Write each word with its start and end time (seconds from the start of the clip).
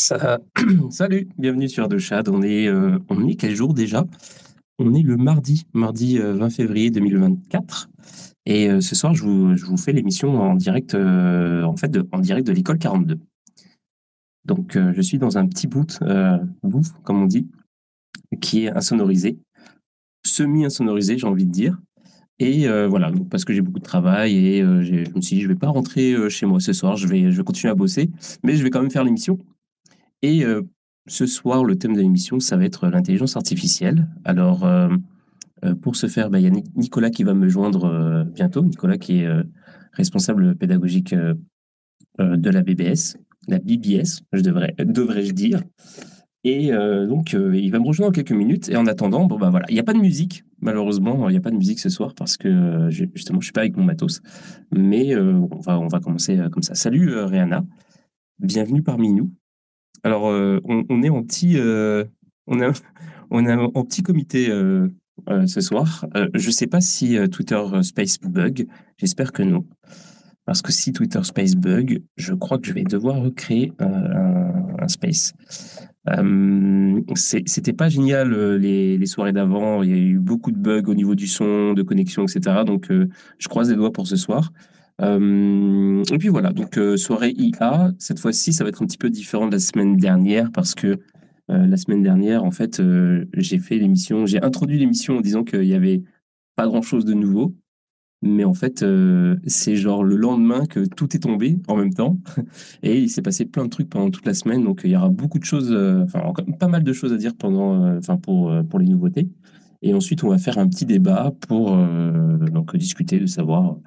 Salut, 0.90 1.28
bienvenue 1.36 1.68
sur 1.68 1.86
De 1.86 1.98
Chad. 1.98 2.28
On 2.30 2.40
est, 2.40 2.68
euh, 2.68 2.98
on 3.10 3.26
est 3.28 3.34
quel 3.34 3.54
jour 3.54 3.74
déjà? 3.74 4.06
On 4.78 4.94
est 4.94 5.02
le 5.02 5.18
mardi, 5.18 5.66
mardi 5.74 6.16
20 6.18 6.24
euh, 6.24 6.48
février 6.48 6.90
2024. 6.90 7.90
Et 8.46 8.70
euh, 8.70 8.80
ce 8.80 8.94
soir, 8.94 9.12
je 9.12 9.22
vous, 9.22 9.56
je 9.56 9.66
vous 9.66 9.76
fais 9.76 9.92
l'émission 9.92 10.40
en 10.40 10.54
direct, 10.54 10.94
en 10.94 11.76
fait, 11.76 11.88
de, 11.88 12.08
en 12.12 12.18
direct 12.18 12.46
de 12.46 12.52
l'école 12.52 12.78
42. 12.78 13.18
Donc, 14.46 14.78
je 14.78 15.02
suis 15.02 15.18
dans 15.18 15.36
un 15.36 15.46
petit 15.46 15.66
boot, 15.66 15.98
bouffe, 16.62 16.92
comme 17.04 17.22
on 17.22 17.26
dit, 17.26 17.46
qui 18.40 18.64
est 18.64 18.70
insonorisé, 18.70 19.38
semi-insonorisé, 20.24 21.18
j'ai 21.18 21.26
envie 21.26 21.44
de 21.44 21.52
dire. 21.52 21.78
Et 22.38 22.66
voilà, 22.88 23.12
parce 23.30 23.44
que 23.44 23.52
j'ai 23.52 23.60
beaucoup 23.60 23.80
de 23.80 23.84
travail 23.84 24.34
et 24.34 24.60
je 24.62 25.14
me 25.14 25.20
suis 25.20 25.36
dit, 25.36 25.42
je 25.42 25.48
vais 25.48 25.54
pas 25.54 25.68
rentrer 25.68 26.16
chez 26.30 26.46
moi 26.46 26.58
ce 26.58 26.72
soir, 26.72 26.96
je 26.96 27.06
vais, 27.06 27.30
je 27.30 27.36
vais 27.36 27.44
continuer 27.44 27.70
à 27.70 27.74
bosser, 27.74 28.10
mais 28.42 28.56
je 28.56 28.62
vais 28.62 28.70
quand 28.70 28.80
même 28.80 28.90
faire 28.90 29.04
l'émission. 29.04 29.38
Et 30.22 30.44
euh, 30.44 30.62
ce 31.06 31.26
soir, 31.26 31.64
le 31.64 31.76
thème 31.76 31.94
de 31.94 32.00
l'émission, 32.00 32.40
ça 32.40 32.56
va 32.56 32.64
être 32.64 32.88
l'intelligence 32.88 33.36
artificielle. 33.36 34.08
Alors, 34.24 34.64
euh, 34.64 34.88
euh, 35.64 35.74
pour 35.74 35.96
ce 35.96 36.06
faire, 36.06 36.30
bah, 36.30 36.38
il 36.38 36.44
y 36.44 36.46
a 36.46 36.62
Nicolas 36.76 37.10
qui 37.10 37.24
va 37.24 37.34
me 37.34 37.48
joindre 37.48 38.24
bientôt. 38.26 38.64
Nicolas 38.64 38.98
qui 38.98 39.20
est 39.20 39.28
responsable 39.92 40.54
pédagogique 40.56 41.14
de 42.18 42.50
la 42.50 42.62
BBS, 42.62 43.16
la 43.48 43.58
BBS, 43.58 44.22
je 44.32 44.42
devrais, 44.42 44.74
devrais-je 44.78 45.32
dire. 45.32 45.62
Et 46.44 46.70
donc, 46.70 47.32
il 47.34 47.70
va 47.70 47.78
me 47.78 47.86
rejoindre 47.86 48.12
dans 48.12 48.14
quelques 48.14 48.32
minutes. 48.32 48.70
Et 48.70 48.76
en 48.76 48.86
attendant, 48.86 49.26
bon, 49.26 49.38
bah 49.38 49.50
voilà, 49.50 49.66
il 49.68 49.74
n'y 49.74 49.80
a 49.80 49.84
pas 49.84 49.92
de 49.92 49.98
musique, 49.98 50.44
malheureusement. 50.62 51.28
Il 51.28 51.32
n'y 51.32 51.38
a 51.38 51.42
pas 51.42 51.50
de 51.50 51.56
musique 51.56 51.80
ce 51.80 51.90
soir 51.90 52.14
parce 52.14 52.38
que 52.38 52.88
justement, 52.90 53.40
je 53.40 53.44
ne 53.44 53.44
suis 53.44 53.52
pas 53.52 53.60
avec 53.62 53.76
mon 53.76 53.84
matos. 53.84 54.22
Mais 54.72 55.14
on, 55.16 55.60
va, 55.60 55.78
on 55.78 55.88
va 55.88 56.00
commencer 56.00 56.38
comme 56.50 56.62
ça. 56.62 56.74
Salut 56.74 57.14
Rihanna, 57.14 57.64
bienvenue 58.38 58.82
parmi 58.82 59.12
nous. 59.12 59.30
Alors, 60.02 60.28
euh, 60.28 60.60
on, 60.64 61.02
est 61.02 61.10
en 61.10 61.22
petit, 61.22 61.58
euh, 61.58 62.04
on, 62.46 62.60
en 63.30 63.84
petit 63.84 64.02
comité 64.02 64.50
euh, 64.50 64.88
ce 65.46 65.60
soir. 65.60 66.06
je 66.34 66.46
ne 66.46 66.52
sais 66.52 66.66
pas 66.66 66.80
si 66.80 67.18
Twitter 67.30 67.60
Space 67.82 68.18
bug. 68.18 68.66
J'espère 68.98 69.32
que 69.32 69.42
non. 69.42 69.66
Parce 70.46 70.62
que 70.62 70.72
si 70.72 70.92
Twitter 70.92 71.22
Space 71.22 71.54
bug, 71.54 72.02
je 72.16 72.34
crois 72.34 72.58
que 72.58 72.66
je 72.66 72.72
vais 72.72 72.82
devoir 72.82 73.20
recréer 73.20 73.72
un, 73.78 74.88
space. 74.88 75.34
C'était 77.14 77.74
pas 77.74 77.88
génial 77.88 78.56
les 78.56 79.06
soirées 79.06 79.32
d'avant. 79.32 79.82
Il 79.82 79.90
y 79.90 79.92
a 79.92 79.96
eu 79.96 80.18
beaucoup 80.18 80.50
de 80.50 80.58
bugs 80.58 80.88
au 80.88 80.94
niveau 80.94 81.14
du 81.14 81.26
son, 81.26 81.74
de 81.74 81.82
connexion, 81.82 82.24
etc. 82.24 82.62
Donc, 82.64 82.88
je 82.90 83.48
croise 83.48 83.70
les 83.70 83.76
doigts 83.76 83.92
pour 83.92 84.06
ce 84.06 84.16
soir. 84.16 84.50
Euh, 85.00 86.02
et 86.12 86.18
puis 86.18 86.28
voilà, 86.28 86.52
donc 86.52 86.76
euh, 86.76 86.96
soirée 86.96 87.32
IA, 87.36 87.92
cette 87.98 88.18
fois-ci, 88.18 88.52
ça 88.52 88.64
va 88.64 88.70
être 88.70 88.82
un 88.82 88.86
petit 88.86 88.98
peu 88.98 89.10
différent 89.10 89.46
de 89.46 89.52
la 89.52 89.58
semaine 89.58 89.96
dernière 89.96 90.50
parce 90.52 90.74
que 90.74 90.98
euh, 91.50 91.66
la 91.66 91.76
semaine 91.76 92.02
dernière, 92.02 92.44
en 92.44 92.50
fait, 92.50 92.82
j'ai 93.34 93.58
fait 93.58 93.78
l'émission, 93.78 94.26
j'ai 94.26 94.42
introduit 94.42 94.78
l'émission 94.78 95.16
en 95.18 95.20
disant 95.20 95.44
qu'il 95.44 95.62
n'y 95.62 95.74
avait 95.74 96.02
pas 96.56 96.66
grand-chose 96.66 97.04
de 97.04 97.14
nouveau. 97.14 97.54
Mais 98.22 98.44
en 98.44 98.52
fait, 98.52 98.84
c'est 99.46 99.76
genre 99.76 100.04
le 100.04 100.14
lendemain 100.14 100.66
que 100.66 100.84
tout 100.84 101.16
est 101.16 101.20
tombé 101.20 101.56
en 101.68 101.76
même 101.76 101.94
temps. 101.94 102.18
Et 102.82 103.00
il 103.00 103.08
s'est 103.08 103.22
passé 103.22 103.46
plein 103.46 103.64
de 103.64 103.70
trucs 103.70 103.88
pendant 103.88 104.10
toute 104.10 104.26
la 104.26 104.34
semaine. 104.34 104.62
Donc, 104.62 104.82
il 104.84 104.90
y 104.90 104.96
aura 104.96 105.08
beaucoup 105.08 105.38
de 105.38 105.44
choses, 105.44 105.74
enfin, 106.04 106.30
pas 106.58 106.68
mal 106.68 106.84
de 106.84 106.92
choses 106.92 107.14
à 107.14 107.16
dire 107.16 107.34
pendant, 107.34 107.96
enfin, 107.96 108.18
pour, 108.18 108.52
pour 108.68 108.78
les 108.78 108.88
nouveautés. 108.88 109.30
Et 109.82 109.94
ensuite, 109.94 110.24
on 110.24 110.28
va 110.28 110.38
faire 110.38 110.58
un 110.58 110.68
petit 110.68 110.84
débat 110.84 111.32
pour 111.48 111.74
euh, 111.74 112.36
donc, 112.50 112.76
discuter 112.76 113.18
de 113.18 113.26
savoir 113.26 113.78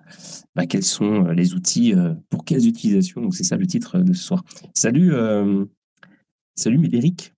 bah, 0.56 0.66
quels 0.66 0.84
sont 0.84 1.28
euh, 1.28 1.34
les 1.34 1.54
outils 1.54 1.94
euh, 1.94 2.14
pour 2.30 2.46
quelles 2.46 2.68
utilisations. 2.68 3.22
Donc, 3.22 3.36
c'est 3.36 3.44
ça 3.44 3.58
le 3.58 3.68
titre 3.68 4.00
de 4.00 4.14
ce 4.14 4.24
soir. 4.24 4.44
Salut, 4.74 5.14
salut 6.56 6.78
Médéric. 6.78 7.34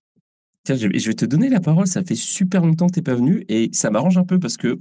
Tiens, 0.64 0.76
je 0.76 0.88
vais 0.88 1.14
te 1.14 1.26
donner 1.26 1.48
la 1.48 1.60
parole. 1.60 1.86
Ça 1.86 2.02
fait 2.02 2.14
super 2.14 2.64
longtemps 2.64 2.86
que 2.86 2.94
tu 2.94 3.00
n'es 3.00 3.04
pas 3.04 3.14
venu 3.14 3.44
et 3.48 3.70
ça 3.72 3.90
m'arrange 3.90 4.18
un 4.18 4.24
peu 4.24 4.38
parce 4.38 4.56
que 4.56 4.78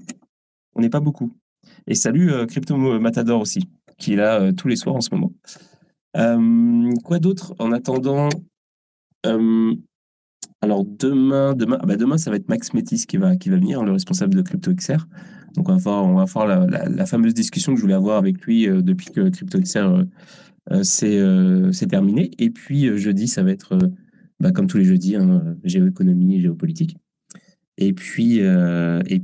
on 0.75 0.81
n'est 0.81 0.90
pas 0.90 1.00
beaucoup. 1.00 1.31
Et 1.88 1.96
salut 1.96 2.31
Crypto 2.47 2.75
Matador 3.00 3.41
aussi, 3.41 3.69
qui 3.97 4.14
est 4.14 4.16
là 4.16 4.52
tous 4.53 4.68
les 4.68 4.75
soirs 4.75 4.96
en 4.96 5.02
ce 5.02 5.14
moment. 5.14 5.31
quoi 7.03 7.19
d'autre 7.19 7.53
En 7.59 7.72
attendant, 7.72 8.30
alors 10.62 10.84
demain, 10.84 11.54
demain, 11.54 11.78
ah 11.82 11.86
bah 11.86 11.96
demain, 11.96 12.18
ça 12.18 12.32
va 12.32 12.38
être 12.38 12.50
Max 12.50 12.74
Métis 12.74 13.06
qui 13.06 13.18
va, 13.18 13.36
qui 13.36 13.50
va 13.50 13.58
venir, 13.58 13.84
le 13.84 13.92
responsable 13.92 14.36
de 14.36 14.42
CryptoXR. 14.42 15.08
Donc 15.56 15.70
on 15.70 15.76
va 15.78 16.28
faire 16.28 16.46
la, 16.46 17.06
fameuse 17.06 17.34
discussion 17.34 17.74
que 17.74 17.78
je 17.78 17.82
voulais 17.82 17.94
avoir 17.94 18.18
avec 18.18 18.42
lui 18.42 18.68
euh, 18.68 18.82
depuis 18.82 19.08
que 19.08 19.30
CryptoXR 19.30 20.06
euh, 20.72 20.84
euh, 21.04 21.72
c'est 21.72 21.88
terminé. 21.88 22.32
Et 22.40 22.50
puis 22.50 22.98
jeudi, 22.98 23.28
ça 23.28 23.44
va 23.44 23.52
être, 23.52 23.78
bah, 24.40 24.52
comme 24.52 24.68
tous 24.68 24.78
les 24.78 24.86
jeudis, 24.86 25.16
hein, 25.16 25.56
géoéconomie 25.64 26.42
géopolitique. 26.42 26.98
Et 27.78 27.94
puis, 27.94 28.40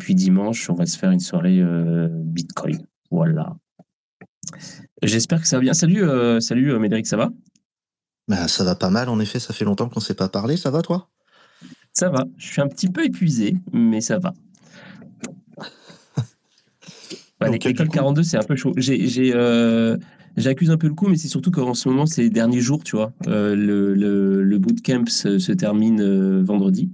dimanche, 0.10 0.70
on 0.70 0.76
va 0.76 0.86
se 0.86 0.98
faire 0.98 1.12
une 1.12 1.22
soirée 1.22 1.64
Bitcoin. 2.12 2.80
Voilà. 3.10 3.56
J'espère 5.04 5.42
que 5.42 5.48
ça 5.48 5.56
va 5.58 5.62
bien. 5.62 5.74
Salut, 5.74 6.04
salut 6.42 6.78
Médéric, 6.78 7.08
ça 7.08 7.16
va? 7.16 7.32
Bah, 8.28 8.48
Ça 8.48 8.64
va 8.64 8.76
pas 8.76 8.90
mal, 8.90 9.08
en 9.10 9.20
effet, 9.20 9.40
ça 9.40 9.54
fait 9.54 9.66
longtemps 9.66 9.88
qu'on 9.88 10.02
ne 10.02 10.06
s'est 10.06 10.16
pas 10.16 10.30
parlé. 10.30 10.58
Ça 10.58 10.70
va 10.70 10.82
toi? 10.82 11.11
Ça 11.94 12.10
va. 12.10 12.26
Je 12.38 12.48
suis 12.48 12.62
un 12.62 12.68
petit 12.68 12.90
peu 12.90 13.06
épuisé, 13.06 13.56
mais 13.74 14.02
ça 14.02 14.18
va. 14.18 14.34
L'école 17.50 17.90
42, 17.90 18.24
c'est 18.24 18.38
un 18.38 18.44
peu 18.44 18.56
chaud. 18.56 18.74
Euh, 18.78 19.98
j'accuse 20.38 20.70
un 20.70 20.78
peu 20.78 20.88
le 20.88 20.94
coup, 20.94 21.08
mais 21.08 21.18
c'est 21.18 21.28
surtout 21.28 21.52
qu'en 21.52 21.74
ce 21.74 21.90
moment, 21.90 22.06
c'est 22.06 22.22
les 22.22 22.30
derniers 22.30 22.60
jours, 22.60 22.84
tu 22.84 22.96
vois. 22.96 23.14
Euh, 23.28 23.56
le, 23.56 23.96
le, 23.96 24.58
bootcamp 24.60 25.06
se, 25.08 25.52
termine 25.52 26.02
euh, 26.02 26.44
vendredi. 26.44 26.92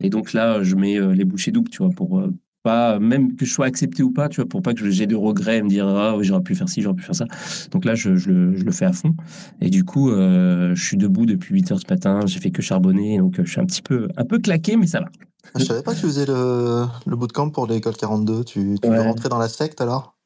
Et 0.00 0.08
donc 0.08 0.32
là, 0.32 0.62
je 0.62 0.74
mets 0.76 0.98
les 1.14 1.24
bouchées 1.24 1.52
doubles, 1.52 1.70
tu 1.70 1.78
vois, 1.78 1.90
pour, 1.90 2.22
pas, 2.62 2.98
même 2.98 3.36
que 3.36 3.44
je 3.44 3.52
sois 3.52 3.66
accepté 3.66 4.02
ou 4.02 4.10
pas, 4.10 4.28
tu 4.28 4.36
vois, 4.36 4.48
pour 4.48 4.62
pas 4.62 4.74
que 4.74 4.90
j'ai 4.90 5.06
de 5.06 5.16
regrets, 5.16 5.62
me 5.62 5.68
dire 5.68 5.86
ah 5.86 6.16
oui, 6.16 6.24
j'aurais 6.24 6.42
pu 6.42 6.54
faire 6.54 6.68
ci, 6.68 6.82
j'aurais 6.82 6.96
pu 6.96 7.02
faire 7.02 7.14
ça. 7.14 7.26
Donc 7.70 7.84
là, 7.84 7.94
je, 7.94 8.16
je, 8.16 8.30
le, 8.30 8.56
je, 8.56 8.64
le, 8.64 8.70
fais 8.72 8.84
à 8.84 8.92
fond. 8.92 9.14
Et 9.60 9.70
du 9.70 9.84
coup, 9.84 10.10
euh, 10.10 10.74
je 10.74 10.84
suis 10.84 10.96
debout 10.96 11.26
depuis 11.26 11.54
8 11.54 11.72
heures 11.72 11.80
ce 11.80 11.92
matin, 11.92 12.20
j'ai 12.26 12.40
fait 12.40 12.50
que 12.50 12.62
charbonner, 12.62 13.18
donc 13.18 13.38
euh, 13.38 13.44
je 13.44 13.50
suis 13.50 13.60
un 13.60 13.66
petit 13.66 13.82
peu, 13.82 14.08
un 14.16 14.24
peu 14.24 14.38
claqué, 14.38 14.76
mais 14.76 14.86
ça 14.86 15.00
va. 15.00 15.06
Ah, 15.54 15.58
je 15.58 15.64
savais 15.64 15.82
pas 15.82 15.92
que 15.92 16.00
tu 16.00 16.06
faisais 16.06 16.26
le, 16.26 16.86
le 17.06 17.16
bootcamp 17.16 17.50
pour 17.50 17.66
l'école 17.66 17.96
42. 17.96 18.44
Tu, 18.44 18.76
tu 18.80 18.88
veux 18.88 19.00
rentrer 19.00 19.28
dans 19.28 19.38
la 19.38 19.48
secte 19.48 19.80
alors? 19.80 20.16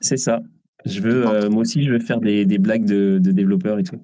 C'est 0.00 0.16
ça. 0.16 0.40
Je 0.84 1.00
veux, 1.00 1.28
euh, 1.28 1.48
moi 1.48 1.60
aussi, 1.62 1.84
je 1.84 1.92
veux 1.92 2.00
faire 2.00 2.20
des, 2.20 2.44
des 2.44 2.58
blagues 2.58 2.84
de, 2.84 3.18
de 3.22 3.30
développeurs 3.30 3.78
et 3.78 3.84
tout. 3.84 4.00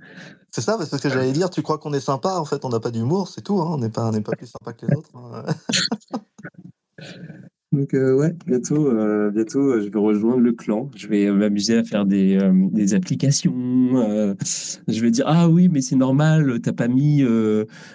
C'est 0.50 0.60
ça, 0.60 0.78
parce 0.78 0.91
que 0.91 1.09
j'allais 1.09 1.32
dire, 1.32 1.50
tu 1.50 1.62
crois 1.62 1.78
qu'on 1.78 1.93
est 1.93 2.00
sympa, 2.00 2.37
en 2.37 2.44
fait, 2.44 2.65
on 2.65 2.69
n'a 2.69 2.81
pas 2.81 2.91
d'humour, 2.91 3.28
c'est 3.28 3.43
tout, 3.43 3.60
hein, 3.60 3.69
on 3.70 3.78
n'est 3.78 3.91
pas, 3.91 4.10
pas 4.12 4.32
plus 4.37 4.47
sympa 4.47 4.72
que 4.72 4.87
les 4.87 4.97
autres. 4.97 5.10
Hein. 5.15 5.44
Donc 7.71 7.93
euh, 7.93 8.15
ouais, 8.15 8.34
bientôt, 8.47 8.87
euh, 8.87 9.31
bientôt, 9.31 9.61
euh, 9.61 9.83
je 9.84 9.91
vais 9.91 9.99
rejoindre 9.99 10.39
le 10.39 10.53
clan. 10.53 10.91
Je 10.97 11.06
vais 11.06 11.31
m'amuser 11.31 11.77
à 11.77 11.84
faire 11.84 12.06
des, 12.06 12.39
des 12.73 12.95
applications. 12.95 13.53
je 13.53 15.01
vais 15.03 15.11
dire 15.11 15.27
ah 15.29 15.51
oui, 15.51 15.69
mais 15.69 15.83
c'est 15.83 15.97
normal, 15.97 16.61
t'as 16.62 16.73
pas 16.73 16.89
mis, 16.89 17.23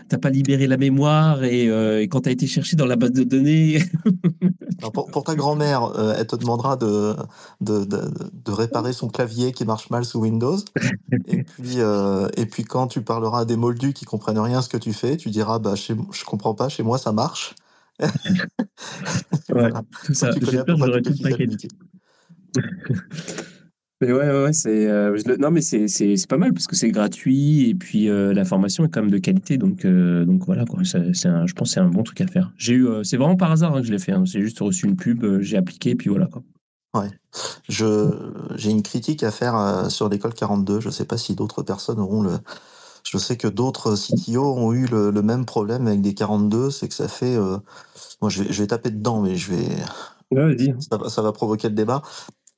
t'as 0.10 0.18
pas 0.20 0.30
libéré 0.30 0.68
la 0.68 0.78
mémoire 0.78 1.44
et, 1.44 1.66
et 2.02 2.08
quand 2.08 2.22
t'as 2.22 2.32
été 2.32 2.46
cherché 2.46 2.76
dans 2.76 2.86
la 2.86 2.96
base 2.96 3.14
de 3.14 3.24
données. 3.24 3.80
pour, 4.94 5.24
ta 5.24 5.34
grand-mère, 5.34 5.92
elle 6.20 6.28
te 6.28 6.36
demandera 6.36 6.76
de, 6.76 7.16
de, 7.62 7.84
de, 7.86 8.02
de, 8.46 8.52
réparer 8.52 8.94
son 8.94 9.08
clavier 9.08 9.54
qui 9.54 9.66
marche 9.66 9.90
mal 9.90 10.06
sous 10.06 10.20
Windows. 10.20 10.58
et 11.28 11.44
puis 11.44 11.78
et 12.38 12.46
puis 12.46 12.64
quand 12.64 12.88
tu 12.88 13.02
parleras 13.02 13.42
à 13.42 13.46
des 13.46 13.58
moldus 13.58 13.94
qui 13.94 14.06
comprennent 14.06 14.38
rien 14.38 14.60
à 14.60 14.62
ce 14.62 14.70
que 14.70 14.78
tu 14.78 14.94
fais, 14.94 15.18
tu 15.18 15.32
diras 15.32 15.58
bah 15.58 15.76
chez, 15.76 15.96
je 16.12 16.26
comprends 16.26 16.54
pas, 16.54 16.70
chez 16.70 16.84
moi 16.84 17.00
ça 17.00 17.12
marche. 17.12 17.56
ouais, 19.54 19.72
tout 20.06 20.14
ça. 20.14 20.32
J'ai 20.32 20.64
peur, 20.64 20.78
j'aurais 20.78 21.02
tout 21.02 21.14
Mais 24.02 24.12
ouais, 24.12 24.44
ouais, 24.44 24.54
c'est 24.54 24.88
euh, 24.88 25.18
non, 25.40 25.50
mais 25.50 25.62
c'est 25.62 25.88
pas 26.28 26.38
mal 26.38 26.54
parce 26.54 26.68
que 26.68 26.76
c'est 26.76 26.92
gratuit 26.92 27.70
et 27.70 27.76
puis 27.76 28.10
euh, 28.10 28.34
la 28.34 28.44
formation 28.44 28.84
est 28.84 28.90
quand 28.90 29.02
même 29.02 29.12
de 29.12 29.18
qualité, 29.18 29.58
donc 29.58 29.86
euh, 29.86 30.26
donc 30.26 30.46
voilà 30.46 30.66
quoi. 30.66 30.82
C'est 30.84 31.14
je 31.14 31.54
pense 31.54 31.72
c'est 31.72 31.80
un 31.80 31.88
bon 31.88 32.04
truc 32.04 32.20
à 32.20 32.28
faire. 32.28 32.52
J'ai 32.58 32.74
eu, 32.74 32.90
c'est 33.04 33.16
vraiment 33.16 33.38
par 33.38 33.52
hasard 33.52 33.74
hein, 33.74 33.80
que 33.80 33.88
je 33.88 33.94
l'ai 33.94 34.00
fait. 34.00 34.12
Hein. 34.12 34.26
C'est 34.26 34.42
juste 34.42 34.60
reçu 34.60 34.88
une 34.88 34.98
pub, 34.98 35.40
j'ai 35.40 35.56
appliqué 35.56 35.92
et 35.92 35.96
puis 35.96 36.10
voilà 36.10 36.26
quoi. 36.26 36.44
Ouais, 36.96 37.12
je 37.70 38.10
j'ai 38.56 38.72
une 38.72 38.84
critique 38.84 39.24
à 39.24 39.32
faire 39.32 39.90
sur 39.90 40.10
l'école 40.10 40.34
42. 40.34 40.82
Je 40.82 40.90
sais 40.90 41.06
pas 41.06 41.18
si 41.18 41.34
d'autres 41.34 41.64
personnes 41.64 42.00
auront 42.00 42.24
le 42.24 42.34
je 43.14 43.20
sais 43.20 43.38
que 43.38 43.48
d'autres 43.48 43.96
CTO 43.96 44.44
ont 44.44 44.74
eu 44.74 44.88
le, 44.88 45.12
même 45.22 45.46
problème 45.46 45.86
avec 45.86 46.02
des 46.02 46.16
42, 46.16 46.72
c'est 46.72 46.88
que 46.88 46.96
ça 46.96 47.08
fait. 47.08 47.36
Euh, 47.36 47.60
moi, 48.22 48.32
je 48.32 48.42
vais, 48.42 48.52
je 48.52 48.60
vais, 48.60 48.68
taper 48.68 48.90
dedans, 48.90 49.22
mais 49.22 49.36
je 49.36 49.52
vais. 49.52 49.68
Ouais, 50.32 50.58
ça, 50.80 50.98
ça, 51.10 51.22
va 51.22 51.32
provoquer 51.32 51.70
le 51.70 51.76
débat. 51.76 52.02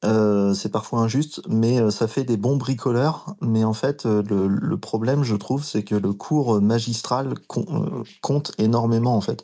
Euh, 0.06 0.54
c'est 0.54 0.70
parfois 0.70 1.00
injuste, 1.00 1.42
mais 1.50 1.82
euh, 1.82 1.90
ça 1.90 2.08
fait 2.08 2.24
des 2.24 2.38
bons 2.38 2.56
bricoleurs. 2.56 3.36
Mais 3.42 3.66
en 3.66 3.74
fait, 3.74 4.06
le, 4.06 4.48
le 4.48 4.78
problème, 4.78 5.24
je 5.24 5.36
trouve, 5.36 5.62
c'est 5.62 5.84
que 5.84 5.96
le 5.96 6.14
cours 6.14 6.62
magistral 6.62 7.34
compte 8.22 8.54
énormément. 8.58 9.18
En 9.18 9.22
fait, 9.22 9.44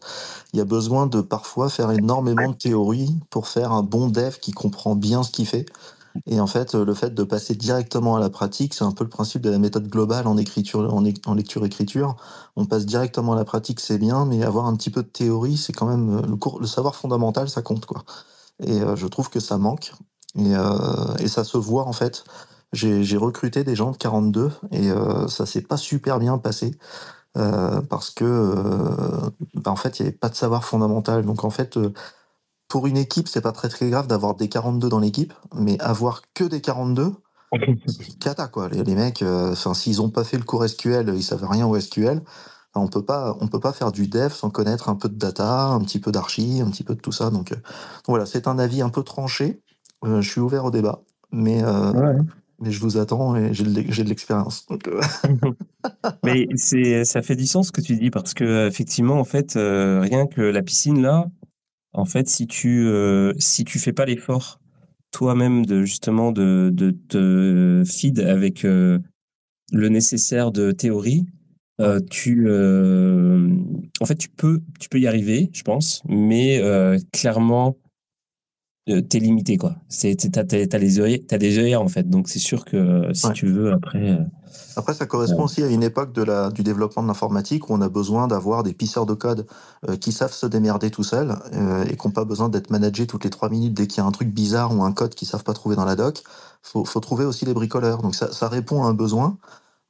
il 0.54 0.60
y 0.60 0.62
a 0.62 0.66
besoin 0.66 1.08
de 1.08 1.20
parfois 1.20 1.68
faire 1.68 1.92
énormément 1.92 2.52
de 2.52 2.56
théorie 2.56 3.18
pour 3.30 3.50
faire 3.50 3.74
un 3.74 3.84
bon 3.84 4.08
dev 4.08 4.38
qui 4.40 4.54
comprend 4.54 4.96
bien 4.96 5.24
ce 5.24 5.32
qu'il 5.32 5.46
fait. 5.46 5.66
Et 6.26 6.40
en 6.40 6.48
fait, 6.48 6.76
le 6.76 6.94
fait 6.94 7.14
de 7.14 7.24
passer 7.24 7.56
directement 7.56 8.16
à 8.16 8.20
la 8.20 8.30
pratique, 8.30 8.74
c'est 8.74 8.84
un 8.84 8.92
peu 8.92 9.04
le 9.04 9.10
principe 9.10 9.42
de 9.42 9.50
la 9.50 9.60
méthode 9.60 9.88
globale 9.88 10.28
en 10.28 10.38
écriture, 10.38 10.94
en, 10.94 11.34
lecture-écriture. 11.34 12.16
On 12.56 12.66
passe 12.66 12.86
directement 12.86 13.34
à 13.34 13.36
la 13.36 13.46
pratique, 13.46 13.80
c'est 13.80 13.98
bien, 13.98 14.26
mais 14.26 14.44
avoir 14.44 14.66
un 14.66 14.76
petit 14.76 14.90
peu 14.90 15.04
de 15.04 15.08
théorie, 15.08 15.58
c'est 15.58 15.74
quand 15.74 15.86
même 15.86 16.22
le, 16.26 16.36
cours, 16.36 16.60
le 16.60 16.68
savoir 16.68 16.96
fondamental, 16.96 17.50
ça 17.50 17.62
compte 17.62 17.86
quoi. 17.86 18.04
Et 18.64 18.82
euh, 18.82 18.96
je 18.96 19.08
trouve 19.08 19.30
que 19.30 19.40
ça 19.40 19.58
manque. 19.58 19.94
Et, 20.36 20.56
euh, 20.56 21.16
et, 21.20 21.28
ça 21.28 21.44
se 21.44 21.58
voit 21.58 21.88
en 21.88 21.94
fait. 21.94 22.24
J'ai 22.74 23.18
recruté 23.18 23.66
des 23.66 23.76
gens 23.76 23.92
de 23.92 23.98
42 23.98 24.50
et 24.72 24.92
euh, 24.92 25.28
ça 25.28 25.46
s'est 25.46 25.62
pas 25.62 25.76
super 25.76 26.20
bien 26.20 26.38
passé. 26.38 26.72
parce 27.34 28.12
que 28.12 28.54
bah, 29.56 29.72
en 29.72 29.76
fait 29.76 30.00
il 30.00 30.04
n'y 30.04 30.08
avait 30.10 30.18
pas 30.18 30.30
de 30.30 30.36
savoir 30.36 30.64
fondamental 30.66 31.26
donc 31.26 31.44
en 31.46 31.50
fait 31.50 31.78
pour 32.72 32.88
une 32.88 32.96
équipe, 32.96 33.28
c'est 33.28 33.42
pas 33.42 33.52
très 33.52 33.68
très 33.68 33.90
grave 33.90 34.08
d'avoir 34.08 34.34
des 34.34 34.48
42 34.48 34.88
dans 34.88 35.00
l'équipe, 35.00 35.34
mais 35.54 35.78
avoir 35.82 36.22
que 36.34 36.46
des 36.46 36.62
42, 36.62 37.12
c'est 37.86 38.18
cata 38.20 38.48
quoi. 38.48 38.70
Les, 38.70 38.96
mecs, 38.96 39.22
euh, 39.24 39.54
s'ils 39.74 40.02
ont 40.02 40.10
pas 40.10 40.24
fait 40.24 40.38
le 40.38 40.46
cours 40.46 40.66
SQL, 40.66 41.12
ils 41.14 41.22
savent 41.22 41.46
rien 41.46 41.68
au 41.68 41.78
SQL. 41.78 42.22
on 42.74 42.88
peut 42.88 43.04
pas, 43.04 43.36
on 43.42 43.50
peut 43.50 43.60
pas 43.60 43.74
faire 43.74 43.92
du 43.92 44.08
dev 44.08 44.30
sans 44.32 44.50
connaître 44.50 44.88
un 44.88 44.96
peu 44.96 45.10
de 45.10 45.16
data, 45.16 45.66
un 45.66 45.82
petit 45.82 46.00
peu 46.00 46.14
d'archi, 46.14 46.62
un 46.66 46.72
petit 46.72 46.86
peu 46.86 46.96
de 46.96 47.02
tout 47.02 47.12
ça. 47.12 47.30
Donc, 47.30 47.52
euh, 47.52 47.58
voilà, 48.08 48.26
c'est 48.26 48.48
un 48.48 48.58
avis 48.58 48.82
un 48.82 48.90
peu 48.90 49.04
tranché. 49.04 49.60
Euh, 50.06 50.22
je 50.22 50.30
suis 50.30 50.40
ouvert 50.40 50.64
au 50.64 50.72
débat, 50.72 51.02
mais 51.34 51.62
mais 52.64 52.72
je 52.72 52.80
vous 52.80 52.98
attends 52.98 53.36
et 53.36 53.54
j'ai 53.54 53.66
de 53.66 54.08
l'expérience. 54.08 54.66
mais 56.24 56.48
c'est, 56.56 57.04
ça 57.04 57.22
fait 57.22 57.36
du 57.36 57.48
sens 57.48 57.68
ce 57.68 57.72
que 57.74 57.82
tu 57.82 57.98
dis 57.98 58.12
parce 58.12 58.34
que 58.34 58.68
effectivement, 58.68 59.20
en 59.20 59.26
fait, 59.26 59.56
rien 59.56 60.26
que 60.26 60.40
la 60.40 60.62
piscine 60.62 61.02
là, 61.02 61.26
en 61.94 62.06
fait, 62.06 62.28
si 62.30 62.48
tu 62.48 62.88
euh, 62.88 63.34
si 63.38 63.64
tu 63.64 63.80
fais 63.80 63.94
pas 63.94 64.06
l'effort 64.06 64.60
toi-même 65.12 65.66
de 65.66 65.84
justement 65.84 66.32
de, 66.32 66.70
de 66.74 66.92
te 66.92 67.84
feed 67.86 68.20
avec 68.20 68.64
euh, 68.64 68.98
le 69.74 69.90
nécessaire 69.90 70.52
de 70.52 70.72
théorie, 70.72 71.26
euh, 71.82 72.00
tu 72.10 72.50
en 72.50 74.06
fait 74.06 74.16
tu 74.16 74.30
peux 74.30 74.62
tu 74.80 74.88
peux 74.88 75.00
y 75.00 75.08
arriver, 75.08 75.50
je 75.54 75.64
pense, 75.64 76.02
mais 76.08 76.62
clairement 77.12 77.78
t'es 78.86 79.20
limité 79.20 79.58
quoi. 79.58 79.76
C'est 79.90 80.16
t'as, 80.32 80.44
t'as, 80.44 80.78
les 80.78 81.00
œillères, 81.00 81.20
t'as 81.28 81.38
des 81.38 81.60
œillères 81.60 81.82
en 81.82 81.88
fait, 81.88 82.10
donc 82.10 82.30
c'est 82.30 82.40
sûr 82.40 82.66
que 82.66 83.12
si 83.14 83.32
tu 83.34 83.48
veux 83.48 83.72
après 83.72 84.18
après, 84.76 84.94
ça 84.94 85.06
correspond 85.06 85.44
aussi 85.44 85.64
à 85.64 85.68
une 85.68 85.84
époque 85.84 86.14
de 86.14 86.24
la, 86.24 86.50
du 86.50 86.64
développement 86.64 87.04
de 87.04 87.08
l'informatique 87.08 87.70
où 87.70 87.74
on 87.74 87.82
a 87.82 87.90
besoin 87.90 88.28
d'avoir 88.28 88.64
des 88.64 88.74
pisseurs 88.74 89.06
de 89.06 89.14
code 89.14 89.46
euh, 89.90 89.96
qui 89.96 90.12
savent 90.12 90.34
se 90.34 90.46
démerder 90.46 90.92
tout 90.92 91.04
seuls 91.04 91.36
euh, 91.54 91.84
et 91.86 91.98
qui 91.98 92.08
n'ont 92.08 92.14
pas 92.14 92.26
besoin 92.26 92.50
d'être 92.50 92.70
managés 92.70 93.08
toutes 93.08 93.24
les 93.24 93.30
trois 93.30 93.50
minutes 93.50 93.74
dès 93.74 93.88
qu'il 93.88 93.98
y 93.98 94.02
a 94.02 94.08
un 94.08 94.12
truc 94.12 94.30
bizarre 94.30 94.76
ou 94.76 94.84
un 94.84 94.92
code 94.92 95.14
qu'ils 95.14 95.28
savent 95.28 95.44
pas 95.44 95.54
trouver 95.54 95.76
dans 95.76 95.86
la 95.86 95.96
doc. 95.96 96.24
Faut, 96.62 96.86
faut 96.86 97.00
trouver 97.00 97.26
aussi 97.26 97.46
les 97.46 97.54
bricoleurs. 97.54 98.02
Donc 98.02 98.16
ça, 98.16 98.32
ça 98.32 98.48
répond 98.48 98.84
à 98.84 98.88
un 98.88 98.94
besoin. 98.94 99.38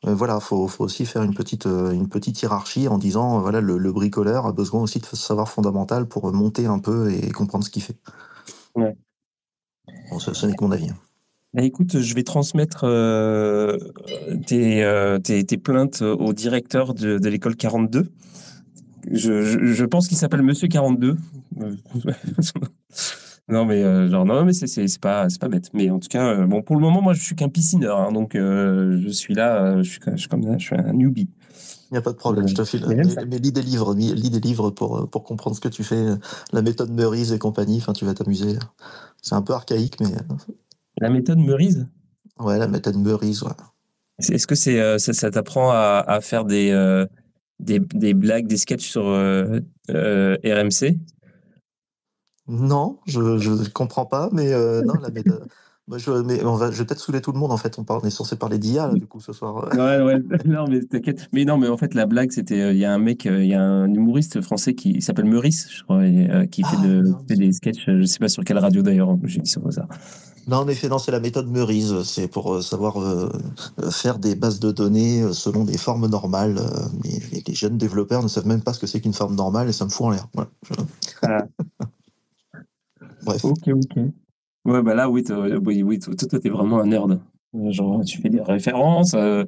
Euh, 0.08 0.16
voilà, 0.16 0.40
faut, 0.40 0.68
faut 0.68 0.84
aussi 0.84 1.06
faire 1.06 1.22
une 1.22 1.36
petite, 1.36 1.66
une 1.66 2.10
petite 2.10 2.42
hiérarchie 2.42 2.88
en 2.88 2.98
disant 2.98 3.40
voilà 3.40 3.62
le, 3.62 3.78
le 3.78 3.92
bricoleur 3.92 4.48
a 4.48 4.52
besoin 4.52 4.82
aussi 4.82 5.00
de 5.00 5.06
savoir 5.06 5.48
fondamental 5.48 6.08
pour 6.08 6.32
monter 6.34 6.66
un 6.66 6.80
peu 6.80 7.12
et 7.12 7.30
comprendre 7.32 7.64
ce 7.64 7.70
qu'il 7.70 7.84
fait. 7.84 7.98
Ouais. 8.76 8.96
Bon, 10.10 10.20
ce, 10.20 10.34
ce 10.34 10.46
n'est 10.46 10.56
que 10.56 10.64
mon 10.64 10.72
avis. 10.72 10.90
Bah, 11.54 11.64
écoute, 11.64 12.00
je 12.00 12.16
vais 12.16 12.24
transmettre 12.24 12.86
euh, 12.86 13.78
euh, 14.54 15.20
tes, 15.20 15.44
tes, 15.44 15.58
plaintes 15.58 16.02
au 16.02 16.32
directeur 16.32 16.94
de, 16.94 17.18
de 17.18 17.30
l'école 17.30 17.58
42. 17.58 18.08
Je, 19.12 19.42
je, 19.42 19.86
pense 19.86 20.08
qu'il 20.08 20.16
s'appelle 20.16 20.44
Monsieur 20.44 20.70
42. 20.70 21.18
non, 23.50 23.66
mais 23.66 23.84
euh, 23.84 24.10
genre, 24.10 24.24
non, 24.24 24.46
mais 24.46 24.54
c'est 24.54 25.00
pas, 25.02 25.28
pas 25.42 25.50
bête. 25.50 25.72
Mais 25.74 25.90
en 25.90 26.00
tout 26.00 26.08
cas, 26.08 26.46
bon, 26.46 26.62
pour 26.62 26.78
le 26.78 26.82
moment, 26.82 27.02
moi, 27.02 27.14
je 27.14 27.22
suis 27.22 27.36
qu'un 27.36 27.50
piscineur. 27.50 28.00
Hein, 28.00 28.14
donc, 28.14 28.32
je 28.36 29.10
suis 29.10 29.34
là, 29.34 29.82
je 29.82 29.90
suis, 29.90 30.00
je 30.06 30.16
suis 30.16 30.30
comme 30.30 30.44
ça, 30.44 30.58
je 30.58 30.66
suis 30.66 30.76
un 30.78 30.94
newbie. 30.94 31.28
Il 31.92 31.96
n'y 31.96 31.98
a 31.98 32.02
pas 32.02 32.14
de 32.14 32.18
problème, 32.18 32.48
je 32.48 32.56
te 32.56 32.64
file. 32.64 32.86
Mais, 32.88 32.96
mais, 32.96 33.38
lis 33.38 33.52
des 33.52 33.62
livres, 33.62 33.94
lis 33.94 34.30
des 34.30 34.40
livres 34.40 34.72
pour, 34.72 35.10
pour 35.10 35.24
comprendre 35.24 35.58
ce 35.58 35.62
que 35.62 35.68
tu 35.68 35.84
fais, 35.84 36.06
la 36.54 36.62
méthode 36.62 36.90
Meurice 36.90 37.32
et 37.32 37.40
compagnie, 37.40 37.78
enfin, 37.78 37.92
tu 37.92 38.06
vas 38.06 38.14
t'amuser. 38.14 38.58
C'est 39.22 39.36
un 39.36 39.42
peu 39.42 39.54
archaïque, 39.54 40.00
mais 40.00 40.08
la 41.00 41.10
méthode 41.10 41.40
Meurice? 41.40 41.80
Ouais, 42.40 42.58
la 42.58 42.68
méthode 42.68 42.98
Meurice, 42.98 43.42
ouais. 43.42 43.52
Est-ce 44.20 44.48
que 44.48 44.56
c'est, 44.56 44.80
euh, 44.80 44.98
ça, 45.00 45.32
t'apprend 45.32 45.72
à, 45.72 46.20
faire 46.22 46.46
des, 46.46 46.72
euh, 46.72 47.06
des, 47.60 47.80
des, 47.80 48.14
blagues, 48.14 48.48
des 48.48 48.58
sketchs 48.58 48.88
sur 48.88 49.08
euh, 49.08 49.60
RMC 49.90 50.98
Non, 52.48 53.00
je 53.08 53.20
ne 53.20 53.70
comprends 53.70 54.06
pas, 54.06 54.30
mais 54.32 54.52
non, 54.84 54.94
la 55.02 55.10
méthode. 55.10 55.48
Je, 55.98 56.12
mais 56.24 56.44
on 56.44 56.56
va, 56.56 56.72
je 56.72 56.78
vais 56.78 56.86
peut-être 56.86 57.00
saouler 57.00 57.22
tout 57.22 57.32
le 57.32 57.40
monde 57.40 57.52
en 57.52 57.58
fait. 57.58 57.78
On, 57.80 57.84
parle, 57.84 58.02
on 58.04 58.08
est 58.08 58.12
censé 58.12 58.36
parler 58.36 58.60
d'IA 58.60 58.90
du 58.94 59.08
coup 59.08 59.20
ce 59.20 59.34
soir. 59.34 59.70
Ouais, 59.74 60.02
ouais. 60.02 60.20
non, 60.46 60.66
mais 60.68 60.82
t'inquiète. 60.82 61.30
Mais 61.34 61.46
non, 61.46 61.58
mais 61.58 61.68
en 61.68 61.78
fait, 61.78 61.94
la 61.94 62.06
blague, 62.06 62.32
c'était. 62.32 62.74
Il 62.74 62.80
y 62.80 62.86
a 62.86 62.94
un 62.94 63.00
mec, 63.00 63.26
il 63.26 63.46
y 63.46 63.54
a 63.54 63.62
un 63.62 63.94
humoriste 63.94 64.42
français 64.42 64.74
qui 64.74 65.02
s'appelle 65.02 65.26
Meurice, 65.26 65.68
je 65.72 65.84
crois, 65.84 66.02
qui 66.48 66.64
fait, 66.64 66.78
ah, 66.80 66.86
de, 66.86 67.04
fait 67.28 67.36
des 67.36 67.52
sketchs. 67.52 67.86
Je 67.88 68.04
sais 68.04 68.20
pas 68.20 68.30
sur 68.30 68.44
quelle 68.44 68.60
radio 68.60 68.82
d'ailleurs, 68.82 69.18
j'ai 69.26 69.42
dit 69.42 69.50
ça. 69.50 69.62
Non, 70.48 70.58
en 70.58 70.68
effet, 70.68 70.90
c'est 71.00 71.12
la 71.12 71.20
méthode 71.20 71.48
Meurice. 71.48 72.02
C'est 72.04 72.28
pour 72.28 72.54
euh, 72.54 72.62
savoir 72.62 73.00
euh, 73.00 73.30
faire 73.92 74.18
des 74.18 74.36
bases 74.36 74.60
de 74.60 74.72
données 74.72 75.22
euh, 75.22 75.34
selon 75.34 75.64
des 75.64 75.78
formes 75.78 76.08
normales. 76.08 76.60
mais 77.04 77.42
les, 77.48 77.54
jeunes 77.54 77.78
développeurs 77.78 78.24
ne 78.24 78.28
savent 78.28 78.48
même 78.48 78.62
pas 78.62 78.74
ce 78.74 78.80
que 78.80 78.88
c'est 78.88 79.02
qu'une 79.02 79.14
forme 79.14 79.36
normale 79.36 79.70
et 79.70 79.74
ça 79.74 79.86
me 79.86 79.90
fout 79.90 80.08
en 80.08 80.10
l'air. 80.10 80.28
Ah. 81.22 81.46
Bref. 83.24 83.46
Ok, 83.46 83.68
ok. 83.68 84.00
Ouais, 84.66 84.84
bah 84.84 84.94
là, 84.94 85.10
oui, 85.10 85.24
oui, 85.66 85.84
oui 85.84 86.00
toi, 86.00 86.14
t'es 86.16 86.50
vraiment 86.50 86.80
un 86.80 86.88
nerd. 86.88 87.20
Genre, 87.54 88.04
tu 88.06 88.22
fais 88.22 88.30
des 88.30 88.42
références. 88.42 89.14
Euh, 89.14 89.44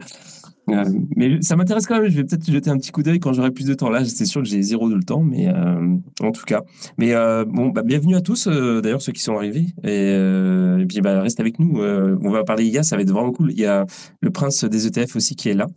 mais 1.15 1.42
ça 1.42 1.56
m'intéresse 1.56 1.86
quand 1.86 2.00
même. 2.00 2.10
Je 2.10 2.18
vais 2.18 2.24
peut-être 2.24 2.50
jeter 2.50 2.69
un 2.69 2.77
petit 2.77 2.92
coup 2.92 3.04
d'œil 3.04 3.19
quand 3.19 3.31
j'aurai 3.31 3.51
plus 3.51 3.65
de 3.65 3.74
temps. 3.74 3.89
Là, 3.89 4.04
c'est 4.06 4.25
sûr 4.25 4.42
que 4.42 4.48
j'ai 4.48 4.62
zéro 4.62 4.89
de 4.89 4.95
le 4.95 5.04
temps, 5.04 5.21
mais 5.21 5.48
euh, 5.48 5.98
en 6.21 6.31
tout 6.31 6.44
cas. 6.44 6.63
Mais 6.98 7.13
euh, 7.13 7.45
bon, 7.45 7.69
bah, 7.69 7.83
bienvenue 7.83 8.15
à 8.15 8.21
tous. 8.21 8.48
D'ailleurs, 8.48 9.01
ceux 9.01 9.12
qui 9.12 9.21
sont 9.21 9.36
arrivés. 9.36 9.68
Et, 9.83 10.86
puis, 10.88 11.01
bah, 11.01 11.21
reste 11.21 11.39
avec 11.39 11.59
nous. 11.59 11.80
on 11.80 12.31
va 12.31 12.44
parler 12.44 12.66
IA. 12.66 12.83
Ça 12.83 12.95
va 12.95 13.04
être 13.04 13.12
vraiment 13.12 13.31
cool. 13.31 13.51
Il 13.51 13.59
y 13.59 13.66
a 13.66 13.86
le 14.19 14.31
prince 14.31 14.63
des 14.63 14.88
ETF 14.88 15.16
aussi 15.16 15.36
qui 15.36 15.50
est 15.50 15.54
là. 15.54 15.68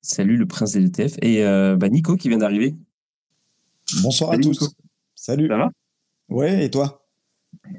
Salut, 0.00 0.36
le 0.36 0.46
prince 0.46 0.72
des 0.72 0.86
ETF. 0.86 1.16
Et 1.22 1.42
bah, 1.76 1.88
Nico 1.88 2.16
qui 2.16 2.28
vient 2.28 2.38
d'arriver. 2.38 2.74
Bonsoir 4.02 4.32
à 4.32 4.38
tous. 4.38 4.74
Salut. 5.14 5.48
Ça 5.48 5.56
va? 5.56 5.70
Ouais. 6.28 6.64
Et 6.64 6.70
toi? 6.70 7.06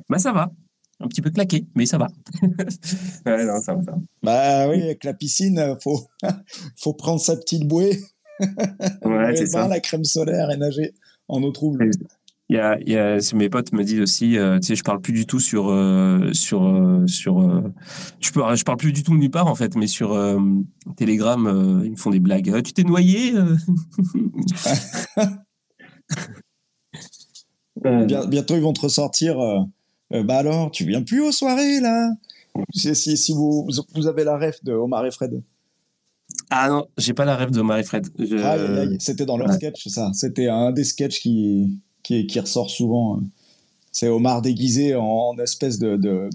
Bah, 0.10 0.20
ça 0.20 0.31
va 0.31 0.52
un 1.00 1.08
petit 1.08 1.22
peu 1.22 1.30
claqué, 1.30 1.68
mais 1.76 1.86
ça 1.86 1.98
va. 1.98 2.08
ouais, 3.25 3.46
non, 3.46 3.62
ça 3.62 3.75
va, 3.75 3.98
Bah 4.24 4.68
oui, 4.70 4.82
avec 4.82 5.04
la 5.04 5.13
piscine, 5.13 5.75
faut 5.82 6.08
faut 6.75 6.94
prendre 6.94 7.22
sa 7.22 7.36
petite 7.36 7.68
bouée, 7.68 8.00
ouais, 8.39 9.36
c'est 9.36 9.48
ça. 9.48 9.68
la 9.68 9.80
crème 9.80 10.04
solaire 10.04 10.51
et 10.51 10.58
nager 10.58 10.94
en 11.27 11.44
eau 11.44 11.51
trouble. 11.51 11.89
Il 12.50 12.56
y 12.56 12.60
a, 12.60 12.80
il 12.80 12.89
y 12.89 12.96
a, 12.96 13.18
mes 13.36 13.50
potes 13.50 13.74
me 13.74 13.84
disent 13.84 14.00
aussi, 14.00 14.38
euh, 14.38 14.58
tu 14.60 14.68
sais, 14.68 14.75
je 14.75 14.84
parle 14.84 15.01
plus 15.01 15.12
du 15.12 15.25
tout 15.25 15.42
sur 15.42 15.70
euh, 15.70 16.32
sur 16.32 16.66
euh, 16.66 17.06
sur, 17.06 17.42
je 18.22 18.32
peux, 18.32 18.56
je 18.56 18.63
parle 18.63 18.77
plus 18.77 18.94
du 18.94 19.04
tout 19.04 19.13
nulle 19.18 19.30
part 19.30 19.48
en 19.48 19.56
fait, 19.56 19.75
mais 19.75 19.88
sur 19.88 20.18
Telegram, 20.96 21.82
ils 21.84 21.92
me 21.92 21.98
font 21.98 22.10
des 22.10 22.22
blagues. 22.22 22.63
tu 22.63 22.74
t'es 22.74 22.84
noyé 22.84 23.34
Bientôt, 27.84 28.56
ils 28.56 28.62
vont 28.62 28.74
te 28.74 28.82
ressortir 28.82 29.38
euh, 30.14 30.24
bah 30.24 30.38
alors, 30.38 30.72
tu 30.72 30.86
viens 30.86 31.04
plus 31.04 31.22
aux 31.22 31.32
soirées 31.32 31.80
là 31.80 32.12
si, 32.74 32.96
si, 32.96 33.34
vous, 33.34 33.68
vous 33.94 34.08
avez 34.08 34.24
la 34.24 34.38
ref 34.38 34.64
de 34.64 34.74
Omar 34.74 35.06
et 35.06 35.12
Fred. 35.12 35.42
Ah 36.50 36.70
non, 36.70 36.88
j'ai 36.98 37.14
pas 37.14 37.26
la 37.26 37.36
ref 37.36 37.52
de 37.52 37.60
Omar 37.60 37.78
et 37.78 37.84
Fred. 37.84 38.08
C'était 39.00 39.26
dans 39.26 39.38
leur 39.38 39.54
sketch, 39.54 39.88
ça. 39.88 40.12
C'était 40.14 40.48
un 40.48 40.72
des 40.72 40.84
sketchs 40.84 41.20
qui, 41.20 41.80
qui, 42.04 42.26
qui 42.28 42.40
ressort 42.40 42.70
souvent. 42.70 43.20
C'est 43.92 44.10
Omar 44.10 44.42
déguisé 44.42 44.96
en, 44.96 45.36
espèce 45.40 45.80
de 45.80 45.96
de, 45.98 46.30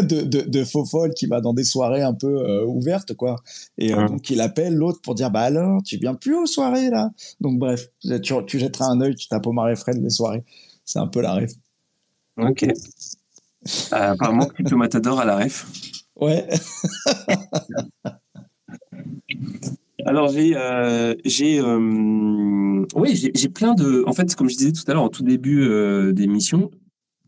de, 0.00 0.40
de, 0.40 0.64
faux 0.64 0.84
folle 0.84 1.12
qui 1.12 1.26
va 1.26 1.40
dans 1.40 1.52
des 1.52 1.64
soirées 1.64 2.02
un 2.02 2.14
peu 2.14 2.48
euh, 2.48 2.64
ouvertes, 2.64 3.14
quoi. 3.14 3.42
Et 3.76 3.92
euh, 3.92 4.08
donc, 4.08 4.30
il 4.30 4.40
appelle 4.40 4.74
l'autre 4.74 5.00
pour 5.02 5.14
dire 5.14 5.30
Bah 5.30 5.42
alors, 5.42 5.82
tu 5.82 5.98
viens 5.98 6.14
plus 6.14 6.34
aux 6.34 6.46
soirées, 6.46 6.88
là 6.88 7.10
Donc, 7.40 7.58
bref, 7.58 7.90
tu, 8.00 8.34
tu 8.46 8.58
jetteras 8.58 8.86
un 8.86 9.00
œil, 9.00 9.14
tu 9.14 9.28
tapes 9.28 9.46
Omar 9.46 9.68
et 9.68 9.76
Fred 9.76 10.02
les 10.02 10.10
soirées. 10.10 10.44
C'est 10.84 10.98
un 10.98 11.06
peu 11.06 11.20
la 11.20 11.34
ref. 11.34 11.52
Ok. 12.38 12.64
Euh, 12.64 12.72
apparemment, 13.90 14.46
Crypto 14.46 14.76
Matador 14.76 15.20
à 15.20 15.24
la 15.24 15.36
ref. 15.36 15.66
Ouais. 16.16 16.48
Alors 20.04 20.28
j'ai 20.28 20.56
euh, 20.56 21.14
j'ai 21.24 21.60
euh, 21.60 22.84
oui 22.96 23.30
j'ai 23.34 23.48
plein 23.48 23.74
de 23.74 24.02
en 24.08 24.12
fait 24.12 24.34
comme 24.34 24.50
je 24.50 24.56
disais 24.56 24.72
tout 24.72 24.82
à 24.88 24.94
l'heure 24.94 25.04
en 25.04 25.08
tout 25.08 25.22
début 25.22 25.64
d'émission 26.12 26.72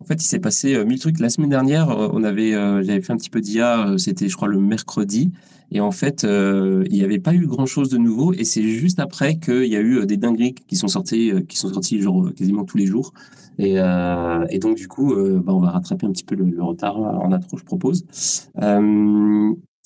En 0.05 0.07
fait, 0.07 0.23
il 0.23 0.27
s'est 0.27 0.39
passé 0.39 0.85
mille 0.85 0.99
trucs. 0.99 1.19
La 1.19 1.31
semaine 1.31 1.49
dernière, 1.49 1.89
on 1.89 2.23
avait, 2.25 2.53
j'avais 2.53 3.01
fait 3.01 3.13
un 3.13 3.17
petit 3.17 3.31
peu 3.31 3.41
d'IA. 3.41 3.95
C'était, 3.97 4.29
je 4.29 4.37
crois, 4.37 4.49
le 4.49 4.61
mercredi. 4.61 5.33
Et 5.73 5.81
en 5.81 5.91
fait, 5.91 6.25
il 6.25 6.93
n'y 6.93 7.03
avait 7.03 7.19
pas 7.19 7.35
eu 7.35 7.47
grand-chose 7.47 7.89
de 7.89 7.97
nouveau. 7.97 8.35
Et 8.35 8.45
c'est 8.45 8.63
juste 8.63 9.01
après 9.01 9.39
qu'il 9.39 9.67
y 9.67 9.77
a 9.77 9.81
eu 9.81 10.05
des 10.05 10.19
dingueries 10.19 10.55
qui 10.55 10.77
sont 10.77 10.89
sorties, 10.89 11.33
qui 11.49 11.57
sont 11.57 11.73
sorties 11.73 12.01
genre 12.03 12.33
quasiment 12.35 12.65
tous 12.65 12.77
les 12.77 12.87
jours. 12.87 13.15
Et, 13.59 13.77
et 13.77 14.59
donc 14.59 14.77
du 14.77 14.89
coup, 14.89 15.15
bah, 15.15 15.55
on 15.55 15.61
va 15.61 15.71
rattraper 15.71 16.07
un 16.07 16.13
petit 16.13 16.25
peu 16.25 16.35
le, 16.35 16.63
retard 16.63 16.99
en 16.99 17.33
intro, 17.33 17.57
je 17.57 17.65
propose 17.65 18.05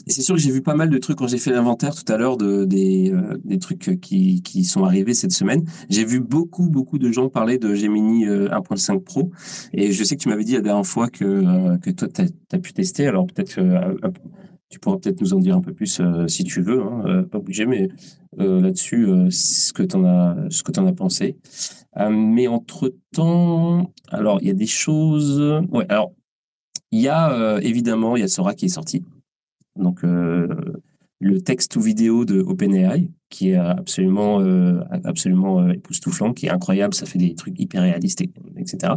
c'est 0.07 0.23
sûr 0.23 0.37
que 0.37 0.41
j'ai 0.41 0.51
vu 0.51 0.63
pas 0.63 0.75
mal 0.75 0.91
de 0.91 0.99
trucs 0.99 1.19
quand 1.19 1.27
j'ai 1.27 1.39
fait 1.39 1.51
l'inventaire 1.51 1.95
tout 1.95 2.11
à 2.11 2.17
l'heure 2.17 2.37
de, 2.37 2.65
des, 2.65 3.11
euh, 3.13 3.37
des 3.45 3.59
trucs 3.59 4.01
qui, 4.01 4.43
qui 4.43 4.65
sont 4.65 4.85
arrivés 4.85 5.15
cette 5.15 5.33
semaine. 5.33 5.65
J'ai 5.91 6.05
vu 6.05 6.21
beaucoup, 6.21 6.71
beaucoup 6.71 6.99
de 6.99 7.11
gens 7.11 7.29
parler 7.29 7.59
de 7.59 7.75
Gemini 7.75 8.27
1.5 8.27 8.97
euh, 8.97 9.01
Pro. 9.01 9.31
Et 9.73 9.93
je 9.93 10.05
sais 10.05 10.17
que 10.17 10.23
tu 10.23 10.29
m'avais 10.29 10.45
dit 10.45 10.55
la 10.55 10.61
dernière 10.61 10.87
fois 10.87 11.09
que, 11.09 11.25
euh, 11.25 11.79
que 11.79 11.91
toi, 11.91 12.09
tu 12.09 12.23
as, 12.23 12.59
pu 12.59 12.73
tester. 12.73 13.07
Alors 13.07 13.27
peut-être 13.27 13.57
que 13.57 13.91
tu 14.71 14.79
pourras 14.79 14.99
peut-être 14.99 15.21
nous 15.21 15.35
en 15.35 15.41
dire 15.41 15.57
un 15.57 15.63
peu 15.63 15.73
plus 15.73 16.01
si 16.27 16.45
tu 16.45 16.63
veux. 16.63 16.81
Hein, 16.83 17.25
pas 17.25 17.39
obligé, 17.39 17.67
mais 17.67 17.89
là-dessus, 18.37 19.09
ce 19.31 19.73
que 19.73 19.83
tu 19.83 19.97
en, 19.97 20.05
as, 20.05 20.37
en 20.79 20.87
as 20.87 20.93
pensé. 20.93 21.37
mais 22.11 22.47
entre-temps, 22.47 23.93
alors 24.11 24.39
il 24.43 24.49
y 24.49 24.51
a 24.51 24.55
des 24.55 24.67
choses... 24.67 25.41
Ouais, 25.73 25.87
alors 25.89 26.13
il 26.91 27.01
y 27.01 27.09
a 27.09 27.59
évidemment, 27.63 28.17
il 28.17 28.21
y 28.21 28.23
a 28.23 28.29
Sora 28.29 28.55
qui 28.55 28.67
est 28.67 28.69
sorti 28.69 29.03
donc 29.79 30.05
euh, 30.05 30.49
le 31.21 31.41
texte 31.41 31.75
ou 31.77 31.81
vidéo 31.81 32.25
de 32.25 32.41
OpenAI, 32.41 33.11
qui 33.29 33.51
est 33.51 33.57
absolument, 33.57 34.41
euh, 34.41 34.81
absolument 35.05 35.61
euh, 35.61 35.73
époustouflant, 35.73 36.33
qui 36.33 36.47
est 36.47 36.51
incroyable, 36.51 36.95
ça 36.95 37.07
fait 37.07 37.19
des 37.19 37.35
trucs 37.35 37.59
hyper 37.59 37.83
réalistes, 37.83 38.23
etc. 38.57 38.95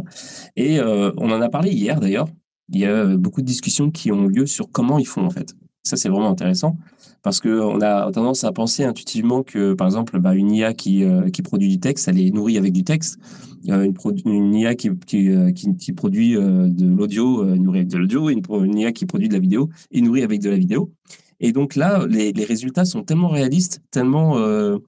Et 0.56 0.80
on 0.80 1.30
en 1.30 1.40
a 1.40 1.48
parlé 1.48 1.70
hier 1.70 2.00
d'ailleurs. 2.00 2.28
Il 2.68 2.80
y 2.80 2.86
a 2.86 3.16
beaucoup 3.16 3.42
de 3.42 3.46
discussions 3.46 3.90
qui 3.90 4.12
ont 4.12 4.26
lieu 4.26 4.46
sur 4.46 4.70
comment 4.70 4.98
ils 4.98 5.06
font 5.06 5.26
en 5.26 5.30
fait. 5.30 5.54
Ça, 5.82 5.96
c'est 5.96 6.08
vraiment 6.08 6.30
intéressant 6.30 6.76
parce 7.22 7.40
qu'on 7.40 7.80
a 7.80 8.10
tendance 8.10 8.44
à 8.44 8.52
penser 8.52 8.84
intuitivement 8.84 9.42
que, 9.42 9.74
par 9.74 9.86
exemple, 9.86 10.18
bah, 10.18 10.34
une 10.34 10.50
IA 10.50 10.74
qui, 10.74 11.04
qui 11.32 11.42
produit 11.42 11.68
du 11.68 11.78
texte, 11.78 12.08
elle 12.08 12.20
est 12.20 12.30
nourrie 12.30 12.58
avec 12.58 12.72
du 12.72 12.84
texte. 12.84 13.18
Une, 13.64 13.94
une, 14.24 14.54
IA 14.56 14.74
qui, 14.74 14.90
qui, 15.06 15.92
produit 15.92 16.34
de 16.34 16.86
l'audio, 16.86 17.44
nourrie 17.44 17.80
avec 17.80 17.90
de 17.90 17.98
l'audio, 17.98 18.28
une, 18.28 18.76
IA 18.76 18.90
qui 18.90 19.06
produit 19.06 19.28
de 19.28 19.34
la 19.34 19.38
vidéo 19.38 19.68
est 19.92 20.00
nourrie 20.00 20.24
avec 20.24 20.40
de 20.40 20.50
la 20.50 20.56
vidéo. 20.56 20.92
Et 21.38 21.52
donc 21.52 21.76
là, 21.76 22.06
les, 22.08 22.32
résultats 22.44 22.84
sont 22.84 23.04
tellement 23.04 23.28
réalistes, 23.28 23.80
tellement 23.92 24.38
euh, 24.38 24.78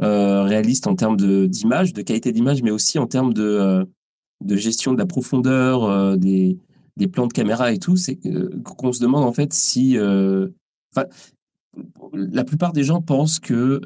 réalistes 0.00 0.86
en 0.86 0.94
termes 0.94 1.16
d'image, 1.48 1.92
de, 1.92 2.02
qualité 2.02 2.32
d'image, 2.32 2.62
mais 2.62 2.70
aussi 2.70 2.98
en 2.98 3.06
termes 3.06 3.34
de, 3.34 3.86
gestion 4.46 4.92
de 4.92 4.98
la 4.98 5.06
profondeur, 5.06 6.16
des, 6.16 6.56
plans 7.12 7.26
de 7.26 7.32
caméra 7.32 7.72
et 7.72 7.78
tout, 7.78 7.96
qu'on 8.64 8.92
se 8.92 9.00
demande 9.00 9.24
en 9.24 9.32
fait 9.32 9.52
si, 9.52 9.98
la 12.12 12.44
plupart 12.44 12.72
des 12.72 12.84
gens 12.84 13.00
pensent 13.02 13.38
que 13.38 13.80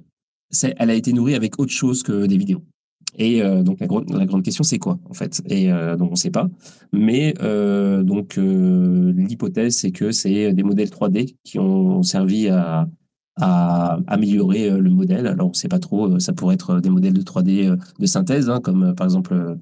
elle 0.76 0.90
a 0.90 0.94
été 0.94 1.12
nourrie 1.12 1.34
avec 1.34 1.58
autre 1.58 1.72
chose 1.72 2.02
que 2.02 2.26
des 2.26 2.37
vidéos. 2.37 2.62
Et 3.18 3.42
euh, 3.42 3.62
donc 3.62 3.80
la, 3.80 3.87
grande 3.87 4.42
question 4.42 4.64
c'est 4.64 4.78
quoi 4.78 4.99
en 5.08 5.14
fait? 5.14 5.42
Et 5.46 5.70
euh, 5.70 5.96
donc 5.96 6.08
on 6.08 6.12
ne 6.12 6.16
sait 6.16 6.30
pas. 6.30 6.49
Mais 6.92 7.34
euh, 7.42 8.02
donc 8.02 8.37
l'hypothèse 8.37 9.76
c'est 9.76 9.90
que 9.90 10.12
c'est 10.12 10.52
des 10.52 10.62
modèles 10.62 10.88
3D 10.88 11.37
qui 11.44 11.58
ont 11.58 12.02
servi 12.02 12.49
à, 12.49 12.88
améliorer 14.06 14.70
le 14.70 14.90
modèle. 14.90 15.26
Alors 15.26 15.46
on 15.46 15.50
ne 15.50 15.54
sait 15.54 15.68
pas 15.68 15.78
trop. 15.78 16.18
Ça 16.18 16.32
pourrait 16.32 16.54
être 16.54 16.80
des 16.80 16.90
modèles 16.90 17.14
de 17.14 17.22
3D 17.22 17.76
de 17.99 18.06
synthèse, 18.06 18.50
hein, 18.50 18.61
comme 18.62 18.94
par 18.94 19.06
exemple 19.06 19.56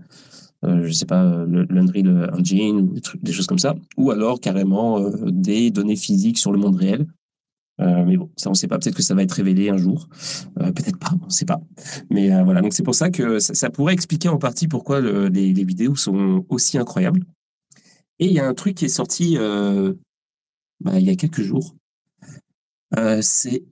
je 0.62 0.82
je 0.82 0.92
sais 0.92 1.06
pas, 1.06 1.44
l'Unreal 1.46 2.30
Engine 2.38 2.92
des 3.22 3.32
choses 3.32 3.46
comme 3.46 3.58
ça, 3.58 3.74
ou 3.96 4.10
alors 4.10 4.40
carrément 4.40 5.00
des 5.30 5.70
données 5.70 5.96
physiques 5.96 6.36
sur 6.36 6.52
le 6.52 6.58
monde 6.58 6.76
réel 6.76 7.06
euh, 7.80 8.04
mais 8.04 8.16
bon, 8.16 8.30
ça, 8.36 8.48
on 8.48 8.52
ne 8.52 8.56
sait 8.56 8.68
pas. 8.68 8.78
Peut-être 8.78 8.96
que 8.96 9.02
ça 9.02 9.14
va 9.14 9.22
être 9.22 9.32
révélé 9.32 9.70
un 9.70 9.76
jour. 9.76 10.08
Euh, 10.60 10.72
peut-être 10.72 10.98
pas, 10.98 11.12
on 11.22 11.26
ne 11.26 11.30
sait 11.30 11.44
pas. 11.44 11.60
Mais 12.10 12.32
euh, 12.32 12.42
voilà, 12.42 12.60
donc 12.60 12.74
c'est 12.74 12.82
pour 12.82 12.94
ça 12.94 13.10
que 13.10 13.38
ça, 13.38 13.70
pourrait 13.70 13.94
expliquer 13.94 14.28
en 14.28 14.38
partie 14.38 14.68
pourquoi 14.68 15.00
les, 15.00 15.52
vidéos 15.52 15.96
sont 15.96 16.44
aussi 16.48 16.78
incroyables. 16.78 17.24
Et 18.18 18.26
il 18.26 18.32
y 18.32 18.40
a 18.40 18.46
un 18.46 18.54
truc 18.54 18.76
qui 18.76 18.84
est 18.84 18.88
sorti 18.88 19.36
bah, 20.80 20.98
il 20.98 21.04
y 21.04 21.10
a 21.10 21.16
quelques 21.16 21.42
jours. 21.42 21.74
c'est 23.22 23.62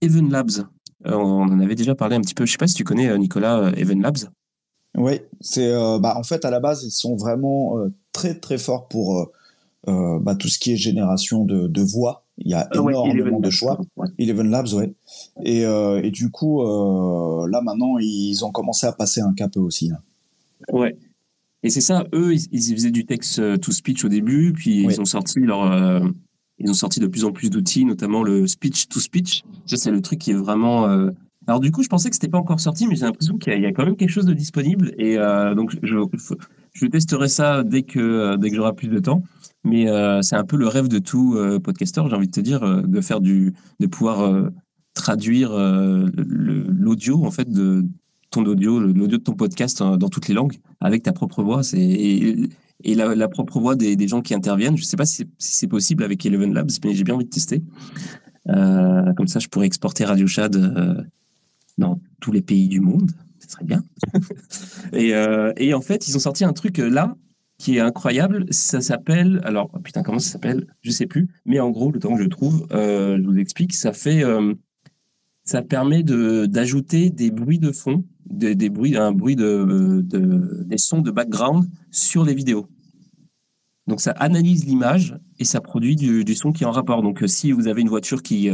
Even 0.00 0.30
Labs. 0.30 0.66
on 1.04 1.42
en 1.42 1.60
avait 1.60 1.74
déjà 1.74 1.94
parlé 1.94 2.16
un 2.16 2.20
petit 2.20 2.34
peu. 2.34 2.46
Je 2.46 2.50
ne 2.50 2.52
sais 2.52 2.58
pas 2.58 2.66
si 2.66 2.74
tu 2.74 2.84
connais 2.84 3.16
Nicolas 3.18 3.72
Even 3.76 4.02
Labs. 4.02 4.30
Oui, 4.96 5.20
c'est 5.40 5.72
bah, 6.00 6.14
en 6.16 6.24
fait 6.24 6.44
à 6.44 6.50
la 6.50 6.58
base 6.58 6.82
ils 6.82 6.90
sont 6.90 7.14
vraiment 7.14 7.76
très 8.12 8.40
très 8.40 8.58
forts 8.58 8.88
pour 8.88 9.30
bah, 9.86 10.34
tout 10.34 10.48
ce 10.48 10.58
qui 10.58 10.72
est 10.72 10.76
génération 10.76 11.44
de, 11.44 11.68
de 11.68 11.82
voix 11.82 12.26
il 12.40 12.50
y 12.50 12.54
a 12.54 12.68
ah 12.70 12.78
énormément 12.78 13.40
de 13.40 13.50
choix. 13.50 13.78
Eleven 14.18 14.50
Labs, 14.50 14.72
ouais. 14.72 14.94
Et, 15.44 15.64
euh, 15.64 16.00
et 16.02 16.10
du 16.10 16.30
coup, 16.30 16.62
euh, 16.62 17.46
là 17.48 17.60
maintenant, 17.60 17.98
ils 17.98 18.44
ont 18.44 18.50
commencé 18.50 18.86
à 18.86 18.92
passer 18.92 19.20
un 19.20 19.34
cap 19.34 19.56
eux 19.56 19.60
aussi. 19.60 19.90
Hein. 19.90 19.98
Ouais. 20.72 20.96
Et 21.62 21.68
c'est 21.68 21.82
ça, 21.82 22.06
eux, 22.14 22.34
ils, 22.34 22.74
faisaient 22.74 22.90
du 22.90 23.04
text 23.04 23.38
euh, 23.38 23.58
to 23.58 23.70
speech 23.70 24.04
au 24.04 24.08
début, 24.08 24.54
puis 24.54 24.82
ils 24.82 25.00
ont 25.00 25.04
sorti 25.04 25.40
leur, 25.40 26.02
ils 26.58 26.70
ont 26.70 26.74
sorti 26.74 27.00
de 27.00 27.06
plus 27.06 27.24
en 27.24 27.32
plus 27.32 27.50
d'outils, 27.50 27.84
notamment 27.84 28.22
le 28.22 28.46
speech 28.46 28.88
to 28.88 28.98
speech. 28.98 29.44
Ça, 29.66 29.76
c'est 29.76 29.90
le 29.90 30.00
truc 30.00 30.18
qui 30.18 30.30
est 30.30 30.34
vraiment. 30.34 30.86
Alors 31.46 31.60
du 31.60 31.70
coup, 31.70 31.82
je 31.82 31.88
pensais 31.88 32.08
que 32.08 32.16
c'était 32.16 32.28
pas 32.28 32.38
encore 32.38 32.60
sorti, 32.60 32.86
mais 32.86 32.94
j'ai 32.94 33.04
l'impression 33.04 33.36
qu'il 33.36 33.60
y, 33.60 33.66
a 33.66 33.72
quand 33.72 33.84
même 33.84 33.96
quelque 33.96 34.10
chose 34.10 34.24
de 34.24 34.32
disponible. 34.32 34.94
Et 34.96 35.16
donc, 35.54 35.76
je, 35.82 35.96
je, 36.72 36.86
testerai 36.86 37.28
ça 37.28 37.62
dès 37.62 37.82
que 37.82 38.36
dès 38.36 38.48
que 38.48 38.56
j'aurai 38.56 38.72
plus 38.72 38.88
de 38.88 38.98
temps. 38.98 39.22
Mais 39.64 39.88
euh, 39.88 40.22
c'est 40.22 40.36
un 40.36 40.44
peu 40.44 40.56
le 40.56 40.68
rêve 40.68 40.88
de 40.88 40.98
tout 40.98 41.34
euh, 41.36 41.58
podcasteur, 41.58 42.08
j'ai 42.08 42.16
envie 42.16 42.28
de 42.28 42.32
te 42.32 42.40
dire, 42.40 42.62
euh, 42.62 42.82
de 42.82 43.00
faire 43.00 43.20
du, 43.20 43.54
de 43.78 43.86
pouvoir 43.86 44.50
traduire 44.94 45.52
l'audio 45.54 47.24
en 47.24 47.30
fait 47.30 47.48
de 47.48 47.84
ton 48.30 48.44
audio, 48.44 48.80
l'audio 48.80 49.18
de 49.18 49.22
ton 49.22 49.34
podcast 49.34 49.78
dans 49.82 50.08
toutes 50.08 50.28
les 50.28 50.34
langues 50.34 50.58
avec 50.80 51.02
ta 51.02 51.12
propre 51.12 51.42
voix. 51.42 51.62
C'est 51.62 51.80
et, 52.82 52.94
la, 52.94 53.28
propre 53.28 53.60
voix 53.60 53.76
des, 53.76 54.08
gens 54.08 54.20
qui 54.22 54.34
interviennent. 54.34 54.76
Je 54.76 54.82
ne 54.82 54.86
sais 54.86 54.96
pas 54.96 55.06
si 55.06 55.26
c'est 55.38 55.66
possible 55.68 56.02
avec 56.02 56.24
Eleven 56.24 56.52
Labs, 56.52 56.70
mais 56.84 56.94
j'ai 56.94 57.04
bien 57.04 57.14
envie 57.14 57.24
de 57.24 57.30
tester. 57.30 57.62
comme 58.46 59.28
ça, 59.28 59.38
je 59.38 59.48
pourrais 59.48 59.66
exporter 59.66 60.04
Radio 60.04 60.26
Shad 60.26 61.06
dans 61.78 62.00
tous 62.20 62.32
les 62.32 62.42
pays 62.42 62.68
du 62.68 62.80
monde. 62.80 63.10
Ce 63.38 63.50
serait 63.50 63.64
bien. 63.64 63.84
et, 64.92 65.12
et, 65.56 65.74
en 65.74 65.80
fait, 65.80 66.08
ils 66.08 66.16
ont 66.16 66.20
sorti 66.20 66.44
un 66.44 66.52
truc 66.52 66.78
là 66.78 67.16
qui 67.60 67.76
est 67.76 67.80
incroyable. 67.80 68.46
Ça 68.50 68.80
s'appelle, 68.80 69.40
alors 69.44 69.70
putain, 69.84 70.02
comment 70.02 70.18
ça 70.18 70.32
s'appelle? 70.32 70.66
Je 70.80 70.90
sais 70.90 71.06
plus. 71.06 71.28
Mais 71.44 71.60
en 71.60 71.70
gros, 71.70 71.92
le 71.92 72.00
temps 72.00 72.16
que 72.16 72.22
je 72.22 72.28
trouve, 72.28 72.66
euh, 72.72 73.18
je 73.18 73.22
vous 73.22 73.36
explique. 73.36 73.74
Ça 73.74 73.92
fait, 73.92 74.24
euh, 74.24 74.54
ça 75.44 75.60
permet 75.60 76.02
de 76.02 76.46
d'ajouter 76.46 77.10
des 77.10 77.30
bruits 77.30 77.58
de 77.58 77.70
fond, 77.70 78.04
des, 78.24 78.70
bruits, 78.70 78.96
un 78.96 79.12
bruit 79.12 79.36
de, 79.36 80.02
de, 80.02 80.64
des 80.64 80.78
sons 80.78 81.02
de 81.02 81.10
background 81.10 81.66
sur 81.90 82.24
les 82.24 82.34
vidéos. 82.34 82.66
Donc 83.86 84.00
ça 84.00 84.12
analyse 84.12 84.64
l'image 84.64 85.18
et 85.38 85.44
ça 85.44 85.60
produit 85.60 85.96
du, 85.96 86.34
son 86.34 86.52
qui 86.52 86.62
est 86.64 86.66
en 86.66 86.70
rapport. 86.70 87.02
Donc 87.02 87.22
euh, 87.22 87.26
si 87.26 87.52
vous 87.52 87.68
avez 87.68 87.82
une 87.82 87.90
voiture 87.90 88.22
qui 88.22 88.48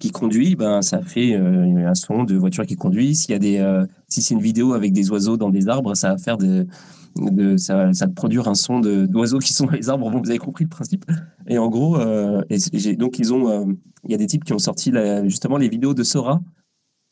qui 0.00 0.10
conduit, 0.10 0.56
ben 0.56 0.82
ça 0.82 1.00
fait 1.00 1.36
un 1.36 1.94
son 1.94 2.24
de 2.24 2.34
voiture 2.34 2.66
qui 2.66 2.74
conduit. 2.74 3.14
S'il 3.14 3.30
y 3.30 3.34
a 3.34 3.38
des, 3.38 3.84
si 4.08 4.20
c'est 4.20 4.34
une 4.34 4.40
vidéo 4.40 4.72
avec 4.72 4.92
des 4.92 5.12
oiseaux 5.12 5.36
dans 5.36 5.50
des 5.50 5.68
arbres, 5.68 5.94
ça 5.94 6.08
va 6.08 6.18
faire 6.18 6.38
des 6.38 6.66
de, 7.16 7.56
ça, 7.56 7.92
ça 7.92 8.08
produire 8.08 8.48
un 8.48 8.54
son 8.54 8.80
d'oiseaux 8.80 9.38
qui 9.38 9.52
sont 9.52 9.66
dans 9.66 9.72
les 9.72 9.88
arbres. 9.88 10.10
vous 10.10 10.30
avez 10.30 10.38
compris 10.38 10.64
le 10.64 10.70
principe. 10.70 11.04
Et 11.46 11.58
en 11.58 11.68
gros, 11.68 11.96
euh, 11.96 12.42
donc 12.98 13.18
ils 13.18 13.32
ont, 13.32 13.48
euh, 13.50 13.72
il 14.04 14.10
y 14.10 14.14
a 14.14 14.18
des 14.18 14.26
types 14.26 14.44
qui 14.44 14.52
ont 14.52 14.58
sorti 14.58 14.92
justement 15.24 15.56
les 15.56 15.68
vidéos 15.68 15.94
de 15.94 16.02
Sora 16.02 16.40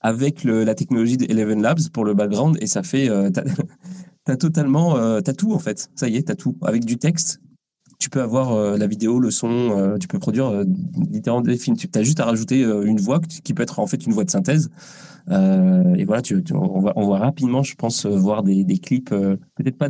avec 0.00 0.44
la 0.44 0.74
technologie 0.74 1.16
de 1.16 1.30
Eleven 1.30 1.60
Labs 1.60 1.90
pour 1.92 2.04
le 2.04 2.14
background 2.14 2.56
et 2.60 2.66
ça 2.66 2.82
fait, 2.82 3.10
euh, 3.10 3.30
t'as 4.24 4.36
totalement, 4.36 4.94
t'as 5.22 5.34
tout 5.34 5.52
en 5.52 5.58
fait. 5.58 5.90
Ça 5.94 6.08
y 6.08 6.16
est, 6.16 6.28
t'as 6.28 6.36
tout 6.36 6.56
avec 6.62 6.84
du 6.84 6.96
texte. 6.96 7.40
Tu 8.00 8.10
peux 8.10 8.20
avoir 8.20 8.76
la 8.76 8.86
vidéo, 8.86 9.20
le 9.20 9.30
son, 9.30 9.96
tu 10.00 10.08
peux 10.08 10.18
produire 10.18 10.64
littéralement 11.10 11.42
des 11.42 11.56
films. 11.56 11.76
Tu 11.76 11.86
as 11.94 12.02
juste 12.02 12.18
à 12.18 12.24
rajouter 12.24 12.62
une 12.62 12.98
voix 12.98 13.20
qui 13.20 13.54
peut 13.54 13.62
être 13.62 13.78
en 13.78 13.86
fait 13.86 14.04
une 14.06 14.12
voix 14.12 14.24
de 14.24 14.30
synthèse 14.30 14.70
euh, 15.30 15.94
et 15.94 16.04
voilà, 16.04 16.22
on, 16.52 16.80
va, 16.80 16.92
on 16.96 17.08
va 17.08 17.18
rapidement, 17.18 17.62
je 17.62 17.74
pense, 17.74 18.04
euh, 18.06 18.16
voir 18.16 18.42
des, 18.42 18.64
clips, 18.78 19.12
euh, 19.12 19.36
peut-être 19.54 19.76
pas 19.76 19.88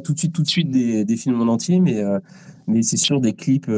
tout 0.00 0.12
de 0.12 0.18
suite, 0.18 0.32
tout 0.32 0.42
de 0.42 0.48
suite 0.48 0.70
des, 0.70 1.16
films 1.16 1.40
en 1.40 1.52
entier, 1.52 1.80
mais 1.80 2.82
c'est 2.82 2.96
sûr 2.96 3.20
des 3.20 3.32
clips 3.32 3.70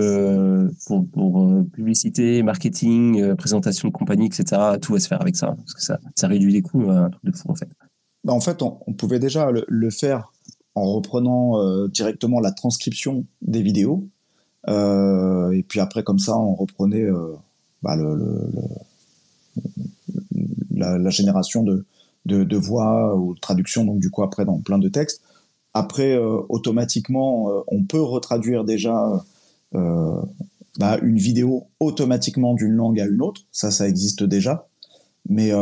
pour, 0.87 1.65
publicité, 1.73 2.43
marketing, 2.43 3.35
présentation 3.37 3.89
de 3.89 3.93
compagnie, 3.93 4.27
etc. 4.27 4.61
Tout 4.81 4.93
va 4.93 5.01
se 5.01 5.09
faire 5.09 5.21
avec 5.21 5.37
ça, 5.37 5.55
parce 5.57 5.75
que 5.75 5.83
ça, 5.83 5.99
ça 6.15 6.29
réduit 6.29 6.53
les 6.53 6.63
coûts, 6.63 6.91
un 6.91 7.11
truc 7.11 7.25
de 7.25 7.33
fou 7.33 7.51
en 7.51 7.55
fait. 7.55 7.69
Bah 8.23 8.35
en 8.35 8.41
fait, 8.41 8.61
on, 8.63 8.93
pouvait 8.93 9.19
déjà 9.19 9.51
le, 9.51 9.91
faire 9.91 10.31
en 10.81 10.93
reprenant 10.93 11.87
directement 11.89 12.41
la 12.41 12.53
transcription 12.53 13.25
des 13.43 13.63
vidéos, 13.63 14.09
et 14.69 15.65
puis 15.69 15.81
après 15.81 16.03
comme 16.03 16.19
ça, 16.19 16.37
on 16.37 16.55
reprenait 16.55 17.07
bah, 17.83 17.97
le, 17.97 18.15
le 18.15 18.41
la, 20.81 21.11
génération 21.11 21.63
de, 21.63 22.57
voix 22.57 23.17
ou 23.17 23.35
traduction, 23.35 23.85
donc 23.85 24.01
du 24.01 24.11
coup 24.11 24.23
après 24.23 24.45
dans 24.45 24.59
plein 24.59 24.79
de 24.79 24.89
textes. 24.89 25.23
Après, 25.73 26.19
automatiquement, 26.49 27.65
on 27.69 27.85
peut 27.85 28.01
retraduire 28.01 28.65
déjà 28.65 29.25
bah, 29.73 30.99
une 31.03 31.17
vidéo 31.17 31.67
automatiquement 31.79 32.55
d'une 32.55 32.73
langue 32.73 33.01
à 33.01 33.07
une 33.07 33.23
autre. 33.23 33.43
Ça, 33.53 33.71
ça 33.71 33.89
existe 33.89 34.25
déjà. 34.25 34.67
Mais 35.29 35.53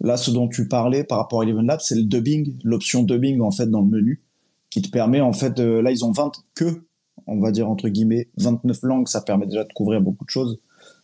là, 0.00 0.16
ce 0.16 0.30
dont 0.30 0.48
tu 0.48 0.68
parlais 0.68 1.04
par 1.04 1.18
rapport 1.18 1.42
à 1.42 1.44
Eleven 1.44 1.66
Labs, 1.66 1.80
c'est 1.82 1.96
le 1.96 2.04
dubbing, 2.04 2.54
l'option 2.64 3.02
dubbing 3.02 3.40
en 3.40 3.50
fait 3.50 3.66
dans 3.66 3.82
le 3.82 3.88
menu, 3.88 4.22
qui 4.70 4.82
te 4.82 4.90
permet 4.90 5.20
en 5.20 5.32
fait, 5.32 5.58
là 5.58 5.90
ils 5.90 6.04
ont 6.04 6.12
20 6.12 6.32
que, 6.54 6.84
on 7.26 7.40
va 7.40 7.50
dire 7.50 7.68
entre 7.68 7.88
guillemets, 7.88 8.28
29 8.38 8.82
langues, 8.82 9.08
ça 9.08 9.20
permet 9.20 9.46
déjà 9.46 9.64
de 9.64 9.72
couvrir 9.72 10.00
beaucoup 10.00 10.24
de 10.24 10.30
choses. 10.30 10.58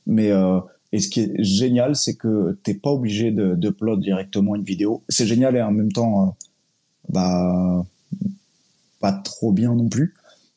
Mais 0.06 0.30
et 0.92 1.00
ce 1.00 1.08
qui 1.08 1.20
est 1.20 1.42
génial, 1.42 1.96
c'est 1.96 2.14
que 2.14 2.58
t'es 2.62 2.74
pas 2.74 2.90
obligé 2.90 3.30
de, 3.30 3.54
de 3.54 3.96
directement 4.00 4.54
une 4.54 4.62
vidéo. 4.62 5.02
C'est 5.08 5.26
génial 5.26 5.56
et 5.56 5.62
en 5.62 5.72
même 5.72 5.92
temps, 5.92 6.22
euh, 6.22 6.30
bah, 7.08 7.84
pas 9.00 9.12
trop 9.12 9.52
bien 9.52 9.74
non 9.74 9.88
plus. 9.88 10.14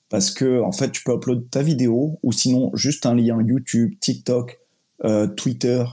Parce 0.09 0.31
que, 0.31 0.61
en 0.61 0.71
fait, 0.71 0.91
tu 0.91 1.03
peux 1.03 1.13
upload 1.13 1.49
ta 1.49 1.61
vidéo 1.61 2.19
ou 2.23 2.31
sinon 2.31 2.71
juste 2.73 3.05
un 3.05 3.15
lien 3.15 3.41
YouTube, 3.41 3.93
TikTok, 3.99 4.59
euh, 5.03 5.27
Twitter 5.27 5.83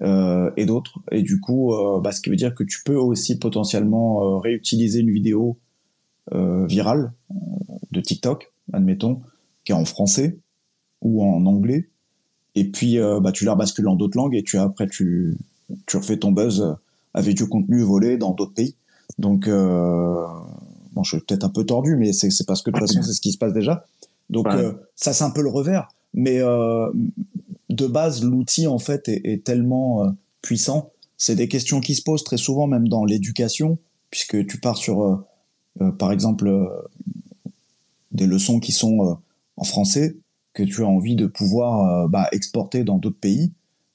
euh, 0.00 0.50
et 0.56 0.64
d'autres. 0.64 1.00
Et 1.10 1.22
du 1.22 1.38
coup, 1.40 1.74
bah, 2.02 2.12
ce 2.12 2.20
qui 2.20 2.30
veut 2.30 2.36
dire 2.36 2.54
que 2.54 2.64
tu 2.64 2.82
peux 2.84 2.96
aussi 2.96 3.38
potentiellement 3.38 4.40
réutiliser 4.40 5.00
une 5.00 5.12
vidéo 5.12 5.58
virale 6.30 7.12
de 7.90 8.00
TikTok, 8.00 8.52
admettons, 8.72 9.22
qui 9.64 9.72
est 9.72 9.74
en 9.74 9.84
français 9.84 10.38
ou 11.00 11.24
en 11.24 11.44
anglais 11.46 11.88
et 12.54 12.64
puis 12.64 12.98
euh, 12.98 13.20
bah, 13.20 13.32
tu 13.32 13.44
la 13.44 13.52
rebascules 13.52 13.88
en 13.88 13.96
d'autres 13.96 14.16
langues 14.16 14.34
et 14.34 14.42
tu 14.42 14.58
après 14.58 14.86
tu 14.86 15.36
tu 15.86 15.96
refais 15.96 16.18
ton 16.18 16.32
buzz 16.32 16.76
avec 17.14 17.36
du 17.36 17.48
contenu 17.48 17.82
volé 17.82 18.18
dans 18.18 18.32
d'autres 18.32 18.52
pays. 18.52 18.76
Donc 19.18 19.48
euh, 19.48 20.26
bon, 20.92 21.02
je 21.02 21.16
suis 21.16 21.24
peut-être 21.24 21.44
un 21.44 21.48
peu 21.48 21.64
tordu, 21.64 21.96
mais 21.96 22.12
c'est 22.12 22.28
parce 22.46 22.62
que 22.62 22.70
de 22.70 22.78
toute 22.78 22.88
façon 22.88 23.02
c'est 23.02 23.12
ce 23.12 23.20
qui 23.20 23.32
se 23.32 23.38
passe 23.38 23.52
déjà. 23.52 23.84
Donc 24.30 24.46
euh, 24.48 24.72
ça 24.96 25.12
c'est 25.12 25.24
un 25.24 25.30
peu 25.30 25.42
le 25.42 25.48
revers, 25.48 25.88
mais 26.14 26.40
euh, 26.40 26.90
de 27.70 27.86
base 27.86 28.22
l'outil 28.22 28.66
en 28.66 28.78
fait 28.78 29.08
est, 29.08 29.22
est 29.24 29.44
tellement 29.44 30.04
euh, 30.04 30.10
puissant. 30.42 30.90
C'est 31.16 31.36
des 31.36 31.48
questions 31.48 31.80
qui 31.80 31.94
se 31.94 32.02
posent 32.02 32.24
très 32.24 32.36
souvent 32.36 32.66
même 32.66 32.88
dans 32.88 33.04
l'éducation, 33.04 33.78
puisque 34.10 34.46
tu 34.46 34.58
pars 34.58 34.76
sur 34.76 35.24
par 35.98 36.12
exemple 36.12 36.50
des 38.10 38.26
leçons 38.26 38.60
qui 38.60 38.72
sont 38.72 39.18
en 39.56 39.64
français 39.64 40.16
que 40.54 40.62
tu 40.62 40.82
as 40.82 40.86
envie 40.86 41.16
de 41.16 41.26
pouvoir 41.26 42.04
euh, 42.04 42.08
bah, 42.08 42.28
exporter 42.32 42.84
dans 42.84 42.98
d'autres 42.98 43.18
pays. 43.18 43.52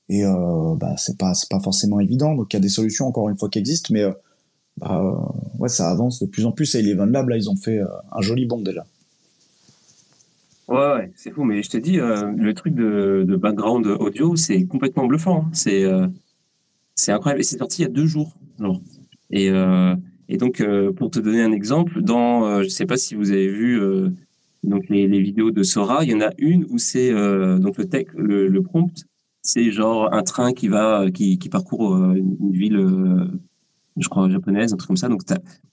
Et 0.09 0.25
euh, 0.25 0.75
bah, 0.75 0.95
c'est 0.97 1.17
pas 1.17 1.33
forcément 1.63 1.99
évident. 1.99 2.35
Donc 2.35 2.53
il 2.53 2.55
y 2.55 2.57
a 2.57 2.61
des 2.61 2.69
solutions 2.69 3.07
encore 3.07 3.29
une 3.29 3.37
fois 3.37 3.49
qui 3.49 3.59
existent, 3.59 3.93
mais 3.93 4.03
euh, 4.03 4.11
bah, 4.77 5.33
ouais, 5.59 5.69
ça 5.69 5.89
avance 5.89 6.19
de 6.19 6.25
plus 6.25 6.45
en 6.45 6.51
plus. 6.51 6.75
Et 6.75 6.79
Eleven 6.79 7.11
Lab 7.11 7.29
là, 7.29 7.37
ils 7.37 7.49
ont 7.49 7.55
fait 7.55 7.79
un 8.11 8.21
joli 8.21 8.45
bond 8.45 8.61
déjà. 8.61 8.85
Ouais, 10.67 11.11
c'est 11.15 11.31
fou. 11.31 11.43
Mais 11.43 11.61
je 11.63 11.69
te 11.69 11.77
dis, 11.77 11.97
le 11.97 12.53
truc 12.53 12.73
de, 12.73 13.35
background 13.39 13.85
audio, 13.87 14.35
c'est 14.35 14.65
complètement 14.65 15.05
bluffant. 15.05 15.45
Hein. 15.45 15.49
C'est 15.53 15.85
c'est 16.95 17.11
incroyable. 17.11 17.41
Et 17.41 17.43
c'est 17.43 17.57
sorti 17.57 17.81
il 17.81 17.85
y 17.85 17.87
a 17.87 17.91
deux 17.91 18.05
jours. 18.05 18.33
Et, 19.29 19.49
et 20.29 20.37
donc, 20.37 20.63
pour 20.95 21.09
te 21.09 21.19
donner 21.19 21.41
un 21.41 21.51
exemple, 21.51 22.01
dans, 22.01 22.61
je 22.61 22.67
sais 22.67 22.85
pas 22.85 22.97
si 22.97 23.15
vous 23.15 23.31
avez 23.31 23.47
vu 23.47 23.79
donc 24.63 24.89
les, 24.89 25.07
vidéos 25.21 25.51
de 25.51 25.63
Sora, 25.63 26.03
il 26.03 26.11
y 26.11 26.13
en 26.13 26.21
a 26.21 26.31
une 26.37 26.65
où 26.69 26.77
c'est 26.77 27.11
euh, 27.11 27.57
donc 27.57 27.77
le, 27.77 27.85
tech, 27.85 28.07
le, 28.15 28.61
prompt, 28.61 29.05
c'est 29.41 29.71
genre 29.71 30.13
un 30.13 30.23
train 30.23 30.51
qui 30.51 30.67
va 30.67 31.09
qui, 31.11 31.37
qui 31.39 31.49
parcourt 31.49 31.95
euh, 31.95 32.15
une 32.15 32.51
ville, 32.51 32.77
euh, 32.77 33.27
je 33.95 34.07
crois 34.09 34.29
japonaise, 34.29 34.73
un 34.73 34.77
truc 34.77 34.87
comme 34.87 34.97
ça. 34.97 35.09
Donc 35.09 35.21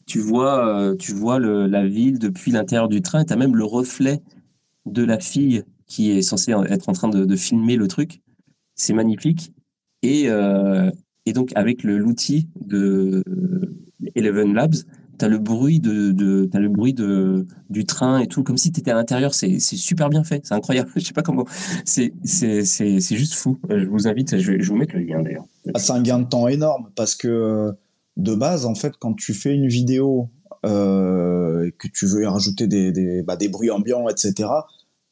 tu 0.06 0.18
vois 0.20 0.94
tu 0.99 1.12
vois 1.12 1.40
la 1.40 1.87
ville 1.87 2.18
depuis 2.18 2.52
l'intérieur 2.52 2.88
du 2.88 3.02
train. 3.02 3.25
Tu 3.25 3.32
as 3.32 3.37
même 3.37 3.56
le 3.56 3.64
reflet 3.64 4.20
de 4.87 5.02
la 5.02 5.18
fille 5.18 5.64
qui 5.87 6.11
est 6.11 6.23
censée 6.23 6.52
être 6.68 6.88
en 6.88 6.92
train 6.92 7.08
de, 7.08 7.25
de 7.25 7.37
filmer 7.37 7.76
le 7.76 7.88
truc. 7.88 8.20
C'est 8.75 8.94
magnifique. 8.94 9.52
Et, 10.02 10.28
et 11.26 11.32
donc 11.32 11.50
avec 11.54 11.82
l'outil 11.82 12.49
de 12.61 13.25
Eleven 14.14 14.54
Labs, 14.54 14.75
t'as 15.18 15.28
le 15.28 15.38
bruit 15.38 15.80
de, 15.80 16.49
as 16.52 16.58
le 16.58 16.68
bruit 16.68 16.94
de 16.94 17.46
du 17.70 17.84
train 17.84 18.18
et 18.18 18.26
tout 18.26 18.42
comme 18.42 18.56
si 18.56 18.73
tu 18.73 18.80
étais 18.80 18.90
à 18.90 18.94
l'intérieur. 18.94 19.34
C'est 19.34 19.58
super 19.58 20.08
bien 20.08 20.25
fait. 20.25 20.40
C'est 20.44 20.54
incroyable. 20.54 20.90
Je 20.96 21.00
sais 21.00 21.12
pas 21.12 21.23
comment. 21.23 21.46
C'est 21.84 22.12
juste 23.11 23.34
fou. 23.34 23.59
Je 23.68 23.87
vous 23.87 24.09
invite 24.09 24.38
je 24.38 24.61
je 24.61 24.68
vous 24.68 24.76
mettre 24.76 24.94
le 24.94 25.02
lien 25.02 25.22
d'ailleurs. 25.22 25.46
Ah, 25.74 25.78
c'est 25.78 25.92
un 25.92 26.02
gain 26.02 26.18
de 26.18 26.28
temps 26.28 26.48
énorme 26.48 26.90
parce 26.94 27.14
que 27.14 27.72
de 28.16 28.35
base 28.35 28.66
en 28.66 28.74
fait 28.74 28.94
quand 28.98 29.14
tu 29.14 29.35
fais 29.35 29.55
une 29.55 29.66
vidéo 29.66 30.28
euh, 30.64 31.66
et 31.66 31.72
que 31.72 31.88
tu 31.88 32.07
veux 32.07 32.22
y 32.22 32.26
rajouter 32.26 32.66
des 32.66 32.92
des, 32.92 33.22
bah, 33.22 33.37
bruits 33.50 33.70
ambiants 33.70 34.09
etc 34.09 34.48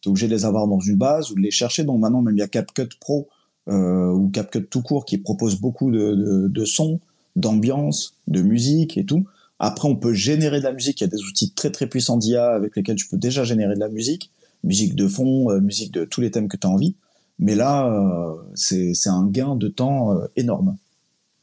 tu 0.00 0.08
es 0.08 0.10
obligé 0.10 0.26
de 0.26 0.34
les 0.34 0.44
avoir 0.44 0.66
dans 0.66 0.80
une 0.80 0.96
base 0.96 1.30
ou 1.30 1.34
de 1.34 1.40
les 1.40 1.50
chercher. 1.50 1.84
Donc 1.84 2.00
maintenant 2.00 2.22
même 2.22 2.36
il 2.36 2.40
y 2.40 2.42
a 2.42 2.48
CapCut 2.48 2.88
Pro 3.00 3.28
euh, 3.68 4.10
ou 4.10 4.28
CapCut 4.30 4.66
tout 4.66 4.82
court 4.82 5.04
qui 5.04 5.18
propose 5.18 5.60
beaucoup 5.60 5.90
de, 5.90 6.48
de 6.48 6.64
sons 6.64 7.00
d'ambiance 7.36 8.14
de 8.28 8.42
musique 8.42 8.98
et 8.98 9.04
tout 9.04 9.26
après, 9.64 9.86
on 9.86 9.94
peut 9.94 10.12
générer 10.12 10.58
de 10.58 10.64
la 10.64 10.72
musique. 10.72 11.00
Il 11.00 11.04
y 11.04 11.06
a 11.06 11.10
des 11.10 11.22
outils 11.22 11.52
très 11.52 11.70
très 11.70 11.86
puissants 11.86 12.16
d'IA 12.16 12.50
avec 12.50 12.74
lesquels 12.74 12.96
tu 12.96 13.06
peux 13.06 13.16
déjà 13.16 13.44
générer 13.44 13.76
de 13.76 13.78
la 13.78 13.88
musique, 13.88 14.32
musique 14.64 14.96
de 14.96 15.06
fond, 15.06 15.52
euh, 15.52 15.60
musique 15.60 15.92
de 15.92 16.04
tous 16.04 16.20
les 16.20 16.32
thèmes 16.32 16.48
que 16.48 16.56
tu 16.56 16.66
as 16.66 16.70
envie. 16.70 16.96
Mais 17.38 17.54
là, 17.54 17.86
euh, 17.86 18.34
c'est 18.56 19.08
un 19.08 19.24
gain 19.24 19.54
de 19.54 19.68
temps 19.68 20.16
euh, 20.16 20.26
énorme 20.34 20.76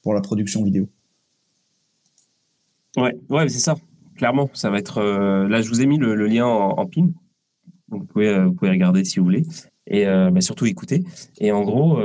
pour 0.01 0.13
la 0.13 0.19
production 0.19 0.65
vidéo. 0.65 0.89
Ouais, 2.97 3.17
ouais, 3.29 3.47
c'est 3.47 3.59
ça. 3.59 3.77
Clairement, 4.17 4.49
ça 4.53 4.69
va 4.69 4.79
être. 4.79 5.01
là, 5.01 5.61
je 5.61 5.69
vous 5.69 5.79
ai 5.79 5.85
mis 5.85 5.97
le, 5.97 6.13
lien 6.27 6.45
en, 6.45 6.85
pin. 6.87 7.13
Donc, 7.87 8.01
vous 8.01 8.05
pouvez, 8.05 8.37
vous 8.43 8.51
pouvez 8.51 8.71
regarder 8.71 9.05
si 9.05 9.19
vous 9.19 9.25
voulez. 9.25 9.45
Et 9.87 10.03
bah, 10.05 10.41
surtout 10.41 10.65
écouter. 10.65 11.05
Et 11.39 11.53
en 11.53 11.63
gros, 11.63 12.01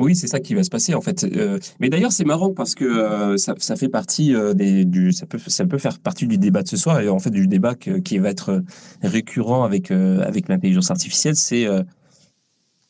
oui, 0.00 0.16
c'est 0.16 0.26
ça 0.26 0.40
qui 0.40 0.54
va 0.54 0.64
se 0.64 0.70
passer 0.70 0.94
en 0.94 1.00
fait. 1.00 1.24
Euh, 1.24 1.58
mais 1.78 1.88
d'ailleurs, 1.88 2.10
c'est 2.10 2.24
marrant 2.24 2.52
parce 2.52 2.74
que 2.74 2.84
euh, 2.84 3.36
ça, 3.36 3.76
fait 3.76 3.88
partie 3.88 4.34
euh, 4.34 4.52
des, 4.52 4.84
du, 4.84 5.12
ça 5.12 5.26
peut, 5.26 5.38
faire 5.78 6.00
partie 6.00 6.26
du 6.26 6.36
débat 6.36 6.62
de 6.62 6.68
ce 6.68 6.76
soir 6.76 7.00
et 7.00 7.08
en 7.08 7.20
fait 7.20 7.30
du 7.30 7.46
débat 7.46 7.74
qui 7.76 8.18
va 8.18 8.30
être 8.30 8.62
récurrent 9.02 9.62
avec 9.62 9.90
avec 9.92 10.48
l'intelligence 10.48 10.90
artificielle. 10.90 11.36
C'est 11.36 11.66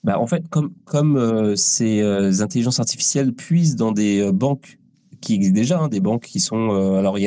bah, 0.02 0.18
en 0.18 0.26
fait 0.26 0.48
comme 0.48 0.72
comme 0.84 1.54
ces 1.56 2.02
intelligences 2.40 2.80
artificielles 2.80 3.34
puisent 3.34 3.76
dans 3.76 3.92
des 3.92 4.30
banques 4.32 4.78
qui 5.20 5.34
existent 5.34 5.54
déjà, 5.54 5.80
hein, 5.80 5.88
des 5.88 6.00
banques 6.00 6.24
qui 6.24 6.40
sont 6.40 6.70
alors 6.96 7.18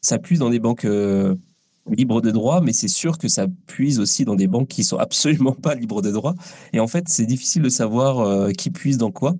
ça 0.00 0.18
puise 0.18 0.38
dans 0.38 0.50
des 0.50 0.60
banques 0.60 0.86
libre 1.90 2.20
de 2.20 2.30
droit, 2.30 2.60
mais 2.60 2.72
c'est 2.72 2.88
sûr 2.88 3.18
que 3.18 3.28
ça 3.28 3.46
puise 3.66 4.00
aussi 4.00 4.24
dans 4.24 4.34
des 4.34 4.46
banques 4.46 4.68
qui 4.68 4.84
sont 4.84 4.98
absolument 4.98 5.52
pas 5.52 5.74
libres 5.74 6.02
de 6.02 6.10
droit. 6.10 6.34
Et 6.72 6.80
en 6.80 6.86
fait, 6.86 7.08
c'est 7.08 7.26
difficile 7.26 7.62
de 7.62 7.68
savoir 7.68 8.20
euh, 8.20 8.50
qui 8.50 8.70
puise 8.70 8.98
dans 8.98 9.10
quoi. 9.10 9.34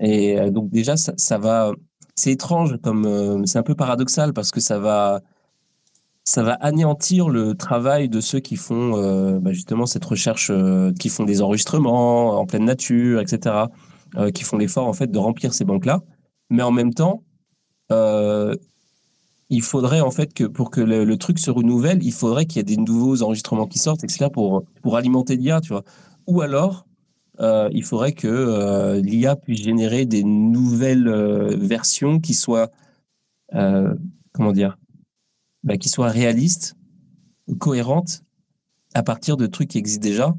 Et 0.00 0.38
euh, 0.38 0.50
donc 0.50 0.70
déjà, 0.70 0.96
ça, 0.96 1.38
va, 1.38 1.72
c'est 2.14 2.32
étrange, 2.32 2.76
comme 2.82 3.06
euh, 3.06 3.42
c'est 3.46 3.58
un 3.58 3.62
peu 3.62 3.74
paradoxal 3.74 4.32
parce 4.32 4.50
que 4.50 4.60
ça 4.60 4.78
va, 4.78 5.22
ça 6.24 6.42
va 6.42 6.52
anéantir 6.54 7.28
le 7.28 7.54
travail 7.54 8.08
de 8.08 8.20
ceux 8.20 8.40
qui 8.40 8.56
font 8.56 9.38
bah, 9.40 9.52
justement 9.52 9.86
cette 9.86 10.04
recherche, 10.04 10.50
qui 10.98 11.08
font 11.08 11.24
des 11.24 11.40
enregistrements 11.40 12.40
en 12.40 12.46
pleine 12.46 12.64
nature, 12.64 13.20
etc., 13.20 13.66
qui 14.34 14.42
font 14.42 14.56
l'effort 14.56 14.88
en 14.88 14.92
fait 14.92 15.08
de 15.08 15.18
remplir 15.18 15.54
ces 15.54 15.64
banques-là. 15.64 16.02
Mais 16.50 16.62
en 16.62 16.72
même 16.72 16.92
temps, 16.94 17.22
il 19.48 19.62
faudrait 19.62 20.00
en 20.00 20.10
fait 20.10 20.34
que 20.34 20.44
pour 20.44 20.70
que 20.70 20.80
le, 20.80 21.16
truc 21.16 21.38
se 21.38 21.50
renouvelle, 21.50 22.02
il 22.02 22.12
faudrait 22.12 22.46
qu'il 22.46 22.56
y 22.56 22.60
ait 22.60 22.64
des 22.64 22.76
nouveaux 22.76 23.22
enregistrements 23.22 23.66
qui 23.66 23.78
sortent, 23.78 24.04
etc. 24.04 24.26
pour 24.32 24.64
pour 24.82 24.96
alimenter 24.96 25.36
l'IA, 25.36 25.60
tu 25.60 25.72
vois. 25.72 25.84
Ou 26.26 26.40
alors, 26.40 26.86
euh, 27.40 27.68
il 27.72 27.84
faudrait 27.84 28.12
que 28.12 28.26
euh, 28.26 29.00
l'IA 29.00 29.36
puisse 29.36 29.62
générer 29.62 30.06
des 30.06 30.24
nouvelles 30.24 31.08
euh, 31.08 31.54
versions 31.56 32.20
qui 32.20 32.34
soient 32.34 32.70
comment 34.32 34.52
dire, 34.52 34.76
bah, 35.62 35.78
qui 35.78 35.88
soient 35.88 36.08
réalistes, 36.08 36.74
cohérentes 37.58 38.22
à 38.92 39.02
partir 39.02 39.36
de 39.38 39.46
trucs 39.46 39.68
qui 39.68 39.78
existent 39.78 40.02
déjà. 40.02 40.34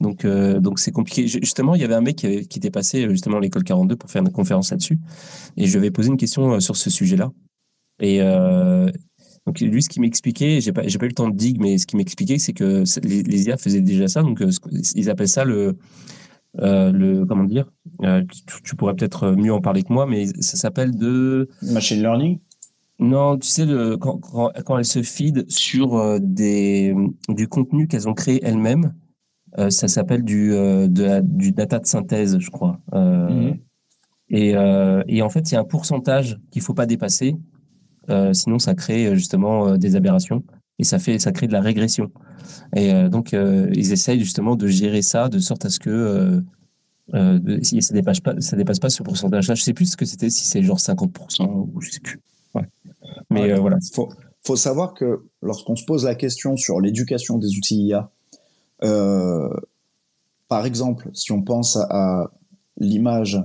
Donc, 0.00 0.26
donc 0.26 0.80
c'est 0.80 0.90
compliqué. 0.90 1.28
Justement, 1.28 1.74
il 1.74 1.82
y 1.82 1.84
avait 1.84 1.94
un 1.94 2.00
mec 2.00 2.16
qui, 2.16 2.48
qui 2.48 2.58
était 2.58 2.70
passé 2.70 3.08
justement 3.10 3.36
à 3.36 3.40
l'école 3.40 3.62
42 3.62 3.94
pour 3.94 4.10
faire 4.10 4.22
une 4.22 4.32
conférence 4.32 4.70
là-dessus, 4.70 4.98
et 5.58 5.66
je 5.66 5.72
lui 5.72 5.78
avais 5.78 5.90
posé 5.90 6.08
une 6.08 6.16
question 6.16 6.58
sur 6.60 6.76
ce 6.76 6.88
sujet-là. 6.88 7.30
Et 8.00 8.20
euh, 8.20 8.90
donc 9.46 9.60
lui, 9.60 9.82
ce 9.82 9.88
qui 9.88 10.00
m'expliquait, 10.00 10.60
j'ai 10.60 10.72
pas, 10.72 10.86
j'ai 10.86 10.98
pas 10.98 11.06
eu 11.06 11.10
le 11.10 11.14
temps 11.14 11.28
de 11.28 11.36
dig, 11.36 11.58
mais 11.60 11.78
ce 11.78 11.86
qui 11.86 11.96
m'expliquait, 11.96 12.38
c'est 12.38 12.52
que 12.52 12.84
les, 13.06 13.22
les, 13.22 13.46
IA 13.46 13.56
faisaient 13.56 13.80
déjà 13.80 14.08
ça. 14.08 14.22
Donc 14.22 14.40
euh, 14.42 14.50
ils 14.94 15.10
appellent 15.10 15.28
ça 15.28 15.44
le, 15.44 15.76
euh, 16.58 16.90
le 16.90 17.24
comment 17.26 17.44
dire 17.44 17.70
tu, 18.64 18.76
pourrais 18.76 18.94
peut-être 18.94 19.32
mieux 19.32 19.52
en 19.52 19.60
parler 19.60 19.82
que 19.82 19.92
moi, 19.92 20.06
mais 20.06 20.26
ça 20.40 20.56
s'appelle 20.56 20.96
de 20.96 21.48
machine 21.62 22.00
learning? 22.00 22.38
Non, 22.98 23.38
tu 23.38 23.48
sais, 23.48 23.64
le, 23.64 23.96
quand, 23.96 24.18
quand, 24.18 24.50
quand, 24.64 24.76
elles 24.78 24.84
se 24.84 25.02
feed 25.02 25.50
sur 25.50 26.20
des, 26.20 26.94
du 27.28 27.48
contenu 27.48 27.86
qu'elles 27.88 28.08
ont 28.08 28.14
créé 28.14 28.40
elles-mêmes, 28.42 28.94
euh, 29.58 29.70
ça 29.70 29.88
s'appelle 29.88 30.22
du, 30.22 30.50
de 30.50 31.02
la, 31.02 31.22
du 31.22 31.52
data 31.52 31.78
de 31.78 31.86
synthèse, 31.86 32.38
je 32.38 32.50
crois. 32.50 32.78
Mm-hmm. 32.92 33.58
et, 34.30 34.50
et 35.08 35.22
en 35.22 35.28
fait, 35.30 35.50
il 35.50 35.54
y 35.54 35.56
a 35.56 35.60
un 35.60 35.64
pourcentage 35.64 36.38
qu'il 36.50 36.60
faut 36.60 36.74
pas 36.74 36.86
dépasser 36.86 37.36
sinon 38.32 38.58
ça 38.58 38.74
crée 38.74 39.14
justement 39.14 39.76
des 39.76 39.96
aberrations 39.96 40.42
et 40.78 40.84
ça 40.84 40.98
fait 40.98 41.18
ça 41.18 41.32
crée 41.32 41.46
de 41.46 41.52
la 41.52 41.60
régression. 41.60 42.10
Et 42.74 42.92
donc 43.08 43.32
ils 43.32 43.92
essayent 43.92 44.20
justement 44.20 44.56
de 44.56 44.66
gérer 44.66 45.02
ça 45.02 45.28
de 45.28 45.38
sorte 45.38 45.64
à 45.64 45.70
ce 45.70 45.78
que 45.78 46.42
ça 47.12 47.94
dépasse 47.94 48.20
pas 48.20 48.34
ça 48.40 48.56
dépasse 48.56 48.78
pas 48.78 48.90
ce 48.90 49.02
pourcentage-là. 49.02 49.54
Je 49.54 49.62
sais 49.62 49.74
plus 49.74 49.92
ce 49.92 49.96
que 49.96 50.04
c'était 50.04 50.30
si 50.30 50.46
c'est 50.46 50.62
genre 50.62 50.78
50% 50.78 51.46
ou 51.48 51.80
je 51.80 51.90
sais 51.90 52.00
plus. 52.00 52.20
Mais 53.30 53.52
voilà. 53.54 53.78
Faut 53.92 54.08
faut 54.44 54.56
savoir 54.56 54.94
que 54.94 55.24
lorsqu'on 55.42 55.76
se 55.76 55.84
pose 55.84 56.04
la 56.04 56.14
question 56.14 56.56
sur 56.56 56.80
l'éducation 56.80 57.38
des 57.38 57.56
outils 57.56 57.86
IA, 57.86 58.10
par 60.50 60.66
exemple, 60.66 61.08
si 61.14 61.30
on 61.30 61.42
pense 61.42 61.76
à 61.76 62.32
l'image 62.76 63.40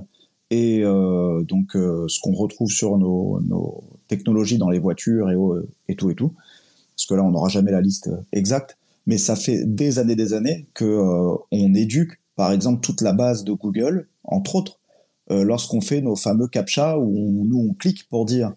et 0.50 0.82
euh, 0.82 1.44
donc 1.44 1.76
euh, 1.76 2.06
ce 2.08 2.20
qu'on 2.20 2.32
retrouve 2.32 2.68
sur 2.68 2.98
nos, 2.98 3.40
nos, 3.42 3.95
technologies 4.08 4.58
dans 4.58 4.70
les 4.70 4.78
voitures 4.78 5.30
et, 5.30 5.36
et, 5.88 5.96
tout 5.96 6.10
et 6.10 6.14
tout. 6.14 6.32
Parce 6.94 7.06
que 7.06 7.14
là, 7.14 7.22
on 7.22 7.30
n'aura 7.30 7.48
jamais 7.48 7.72
la 7.72 7.80
liste 7.80 8.10
exacte, 8.32 8.76
mais 9.06 9.18
ça 9.18 9.36
fait 9.36 9.64
des 9.64 9.98
années, 9.98 10.16
des 10.16 10.32
années 10.32 10.66
que 10.74 10.84
euh, 10.84 11.36
on 11.52 11.74
éduque, 11.74 12.20
par 12.36 12.52
exemple, 12.52 12.80
toute 12.80 13.00
la 13.00 13.12
base 13.12 13.44
de 13.44 13.52
Google, 13.52 14.08
entre 14.24 14.56
autres, 14.56 14.78
lorsqu'on 15.28 15.80
fait 15.80 16.00
nos 16.02 16.14
fameux 16.14 16.46
captcha 16.46 16.96
où 16.98 17.02
on, 17.02 17.44
nous 17.44 17.58
on 17.70 17.74
clique 17.74 18.08
pour 18.08 18.26
dire 18.26 18.52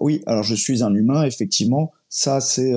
oui, 0.00 0.22
alors 0.26 0.42
je 0.42 0.56
suis 0.56 0.82
un 0.82 0.92
humain, 0.92 1.22
effectivement, 1.22 1.92
ça 2.08 2.40
c'est 2.40 2.72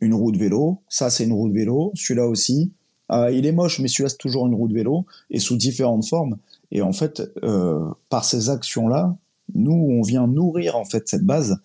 une 0.00 0.14
roue 0.14 0.30
de 0.30 0.38
vélo, 0.38 0.80
ça 0.88 1.10
c'est 1.10 1.24
une 1.24 1.32
roue 1.32 1.48
de 1.48 1.54
vélo, 1.54 1.90
celui-là 1.94 2.28
aussi. 2.28 2.72
il 3.10 3.46
est 3.46 3.52
moche, 3.52 3.80
mais 3.80 3.88
celui-là 3.88 4.10
c'est 4.10 4.18
toujours 4.18 4.46
une 4.46 4.54
roue 4.54 4.68
de 4.68 4.74
vélo 4.74 5.06
et 5.30 5.40
sous 5.40 5.56
différentes 5.56 6.06
formes. 6.06 6.36
Et 6.72 6.82
en 6.82 6.92
fait, 6.92 7.22
euh, 7.42 7.88
par 8.08 8.24
ces 8.24 8.50
actions-là, 8.50 9.16
nous, 9.54 9.72
on 9.72 10.02
vient 10.02 10.26
nourrir 10.26 10.76
en 10.76 10.84
fait 10.84 11.08
cette 11.08 11.24
base 11.24 11.56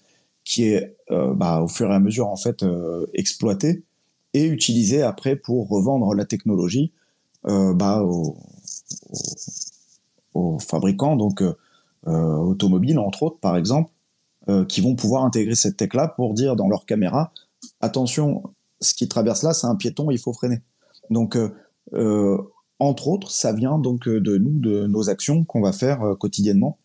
qui 0.43 0.63
est 0.65 0.95
euh, 1.11 1.33
bah, 1.33 1.61
au 1.61 1.67
fur 1.67 1.91
et 1.91 1.93
à 1.93 1.99
mesure 1.99 2.27
en 2.27 2.35
fait 2.35 2.63
euh, 2.63 3.05
exploitée 3.13 3.83
et 4.33 4.45
utilisée 4.45 5.01
après 5.01 5.35
pour 5.35 5.67
revendre 5.67 6.13
la 6.13 6.25
technologie 6.25 6.91
bah, 7.43 8.03
aux, 8.03 8.37
fabricants 10.59 11.15
donc 11.15 11.43
automobiles 12.05 12.99
entre 12.99 13.23
autres 13.23 13.39
par 13.39 13.57
exemple 13.57 13.91
qui 14.69 14.79
vont 14.79 14.95
pouvoir 14.95 15.25
intégrer 15.25 15.55
cette 15.55 15.75
tech 15.75 15.93
là 15.95 16.07
pour 16.07 16.35
dire 16.35 16.55
dans 16.55 16.69
leur 16.69 16.85
caméra 16.85 17.33
attention 17.81 18.43
ce 18.79 18.93
qui 18.93 19.07
traverse 19.07 19.41
là 19.43 19.53
c'est 19.53 19.67
un 19.67 19.75
piéton 19.75 20.11
il 20.11 20.19
faut 20.19 20.33
freiner 20.33 20.61
donc 21.09 21.35
entre 22.81 23.09
autres, 23.09 23.29
ça 23.29 23.53
vient 23.53 23.77
donc 23.77 24.07
euh, 24.07 24.19
de 24.19 24.37
nous, 24.37 24.59
de 24.59 24.87
nos 24.87 25.07
actions 25.09 25.43
qu'on 25.43 25.61
va 25.61 25.71
faire 25.71 26.01
euh, 26.01 26.15
quotidiennement, 26.15 26.79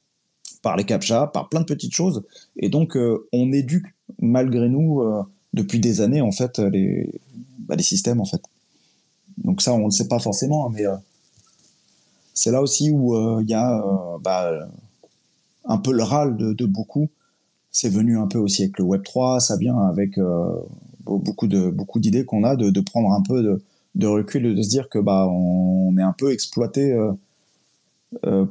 par 0.66 0.76
les 0.76 0.82
captcha, 0.82 1.28
par 1.28 1.48
plein 1.48 1.60
de 1.60 1.66
petites 1.66 1.94
choses. 1.94 2.24
Et 2.56 2.68
donc, 2.68 2.96
euh, 2.96 3.28
on 3.32 3.52
éduque 3.52 3.86
malgré 4.20 4.68
nous 4.68 5.00
depuis 5.52 5.78
des 5.78 6.00
années 6.00 6.20
en 6.20 6.32
fait 6.32 6.58
les, 6.58 7.20
bah, 7.60 7.76
les 7.76 7.84
systèmes 7.84 8.20
en 8.20 8.24
fait. 8.24 8.42
Donc 9.38 9.62
ça, 9.62 9.74
on 9.74 9.86
ne 9.86 9.90
sait 9.90 10.08
pas 10.08 10.18
forcément, 10.18 10.66
hein, 10.66 10.72
mais 10.74 10.84
c'est 12.34 12.50
là 12.50 12.62
aussi 12.62 12.90
où 12.90 13.14
il 13.40 13.48
y 13.48 13.54
a 13.54 13.84
bah, 14.22 14.68
un 15.66 15.78
peu 15.78 15.92
le 15.92 16.02
râle 16.02 16.36
de, 16.36 16.66
beaucoup. 16.66 17.08
C'est 17.70 17.88
venu 17.88 18.18
un 18.18 18.26
peu 18.26 18.38
aussi 18.38 18.62
avec 18.62 18.78
le 18.78 18.84
Web 18.84 19.02
3, 19.04 19.38
ça 19.38 19.56
vient 19.56 19.78
avec 19.78 20.18
beaucoup 21.04 21.46
de 21.46 21.70
beaucoup 21.70 22.00
d'idées 22.00 22.24
qu'on 22.24 22.42
a 22.42 22.56
de, 22.56 22.70
de, 22.70 22.80
prendre 22.80 23.12
un 23.12 23.22
peu 23.22 23.42
de, 23.42 23.62
de 23.96 24.06
recul 24.06 24.54
de 24.54 24.62
se 24.62 24.68
dire 24.68 24.88
que 24.88 24.98
bah 24.98 25.26
on 25.28 25.96
est 25.98 26.02
un 26.02 26.12
peu 26.16 26.32
exploité 26.32 26.92
euh, 26.92 27.10
euh, 27.10 27.12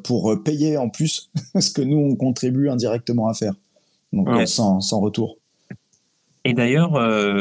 pour 0.03 0.43
payer 0.43 0.77
en 0.77 0.89
plus 0.89 1.31
ce 1.59 1.71
que 1.71 1.81
nous 1.81 1.97
on 1.97 2.15
contribue 2.15 2.69
indirectement 2.69 3.27
à 3.27 3.33
faire. 3.33 3.53
Donc 4.13 4.29
euh, 4.29 4.45
sans, 4.45 4.81
sans, 4.81 4.99
retour. 4.99 5.37
Et 6.43 6.53
d'ailleurs 6.53 6.91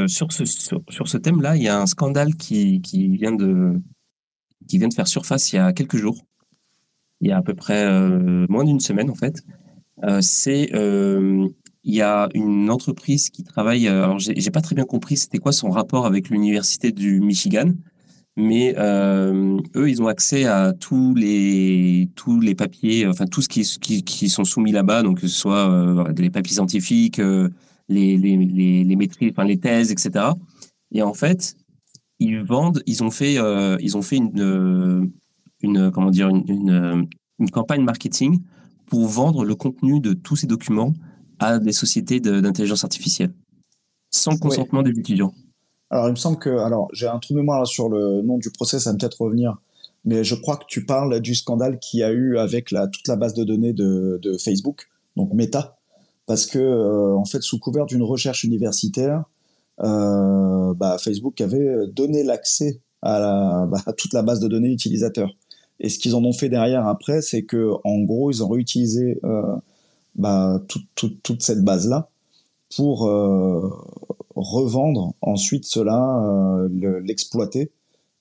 sur 0.08 0.32
ce 0.32 0.44
sur, 0.44 1.08
ce 1.08 1.18
thème 1.18 1.42
là 1.42 1.56
il 1.56 1.62
y 1.62 1.68
a 1.68 1.80
un 1.80 1.86
scandale 1.86 2.34
qui, 2.36 2.80
qui, 2.80 3.16
vient 3.16 3.32
de 3.32 3.80
qui 4.66 4.78
vient 4.78 4.88
de 4.88 4.94
faire 4.94 5.08
surface 5.08 5.52
il 5.52 5.56
y 5.56 5.58
a 5.58 5.72
quelques 5.72 5.96
jours. 5.96 6.18
Il 7.20 7.28
y 7.28 7.32
a 7.32 7.38
à 7.38 7.42
peu 7.42 7.54
près 7.54 7.86
moins 8.48 8.64
d'une 8.64 8.80
semaine 8.80 9.10
en 9.10 9.14
fait. 9.14 9.42
C'est 10.20 10.70
il 11.84 11.94
y 11.94 12.02
a 12.02 12.28
une 12.34 12.70
entreprise 12.70 13.30
qui 13.30 13.44
travaille. 13.44 13.86
Alors, 13.88 14.18
j'ai 14.18 14.50
pas 14.50 14.62
très 14.62 14.74
bien 14.74 14.84
compris 14.84 15.16
c'était 15.16 15.38
quoi 15.38 15.52
son 15.52 15.70
rapport 15.70 16.06
avec 16.06 16.30
l'université 16.30 16.92
du 16.92 17.20
Michigan, 17.20 17.72
mais 18.36 18.74
euh, 18.78 19.58
eux, 19.76 19.88
ils 19.88 20.02
ont 20.02 20.08
accès 20.08 20.44
à 20.44 20.72
tous 20.72 21.14
les 21.14 22.10
tous 22.16 22.40
les 22.40 22.54
papiers, 22.54 23.06
enfin 23.06 23.26
tout 23.26 23.42
ce 23.42 23.48
qui 23.48 23.62
qui, 23.80 24.02
qui 24.02 24.28
sont 24.28 24.44
soumis 24.44 24.72
là-bas, 24.72 25.02
donc 25.02 25.20
que 25.20 25.28
ce 25.28 25.36
soit 25.36 25.70
euh, 25.70 26.12
les 26.16 26.30
papiers 26.30 26.54
scientifiques, 26.54 27.20
euh, 27.20 27.48
les 27.88 28.16
les 28.16 28.36
les, 28.36 28.84
les 28.84 28.96
maîtrises, 28.96 29.30
enfin 29.30 29.44
les 29.44 29.58
thèses, 29.58 29.92
etc. 29.92 30.26
Et 30.92 31.02
en 31.02 31.14
fait, 31.14 31.56
ils 32.18 32.42
vendent, 32.42 32.82
ils 32.86 33.04
ont 33.04 33.10
fait 33.10 33.34
ils 33.80 33.96
ont 33.96 34.02
fait 34.02 34.16
une 34.16 35.12
une 35.60 35.90
comment 35.92 36.10
dire 36.10 36.28
une, 36.28 36.44
une, 36.48 37.08
une 37.38 37.50
campagne 37.50 37.82
marketing 37.84 38.40
pour 38.86 39.06
vendre 39.06 39.44
le 39.44 39.54
contenu 39.54 40.00
de 40.00 40.12
tous 40.12 40.36
ces 40.36 40.46
documents 40.46 40.92
à 41.38 41.58
des 41.58 41.72
sociétés 41.72 42.20
d'intelligence 42.20 42.84
artificielle 42.84 43.32
sans 44.14 44.36
consentement 44.38 44.82
des 44.82 44.98
étudiants. 44.98 45.32
Alors, 45.90 46.08
il 46.08 46.12
me 46.12 46.16
semble 46.16 46.38
que. 46.38 46.50
Alors, 46.50 46.88
j'ai 46.92 47.06
un 47.06 47.18
trou 47.18 47.34
de 47.34 47.38
mémoire 47.38 47.66
sur 47.66 47.88
le 47.88 48.22
nom 48.22 48.38
du 48.38 48.50
procès, 48.50 48.80
ça 48.80 48.90
va 48.90 48.96
peut-être 48.96 49.20
revenir. 49.20 49.56
Mais 50.04 50.22
je 50.22 50.34
crois 50.34 50.56
que 50.56 50.64
tu 50.68 50.84
parles 50.84 51.20
du 51.20 51.34
scandale 51.34 51.78
qu'il 51.78 52.00
y 52.00 52.02
a 52.02 52.12
eu 52.12 52.36
avec 52.38 52.70
la, 52.70 52.88
toute 52.88 53.08
la 53.08 53.16
base 53.16 53.34
de 53.34 53.42
données 53.44 53.72
de, 53.72 54.36
Facebook, 54.42 54.88
donc 55.16 55.32
Meta. 55.32 55.76
Parce 56.26 56.46
que, 56.46 56.58
euh, 56.58 57.14
en 57.16 57.24
fait, 57.24 57.42
sous 57.42 57.58
couvert 57.58 57.86
d'une 57.86 58.02
recherche 58.02 58.44
universitaire, 58.44 59.24
euh, 59.82 60.74
bah, 60.74 60.96
Facebook 60.98 61.40
avait 61.40 61.86
donné 61.88 62.22
l'accès 62.22 62.80
à, 63.02 63.66
bah, 63.70 63.78
à, 63.86 63.92
toute 63.92 64.12
la 64.12 64.22
base 64.22 64.40
de 64.40 64.48
données 64.48 64.70
utilisateurs. 64.70 65.30
Et 65.80 65.88
ce 65.88 65.98
qu'ils 65.98 66.14
en 66.14 66.24
ont 66.24 66.32
fait 66.32 66.48
derrière 66.48 66.86
après, 66.86 67.20
c'est 67.20 67.42
que 67.42 67.72
en 67.84 68.00
gros, 68.00 68.30
ils 68.30 68.42
ont 68.42 68.48
réutilisé 68.48 69.18
euh, 69.24 69.42
bah, 70.14 70.62
toute 70.94 71.42
cette 71.42 71.64
base-là 71.64 72.08
pour 72.76 73.08
revendre 74.36 75.14
ensuite 75.20 75.64
cela, 75.64 76.22
euh, 76.24 77.00
l'exploiter 77.00 77.70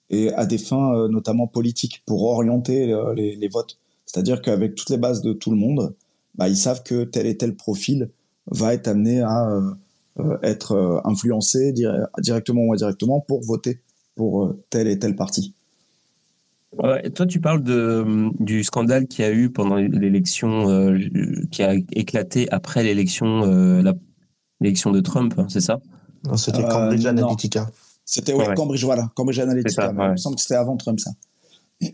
et 0.10 0.32
à 0.34 0.46
des 0.46 0.58
fins 0.58 0.94
euh, 0.94 1.08
notamment 1.08 1.48
politiques 1.48 2.04
pour 2.06 2.24
orienter 2.24 2.92
euh, 2.92 3.14
les, 3.14 3.48
votes. 3.48 3.80
C'est-à-dire 4.06 4.42
qu'avec 4.42 4.76
toutes 4.76 4.90
les 4.90 4.98
bases 4.98 5.22
de 5.22 5.34
tout 5.34 5.52
le 5.52 5.58
monde, 5.58 5.96
bah, 6.36 6.50
ils 6.50 6.58
savent 6.58 6.84
que 6.84 7.04
tel 7.04 7.26
et 7.26 7.38
tel 7.38 7.56
profil 7.56 8.10
va 8.48 8.74
être 8.74 8.88
amené 8.88 9.22
à 9.22 9.62
être 10.44 11.02
influencé 11.06 11.74
directement 12.20 12.64
ou 12.64 12.74
indirectement 12.74 13.22
pour 13.22 13.42
voter 13.42 13.80
pour 14.16 14.54
tel 14.70 14.88
et 14.88 15.00
tel 15.00 15.16
parti. 15.16 15.56
toi, 17.16 17.26
tu 17.26 17.40
parles 17.40 17.64
de, 17.64 18.30
du 18.44 18.64
scandale 18.64 19.08
qui 19.08 19.24
a 19.24 19.32
eu 19.32 19.50
pendant 19.50 19.78
l'élection, 19.78 21.00
qui 21.52 21.64
a 21.64 21.76
éclaté 21.94 22.52
après 22.52 22.84
l'élection, 22.84 23.82
l'élection 24.60 24.92
de 24.92 25.00
Trump, 25.00 25.34
hein, 25.38 25.46
c'est 25.50 25.62
ça? 25.62 25.80
Non, 26.26 26.38
c'était 26.38 26.64
Cambridge 26.64 27.06
euh, 27.06 27.10
Analytica. 27.10 27.70
C'était 28.06 28.34
ouais, 28.34 28.54
Cambridge, 28.56 28.84
voilà, 28.84 29.10
Cambridge 29.16 29.40
Analytica. 29.40 29.92
Il 29.92 30.12
me 30.12 30.18
semble 30.18 30.36
que 30.36 30.42
c'était 30.42 30.56
avant 30.56 30.78
Trump, 30.78 31.00
ça. 31.00 31.12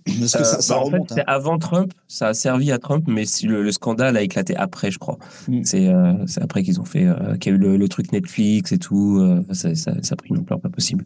Parce 0.05 0.33
que 0.33 0.43
ça, 0.43 0.75
bah, 0.75 0.81
remonte. 0.81 1.11
En 1.11 1.15
fait, 1.15 1.21
hein. 1.21 1.25
avant 1.27 1.57
Trump, 1.57 1.93
ça 2.07 2.27
a 2.27 2.33
servi 2.33 2.71
à 2.71 2.77
Trump, 2.77 3.05
mais 3.07 3.23
le, 3.43 3.63
le 3.63 3.71
scandale 3.71 4.17
a 4.17 4.21
éclaté 4.21 4.55
après, 4.55 4.91
je 4.91 4.99
crois. 4.99 5.17
Mm. 5.47 5.61
Euh, 5.73 6.13
c'est 6.27 6.41
après 6.43 6.61
qu'ils 6.61 6.79
ont 6.79 6.85
fait, 6.85 7.07
euh, 7.07 7.37
qu'il 7.37 7.51
y 7.51 7.55
a 7.55 7.57
eu 7.57 7.77
le, 7.77 7.89
truc 7.89 8.11
Netflix 8.11 8.71
et 8.71 8.77
tout. 8.77 9.43
ça, 9.51 9.73
ça, 9.73 9.91
a 10.11 10.15
pris 10.15 10.29
une 10.29 10.39
ampleur 10.39 10.59
pas 10.59 10.69
possible. 10.69 11.05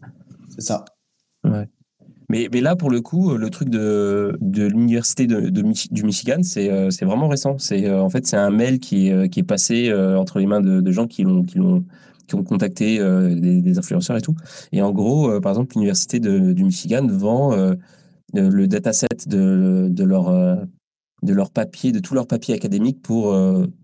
C'est 0.50 0.62
ça. 0.62 0.84
Ouais. 1.44 1.66
Mais, 2.28 2.48
mais, 2.52 2.60
là, 2.60 2.76
pour 2.76 2.90
le 2.90 3.00
coup, 3.00 3.36
le 3.36 3.50
truc 3.50 3.68
de, 3.70 4.36
de 4.40 4.66
l'université 4.66 5.26
de, 5.26 5.48
du 5.50 6.02
Michigan, 6.02 6.42
c'est 6.42 6.68
vraiment 7.04 7.28
récent. 7.28 7.56
C'est 7.58 7.90
en 7.90 8.10
fait, 8.10 8.26
c'est 8.26 8.36
un 8.36 8.50
mail 8.50 8.80
qui 8.80 9.08
est, 9.08 9.28
qui 9.30 9.40
est 9.40 9.44
passé 9.44 9.92
entre 9.94 10.40
les 10.40 10.46
mains 10.46 10.60
de, 10.60 10.80
de 10.80 10.92
gens 10.92 11.06
qui 11.06 11.22
l'ont 11.22 11.84
qui 12.26 12.34
ont 12.34 12.44
contacté 12.44 13.00
euh, 13.00 13.34
des, 13.34 13.78
influenceurs 13.78 14.16
et 14.16 14.20
tout. 14.20 14.34
Et 14.72 14.82
en 14.82 14.92
gros, 14.92 15.30
euh, 15.30 15.40
par 15.40 15.52
exemple, 15.52 15.74
l'université 15.74 16.20
du 16.20 16.64
Michigan 16.64 17.06
vend 17.06 17.52
euh, 17.52 17.74
le 18.32 18.66
dataset 18.66 19.08
de, 19.26 19.88
de 19.90 20.04
leur 20.04 20.32
de 21.22 21.32
leur 21.32 21.50
papier, 21.50 21.92
de 21.92 22.00
tous 22.00 22.14
leurs 22.14 22.26
papiers 22.26 22.54
académiques 22.54 23.00
pour 23.00 23.34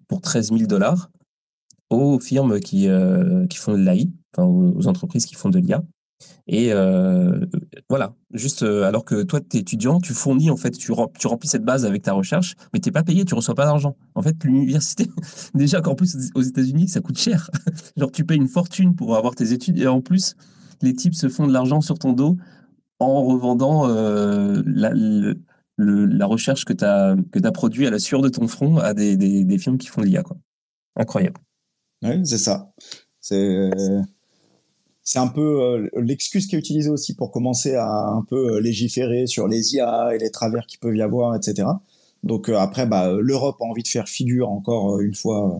pour 0.08 0.20
13 0.20 0.48
000 0.48 0.66
dollars 0.66 1.10
aux 1.88 2.18
firmes 2.18 2.58
qui 2.58 2.88
qui 3.48 3.56
font 3.58 3.72
de 3.72 3.82
l'AI, 3.82 4.10
aux 4.38 4.86
entreprises 4.88 5.26
qui 5.26 5.34
font 5.36 5.50
de 5.50 5.58
l'IA. 5.58 5.82
Et 6.46 6.72
euh, 6.72 7.46
voilà, 7.88 8.14
juste 8.32 8.62
euh, 8.62 8.84
alors 8.84 9.04
que 9.04 9.22
toi, 9.22 9.40
tu 9.40 9.56
es 9.56 9.60
étudiant, 9.60 10.00
tu 10.00 10.12
fournis, 10.12 10.50
en 10.50 10.56
fait, 10.56 10.72
tu, 10.72 10.92
remplis 10.92 11.48
cette 11.48 11.64
base 11.64 11.84
avec 11.84 12.02
ta 12.02 12.12
recherche, 12.12 12.54
mais 12.72 12.80
tu 12.80 12.92
pas 12.92 13.02
payé, 13.02 13.24
tu 13.24 13.34
reçois 13.34 13.54
pas 13.54 13.66
d'argent. 13.66 13.96
En 14.14 14.22
fait, 14.22 14.42
l'université, 14.44 15.06
déjà 15.54 15.80
qu'en 15.80 15.94
plus 15.94 16.16
aux 16.34 16.42
États-Unis, 16.42 16.88
ça 16.88 17.00
coûte 17.00 17.18
cher. 17.18 17.50
Genre, 17.96 18.10
tu 18.10 18.24
payes 18.24 18.38
une 18.38 18.48
fortune 18.48 18.94
pour 18.94 19.16
avoir 19.16 19.34
tes 19.34 19.52
études, 19.52 19.78
et 19.78 19.86
en 19.86 20.00
plus, 20.00 20.34
les 20.82 20.94
types 20.94 21.14
se 21.14 21.28
font 21.28 21.46
de 21.46 21.52
l'argent 21.52 21.80
sur 21.80 21.98
ton 21.98 22.12
dos 22.12 22.36
en 22.98 23.24
revendant 23.24 23.88
euh, 23.88 24.62
la, 24.66 26.26
recherche 26.26 26.64
que 26.64 26.72
tu 26.72 26.84
as, 26.84 27.16
que 27.32 27.46
as 27.46 27.52
produit 27.52 27.86
à 27.86 27.90
la 27.90 27.98
sueur 27.98 28.20
de 28.20 28.28
ton 28.28 28.46
front 28.46 28.76
à 28.76 28.92
des, 28.92 29.16
des, 29.16 29.44
des 29.44 29.58
firmes 29.58 29.78
qui 29.78 29.88
font 29.88 30.02
l'IA. 30.02 30.22
Incroyable. 30.96 31.40
Oui, 32.02 32.20
c'est 32.24 32.38
ça. 32.38 32.72
C'est 33.20 33.70
c'est 35.02 35.18
un 35.18 35.28
peu 35.28 35.62
euh, 35.62 35.88
l'excuse 35.96 36.46
qui 36.46 36.56
est 36.56 36.58
utilisée 36.58 36.90
aussi 36.90 37.14
pour 37.14 37.30
commencer 37.30 37.74
à 37.74 37.88
un 37.88 38.22
peu 38.22 38.54
euh, 38.54 38.60
légiférer 38.60 39.26
sur 39.26 39.48
les 39.48 39.74
IA 39.74 40.14
et 40.14 40.18
les 40.18 40.30
travers 40.30 40.66
qu'il 40.66 40.78
peut 40.78 40.94
y 40.96 41.02
avoir, 41.02 41.34
etc. 41.34 41.68
Donc 42.22 42.48
euh, 42.48 42.56
après, 42.56 42.86
bah, 42.86 43.12
l'Europe 43.18 43.56
a 43.60 43.64
envie 43.64 43.82
de 43.82 43.88
faire 43.88 44.08
figure 44.08 44.50
encore 44.50 45.00
une 45.00 45.14
fois, 45.14 45.58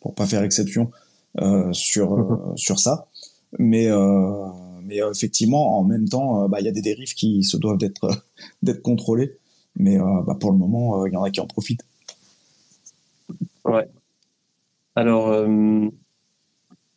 pour 0.00 0.14
pas 0.14 0.26
faire 0.26 0.42
exception 0.42 0.90
sur 1.72 2.16
mhm. 2.16 2.56
sur 2.56 2.78
ça. 2.78 3.06
Mais 3.58 3.88
mais 4.82 4.98
effectivement, 5.12 5.78
en 5.78 5.84
même 5.84 6.08
temps, 6.08 6.48
bah, 6.48 6.58
il 6.60 6.66
y 6.66 6.68
a 6.68 6.72
des 6.72 6.82
dérives 6.82 7.14
qui 7.14 7.44
se 7.44 7.56
doivent 7.56 7.78
d'être 7.78 8.10
d'être 8.62 8.82
contrôlées. 8.82 9.36
Mais 9.76 9.98
bah, 9.98 10.36
pour 10.40 10.50
le 10.50 10.58
moment, 10.58 11.06
il 11.06 11.12
y 11.12 11.16
en 11.16 11.22
a 11.22 11.30
qui 11.30 11.40
en 11.40 11.46
profitent. 11.46 11.84
Ouais. 13.64 13.88
Alors, 14.96 15.46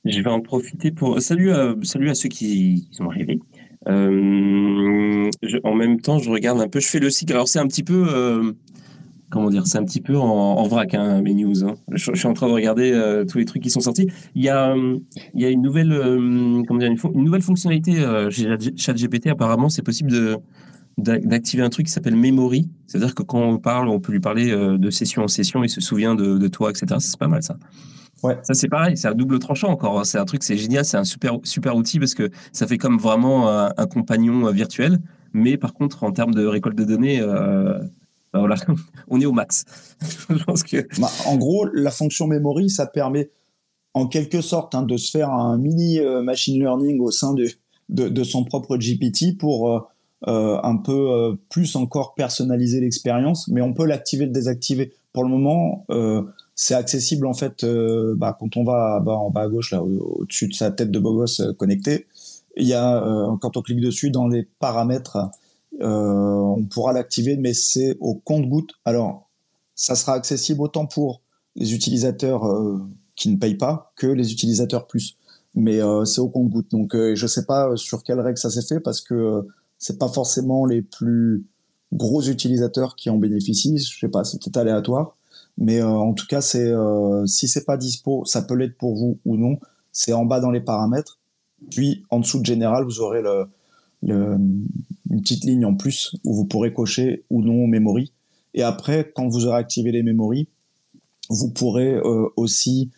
je 0.05 0.21
vais 0.21 0.29
en 0.29 0.41
profiter 0.41 0.91
pour 0.91 1.21
salut 1.21 1.51
à, 1.51 1.75
salut 1.83 2.09
à 2.09 2.15
ceux 2.15 2.29
qui, 2.29 2.87
sont 2.91 3.09
arrivés. 3.09 3.39
Euh, 3.87 5.29
en 5.63 5.75
même 5.75 5.99
temps, 5.99 6.19
je 6.19 6.29
regarde 6.29 6.59
un 6.61 6.67
peu, 6.67 6.79
je 6.79 6.87
fais 6.87 6.99
le 6.99 7.09
cycle. 7.09 7.33
Alors 7.33 7.47
c'est 7.47 7.59
un 7.59 7.67
petit 7.67 7.83
peu, 7.83 8.05
euh, 8.09 8.51
comment 9.29 9.49
dire, 9.49 9.65
c'est 9.65 9.77
un 9.77 9.85
petit 9.85 10.01
peu 10.01 10.17
en, 10.17 10.67
vrac 10.67 10.93
hein, 10.93 11.21
mes 11.21 11.33
news. 11.33 11.65
Hein. 11.65 11.75
Je, 11.91 12.13
suis 12.13 12.27
en 12.27 12.33
train 12.33 12.47
de 12.47 12.53
regarder 12.53 12.91
euh, 12.91 13.25
tous 13.25 13.37
les 13.37 13.45
trucs 13.45 13.63
qui 13.63 13.69
sont 13.69 13.79
sortis. 13.79 14.07
Il 14.35 14.43
y 14.43 14.49
a, 14.49 14.75
il 14.75 15.41
y 15.41 15.45
a 15.45 15.49
une 15.49 15.61
nouvelle, 15.61 15.91
comment 16.67 16.79
dire, 16.79 16.91
une, 16.91 17.23
nouvelle 17.23 17.41
fonctionnalité 17.41 18.05
chez 18.29 18.57
ChatGPT. 18.75 19.27
Apparemment, 19.27 19.69
c'est 19.69 19.83
possible 19.83 20.37
d'activer 20.97 21.63
un 21.63 21.69
truc 21.69 21.85
qui 21.87 21.91
s'appelle 21.91 22.15
memory. 22.15 22.69
C'est-à-dire 22.87 23.15
que 23.15 23.23
quand 23.23 23.41
on 23.41 23.57
parle, 23.57 23.87
on 23.87 23.99
peut 24.01 24.11
lui 24.11 24.19
parler 24.19 24.51
de 24.51 24.89
session 24.89 25.23
en 25.23 25.27
session, 25.29 25.63
il 25.63 25.69
se 25.69 25.81
souvient 25.81 26.13
de 26.13 26.47
toi, 26.49 26.71
etc. 26.71 26.95
C'est 26.99 27.17
pas 27.17 27.29
mal 27.29 27.41
ça. 27.41 27.57
Ouais. 28.23 28.38
Ça, 28.43 28.53
c'est 28.53 28.69
pareil, 28.69 28.95
c'est 28.95 29.09
un 29.09 29.13
double 29.13 29.38
tranchant 29.39 29.69
encore. 29.69 29.99
Hein. 29.99 30.05
C'est 30.05 30.17
un 30.17 30.25
truc, 30.25 30.43
c'est 30.43 30.57
génial, 30.57 30.86
c'est 30.86 30.97
un 30.97 31.03
super, 31.03 31.38
super 31.43 31.75
outil 31.75 31.99
parce 31.99 32.13
que 32.13 32.29
ça 32.53 32.65
fait 32.65 32.77
comme 32.77 32.97
vraiment 32.97 33.49
un, 33.49 33.86
compagnon 33.88 34.47
euh, 34.47 34.51
virtuel. 34.51 34.99
Mais 35.33 35.57
par 35.57 35.73
contre, 35.73 36.03
en 36.03 36.12
termes 36.12 36.33
de 36.33 36.45
récolte 36.45 36.77
de 36.77 36.86
données, 36.86 37.19
euh, 37.19 37.79
bah 38.31 38.39
voilà, 38.39 38.55
on 39.09 39.19
est 39.19 39.25
au 39.25 39.33
max. 39.33 39.65
Je 40.29 40.43
pense 40.43 40.63
que... 40.63 40.88
Bah, 41.01 41.09
en 41.27 41.36
gros, 41.36 41.65
la 41.73 41.91
fonction 41.91 42.27
memory, 42.27 42.69
ça 42.69 42.86
permet 42.86 43.29
en 43.93 44.07
quelque 44.07 44.41
sorte 44.41 44.73
hein, 44.73 44.83
de 44.83 44.95
se 44.95 45.12
faire 45.12 45.29
un 45.29 45.57
mini 45.57 45.99
euh, 45.99 46.21
machine 46.23 46.57
learning 46.59 46.99
au 47.01 47.12
sein 47.12 47.33
de, 47.33 47.47
de, 47.89 48.07
de 48.07 48.23
son 48.23 48.45
propre 48.45 48.77
GPT 48.77 49.38
pour 49.38 49.89
euh, 50.27 50.59
un 50.63 50.77
peu 50.77 51.36
plus 51.49 51.75
encore 51.75 52.15
personnaliser 52.15 52.79
l'expérience. 52.79 53.49
Mais 53.49 53.62
on 53.62 53.73
peut 53.73 53.86
l'activer, 53.86 54.25
le 54.25 54.31
désactiver. 54.31 54.93
Pour 55.12 55.23
le 55.23 55.29
moment, 55.29 55.86
c'est 56.63 56.76
accessible 56.76 57.28
en 57.28 57.34
fait 57.34 57.65
euh, 57.65 58.15
bah, 58.15 58.38
quand 58.39 58.56
on 58.56 58.63
va 58.63 59.02
bah, 59.02 59.17
en 59.17 59.30
bas 59.30 59.41
à 59.41 59.49
gauche 59.49 59.71
là 59.71 59.84
au-dessus 59.84 60.47
de 60.47 60.54
sa 60.54 60.71
tête 60.71 60.91
de 60.91 60.99
beau 60.99 61.13
gosse 61.13 61.41
euh, 61.41 61.52
connecté. 61.52 62.08
Il 62.56 62.65
y 62.65 62.73
a 62.73 63.04
euh, 63.04 63.36
quand 63.41 63.58
on 63.58 63.62
clique 63.62 63.82
dessus 63.82 64.12
dans 64.12 64.30
les 64.30 64.47
paramètres, 64.60 65.17
on 65.82 66.65
pourra 66.71 66.93
l'activer, 66.93 67.36
mais 67.36 67.54
c'est 67.54 67.97
au 67.99 68.15
compte-goutte. 68.15 68.71
Alors 68.86 69.30
ça 69.76 69.95
sera 69.95 70.13
accessible 70.13 70.62
autant 70.62 70.86
pour 70.86 71.21
les 71.58 71.73
utilisateurs 71.73 72.43
qui 73.17 73.30
ne 73.30 73.38
payent 73.38 73.58
pas 73.58 73.91
que 73.97 74.08
les 74.08 74.32
utilisateurs 74.32 74.88
plus. 74.88 75.17
Mais 75.56 75.80
c'est 76.06 76.21
au 76.21 76.30
compte-goutte. 76.30 76.71
Donc 76.71 76.95
je 76.95 77.28
sais 77.28 77.45
pas 77.45 77.76
sur 77.76 78.04
quelle 78.04 78.21
règle 78.21 78.38
ça 78.38 78.52
s'est 78.52 78.62
fait 78.62 78.80
parce 78.80 79.02
que 79.02 79.45
c'est 79.80 79.97
pas 79.97 80.08
forcément 80.08 80.65
les 80.65 80.84
plus 80.84 81.43
gros 81.91 82.21
utilisateurs 82.21 82.95
qui 82.95 83.10
en 83.10 83.17
bénéficient. 83.17 83.80
Je 83.80 83.99
sais 83.99 84.08
pas, 84.08 84.23
c'est 84.23 84.39
peut-être 84.39 84.58
aléatoire. 84.58 85.17
Mais 85.57 85.79
euh, 85.81 85.87
en 85.87 86.13
tout 86.13 86.25
cas, 86.27 86.41
c'est 86.41 86.67
euh, 86.67 87.25
si 87.25 87.47
c'est 87.47 87.65
pas 87.65 87.77
dispo, 87.77 88.25
ça 88.25 88.41
peut 88.41 88.55
l'être 88.55 88.77
pour 88.77 88.95
vous 88.95 89.19
ou 89.25 89.37
non. 89.37 89.59
C'est 89.91 90.13
en 90.13 90.25
bas 90.25 90.39
dans 90.39 90.51
les 90.51 90.61
paramètres. 90.61 91.19
Puis 91.71 92.03
en 92.09 92.19
dessous 92.19 92.39
de 92.39 92.45
général, 92.45 92.83
vous 92.83 92.99
aurez 92.99 93.21
le, 93.21 93.45
le, 94.01 94.37
une 95.09 95.21
petite 95.21 95.45
ligne 95.45 95.65
en 95.65 95.75
plus 95.75 96.15
où 96.25 96.33
vous 96.33 96.45
pourrez 96.45 96.73
cocher 96.73 97.23
ou 97.29 97.43
non 97.43 97.67
memory. 97.67 98.11
Et 98.53 98.63
après, 98.63 99.11
quand 99.15 99.27
vous 99.27 99.45
aurez 99.45 99.57
activé 99.57 99.91
les 99.91 100.03
memories, 100.03 100.47
vous 101.29 101.49
pourrez 101.49 101.93
euh, 101.93 102.27
aussi 102.35 102.91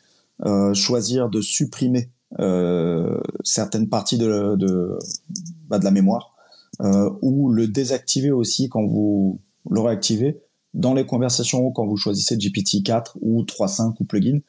euh, 0.45 0.73
choisir 0.73 1.29
de 1.29 1.41
supprimer 1.41 2.09
euh, 2.39 3.19
certaines 3.43 3.87
parties 3.87 4.17
de, 4.17 4.55
de, 4.55 4.97
bah, 5.67 5.79
de 5.79 5.85
la 5.85 5.91
mémoire 5.91 6.31
ou 7.21 7.53
le 7.53 7.67
désactiver 7.67 8.31
aussi 8.31 8.67
quand 8.67 8.85
vous 8.85 9.39
l'aurez 9.69 9.93
activé 9.93 10.41
dans 10.75 10.93
les 10.93 11.05
conversations, 11.05 11.71
quand 11.71 11.87
vous 11.87 11.97
choisissez 11.97 12.35
GPT-4 12.35 13.13
ou 13.21 13.43
3.5 13.43 13.95
ou 13.99 14.03
plugin, 14.03 14.39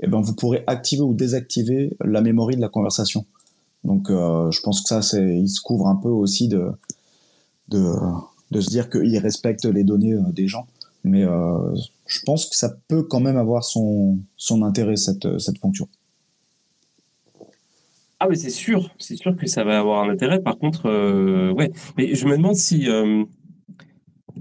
eh 0.00 0.06
ben, 0.06 0.20
vous 0.20 0.34
pourrez 0.34 0.64
activer 0.66 1.02
ou 1.02 1.14
désactiver 1.14 1.94
la 2.02 2.22
mémoire 2.22 2.48
de 2.48 2.60
la 2.60 2.68
conversation. 2.68 3.26
Donc, 3.84 4.10
euh, 4.10 4.50
je 4.50 4.60
pense 4.62 4.80
que 4.80 4.88
ça, 4.88 5.18
il 5.20 5.48
se 5.48 5.60
couvre 5.60 5.86
un 5.86 5.96
peu 5.96 6.08
aussi 6.08 6.48
de, 6.48 6.70
de, 7.68 7.92
de 8.50 8.60
se 8.60 8.70
dire 8.70 8.88
qu'il 8.88 9.16
respecte 9.18 9.66
les 9.66 9.84
données 9.84 10.14
euh, 10.14 10.32
des 10.32 10.48
gens. 10.48 10.66
Mais 11.04 11.22
euh, 11.22 11.74
je 12.06 12.20
pense 12.24 12.46
que 12.46 12.56
ça 12.56 12.74
peut 12.88 13.02
quand 13.02 13.20
même 13.20 13.36
avoir 13.36 13.62
son, 13.62 14.18
son 14.38 14.62
intérêt, 14.62 14.96
cette, 14.96 15.38
cette 15.38 15.58
fonction. 15.58 15.86
Ah 18.20 18.26
oui, 18.26 18.38
c'est 18.38 18.48
sûr, 18.48 18.90
c'est 18.98 19.16
sûr 19.16 19.36
que 19.36 19.46
ça 19.46 19.64
va 19.64 19.78
avoir 19.78 20.02
un 20.02 20.08
intérêt. 20.08 20.40
Par 20.40 20.56
contre, 20.56 20.88
ouais, 21.52 21.70
mais 21.98 22.14
je 22.14 22.24
me 22.26 22.38
demande 22.38 22.54
si 22.54 22.88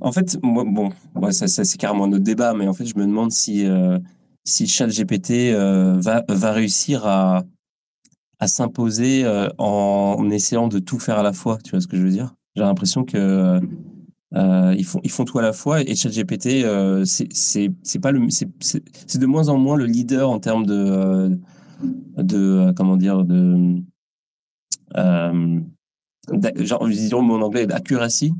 en 0.03 0.11
fait, 0.11 0.37
moi, 0.43 0.65
bon, 0.67 0.91
ça, 1.31 1.47
c'est 1.47 1.77
carrément 1.77 2.07
notre 2.07 2.23
débat, 2.23 2.53
mais 2.53 2.67
en 2.67 2.73
fait, 2.73 2.85
je 2.85 2.95
me 2.97 3.05
demande 3.05 3.31
si, 3.31 3.65
euh, 3.65 3.97
si 4.43 4.67
ChatGPT 4.67 5.53
euh, 5.53 5.95
va, 5.97 6.23
va 6.27 6.51
réussir 6.51 7.07
à, 7.07 7.43
à 8.39 8.47
s'imposer 8.47 9.23
euh, 9.23 9.47
en, 9.57 10.29
essayant 10.29 10.67
de 10.67 10.79
tout 10.79 10.99
faire 10.99 11.17
à 11.17 11.23
la 11.23 11.31
fois. 11.31 11.57
Tu 11.63 11.71
vois 11.71 11.79
ce 11.79 11.87
que 11.87 11.97
je 11.97 12.03
veux 12.03 12.11
dire? 12.11 12.35
J'ai 12.55 12.63
l'impression 12.63 13.03
que 13.05 13.59
ils 14.75 14.83
font 14.83 14.99
ils 15.03 15.11
font 15.11 15.25
tout 15.25 15.37
à 15.37 15.43
la 15.43 15.53
fois 15.53 15.81
et 15.81 15.93
ChatGPT 15.93 16.65
c'est 17.05 17.99
pas 18.01 18.11
le 18.11 18.27
c'est 18.29 19.19
de 19.19 19.25
moins 19.27 19.49
en 19.49 19.59
moins 19.59 19.77
le 19.77 19.85
leader 19.85 20.27
en 20.27 20.39
termes 20.39 20.65
de 20.65 21.37
de 22.17 22.73
comment 22.75 22.97
dire 22.97 23.25
de 23.25 23.79
genre 26.57 26.87
disons 26.87 27.21
mon 27.21 27.43
anglais 27.43 27.67
d'accuracy 27.67 28.33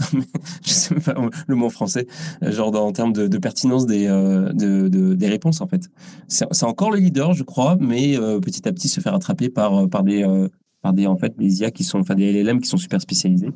je 0.64 0.70
sais 0.70 0.94
pas 0.94 1.14
le 1.46 1.54
mot 1.54 1.70
français, 1.70 2.06
genre 2.42 2.74
en 2.74 2.92
termes 2.92 3.12
de, 3.12 3.38
pertinence 3.38 3.86
des, 3.86 4.06
euh, 4.06 4.52
de, 4.52 5.14
des 5.14 5.28
réponses 5.28 5.60
en 5.60 5.66
fait. 5.66 5.90
C'est 6.28 6.64
encore 6.64 6.90
le 6.90 6.98
leader, 6.98 7.32
je 7.32 7.42
crois, 7.42 7.76
mais 7.80 8.18
euh, 8.18 8.40
petit 8.40 8.66
à 8.68 8.72
petit 8.72 8.88
se 8.88 9.00
faire 9.00 9.14
attraper 9.14 9.48
par, 9.48 9.82
euh, 9.82 9.86
par 9.86 10.02
des, 10.02 10.24
par 10.82 10.92
des 10.92 11.06
en 11.06 11.16
fait 11.16 11.36
des 11.36 11.60
IA 11.60 11.70
qui 11.70 11.84
sont, 11.84 12.00
enfin 12.00 12.14
des 12.14 12.32
LLM 12.32 12.60
qui 12.60 12.68
sont 12.68 12.76
super 12.76 13.00
spécialisés. 13.00 13.50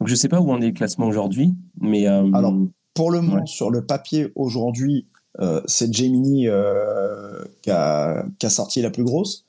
Donc 0.00 0.08
je 0.08 0.14
sais 0.14 0.28
pas 0.28 0.40
où 0.40 0.50
en 0.50 0.60
est 0.60 0.66
le 0.66 0.72
classement 0.72 1.06
aujourd'hui, 1.06 1.54
mais 1.80 2.06
alors 2.06 2.54
pour 2.94 3.10
le 3.10 3.20
moment 3.20 3.46
sur 3.46 3.70
le 3.70 3.84
papier 3.84 4.30
aujourd'hui, 4.34 5.06
c'est 5.66 5.92
Gemini 5.92 6.48
qui 7.62 7.70
a, 7.70 8.26
qui 8.38 8.46
a 8.46 8.50
sorti 8.50 8.82
la 8.82 8.90
plus 8.90 9.04
grosse 9.04 9.45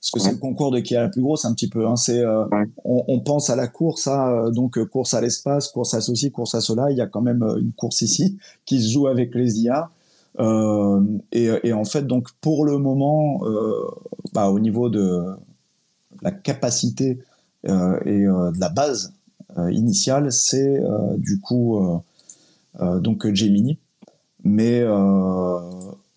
parce 0.00 0.12
que 0.12 0.20
c'est 0.20 0.32
le 0.32 0.38
concours 0.38 0.70
de 0.70 0.80
qui 0.80 0.96
a 0.96 1.02
la 1.02 1.08
plus 1.10 1.20
grosse 1.20 1.44
un 1.44 1.52
petit 1.52 1.68
peu. 1.68 1.86
Hein. 1.86 1.96
C'est, 1.96 2.20
euh, 2.20 2.46
on, 2.84 3.04
on, 3.06 3.20
pense 3.20 3.50
à 3.50 3.56
la 3.56 3.68
course, 3.68 4.06
à, 4.06 4.30
euh, 4.30 4.50
donc 4.50 4.78
euh, 4.78 4.86
course 4.86 5.12
à 5.12 5.20
l'espace, 5.20 5.68
course 5.68 5.92
à 5.92 6.00
ceci, 6.00 6.32
course 6.32 6.54
à 6.54 6.62
cela. 6.62 6.90
Il 6.90 6.96
y 6.96 7.02
a 7.02 7.06
quand 7.06 7.20
même 7.20 7.42
une 7.58 7.72
course 7.72 8.00
ici 8.00 8.38
qui 8.64 8.82
se 8.82 8.90
joue 8.90 9.08
avec 9.08 9.34
les 9.34 9.60
IA. 9.60 9.90
Euh, 10.38 11.02
et, 11.32 11.50
et, 11.64 11.74
en 11.74 11.84
fait, 11.84 12.06
donc 12.06 12.28
pour 12.40 12.64
le 12.64 12.78
moment, 12.78 13.42
bah, 14.32 14.48
au 14.48 14.58
niveau 14.58 14.88
de 14.88 15.34
la 16.22 16.30
capacité 16.30 17.18
et 17.64 17.68
de 17.68 18.58
la 18.60 18.68
base 18.70 19.12
initiale, 19.70 20.32
c'est 20.32 20.80
du 21.18 21.40
coup 21.40 22.00
donc 22.80 23.30
Gemini. 23.34 23.78
Mais 24.44 24.82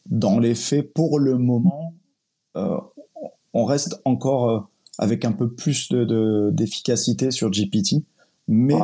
dans 0.10 0.40
les 0.40 0.56
faits, 0.56 0.94
pour 0.94 1.20
le 1.20 1.38
moment, 1.38 1.94
on 3.54 3.66
reste 3.66 4.02
encore 4.06 4.50
euh, 4.50 4.60
avec 4.98 5.26
un 5.26 5.32
peu 5.32 5.50
plus 5.50 5.90
de, 5.90 6.50
d'efficacité 6.52 7.32
sur 7.32 7.50
GPT. 7.50 8.04
Mais 8.48 8.80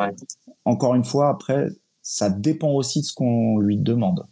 encore 0.66 0.96
une 0.96 1.04
fois, 1.04 1.30
après, 1.30 1.70
ça 2.02 2.30
dépend 2.30 2.72
aussi 2.72 3.02
de 3.02 3.06
ce 3.06 3.14
qu'on 3.14 3.58
lui 3.58 3.78
demande. 3.78 4.26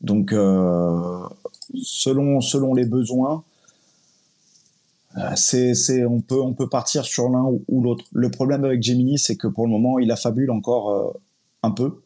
Donc, 0.00 0.32
euh, 0.32 1.18
selon, 1.82 2.40
selon 2.40 2.74
les 2.74 2.86
besoins, 2.86 3.44
euh, 5.18 5.30
c'est, 5.36 6.04
on, 6.06 6.20
peut, 6.20 6.40
on 6.40 6.54
peut 6.54 6.68
partir 6.68 7.04
sur 7.04 7.28
l'un 7.28 7.44
ou, 7.68 7.82
l'autre. 7.82 8.04
Le 8.12 8.30
problème 8.30 8.64
avec 8.64 8.82
Gemini, 8.82 9.18
c'est 9.18 9.36
que 9.36 9.46
pour 9.46 9.66
le 9.66 9.70
moment, 9.70 9.98
il 9.98 10.10
affabule 10.10 10.50
encore 10.50 11.14
un 11.62 11.70
peu. 11.70 12.00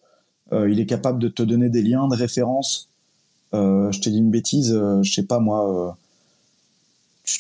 il 0.53 0.81
est 0.81 0.87
capable 0.87 1.19
de 1.19 1.29
te 1.29 1.43
donner 1.43 1.71
des 1.71 1.83
liens 1.83 2.09
de 2.09 2.17
référence. 2.17 2.91
je 3.53 3.99
te 4.01 4.09
dis 4.11 4.19
une 4.19 4.31
bêtise, 4.31 4.79
je 5.03 5.11
sais 5.11 5.25
pas 5.25 5.39
moi 5.39 5.97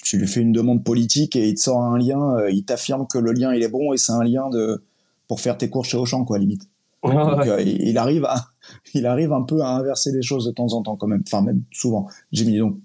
tu, 0.02 0.18
lui 0.18 0.26
fais 0.26 0.40
une 0.40 0.52
demande 0.52 0.84
politique 0.84 1.36
et 1.36 1.48
il 1.48 1.54
te 1.54 1.60
sort 1.60 1.82
un 1.82 1.98
lien, 1.98 2.36
euh, 2.36 2.50
il 2.50 2.64
t'affirme 2.64 3.06
que 3.06 3.18
le 3.18 3.32
lien 3.32 3.54
il 3.54 3.62
est 3.62 3.68
bon 3.68 3.92
et 3.92 3.96
c'est 3.96 4.12
un 4.12 4.24
lien 4.24 4.48
de 4.50 4.82
pour 5.26 5.40
faire 5.40 5.58
tes 5.58 5.68
courses 5.68 5.88
chez 5.88 5.96
Auchan 5.96 6.24
quoi 6.24 6.38
limite. 6.38 6.68
Donc, 7.04 7.46
euh, 7.46 7.62
il, 7.62 7.96
arrive 7.96 8.24
à, 8.24 8.46
il 8.94 9.06
arrive 9.06 9.32
un 9.32 9.42
peu 9.42 9.60
à 9.62 9.68
inverser 9.68 10.10
les 10.12 10.22
choses 10.22 10.46
de 10.46 10.50
temps 10.50 10.72
en 10.72 10.82
temps 10.82 10.96
quand 10.96 11.06
même, 11.06 11.22
enfin 11.26 11.42
même 11.42 11.62
souvent. 11.70 12.08
Jimmy 12.32 12.58
donc 12.58 12.76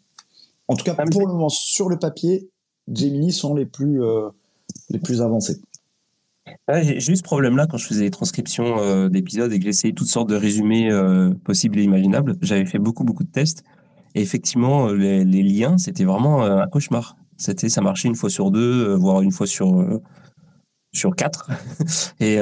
En 0.67 0.75
tout 0.75 0.83
cas, 0.83 0.95
Ah, 0.97 1.03
pour 1.11 1.21
le 1.21 1.33
moment, 1.33 1.49
sur 1.49 1.89
le 1.89 1.97
papier, 1.97 2.49
Gemini 2.91 3.31
sont 3.31 3.55
les 3.55 3.65
plus, 3.65 4.03
euh, 4.03 4.29
les 4.89 4.99
plus 4.99 5.21
avancés. 5.21 5.59
Ouais, 6.67 6.99
j'ai 6.99 7.11
eu 7.11 7.15
ce 7.15 7.23
problème-là 7.23 7.67
quand 7.67 7.77
je 7.77 7.87
faisais 7.87 8.03
les 8.03 8.11
transcriptions 8.11 8.77
euh, 8.79 9.09
d'épisodes 9.09 9.51
et 9.51 9.59
que 9.59 9.65
j'essayais 9.65 9.93
toutes 9.93 10.07
sortes 10.07 10.29
de 10.29 10.35
résumés 10.35 10.89
possibles 11.43 11.79
et 11.79 11.83
imaginables. 11.83 12.35
J'avais 12.41 12.65
fait 12.65 12.79
beaucoup, 12.79 13.03
beaucoup 13.03 13.23
de 13.23 13.31
tests. 13.31 13.63
Et 14.15 14.21
effectivement, 14.21 14.89
euh, 14.89 14.95
les, 14.95 15.43
liens, 15.43 15.77
c'était 15.77 16.03
vraiment 16.03 16.43
euh, 16.43 16.57
un 16.57 16.67
cauchemar. 16.67 17.15
C'était, 17.37 17.69
ça 17.69 17.81
marchait 17.81 18.07
une 18.07 18.15
fois 18.15 18.29
sur 18.29 18.51
deux, 18.51 18.89
euh, 18.89 18.95
voire 18.95 19.21
une 19.21 19.31
fois 19.31 19.47
sur, 19.47 20.01
sur 20.93 21.15
quatre. 21.15 21.49
Et 22.19 22.37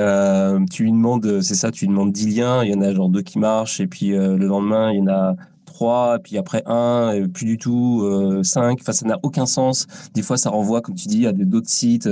tu 0.70 0.84
lui 0.84 0.92
demandes, 0.92 1.42
c'est 1.42 1.56
ça, 1.56 1.72
tu 1.72 1.86
lui 1.86 1.90
demandes 1.90 2.12
10 2.12 2.36
liens, 2.36 2.64
il 2.64 2.72
y 2.72 2.76
en 2.76 2.82
a 2.82 2.94
genre 2.94 3.10
deux 3.10 3.22
qui 3.22 3.40
marchent, 3.40 3.80
et 3.80 3.88
puis 3.88 4.10
le 4.10 4.36
lendemain, 4.36 4.92
il 4.92 5.00
y 5.00 5.02
en 5.02 5.08
a 5.08 5.36
trois, 5.66 6.20
puis 6.20 6.38
après 6.38 6.62
un, 6.66 7.12
et 7.12 7.28
plus 7.28 7.46
du 7.46 7.58
tout, 7.58 8.04
cinq. 8.44 8.80
Enfin, 8.82 8.92
ça 8.92 9.08
n'a 9.08 9.18
aucun 9.24 9.46
sens. 9.46 9.88
Des 10.14 10.22
fois, 10.22 10.38
ça 10.38 10.50
renvoie, 10.50 10.82
comme 10.82 10.96
tu 10.96 11.08
dis, 11.08 11.26
à 11.26 11.32
d'autres 11.32 11.70
sites, 11.70 12.10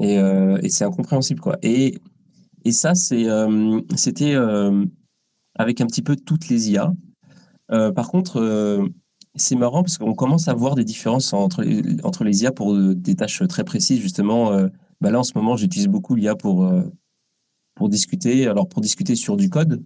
et, 0.00 0.18
c'est 0.70 0.84
incompréhensible, 0.84 1.40
quoi. 1.40 1.58
Et, 1.62 2.00
ça, 2.70 2.94
c'était 2.94 4.34
avec 5.56 5.80
un 5.80 5.86
petit 5.86 6.02
peu 6.02 6.16
toutes 6.16 6.48
les 6.48 6.70
IA. 6.70 6.92
Euh, 7.72 7.92
par 7.92 8.08
contre, 8.08 8.40
euh, 8.40 8.86
c'est 9.34 9.56
marrant 9.56 9.82
parce 9.82 9.98
qu'on 9.98 10.14
commence 10.14 10.48
à 10.48 10.54
voir 10.54 10.74
des 10.74 10.84
différences 10.84 11.32
entre 11.32 11.62
les, 11.62 11.82
entre 12.04 12.24
les 12.24 12.42
IA 12.42 12.52
pour 12.52 12.74
euh, 12.74 12.94
des 12.94 13.14
tâches 13.14 13.42
très 13.48 13.64
précises. 13.64 14.00
Justement, 14.00 14.52
bah 15.00 15.10
là 15.10 15.20
en 15.20 15.24
ce 15.24 15.32
moment, 15.34 15.56
j'utilise 15.56 15.88
beaucoup 15.88 16.14
l'IA 16.14 16.36
pour 16.36 16.70
pour 17.74 17.88
discuter. 17.88 18.46
Alors 18.46 18.68
pour 18.68 18.80
discuter 18.80 19.16
sur 19.16 19.36
du 19.36 19.50
code, 19.50 19.82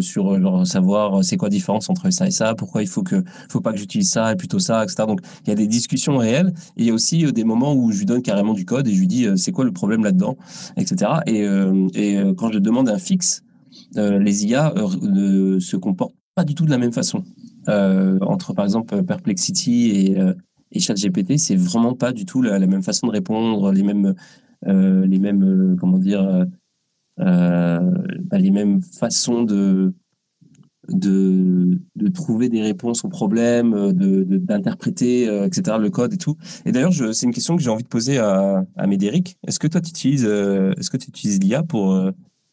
sur 0.00 0.66
savoir 0.66 1.24
c'est 1.24 1.36
quoi 1.36 1.48
la 1.48 1.50
différence 1.50 1.90
entre 1.90 2.10
ça 2.10 2.28
et 2.28 2.30
ça, 2.30 2.54
pourquoi 2.54 2.82
il 2.82 2.88
faut 2.88 3.02
que 3.02 3.24
faut 3.50 3.60
pas 3.60 3.72
que 3.72 3.78
j'utilise 3.78 4.10
ça 4.10 4.32
et 4.32 4.36
plutôt 4.36 4.60
ça, 4.60 4.84
etc. 4.84 5.04
Donc 5.08 5.20
il 5.44 5.48
y 5.48 5.52
a 5.52 5.56
des 5.56 5.66
discussions 5.66 6.18
réelles 6.18 6.52
et 6.76 6.82
il 6.82 6.86
y 6.86 6.90
a 6.90 6.94
aussi 6.94 7.24
des 7.32 7.44
moments 7.44 7.74
où 7.74 7.90
je 7.90 7.98
lui 7.98 8.06
donne 8.06 8.22
carrément 8.22 8.54
du 8.54 8.64
code 8.64 8.86
et 8.86 8.94
je 8.94 9.00
lui 9.00 9.08
dis 9.08 9.26
c'est 9.36 9.50
quoi 9.50 9.64
le 9.64 9.72
problème 9.72 10.04
là-dedans, 10.04 10.36
etc. 10.76 11.10
Et, 11.26 11.40
et 11.94 12.22
quand 12.36 12.52
je 12.52 12.60
demande 12.60 12.88
un 12.88 12.98
fixe, 12.98 13.42
les 13.96 14.46
IA 14.46 14.72
se 15.58 15.76
comportent 15.76 16.14
pas 16.36 16.44
du 16.44 16.54
tout 16.54 16.66
de 16.66 16.70
la 16.70 16.78
même 16.78 16.92
façon. 16.92 17.24
Euh, 17.68 18.18
entre 18.20 18.52
par 18.52 18.64
exemple 18.64 19.02
Perplexity 19.02 19.90
et, 19.90 20.20
euh, 20.20 20.34
et 20.70 20.78
ChatGPT, 20.78 21.38
c'est 21.38 21.56
vraiment 21.56 21.94
pas 21.94 22.12
du 22.12 22.26
tout 22.26 22.42
la, 22.42 22.58
même 22.60 22.82
façon 22.82 23.08
de 23.08 23.12
répondre, 23.12 23.72
les 23.72 23.82
mêmes, 23.82 24.14
euh, 24.68 25.06
les 25.06 25.18
mêmes, 25.18 25.76
comment 25.80 25.98
dire, 25.98 26.46
bah, 27.16 27.80
les 28.38 28.50
mêmes 28.50 28.82
façons 28.82 29.44
de, 29.44 29.94
de, 30.90 31.80
de 31.96 32.08
trouver 32.08 32.50
des 32.50 32.60
réponses 32.60 33.02
aux 33.04 33.08
problèmes, 33.08 33.72
euh, 33.72 33.92
de, 33.92 34.24
de- 34.24 34.36
d'interpréter, 34.36 35.24
etc., 35.44 35.78
le 35.80 35.88
code 35.88 36.12
et 36.12 36.18
tout. 36.18 36.36
Et 36.66 36.72
d'ailleurs, 36.72 36.92
c'est 36.92 37.26
une 37.26 37.32
question 37.32 37.56
que 37.56 37.62
j'ai 37.62 37.70
envie 37.70 37.84
de 37.84 37.88
poser 37.88 38.18
à, 38.18 38.66
à 38.76 38.86
Médéric. 38.86 39.38
Est-ce 39.46 39.58
que 39.58 39.68
toi, 39.68 39.80
tu 39.80 39.88
utilises, 39.88 40.24
est-ce 40.24 40.90
que 40.90 40.98
tu 40.98 41.10
l'IA 41.38 41.62
pour, 41.62 41.98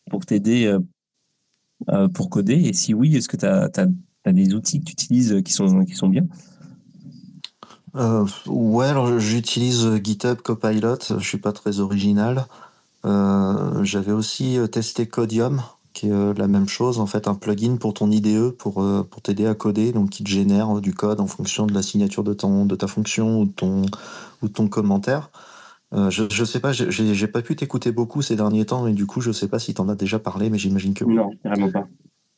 pour 0.09 0.25
t'aider 0.25 0.73
pour 2.13 2.29
coder 2.29 2.55
Et 2.55 2.73
si 2.73 2.93
oui, 2.93 3.15
est-ce 3.15 3.27
que 3.27 3.37
tu 3.37 3.45
as, 3.45 4.31
des 4.31 4.53
outils 4.53 4.79
que 4.79 4.85
tu 4.85 4.93
utilises 4.93 5.41
qui 5.43 5.53
sont, 5.53 5.83
qui 5.85 5.95
sont 5.95 6.07
bien? 6.07 6.25
Euh, 7.95 8.25
ouais, 8.47 8.87
alors 8.87 9.19
j'utilise 9.19 10.01
GitHub 10.03 10.37
Copilot, 10.41 10.97
je 11.19 11.27
suis 11.27 11.37
pas 11.37 11.51
très 11.51 11.79
original. 11.79 12.47
Euh, 13.05 13.83
J'avais 13.83 14.11
aussi 14.13 14.57
euh, 14.57 14.67
testé 14.67 15.05
Codium, 15.05 15.61
qui 15.93 16.07
est 16.07 16.11
euh, 16.11 16.33
la 16.35 16.47
même 16.47 16.67
chose, 16.67 16.99
en 16.99 17.05
fait, 17.05 17.27
un 17.27 17.35
plugin 17.35 17.77
pour 17.77 17.93
ton 17.93 18.09
IDE 18.09 18.51
pour, 18.51 18.81
euh, 18.81 19.07
pour 19.09 19.21
t'aider 19.21 19.45
à 19.45 19.53
coder, 19.53 19.91
donc 19.91 20.09
qui 20.09 20.23
te 20.23 20.29
génère 20.29 20.77
euh, 20.77 20.81
du 20.81 20.93
code 20.93 21.19
en 21.19 21.27
fonction 21.27 21.67
de 21.67 21.73
la 21.73 21.83
signature 21.83 22.23
de, 22.23 22.33
ton, 22.33 22.65
de 22.65 22.75
ta 22.75 22.87
fonction 22.87 23.41
ou 23.41 23.45
ton, 23.45 23.83
ou 24.41 24.47
de 24.47 24.53
ton 24.53 24.67
commentaire. 24.67 25.29
Euh, 25.93 26.09
je, 26.09 26.23
je 26.31 26.43
sais 26.43 26.59
pas, 26.59 26.71
j'ai- 26.73 27.27
pas 27.27 27.41
pu 27.41 27.55
t'écouter 27.55 27.91
beaucoup 27.91 28.21
ces 28.21 28.35
derniers 28.35 28.65
temps, 28.65 28.87
et 28.87 28.93
du 28.93 29.05
coup, 29.05 29.21
je 29.21 29.31
sais 29.31 29.47
pas 29.47 29.59
si 29.59 29.73
t'en 29.73 29.89
as 29.89 29.95
déjà 29.95 30.19
parlé, 30.19 30.49
mais 30.49 30.57
j'imagine 30.57 30.93
que 30.93 31.03
oui. 31.03 31.15
Non, 31.15 31.29
carrément 31.43 31.71
pas. 31.71 31.87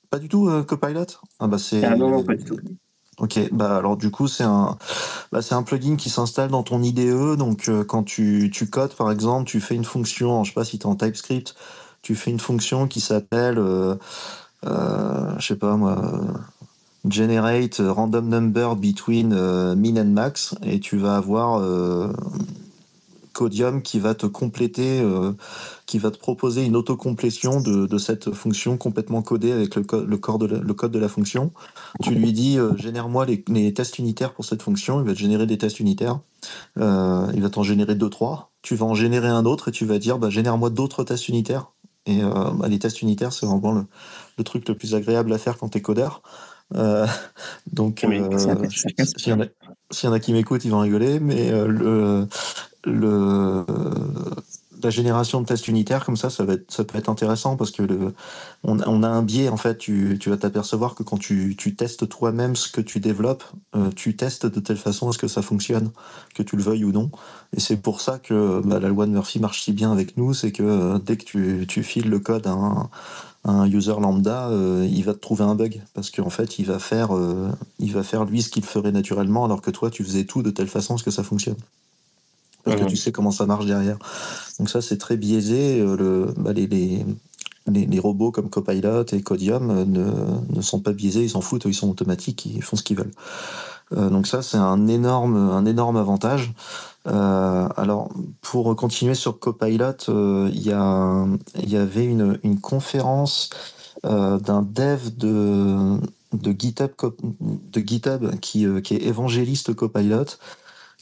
Pas 0.10 0.20
du 0.20 0.28
tout, 0.28 0.50
euh, 0.50 0.63
Copilot? 0.63 1.06
Ah 1.39 1.48
bah 1.48 1.58
c'est. 1.58 1.84
Ah 1.84 1.96
non, 1.96 2.10
non, 2.10 2.24
pas 2.24 2.36
du 2.36 2.44
tout. 2.44 2.58
Ok, 3.18 3.39
bah 3.54 3.78
alors 3.78 3.96
du 3.96 4.12
coup 4.12 4.28
c'est 4.28 4.44
un, 4.44 4.78
bah, 5.32 5.41
c'est 5.41 5.56
un 5.56 5.63
plugin 5.63 5.96
qui 5.96 6.10
s'installe 6.10 6.50
dans 6.50 6.63
ton 6.63 6.84
IDE. 6.84 7.38
Donc 7.38 7.70
euh, 7.70 7.86
quand 7.86 8.04
tu, 8.04 8.52
tu 8.54 8.70
codes 8.70 8.94
par 8.94 9.10
exemple, 9.10 9.50
tu 9.50 9.62
fais 9.62 9.76
une 9.76 9.86
fonction, 9.86 10.44
je 10.44 10.52
sais 10.52 10.54
pas 10.54 10.65
si 10.65 10.78
tu 10.78 10.84
es 10.84 10.89
en 10.89 10.96
TypeScript, 10.96 11.56
tu 12.02 12.13
fais 12.13 12.32
une 12.32 12.41
fonction 12.41 12.88
qui 12.89 13.00
s'appelle, 13.00 13.58
euh, 13.58 13.96
euh, 14.65 15.34
je 15.39 15.48
sais 15.48 15.56
pas 15.56 15.78
moi, 15.78 16.02
generate 17.10 17.78
random 17.80 18.28
number 18.28 18.76
between 18.76 19.30
min 19.76 19.98
and 19.98 20.12
max, 20.12 20.56
et 20.63 20.82
tu 20.82 20.98
vas 20.98 21.15
avoir 21.15 21.62
Codium 23.36 23.82
qui 23.82 24.00
va 24.00 24.15
te 24.15 24.26
compléter, 24.26 25.02
euh, 25.02 25.34
qui 25.86 26.00
va 26.00 26.10
te 26.10 26.17
proposer 26.17 26.63
une 26.63 26.76
autocomplétion 26.78 27.60
de, 27.62 27.86
de 27.86 27.98
cette 27.98 28.32
fonction 28.34 28.78
complètement 28.78 29.21
codée 29.21 29.52
avec 29.52 29.76
le, 29.76 29.84
co- 29.84 30.06
le, 30.06 30.17
corps 30.17 30.39
de 30.39 30.45
la- 30.48 30.60
le 30.60 30.74
code 30.74 30.91
de 30.91 31.00
la 31.00 31.10
fonction. 31.10 31.52
Tu 32.02 32.12
lui 32.15 32.32
dis 32.34 32.58
euh, 32.58 32.76
génère-moi 32.78 33.26
les, 33.26 33.43
les 33.50 33.74
tests 33.74 34.00
unitaires 34.00 34.34
pour 34.34 34.45
cette 34.45 34.62
fonction, 34.62 35.02
il 35.02 35.06
va 35.06 35.13
te 35.13 35.19
générer 35.19 35.45
des 35.45 35.58
tests 35.58 35.80
unitaires. 35.82 36.19
Euh, 36.80 37.28
il 37.34 37.41
va 37.41 37.50
t'en 37.50 37.63
générer 37.63 37.95
deux, 37.95 38.10
trois. 38.10 38.52
Tu 38.62 38.76
vas 38.76 38.86
en 38.86 38.95
générer 38.95 39.28
un 39.28 39.45
autre 39.45 39.67
et 39.67 39.71
tu 39.71 39.86
vas 39.86 40.00
dire 40.00 40.17
bah, 40.17 40.30
génère-moi 40.30 40.69
d'autres 40.69 41.04
tests 41.04 41.28
unitaires. 41.28 41.71
Et 42.08 42.21
bah, 42.21 42.67
les 42.67 42.78
tests 42.80 43.02
unitaires, 43.02 43.34
c'est 43.34 43.48
vraiment 43.48 43.71
le, 43.74 43.86
le 44.38 44.43
truc 44.43 44.67
le 44.69 44.76
plus 44.76 44.93
agréable 44.95 45.34
à 45.34 45.38
faire 45.39 45.58
quand 45.58 45.69
tu 45.69 45.80
es 45.80 45.82
codeur. 45.82 46.21
Euh, 46.76 47.06
donc, 47.71 48.04
euh, 48.19 48.30
s'il 49.17 49.30
y, 49.30 49.34
en 49.34 49.41
a- 49.41 49.45
s'il 49.91 50.08
y 50.08 50.10
en 50.12 50.13
a 50.13 50.19
qui 50.19 50.32
m'écoutent, 50.34 50.63
ils 50.65 50.71
vont 50.71 50.80
rigoler, 50.80 51.19
mais 51.19 51.52
euh, 51.52 51.67
le, 51.67 52.28
la 54.86 54.89
génération 54.91 55.41
de 55.41 55.45
tests 55.45 55.67
unitaires 55.67 56.06
comme 56.06 56.15
ça, 56.15 56.30
ça, 56.30 56.43
va 56.43 56.56
peut 56.58 56.98
être 56.98 57.10
intéressant 57.10 57.56
parce 57.58 57.71
que 57.71 58.13
on, 58.63 59.04
a 59.04 59.08
un 59.08 59.21
biais 59.24 59.50
en 59.50 59.58
fait. 59.58 59.78
Tu, 59.78 60.17
vas 60.28 60.38
t'apercevoir 60.38 60.95
que 60.95 61.04
quand 61.04 61.17
tu, 61.17 61.56
testes 61.76 62.08
toi-même 62.08 62.56
ce 62.56 62.71
que 62.71 62.82
tu 62.82 63.00
développes, 63.00 63.43
euh, 63.76 63.89
tu 63.95 64.15
testes 64.15 64.45
de 64.45 64.60
telle 64.60 64.78
façon 64.78 65.10
à 65.10 65.12
ce 65.12 65.17
que 65.17 65.28
ça 65.28 65.41
fonctionne, 65.41 65.91
que 66.36 66.43
tu 66.43 66.56
le 66.56 66.63
veuilles 66.63 66.86
ou 66.86 66.91
non. 66.91 67.10
Et 67.56 67.60
c'est 67.60 67.78
pour 67.78 68.00
ça 68.02 68.19
que 68.19 68.62
bah, 68.63 68.80
la 68.80 68.89
loi 68.89 69.06
de 69.06 69.12
Murphy 69.12 69.39
marche 69.39 69.63
si 69.63 69.74
bien 69.74 69.91
avec 69.91 70.17
nous, 70.17 70.34
c'est 70.34 70.52
que 70.52 70.63
euh, 70.63 71.00
dès 71.00 71.17
que 71.17 71.63
tu, 71.63 71.84
files 71.84 72.10
le 72.10 72.19
code 72.19 72.48
à 72.48 72.56
un, 73.43 73.65
user 73.67 73.95
lambda, 74.00 74.50
euh, 74.50 74.88
il 74.89 75.04
va 75.04 75.13
te 75.13 75.19
trouver 75.19 75.43
un 75.43 75.56
bug 75.56 75.82
parce 75.93 76.12
qu'en 76.12 76.30
fait, 76.30 76.60
il 76.60 76.65
va 76.65 76.80
faire, 76.80 77.10
il 77.80 77.91
va 77.91 78.04
faire 78.04 78.26
lui 78.26 78.41
ce 78.41 78.50
qu'il 78.50 78.63
ferait 78.63 78.91
naturellement, 78.91 79.45
alors 79.45 79.62
que 79.62 79.71
toi, 79.71 79.89
tu 79.89 80.04
faisais 80.04 80.26
tout 80.26 80.43
de 80.43 80.52
telle 80.52 80.67
façon 80.67 80.95
à 80.95 80.98
ce 80.98 81.04
que 81.04 81.12
ça 81.12 81.24
fonctionne. 81.24 81.58
Parce 82.65 82.78
que 82.78 82.84
Mhm. 82.84 82.89
tu 82.89 82.97
sais 82.97 83.12
comment 83.12 83.32
ça 83.32 83.45
marche 83.45 83.65
derrière. 83.65 83.97
Donc 84.60 84.69
ça, 84.69 84.82
c'est 84.82 84.97
très 84.97 85.17
biaisé. 85.17 85.80
euh, 85.82 85.95
le, 85.95 86.34
bah, 86.38 86.54
les, 86.54 86.67
les, 86.67 87.06
les, 87.67 87.86
les 87.86 87.99
robots 87.99 88.32
comme 88.32 88.49
Copilot 88.49 89.06
et 89.13 89.21
Codium 89.21 89.69
euh, 89.69 89.86
ne, 89.86 90.06
ne 90.56 90.62
sont 90.62 90.80
pas 90.80 90.93
biaisés, 90.93 91.23
ils 91.23 91.30
s'en 91.30 91.41
foutent, 91.41 91.65
ils 91.65 91.73
sont 91.75 91.89
automatiques, 91.89 92.45
ils 92.45 92.62
font 92.63 92.75
ce 92.75 92.84
qu'ils 92.84 92.97
veulent. 92.97 93.13
Euh, 93.93 94.10
donc 94.10 94.28
ça, 94.28 94.41
c'est 94.41 94.58
un 94.58 94.88
énorme, 94.88 95.36
un 95.38 95.65
énorme 95.65 95.97
avantage. 95.97 96.54
Euh, 97.08 97.67
alors, 97.78 98.10
pour 98.41 98.75
continuer 98.75 99.13
sur 99.15 99.39
Copilot, 99.39 100.10
euh, 100.10 100.49
il 100.51 100.63
y, 100.63 100.71
a, 100.71 101.25
il 101.62 101.69
y 101.69 101.78
avait 101.78 102.06
une, 102.06 102.39
une 102.43 102.60
conférence 102.60 103.49
d'un 104.04 104.62
dev 104.62 105.15
de, 105.17 105.97
de 106.34 106.56
GitHub, 106.58 106.91
Co- 106.95 107.15
de 107.41 107.80
GitHub 107.82 108.39
qui, 108.39 108.67
qui 108.84 108.93
est 108.95 109.04
évangéliste 109.04 109.73
Copilot, 109.73 110.25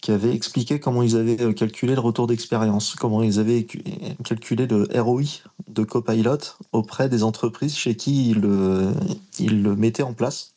qui 0.03 0.11
avait 0.11 0.35
expliqué 0.35 0.81
comment 0.81 1.01
ils 1.01 1.15
avaient 1.15 1.41
euh, 1.41 1.53
calculé 1.53 1.93
le 1.95 2.01
retour 2.01 2.27
d'expérience, 2.27 2.93
comment 2.99 3.23
ils 3.23 3.39
avaient 3.39 3.63
cu- 3.63 3.81
calculé 4.25 4.67
le 4.67 4.85
ROI 5.01 5.21
de 5.69 5.83
Copilot 5.85 6.39
auprès 6.73 7.07
des 7.07 7.23
entreprises 7.23 7.77
chez 7.77 7.95
qui 7.95 8.31
ils 8.31 8.41
le, 8.41 8.91
ils 9.39 9.63
le 9.63 9.77
mettaient 9.77 10.03
en 10.03 10.11
place. 10.11 10.55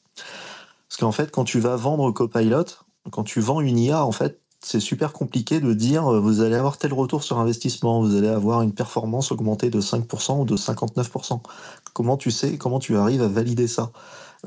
Parce 0.89 0.99
qu'en 0.99 1.13
fait, 1.13 1.31
quand 1.31 1.45
tu 1.45 1.61
vas 1.61 1.77
vendre 1.77 2.11
Copilot, 2.11 2.65
quand 3.13 3.23
tu 3.23 3.39
vends 3.39 3.61
une 3.61 3.79
IA, 3.79 4.05
en 4.05 4.11
fait, 4.11 4.41
c'est 4.61 4.81
super 4.81 5.13
compliqué 5.13 5.61
de 5.61 5.73
dire 5.75 6.13
euh, 6.13 6.19
vous 6.19 6.41
allez 6.41 6.57
avoir 6.57 6.77
tel 6.77 6.93
retour 6.93 7.23
sur 7.23 7.39
investissement, 7.39 8.01
vous 8.01 8.17
allez 8.17 8.27
avoir 8.27 8.63
une 8.63 8.73
performance 8.73 9.31
augmentée 9.31 9.71
de 9.71 9.81
5% 9.81 10.41
ou 10.41 10.45
de 10.45 10.57
59%. 10.57 11.41
Comment 11.93 12.17
tu 12.17 12.33
sais, 12.33 12.59
comment 12.59 12.81
tu 12.81 12.97
arrives 12.97 13.23
à 13.23 13.29
valider 13.29 13.69
ça? 13.69 13.93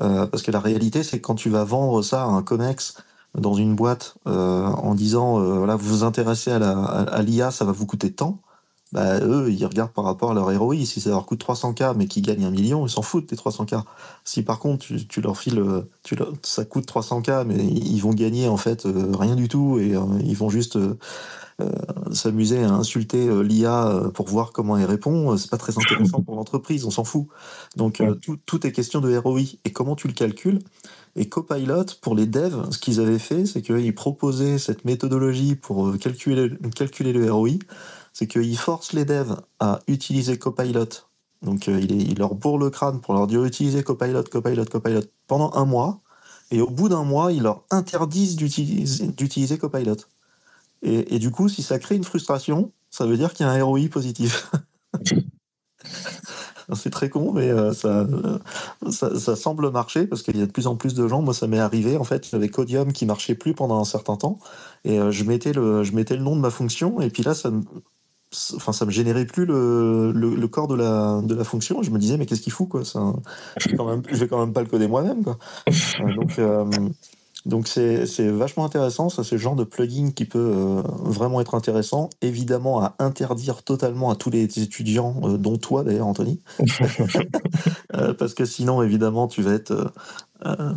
Euh, 0.02 0.26
Parce 0.26 0.42
que 0.42 0.50
la 0.50 0.60
réalité, 0.60 1.02
c'est 1.02 1.20
que 1.20 1.26
quand 1.26 1.36
tu 1.36 1.48
vas 1.48 1.64
vendre 1.64 2.02
ça 2.02 2.24
à 2.24 2.26
un 2.26 2.42
COMEX 2.42 2.96
dans 3.38 3.54
une 3.54 3.76
boîte 3.76 4.14
euh, 4.26 4.64
en 4.66 4.94
disant 4.94 5.40
euh, 5.40 5.58
voilà, 5.58 5.76
vous 5.76 5.88
vous 5.88 6.04
intéressez 6.04 6.50
à 6.52 6.58
la- 6.58 6.78
à, 6.78 7.02
à 7.04 7.22
l'IA, 7.22 7.50
ça 7.50 7.64
va 7.64 7.72
vous 7.72 7.86
coûter 7.86 8.12
tant. 8.12 8.40
Bah, 8.92 9.20
eux, 9.20 9.52
ils 9.52 9.64
regardent 9.66 9.92
par 9.92 10.04
rapport 10.04 10.32
à 10.32 10.34
leur 10.34 10.46
ROI. 10.58 10.84
Si 10.84 11.00
ça 11.00 11.10
leur 11.10 11.24
coûte 11.26 11.38
300K, 11.40 11.94
mais 11.96 12.06
qu'ils 12.08 12.24
gagnent 12.24 12.44
un 12.44 12.50
million, 12.50 12.86
ils 12.86 12.90
s'en 12.90 13.02
foutent 13.02 13.28
des 13.30 13.36
300K. 13.36 13.84
Si 14.24 14.42
par 14.42 14.58
contre, 14.58 14.84
tu, 14.84 15.06
tu 15.06 15.20
leur 15.20 15.38
files, 15.38 15.60
euh, 15.60 15.82
tu 16.02 16.16
leur- 16.16 16.32
ça 16.42 16.64
coûte 16.64 16.86
300K, 16.86 17.44
mais 17.46 17.56
ils 17.64 18.00
vont 18.00 18.10
gagner 18.14 18.48
en 18.48 18.56
fait 18.56 18.86
euh, 18.86 19.12
rien 19.16 19.36
du 19.36 19.48
tout 19.48 19.78
et 19.78 19.94
euh, 19.96 20.02
ils 20.24 20.36
vont 20.36 20.50
juste 20.50 20.76
euh, 20.76 20.98
s'amuser 22.12 22.64
à 22.64 22.72
insulter 22.72 23.28
l'IA 23.42 24.10
pour 24.14 24.26
voir 24.28 24.52
comment 24.52 24.76
elle 24.76 24.84
répond, 24.86 25.36
c'est 25.36 25.50
pas 25.50 25.58
très 25.58 25.78
intéressant 25.78 26.22
pour 26.22 26.36
l'entreprise, 26.36 26.84
on 26.84 26.90
s'en 26.90 27.04
fout. 27.04 27.26
Donc 27.76 28.02
tout, 28.22 28.36
tout 28.46 28.66
est 28.66 28.72
question 28.72 29.00
de 29.00 29.16
ROI 29.16 29.40
et 29.64 29.72
comment 29.72 29.96
tu 29.96 30.08
le 30.08 30.14
calcules? 30.14 30.60
Et 31.16 31.28
Copilot, 31.28 31.86
pour 32.00 32.14
les 32.14 32.26
devs, 32.26 32.70
ce 32.70 32.78
qu'ils 32.78 33.00
avaient 33.00 33.18
fait, 33.18 33.46
c'est 33.46 33.62
qu'ils 33.62 33.94
proposaient 33.94 34.58
cette 34.58 34.84
méthodologie 34.84 35.56
pour 35.56 35.88
euh, 35.88 35.98
calculer, 35.98 36.48
le 37.12 37.32
ROI. 37.32 37.58
C'est 38.12 38.26
qu'ils 38.26 38.56
forcent 38.56 38.92
les 38.92 39.04
devs 39.04 39.40
à 39.58 39.80
utiliser 39.88 40.38
Copilot. 40.38 40.88
Donc, 41.42 41.68
euh, 41.68 41.80
il, 41.80 42.18
leur 42.18 42.34
bourre 42.34 42.58
le 42.58 42.70
crâne 42.70 43.00
pour 43.00 43.14
leur 43.14 43.26
dire 43.26 43.44
utiliser 43.44 43.82
Copilot, 43.82 44.24
Copilot, 44.24 44.64
Copilot 44.66 45.02
pendant 45.26 45.52
un 45.54 45.64
mois. 45.64 46.00
Et 46.50 46.60
au 46.60 46.68
bout 46.68 46.88
d'un 46.88 47.04
mois, 47.04 47.32
ils 47.32 47.42
leur 47.42 47.64
interdisent 47.70 48.36
d'utiliser 48.36 49.58
Copilot. 49.58 49.96
Et, 50.82 51.14
et, 51.14 51.18
du 51.18 51.30
coup, 51.30 51.48
si 51.48 51.62
ça 51.62 51.78
crée 51.78 51.96
une 51.96 52.04
frustration, 52.04 52.72
ça 52.90 53.06
veut 53.06 53.16
dire 53.16 53.34
qu'il 53.34 53.46
y 53.46 53.48
a 53.48 53.52
un 53.52 53.62
ROI 53.62 53.88
positif. 53.90 54.50
C'est 56.74 56.90
très 56.90 57.08
con, 57.08 57.32
mais 57.32 57.50
euh, 57.50 57.72
ça, 57.72 58.06
ça, 58.90 59.36
semble 59.36 59.70
marcher 59.70 60.06
parce 60.06 60.22
qu'il 60.22 60.36
y 60.36 60.42
a 60.42 60.46
de 60.46 60.50
plus 60.50 60.66
en 60.66 60.76
plus 60.76 60.94
de 60.94 61.06
gens. 61.08 61.22
Moi, 61.22 61.34
ça 61.34 61.46
m'est 61.46 61.58
arrivé. 61.58 61.96
En 61.96 62.04
fait, 62.04 62.28
j'avais 62.30 62.48
Codium 62.48 62.92
qui 62.92 63.06
marchait 63.06 63.34
plus 63.34 63.54
pendant 63.54 63.80
un 63.80 63.84
certain 63.84 64.16
temps 64.16 64.38
et 64.84 64.98
euh, 64.98 65.10
je, 65.10 65.24
mettais 65.24 65.52
le, 65.52 65.82
je 65.82 65.92
mettais 65.92 66.16
le 66.16 66.22
nom 66.22 66.36
de 66.36 66.40
ma 66.40 66.50
fonction 66.50 67.00
et 67.00 67.10
puis 67.10 67.22
là, 67.22 67.34
ça 67.34 67.50
me, 67.50 67.62
enfin, 68.54 68.72
ça 68.72 68.84
me 68.84 68.90
générait 68.90 69.26
plus 69.26 69.44
le, 69.44 70.12
le, 70.12 70.48
corps 70.48 70.68
de 70.68 70.76
la, 70.76 71.20
de 71.22 71.34
la 71.34 71.44
fonction. 71.44 71.82
Je 71.82 71.90
me 71.90 71.98
disais, 71.98 72.16
mais 72.16 72.26
qu'est-ce 72.26 72.42
qu'il 72.42 72.52
fout 72.52 72.68
quoi? 72.68 72.84
Ça, 72.84 73.12
je, 73.58 73.70
vais 73.70 73.76
quand 73.76 73.86
même, 73.86 74.02
je 74.08 74.16
vais 74.16 74.28
quand 74.28 74.38
même 74.38 74.52
pas 74.52 74.62
le 74.62 74.68
coder 74.68 74.88
moi-même. 74.88 75.24
Quoi. 75.24 75.38
Euh, 76.38 76.64
donc, 77.46 77.68
c'est 77.68 78.28
vachement 78.28 78.66
intéressant, 78.66 79.08
ça 79.08 79.24
c'est 79.24 79.36
le 79.36 79.40
genre 79.40 79.56
de 79.56 79.64
plugin 79.64 80.10
qui 80.10 80.26
peut 80.26 80.38
euh, 80.38 80.82
vraiment 80.98 81.40
être 81.40 81.54
intéressant, 81.54 82.10
évidemment 82.20 82.82
à 82.82 82.94
interdire 82.98 83.62
totalement 83.62 84.10
à 84.10 84.14
tous 84.14 84.28
les 84.28 84.58
étudiants, 84.58 85.16
euh, 85.24 85.38
dont 85.38 85.56
toi 85.56 85.82
d'ailleurs 85.82 86.06
Anthony, 86.06 86.40
euh, 87.94 88.12
parce 88.12 88.34
que 88.34 88.44
sinon 88.44 88.82
évidemment 88.82 89.26
tu 89.26 89.40
vas 89.40 89.52
être, 89.52 89.90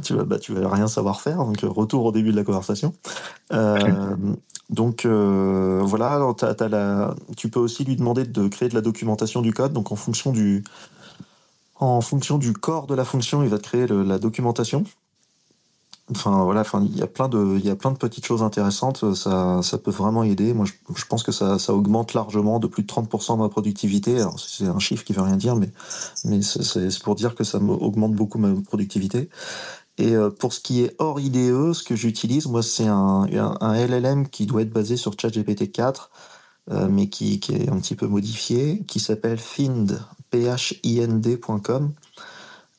tu 0.03 0.14
vas, 0.14 0.24
bah, 0.24 0.39
tu 0.39 0.53
vas 0.53 0.70
rien 0.70 0.88
savoir 0.88 1.20
faire, 1.20 1.39
donc 1.39 1.59
retour 1.64 2.05
au 2.05 2.11
début 2.14 2.32
de 2.32 2.38
la 2.38 2.45
conversation. 2.45 2.93
donc 4.70 5.05
voilà, 5.05 6.11
alors 6.11 6.38
la, 6.61 7.14
tu 7.36 7.49
peux 7.49 7.59
aussi 7.59 7.84
lui 7.84 7.97
demander 7.97 8.24
de 8.24 8.47
créer 8.47 8.70
de 8.70 8.76
la 8.76 8.82
documentation 8.82 9.41
du 9.41 9.51
code, 9.51 9.74
donc 9.74 9.91
en 9.91 9.97
fonction 9.97 10.32
du, 10.32 10.64
en 11.76 11.99
fonction 11.99 12.38
du 12.38 12.53
corps 12.53 12.88
de 12.88 12.95
la 12.95 13.03
fonction, 13.03 13.43
il 13.43 13.49
va 13.49 13.57
te 13.57 13.64
créer 13.64 13.88
la 13.88 14.18
documentation. 14.18 14.86
Enfin 16.12 16.43
voilà, 16.43 16.62
enfin 16.62 16.86
il 16.86 16.97
y 16.97 17.01
a 17.01 17.08
plein 17.08 17.30
de 17.30 17.56
il 17.58 17.66
y 17.66 17.70
a 17.70 17.78
plein 17.78 17.91
de 17.91 17.97
petites 17.97 18.26
choses 18.26 18.43
intéressantes. 18.43 19.14
Ça, 19.16 19.62
ça 19.64 19.78
peut 19.78 19.91
vraiment 19.91 20.24
aider. 20.24 20.54
Moi, 20.54 20.66
je, 20.66 21.06
pense 21.06 21.24
que 21.24 21.32
ça, 21.32 21.58
ça, 21.60 21.74
augmente 21.74 22.14
largement 22.14 22.60
de 22.60 22.68
plus 22.68 22.84
de 22.84 22.88
30% 22.88 23.36
de 23.36 23.39
ma 23.39 23.49
productivité. 23.49 24.22
C'est 24.38 24.66
un 24.66 24.80
chiffre 24.80 25.06
qui 25.06 25.14
veut 25.14 25.22
rien 25.22 25.38
dire, 25.38 25.56
mais 25.56 25.70
mais 26.26 26.41
c'est 26.41 27.01
pour 27.04 27.16
dire 27.16 27.36
que 27.36 27.45
ça 27.45 27.58
augmente 27.58 28.14
beaucoup 28.14 28.38
ma 28.38 28.54
productivité. 28.62 29.30
Et 29.97 30.16
euh, 30.16 30.30
pour 30.30 30.54
ce 30.54 30.60
qui 30.60 30.82
est 30.82 30.95
hors 30.97 31.20
IDE, 31.20 31.74
ce 31.74 31.84
que 31.84 31.95
j'utilise, 31.95 32.47
moi, 32.47 32.64
c'est 32.64 32.88
un, 32.88 33.28
un, 33.62 33.74
LLM 33.74 34.28
qui 34.28 34.45
doit 34.45 34.64
être 34.64 34.74
basé 34.74 34.97
sur 34.97 35.14
ChatGPT 35.20 35.72
4, 35.72 36.10
euh, 36.72 36.88
mais 36.89 37.10
qui, 37.10 37.39
est 37.49 37.70
un 37.70 37.78
petit 37.80 37.95
peu 37.95 38.08
modifié, 38.08 38.84
qui 38.88 38.99
s'appelle 38.99 39.38
find. 39.38 40.04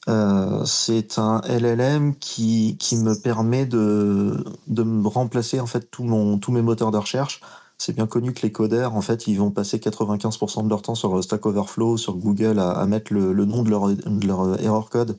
Euh, 0.09 0.65
c'est 0.67 1.19
un 1.19 1.41
LLM 1.49 2.17
qui, 2.17 2.77
qui 2.79 2.97
me 2.97 3.15
permet 3.15 3.65
de, 3.65 4.45
de 4.67 4.83
me 4.83 5.09
remplacer 5.09 5.61
en 5.61 5.67
fait 5.67 5.91
tout 5.91 6.05
mon, 6.05 6.39
tous 6.39 6.53
mes 6.53 6.63
moteurs 6.63 6.91
de 6.91 6.99
recherche. 6.99 7.41
C'est 7.79 7.95
bien 7.95 8.07
connu 8.07 8.33
que 8.33 8.43
les 8.43 8.53
codeurs, 8.53 8.95
en 8.95 9.01
fait, 9.01 9.27
ils 9.27 9.37
vont 9.39 9.51
passer 9.51 9.79
95% 9.79 10.65
de 10.65 10.69
leur 10.69 10.83
temps 10.83 10.95
sur 10.95 11.23
Stack 11.23 11.45
Overflow, 11.47 11.97
sur 11.97 12.17
Google, 12.17 12.59
à, 12.59 12.71
à 12.71 12.87
mettre 12.87 13.13
le, 13.13 13.33
le, 13.33 13.45
nom 13.47 13.63
de 13.63 13.71
leur, 13.71 13.89
de 13.89 14.27
leur 14.27 14.61
error 14.61 14.91
code. 14.91 15.19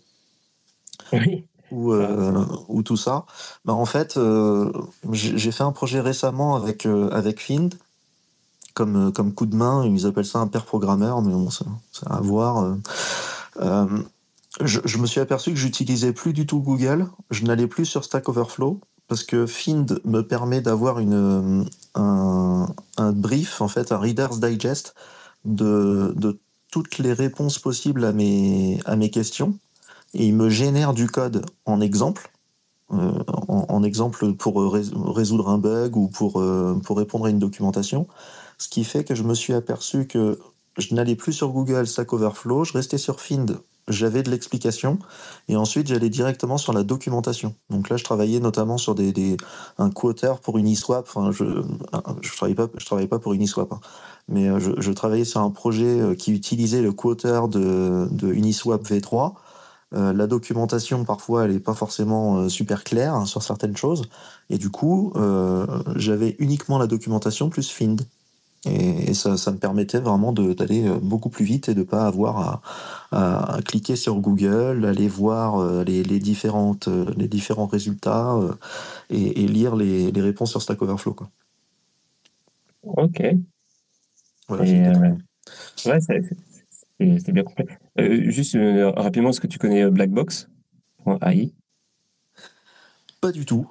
Oui. 1.12 1.46
Ou, 1.72 1.94
euh, 1.94 2.46
ou 2.70 2.84
tout 2.84 2.96
ça. 2.96 3.26
Bah, 3.66 3.74
en 3.74 3.86
fait, 3.86 4.18
euh, 4.18 4.72
j'ai 5.12 5.52
fait 5.52 5.64
un 5.64 5.72
projet 5.72 6.00
récemment 6.00 6.56
avec, 6.56 6.86
euh, 6.86 7.10
avec 7.12 7.40
Find, 7.42 7.74
comme, 8.74 9.12
comme 9.12 9.34
coup 9.34 9.48
de 9.48 9.56
main. 9.56 9.86
Ils 9.86 10.06
appellent 10.06 10.26
ça 10.26 10.40
un 10.40 10.48
pair 10.48 10.66
programmeur, 10.66 11.22
mais 11.22 11.34
bon, 11.34 11.50
c'est 11.50 11.66
à 12.08 12.20
voir. 12.22 12.76
Je, 14.64 14.98
me 14.98 15.06
suis 15.06 15.20
aperçu 15.20 15.52
que 15.52 15.58
j'utilisais 15.58 16.14
plus 16.14 16.32
du 16.32 16.46
tout 16.46 16.62
Google, 16.62 17.10
je 17.30 17.44
n'allais 17.44 17.68
plus 17.68 17.86
sur 17.86 18.06
Stack 18.06 18.30
Overflow 18.30 18.80
parce 19.08 19.24
que 19.24 19.46
Find 19.46 20.00
me 20.06 20.22
permet 20.22 20.62
d'avoir 20.62 21.00
une 21.00 21.66
un, 21.94 22.68
brief 22.98 23.62
en 23.62 23.68
fait 23.68 23.92
un 23.92 23.98
Reader's 23.98 24.40
Digest 24.40 24.96
de, 25.44 26.14
de 26.16 26.40
toutes 26.72 26.98
les 27.00 27.14
réponses 27.14 27.60
possibles 27.60 28.06
à 28.06 28.14
mes 28.14 28.80
à 28.86 28.96
mes 28.96 29.10
questions. 29.10 29.58
Et 30.14 30.28
il 30.28 30.36
me 30.36 30.50
génère 30.50 30.94
du 30.94 31.08
code 31.08 31.46
en 31.66 31.82
exemple 31.82 32.32
euh, 32.94 33.12
en, 33.50 33.66
en, 33.68 33.84
exemple 33.84 34.34
pour 34.34 34.72
résoudre 34.72 35.50
un 35.50 35.58
bug 35.58 35.98
ou 35.98 36.08
pour 36.08 36.40
euh, 36.40 36.80
pour 36.84 36.98
répondre 36.98 37.26
à 37.26 37.30
une 37.30 37.40
documentation. 37.40 38.08
Ce 38.58 38.70
qui 38.70 38.86
fait 38.86 39.04
que 39.04 39.16
je 39.16 39.24
me 39.24 39.34
suis 39.34 39.54
aperçu 39.54 40.08
que 40.08 40.40
je 40.78 40.96
n'allais 40.96 41.16
plus 41.16 41.34
sur 41.34 41.50
Google 41.50 41.88
Stack 41.88 42.14
Overflow 42.14 42.64
je 42.64 42.74
restais 42.74 42.98
sur 42.98 43.20
Find 43.20 43.60
j'avais 43.88 44.24
de 44.24 44.32
l'explication 44.32 45.00
et 45.48 45.56
ensuite 45.56 45.88
j'allais 45.88 46.10
directement 46.10 46.58
sur 46.58 46.74
la 46.74 46.84
documentation. 46.84 47.56
Donc 47.70 47.90
là, 47.90 47.98
je 47.98 48.04
travaillais 48.04 48.40
notamment 48.40 48.78
sur 48.78 48.96
des, 48.96 49.12
des 49.12 49.38
un 49.78 49.90
quoteur 49.90 50.40
pour 50.40 50.58
Uniswap. 50.58 51.06
Enfin, 51.08 51.32
je 51.32 51.46
je 52.22 52.36
travaillais 52.36 52.56
pas 52.56 52.68
je 52.78 52.86
travaillais 52.86 53.08
pas 53.08 53.20
pour 53.20 53.34
Uniswap, 53.34 53.72
hein. 53.74 53.80
mais 54.28 54.48
euh, 54.50 54.60
je, 54.60 54.72
je, 54.78 54.92
travaillais 54.92 55.26
sur 55.26 55.42
un 55.42 55.52
projet 55.52 56.00
euh, 56.00 56.16
qui 56.16 56.34
utilisait 56.34 56.82
le 56.82 56.92
quoteur 56.94 57.48
de, 57.48 58.08
de 58.12 58.34
Uniswap 58.34 58.84
V3. 58.84 59.34
Euh, 59.94 60.14
la 60.14 60.26
documentation 60.26 61.06
parfois 61.06 61.46
elle 61.46 61.52
est 61.52 61.60
pas 61.60 61.76
forcément 61.76 62.50
super 62.50 62.84
claire 62.84 63.14
hein, 63.14 63.26
sur 63.26 63.44
certaines 63.44 63.78
choses 63.78 64.10
et 64.50 64.58
du 64.58 64.72
coup 64.72 65.14
j'avais 65.96 66.36
uniquement 66.40 66.80
la 66.80 66.88
documentation 66.88 67.50
plus 67.50 67.70
Find. 67.70 68.02
Et, 68.66 69.14
ça, 69.14 69.38
ça, 69.38 69.52
me 69.52 69.58
permettait 69.58 70.00
vraiment 70.00 70.34
d'aller 70.34 70.88
euh, 70.88 71.00
beaucoup 71.02 71.30
plus 71.30 71.46
vite 71.46 71.70
et 71.70 71.74
de 71.74 71.80
ne 71.80 71.86
pas 71.86 72.06
avoir 72.06 72.62
à, 73.12 73.56
à, 73.56 73.62
cliquer 73.62 73.96
sur 73.96 74.16
Google, 74.16 74.86
aller 74.86 75.08
voir 75.08 75.60
euh, 75.60 75.84
les, 75.84 76.04
les, 76.04 76.20
différentes, 76.20 76.88
euh, 76.88 77.06
les 77.16 77.28
différents 77.28 77.68
résultats 77.68 78.38
et, 79.10 79.44
et 79.44 79.48
lire 79.48 79.76
les, 79.76 80.12
les, 80.12 80.22
réponses 80.22 80.52
sur 80.52 80.62
Stack 80.62 80.82
Overflow. 80.82 81.14
Quoi. 81.14 81.30
Ok. 82.84 83.22
Voilà, 84.48 84.64
euh, 84.64 85.16
ouais, 85.86 86.00
c'est 87.20 87.32
bien 87.32 87.44
complet. 87.44 87.66
Euh, 88.00 88.30
juste 88.30 88.56
euh, 88.56 88.92
rapidement, 88.92 89.30
est-ce 89.30 89.42
que 89.42 89.48
tu 89.48 89.58
connais 89.58 89.90
Blackbox.ai 89.90 91.52
Pas 93.22 93.32
du 93.32 93.46
tout. 93.46 93.68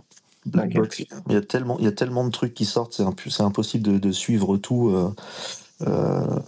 Blackbox. 0.47 1.01
Okay. 1.01 1.09
Il 1.28 1.34
y 1.34 1.36
a 1.36 1.40
tellement, 1.40 1.78
il 1.78 1.84
y 1.84 1.88
a 1.88 1.92
tellement 1.92 2.24
de 2.24 2.30
trucs 2.30 2.55
qui 2.55 2.64
sortent, 2.64 3.01
c'est 3.28 3.42
impossible 3.42 3.84
de, 3.84 3.99
de, 3.99 4.12
suivre 4.12 4.57
tout. 4.57 4.90
Euh, 4.90 5.14
euh, 5.86 6.40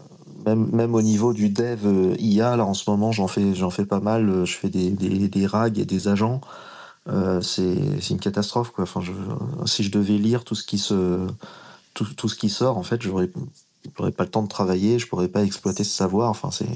même, 0.45 0.69
même 0.73 0.95
au 0.95 1.03
niveau 1.03 1.33
du 1.33 1.49
dev 1.49 1.81
euh, 1.85 2.15
IA, 2.19 2.57
là 2.57 2.65
en 2.65 2.75
ce 2.75 2.89
moment, 2.89 3.11
j'en 3.13 3.27
fais, 3.27 3.55
j'en 3.55 3.71
fais 3.71 3.87
pas 3.87 4.01
mal. 4.01 4.45
Je 4.45 4.55
fais 4.57 4.69
des, 4.69 4.91
des, 4.91 5.29
des 5.29 5.47
RAG 5.47 5.79
et 5.79 5.85
des 5.85 6.09
agents. 6.09 6.41
Euh, 7.09 7.41
c'est 7.41 8.11
une 8.11 8.19
catastrophe 8.19 8.71
quoi. 8.71 8.83
Enfin, 8.85 9.01
je, 9.01 9.13
si 9.65 9.83
je 9.83 9.91
devais 9.91 10.19
lire 10.19 10.45
tout 10.45 10.55
ce 10.55 10.65
qui 10.65 10.79
se, 10.79 11.27
tout, 11.95 12.07
tout 12.17 12.29
ce 12.29 12.37
qui 12.37 12.49
sort, 12.49 12.79
en 12.79 12.83
fait, 12.83 13.03
j'aurais 13.03 13.31
j'aurais 13.97 14.13
pas 14.13 14.25
le 14.25 14.31
temps 14.31 14.43
de 14.43 14.49
travailler, 14.49 14.99
je 14.99 15.07
pourrais 15.07 15.29
pas 15.29 15.43
exploiter 15.43 15.85
ce 15.85 15.95
savoir. 15.95 16.31
Enfin, 16.31 16.51
c'est, 16.51 16.67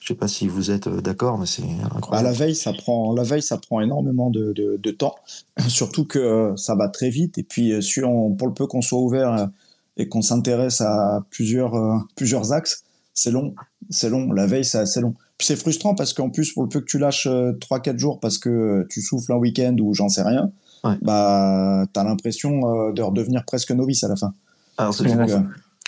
je 0.00 0.06
sais 0.06 0.14
pas 0.14 0.28
si 0.28 0.48
vous 0.48 0.70
êtes 0.70 0.86
euh, 0.86 1.00
d'accord, 1.00 1.38
mais 1.38 1.46
c'est 1.46 1.62
incroyable. 1.62 2.10
Bah, 2.10 2.22
la 2.22 2.32
veille, 2.32 2.54
ça 2.54 2.72
prend, 2.72 3.14
la 3.14 3.22
veille, 3.22 3.42
ça 3.42 3.58
prend 3.58 3.80
énormément 3.80 4.30
de, 4.30 4.52
de, 4.52 4.76
de 4.76 4.90
temps, 4.90 5.16
surtout 5.68 6.04
que 6.04 6.18
euh, 6.18 6.56
ça 6.56 6.74
va 6.74 6.88
très 6.88 7.10
vite. 7.10 7.38
Et 7.38 7.42
puis, 7.42 7.72
euh, 7.72 7.80
si 7.80 8.02
on, 8.02 8.32
pour 8.32 8.48
le 8.48 8.54
peu 8.54 8.66
qu'on 8.66 8.82
soit 8.82 8.98
ouvert 8.98 9.48
et 9.96 10.08
qu'on 10.08 10.22
s'intéresse 10.22 10.80
à 10.80 11.24
plusieurs, 11.30 11.74
plusieurs 12.14 12.52
axes, 12.52 12.84
c'est 13.14 13.32
long, 13.32 13.54
c'est 13.90 14.10
long. 14.10 14.32
La 14.32 14.46
veille, 14.46 14.64
c'est 14.64 14.78
assez 14.78 15.00
long. 15.00 15.14
Puis 15.38 15.46
c'est 15.46 15.56
frustrant 15.56 15.94
parce 15.94 16.14
qu'en 16.14 16.30
plus, 16.30 16.52
pour 16.52 16.62
le 16.62 16.68
peu 16.68 16.80
que 16.80 16.86
tu 16.86 16.98
lâches 16.98 17.26
3-4 17.26 17.98
jours 17.98 18.20
parce 18.20 18.38
que 18.38 18.86
tu 18.90 19.02
souffles 19.02 19.32
un 19.32 19.36
week-end 19.36 19.76
ou 19.80 19.94
j'en 19.94 20.08
sais 20.08 20.22
rien, 20.22 20.52
ouais. 20.84 20.94
bah, 21.02 21.84
t'as 21.92 22.04
l'impression 22.04 22.92
de 22.92 23.02
redevenir 23.02 23.44
presque 23.44 23.72
novice 23.72 24.04
à 24.04 24.08
la 24.08 24.16
fin. 24.16 24.32
Alors, 24.78 24.94
c'est 24.94 25.04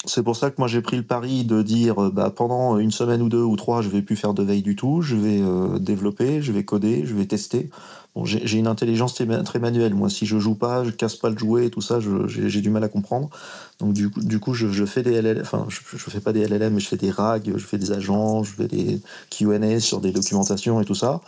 c'est 0.06 0.22
pour 0.22 0.34
ça 0.34 0.50
que 0.50 0.56
moi 0.58 0.66
j'ai 0.66 0.80
pris 0.80 0.96
le 0.96 1.02
pari 1.02 1.44
de 1.44 1.62
dire 1.62 2.02
euh, 2.02 2.10
bah, 2.10 2.32
pendant 2.34 2.78
une 2.78 2.90
semaine 2.90 3.20
ou 3.20 3.28
deux 3.28 3.42
ou 3.42 3.56
trois, 3.56 3.82
je 3.82 3.90
vais 3.90 4.00
plus 4.00 4.16
faire 4.16 4.32
de 4.32 4.42
veille 4.42 4.62
du 4.62 4.74
tout, 4.74 5.02
je 5.02 5.14
vais 5.14 5.40
euh, 5.42 5.78
développer, 5.78 6.40
je 6.40 6.52
vais 6.52 6.64
coder, 6.64 7.04
je 7.04 7.14
vais 7.14 7.26
tester. 7.26 7.70
Bon, 8.14 8.24
j'ai 8.24 8.58
une 8.58 8.66
intelligence 8.66 9.14
très 9.14 9.58
manuelle. 9.60 9.94
Moi, 9.94 10.10
si 10.10 10.26
je 10.26 10.36
joue 10.40 10.56
pas, 10.56 10.82
je 10.82 10.90
casse 10.90 11.14
pas 11.14 11.30
le 11.30 11.38
jouet 11.38 11.66
et 11.66 11.70
tout 11.70 11.80
ça, 11.80 12.00
j'ai 12.26 12.60
du 12.60 12.68
mal 12.68 12.82
à 12.82 12.88
comprendre. 12.88 13.30
Donc 13.78 13.92
du 13.92 14.10
coup, 14.10 14.20
du 14.20 14.40
coup 14.40 14.52
je, 14.52 14.84
fais 14.84 15.02
des 15.04 15.22
LLM, 15.22 15.42
enfin 15.42 15.66
je, 15.68 15.78
je, 15.92 16.10
fais 16.10 16.18
pas 16.18 16.32
des 16.32 16.44
LLM, 16.48 16.74
mais 16.74 16.80
je 16.80 16.88
fais 16.88 16.96
des 16.96 17.10
RAG, 17.10 17.52
je 17.54 17.64
fais 17.64 17.78
des 17.78 17.92
agents, 17.92 18.42
je 18.42 18.52
fais 18.52 18.66
des 18.66 19.00
Q&A 19.30 19.78
sur 19.78 20.00
des 20.00 20.10
documentations 20.10 20.80
et 20.80 20.84
tout 20.84 20.96
ça. 20.96 21.20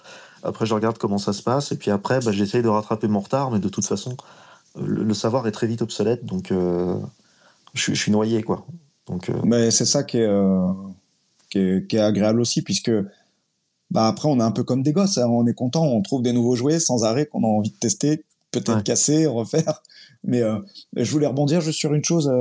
Après, 0.43 0.67
je 0.67 0.75
regarde 0.75 0.99
comment 0.99 1.19
ça 1.19 1.33
se 1.33 1.43
passe 1.43 1.71
et 1.73 1.77
puis 1.77 1.91
après, 1.93 2.19
bah, 2.21 2.33
j'essaye 2.33 2.63
de 2.63 2.69
rattraper 2.69 3.07
mon 3.07 3.21
retard, 3.21 3.53
mais 3.53 3.61
de 3.61 3.69
toute 3.69 3.87
façon, 3.87 4.17
le, 4.81 5.05
le 5.05 5.15
savoir 5.15 5.47
est 5.47 5.53
très 5.53 5.67
vite 5.67 5.83
obsolète, 5.83 6.25
donc. 6.25 6.51
Euh, 6.53 6.97
je, 7.75 7.95
je 7.95 8.01
suis 8.01 8.13
noyé, 8.13 8.43
quoi. 8.43 8.67
Donc, 9.07 9.29
euh... 9.31 9.35
Mais 9.45 9.71
c'est 9.71 9.85
ça 9.85 10.05
qui 10.05 10.19
est, 10.19 10.27
euh, 10.27 10.67
qui 11.51 11.59
est, 11.59 11.87
qui, 11.89 11.97
est, 11.97 12.01
agréable 12.01 12.41
aussi, 12.41 12.63
puisque 12.63 12.93
bah 13.91 14.07
après 14.07 14.27
on 14.27 14.41
est 14.41 14.43
un 14.43 14.53
peu 14.53 14.65
comme 14.65 14.83
des 14.83 14.93
gosses, 14.93 15.19
hein. 15.19 15.29
on 15.29 15.47
est 15.47 15.53
content, 15.53 15.85
on 15.85 16.01
trouve 16.01 16.23
des 16.23 16.33
nouveaux 16.33 16.57
jouets 16.57 16.81
sans 16.81 17.05
arrêt 17.05 17.27
qu'on 17.27 17.45
a 17.45 17.47
envie 17.47 17.71
de 17.71 17.77
tester, 17.77 18.25
peut-être 18.51 18.83
casser, 18.83 19.27
refaire. 19.27 19.83
Mais 20.25 20.41
je 20.97 21.11
voulais 21.11 21.27
rebondir 21.27 21.61
juste 21.61 21.79
sur 21.79 21.93
une 21.93 22.05
chose, 22.05 22.33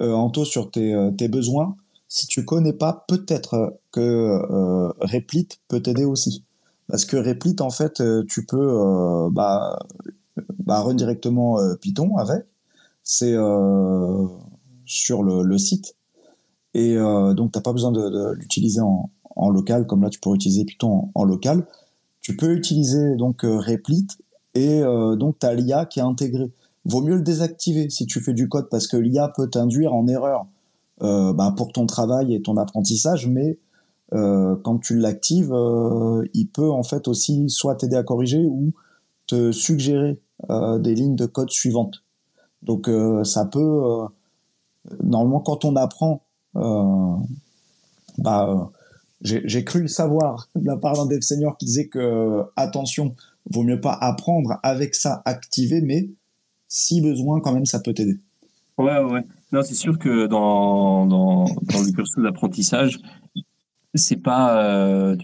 Anto, 0.00 0.44
sur 0.44 0.70
tes, 0.70 0.94
tes 1.16 1.28
besoins 1.28 1.76
si 2.10 2.26
tu 2.26 2.44
connais 2.44 2.72
pas, 2.74 3.04
peut-être 3.08 3.78
que 3.92 4.00
euh, 4.00 4.88
Replit 5.00 5.48
peut 5.68 5.80
t'aider 5.80 6.04
aussi. 6.04 6.44
Parce 6.88 7.04
que 7.04 7.16
Replit, 7.16 7.54
en 7.60 7.70
fait, 7.70 8.00
euh, 8.00 8.24
tu 8.28 8.44
peux 8.44 8.58
euh, 8.58 9.30
bah, 9.30 9.78
bah, 10.58 10.80
run 10.80 10.94
directement 10.94 11.60
euh, 11.60 11.76
Python 11.76 12.16
avec. 12.16 12.44
C'est 13.04 13.34
sur 14.90 15.22
le, 15.22 15.58
site. 15.58 15.96
Et 16.74 16.96
donc, 16.96 17.52
tu 17.52 17.58
n'as 17.58 17.62
pas 17.62 17.72
besoin 17.72 17.92
de, 17.92 18.32
l'utiliser 18.34 18.80
en, 18.80 19.50
local, 19.50 19.86
comme 19.86 20.02
là, 20.02 20.10
tu 20.10 20.20
pourrais 20.20 20.36
utiliser 20.36 20.64
Python 20.64 21.10
en, 21.14 21.24
local. 21.24 21.66
Tu 22.20 22.36
peux 22.36 22.52
utiliser 22.52 23.16
donc 23.16 23.42
Replit 23.42 24.06
et 24.54 24.80
donc 24.80 25.38
tu 25.38 25.46
as 25.46 25.54
l'IA 25.54 25.86
qui 25.86 26.00
est 26.00 26.02
intégrée. 26.02 26.52
Vaut 26.84 27.02
mieux 27.02 27.16
le 27.16 27.22
désactiver 27.22 27.90
si 27.90 28.06
tu 28.06 28.20
fais 28.20 28.32
du 28.32 28.48
code 28.48 28.68
parce 28.70 28.86
que 28.86 28.96
l'IA 28.96 29.28
peut 29.28 29.48
t'induire 29.48 29.94
en 29.94 30.06
erreur 30.06 30.46
euh, 31.02 31.32
bah, 31.32 31.54
pour 31.56 31.72
ton 31.72 31.86
travail 31.86 32.34
et 32.34 32.42
ton 32.42 32.58
apprentissage, 32.58 33.26
mais 33.26 33.58
euh, 34.12 34.54
quand 34.64 34.78
tu 34.78 34.98
l'actives, 34.98 35.52
euh, 35.52 36.24
il 36.34 36.46
peut 36.46 36.70
en 36.70 36.82
fait 36.82 37.08
aussi 37.08 37.48
soit 37.48 37.76
t'aider 37.76 37.96
à 37.96 38.02
corriger 38.02 38.44
ou 38.44 38.72
te 39.26 39.52
suggérer 39.52 40.20
des 40.48 40.94
lignes 40.94 41.16
de 41.16 41.26
code 41.26 41.50
suivantes. 41.50 42.02
Donc 42.62 42.90
ça 43.24 43.44
peut, 43.44 44.06
normalement 45.02 45.40
quand 45.40 45.64
on 45.64 45.76
apprend, 45.76 46.22
bah, 48.18 48.70
j'ai 49.22 49.64
cru 49.64 49.82
le 49.82 49.88
savoir 49.88 50.48
de 50.54 50.66
la 50.66 50.76
part 50.76 50.94
d'un 50.94 51.06
dev 51.06 51.20
senior 51.20 51.56
qui 51.56 51.66
disait 51.66 51.88
que 51.88 52.42
attention, 52.56 53.14
vaut 53.50 53.62
mieux 53.62 53.80
pas 53.80 53.92
apprendre 53.92 54.58
avec 54.62 54.94
ça 54.94 55.22
activé, 55.24 55.80
mais 55.80 56.10
si 56.68 57.00
besoin 57.00 57.40
quand 57.40 57.52
même 57.52 57.66
ça 57.66 57.80
peut 57.80 57.92
t'aider. 57.92 58.18
Ouais 58.78 59.02
ouais. 59.02 59.24
Non, 59.52 59.62
c'est 59.62 59.74
sûr 59.74 59.98
que 59.98 60.26
dans, 60.26 61.04
le 61.04 61.92
cursus 61.92 62.22
d'apprentissage, 62.22 62.98
c'est 63.94 64.16
pas 64.16 64.64
euh, 64.64 65.16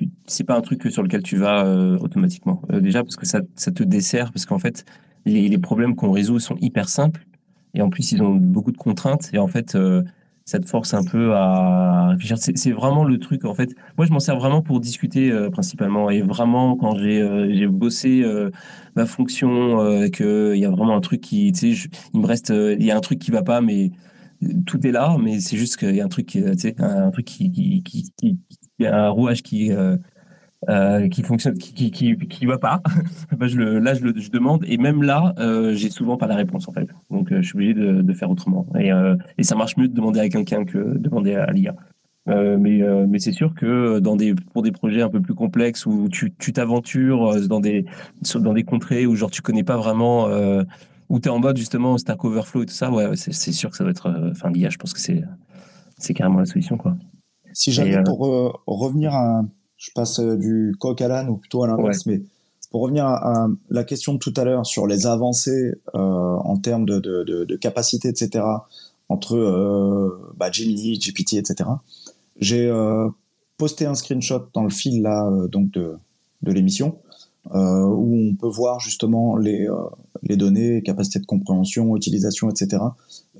pas 0.46 0.56
un 0.56 0.60
truc 0.60 0.90
sur 0.90 1.02
lequel 1.02 1.22
tu 1.22 1.36
vas 1.36 1.64
euh, 1.64 1.96
automatiquement. 1.98 2.60
Euh, 2.72 2.80
déjà 2.80 3.02
parce 3.04 3.16
que 3.16 3.26
ça, 3.26 3.40
te 3.40 3.82
dessert, 3.84 4.32
parce 4.32 4.44
qu'en 4.44 4.58
fait, 4.58 4.84
les 5.24 5.58
problèmes 5.58 5.94
qu'on 5.94 6.10
résout 6.10 6.40
sont 6.40 6.56
hyper 6.60 6.88
simples. 6.88 7.26
Et 7.76 7.82
en 7.82 7.90
plus, 7.90 8.12
ils 8.12 8.22
ont 8.22 8.34
beaucoup 8.34 8.72
de 8.72 8.76
contraintes. 8.76 9.30
Et 9.32 9.38
en 9.38 9.46
fait, 9.46 9.76
ça 10.44 10.58
te 10.58 10.68
force 10.68 10.94
un 10.94 11.04
peu 11.04 11.34
à 11.34 12.08
réfléchir. 12.08 12.38
C'est 12.38 12.72
vraiment 12.72 13.04
le 13.04 13.18
truc, 13.18 13.44
en 13.44 13.54
fait. 13.54 13.70
Moi, 13.96 14.06
je 14.06 14.12
m'en 14.12 14.18
sers 14.20 14.36
vraiment 14.36 14.62
pour 14.62 14.80
discuter 14.80 15.30
principalement. 15.52 16.10
Et 16.10 16.22
vraiment, 16.22 16.76
quand 16.76 16.96
j'ai 16.96 17.48
j'ai 17.52 17.66
bossé 17.66 18.24
ma 18.96 19.06
fonction, 19.06 20.08
qu'il 20.10 20.56
y 20.56 20.64
a 20.64 20.70
vraiment 20.70 20.96
un 20.96 21.00
truc 21.00 21.20
qui, 21.20 21.52
tu 21.52 21.74
sais, 21.74 21.88
il 22.14 22.20
me 22.20 22.26
reste, 22.26 22.50
il 22.50 22.82
y 22.84 22.90
a 22.90 22.96
un 22.96 23.00
truc 23.00 23.18
qui 23.18 23.30
va 23.30 23.42
pas, 23.42 23.60
mais 23.60 23.90
tout 24.66 24.86
est 24.86 24.92
là, 24.92 25.16
mais 25.22 25.40
c'est 25.40 25.56
juste 25.56 25.76
qu'il 25.76 25.94
y 25.94 26.00
a 26.00 26.04
un 26.04 26.08
truc, 26.08 26.36
un 26.78 27.10
truc 27.10 27.26
qui, 27.26 27.50
qui, 27.50 27.82
qui, 27.82 28.12
qui, 28.16 28.38
un 28.86 29.08
rouage 29.08 29.42
qui, 29.42 29.70
euh, 30.68 31.00
euh, 31.00 31.08
qui 31.08 31.22
fonctionne, 31.22 31.56
qui, 31.58 31.90
qui, 31.90 32.16
qui, 32.16 32.46
va 32.46 32.58
pas. 32.58 32.82
bah, 33.36 33.48
je 33.48 33.56
le, 33.56 33.78
là, 33.78 33.94
je, 33.94 34.02
le, 34.02 34.18
je 34.18 34.30
demande, 34.30 34.64
et 34.66 34.78
même 34.78 35.02
là, 35.02 35.34
euh, 35.38 35.74
j'ai 35.74 35.90
souvent 35.90 36.16
pas 36.16 36.26
la 36.26 36.36
réponse 36.36 36.68
en 36.68 36.72
fait. 36.72 36.88
Donc, 37.10 37.32
euh, 37.32 37.42
je 37.42 37.46
suis 37.46 37.56
obligé 37.56 37.74
de, 37.74 38.02
de 38.02 38.12
faire 38.12 38.30
autrement. 38.30 38.66
Et, 38.78 38.92
euh, 38.92 39.16
et 39.38 39.42
ça 39.42 39.54
marche 39.54 39.76
mieux 39.76 39.88
de 39.88 39.94
demander 39.94 40.20
à 40.20 40.28
quelqu'un 40.28 40.64
que 40.64 40.78
de 40.78 40.98
demander 40.98 41.34
à 41.34 41.50
l'IA. 41.52 41.74
Euh, 42.28 42.56
mais 42.58 42.80
mais 43.06 43.20
c'est 43.20 43.30
sûr 43.30 43.54
que 43.54 44.00
dans 44.00 44.16
des 44.16 44.34
pour 44.34 44.62
des 44.62 44.72
projets 44.72 45.00
un 45.00 45.08
peu 45.08 45.20
plus 45.20 45.34
complexes 45.34 45.86
où 45.86 46.08
tu 46.08 46.34
tu 46.36 46.52
t'aventures 46.52 47.46
dans 47.46 47.60
des 47.60 47.84
dans 48.34 48.52
des 48.52 48.64
contrées 48.64 49.06
où 49.06 49.14
genre 49.14 49.30
tu 49.30 49.42
connais 49.42 49.62
pas 49.62 49.76
vraiment 49.76 50.26
où 51.08 51.20
tu 51.20 51.28
es 51.28 51.30
en 51.30 51.38
mode 51.38 51.56
justement 51.56 51.98
Stack 51.98 52.24
Overflow 52.24 52.62
et 52.62 52.66
tout 52.66 52.74
ça, 52.74 52.90
ouais, 52.90 53.10
c'est 53.16 53.52
sûr 53.52 53.70
que 53.70 53.76
ça 53.76 53.84
va 53.84 53.90
être. 53.90 54.06
Euh, 54.06 54.30
enfin, 54.30 54.50
l'IA, 54.50 54.70
je 54.70 54.78
pense 54.78 54.92
que 54.92 55.00
c'est 55.00 56.14
carrément 56.14 56.38
la 56.38 56.46
solution. 56.46 56.76
Quoi. 56.76 56.96
Si 57.52 57.72
jamais, 57.72 57.96
euh, 57.96 58.02
pour 58.02 58.26
euh, 58.26 58.52
revenir 58.66 59.14
à. 59.14 59.42
Je 59.76 59.90
passe 59.94 60.20
du 60.20 60.74
coq 60.78 61.00
à 61.00 61.08
l'âne 61.08 61.28
ou 61.28 61.36
plutôt 61.36 61.62
à 61.62 61.66
l'inverse, 61.66 62.06
mais 62.06 62.22
pour 62.70 62.82
revenir 62.82 63.06
à, 63.06 63.48
la 63.70 63.84
question 63.84 64.14
de 64.14 64.18
tout 64.18 64.34
à 64.36 64.44
l'heure 64.44 64.66
sur 64.66 64.86
les 64.86 65.06
avancées 65.06 65.74
en 65.94 66.56
termes 66.56 66.86
de, 66.86 66.98
de, 66.98 67.44
de, 67.44 67.56
capacité, 67.56 68.08
etc., 68.08 68.44
entre 69.08 70.18
bah, 70.36 70.50
Gemini, 70.50 70.98
GPT, 70.98 71.34
etc., 71.34 71.68
j'ai 72.38 72.72
posté 73.58 73.86
un 73.86 73.94
screenshot 73.94 74.48
dans 74.52 74.64
le 74.64 74.70
fil 74.70 75.02
là, 75.02 75.30
donc 75.48 75.70
de, 75.70 75.96
de 76.42 76.52
l'émission 76.52 76.98
euh, 77.54 77.84
où 77.84 78.30
on 78.30 78.34
peut 78.34 78.48
voir 78.48 78.80
justement 78.80 79.36
les, 79.36 79.68
euh, 79.68 79.74
les 80.22 80.36
données, 80.36 80.82
capacité 80.82 81.20
de 81.20 81.26
compréhension, 81.26 81.96
utilisation, 81.96 82.50
etc. 82.50 82.82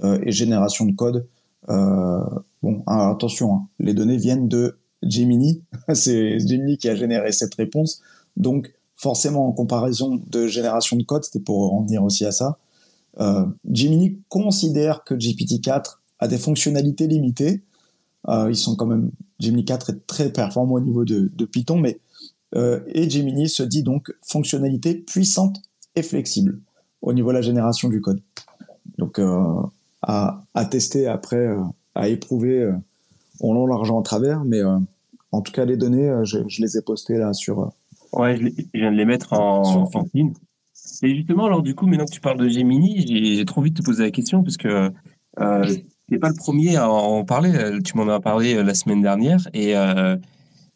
Euh, 0.05 0.21
et 0.23 0.31
génération 0.31 0.87
de 0.87 0.93
code. 0.93 1.27
bon, 1.67 2.83
attention, 2.87 3.55
hein, 3.55 3.69
les 3.81 3.95
données 3.95 4.17
viennent 4.17 4.49
de 4.49 4.79
Gemini. 5.03 5.63
C'est 5.95 6.39
Gemini 6.39 6.79
qui 6.79 6.89
a 6.89 6.97
généré 6.97 7.33
cette 7.33 7.55
réponse. 7.55 8.03
Donc, 8.37 8.73
forcément, 8.97 9.49
en 9.49 9.53
comparaison 9.53 10.21
de 10.31 10.47
génération 10.47 10.97
de 10.97 11.03
code, 11.03 11.25
c'était 11.25 11.41
pour 11.41 11.75
en 11.75 11.83
venir 11.83 12.03
aussi 12.03 12.25
à 12.25 12.33
ça, 12.33 12.59
euh, 13.21 13.47
Gemini 13.71 14.19
considère 14.29 15.05
que 15.05 15.15
GPT-4 15.15 15.99
a 16.19 16.29
des 16.29 16.39
fonctionnalités 16.39 17.07
limitées. 17.07 17.63
Euh, 18.29 18.51
ils 18.51 18.57
sont 18.57 18.77
quand 18.77 18.87
même, 18.87 19.11
Gemini 19.41 19.65
4 19.65 19.91
est 19.91 20.07
très 20.07 20.33
performant 20.33 20.75
au 20.75 20.81
niveau 20.81 21.05
de, 21.05 21.45
Python, 21.45 21.79
mais 21.79 22.01
euh, 22.55 22.81
et 22.89 23.09
Gemini 23.09 23.49
se 23.49 23.63
dit 23.63 23.83
donc 23.83 24.15
fonctionnalité 24.23 24.95
puissante 24.95 25.61
et 25.95 26.03
flexible 26.03 26.61
au 27.03 27.13
niveau 27.13 27.31
de 27.31 27.35
la 27.35 27.43
génération 27.43 27.89
du 27.89 28.01
code. 28.01 28.21
Donc 28.99 29.19
euh, 29.19 29.63
à, 30.03 30.43
à, 30.55 30.65
tester 30.65 31.07
après, 31.07 31.37
euh, 31.37 31.61
à 31.95 32.09
éprouver 32.09 32.73
on 33.41 33.55
long, 33.55 33.67
l'argent 33.67 34.01
à 34.01 34.03
travers, 34.03 34.45
mais 34.45 34.61
en 35.33 35.41
tout 35.43 35.53
cas 35.53 35.65
les 35.65 35.77
données, 35.77 36.13
je, 36.25 36.39
les 36.61 36.77
ai 36.77 36.83
postées 36.83 37.19
là 37.19 37.33
sur. 37.33 37.73
ouais, 38.13 38.37
je, 38.37 38.49
viens 38.75 38.93
de 38.93 38.97
les 38.97 39.05
mettre 39.05 39.33
en, 39.33 39.89
en 39.93 40.05
ligne. 40.15 40.33
Et 41.03 41.15
justement, 41.15 41.47
alors 41.47 41.63
du 41.63 41.75
coup, 41.75 41.87
maintenant 41.87 42.07
que 42.07 42.13
tu 42.13 42.21
parles 42.21 42.39
de 42.39 42.49
Gemini, 42.49 43.37
j'ai 43.37 43.45
trop 43.45 43.63
de 43.63 43.69
te 43.69 43.83
poser 43.83 44.05
la 44.05 44.11
question 44.11 44.43
parce 44.43 44.57
que 44.57 44.91
euh, 45.41 45.65
tu 45.67 45.85
n'es 46.11 46.19
pas 46.19 46.29
le 46.29 46.35
premier 46.35 46.77
à 46.77 46.91
en 46.91 47.25
parler. 47.25 47.53
Tu 47.85 47.97
m'en 47.97 48.09
as 48.09 48.21
parlé 48.21 48.63
la 48.63 48.75
semaine 48.75 49.03
dernière 49.03 49.49
et 49.53 49.77
euh, 49.77 50.17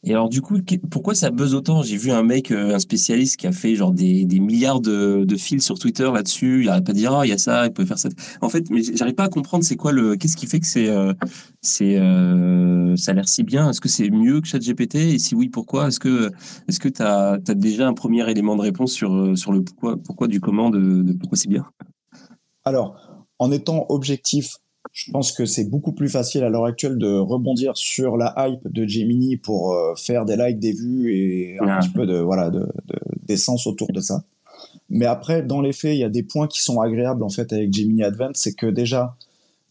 et 0.02 0.12
alors, 0.12 0.30
du 0.30 0.40
coup, 0.40 0.58
pourquoi 0.90 1.14
ça 1.14 1.30
buzz 1.30 1.54
autant? 1.54 1.82
J'ai 1.82 1.98
vu 1.98 2.10
un 2.10 2.22
mec, 2.22 2.50
euh, 2.50 2.74
un 2.74 2.78
spécialiste 2.78 3.36
qui 3.36 3.46
a 3.46 3.52
fait 3.52 3.74
genre 3.74 3.92
des, 3.92 4.24
des 4.24 4.40
milliards 4.40 4.80
de, 4.80 5.24
de 5.24 5.36
fils 5.36 5.62
sur 5.62 5.78
Twitter 5.78 6.10
là-dessus. 6.10 6.60
Il 6.60 6.66
n'arrête 6.66 6.86
pas 6.86 6.92
de 6.92 6.96
dire, 6.96 7.14
oh, 7.14 7.22
il 7.22 7.28
y 7.28 7.32
a 7.32 7.38
ça, 7.38 7.66
il 7.66 7.72
peut 7.72 7.84
faire 7.84 7.98
ça. 7.98 8.08
En 8.40 8.48
fait, 8.48 8.70
mais 8.70 8.82
j'arrive 8.82 9.14
pas 9.14 9.24
à 9.24 9.28
comprendre 9.28 9.62
c'est 9.62 9.76
quoi 9.76 9.92
le, 9.92 10.16
qu'est-ce 10.16 10.38
qui 10.38 10.46
fait 10.46 10.58
que 10.58 10.66
c'est, 10.66 10.88
euh, 10.88 11.12
c'est, 11.60 11.98
euh, 11.98 12.96
ça 12.96 13.10
a 13.10 13.14
l'air 13.14 13.28
si 13.28 13.42
bien? 13.42 13.68
Est-ce 13.68 13.82
que 13.82 13.90
c'est 13.90 14.08
mieux 14.08 14.40
que 14.40 14.48
ChatGPT? 14.48 14.94
Et 14.94 15.18
si 15.18 15.34
oui, 15.34 15.50
pourquoi? 15.50 15.88
Est-ce 15.88 16.00
que, 16.00 16.30
est-ce 16.66 16.80
tu 16.80 17.02
as, 17.02 17.38
déjà 17.54 17.86
un 17.86 17.94
premier 17.94 18.28
élément 18.30 18.56
de 18.56 18.62
réponse 18.62 18.92
sur, 18.92 19.36
sur 19.36 19.52
le 19.52 19.62
pourquoi, 19.62 19.98
pourquoi 19.98 20.28
du 20.28 20.40
comment 20.40 20.70
de 20.70 21.12
pourquoi 21.12 21.36
c'est 21.36 21.48
bien? 21.48 21.66
Alors, 22.64 22.96
en 23.38 23.52
étant 23.52 23.86
objectif 23.90 24.56
je 24.92 25.10
pense 25.10 25.32
que 25.32 25.44
c'est 25.44 25.64
beaucoup 25.64 25.92
plus 25.92 26.08
facile 26.08 26.42
à 26.42 26.48
l'heure 26.48 26.64
actuelle 26.64 26.98
de 26.98 27.12
rebondir 27.12 27.76
sur 27.76 28.16
la 28.16 28.34
hype 28.38 28.66
de 28.66 28.86
Gemini 28.86 29.36
pour 29.36 29.72
euh, 29.72 29.94
faire 29.94 30.24
des 30.24 30.36
likes, 30.36 30.58
des 30.58 30.72
vues 30.72 31.14
et 31.14 31.58
un 31.60 31.78
petit 31.78 31.90
peu 31.90 32.06
de 32.06 32.18
voilà 32.18 32.50
de, 32.50 32.66
d'essence 33.26 33.66
autour 33.66 33.92
de 33.92 34.00
ça. 34.00 34.24
Mais 34.88 35.06
après, 35.06 35.42
dans 35.42 35.60
les 35.60 35.72
faits, 35.72 35.94
il 35.94 36.00
y 36.00 36.04
a 36.04 36.08
des 36.08 36.22
points 36.22 36.48
qui 36.48 36.60
sont 36.60 36.80
agréables 36.80 37.22
en 37.22 37.28
fait 37.28 37.52
avec 37.52 37.72
Gemini 37.72 38.02
Advanced, 38.02 38.36
c'est 38.36 38.54
que 38.54 38.66
déjà 38.66 39.16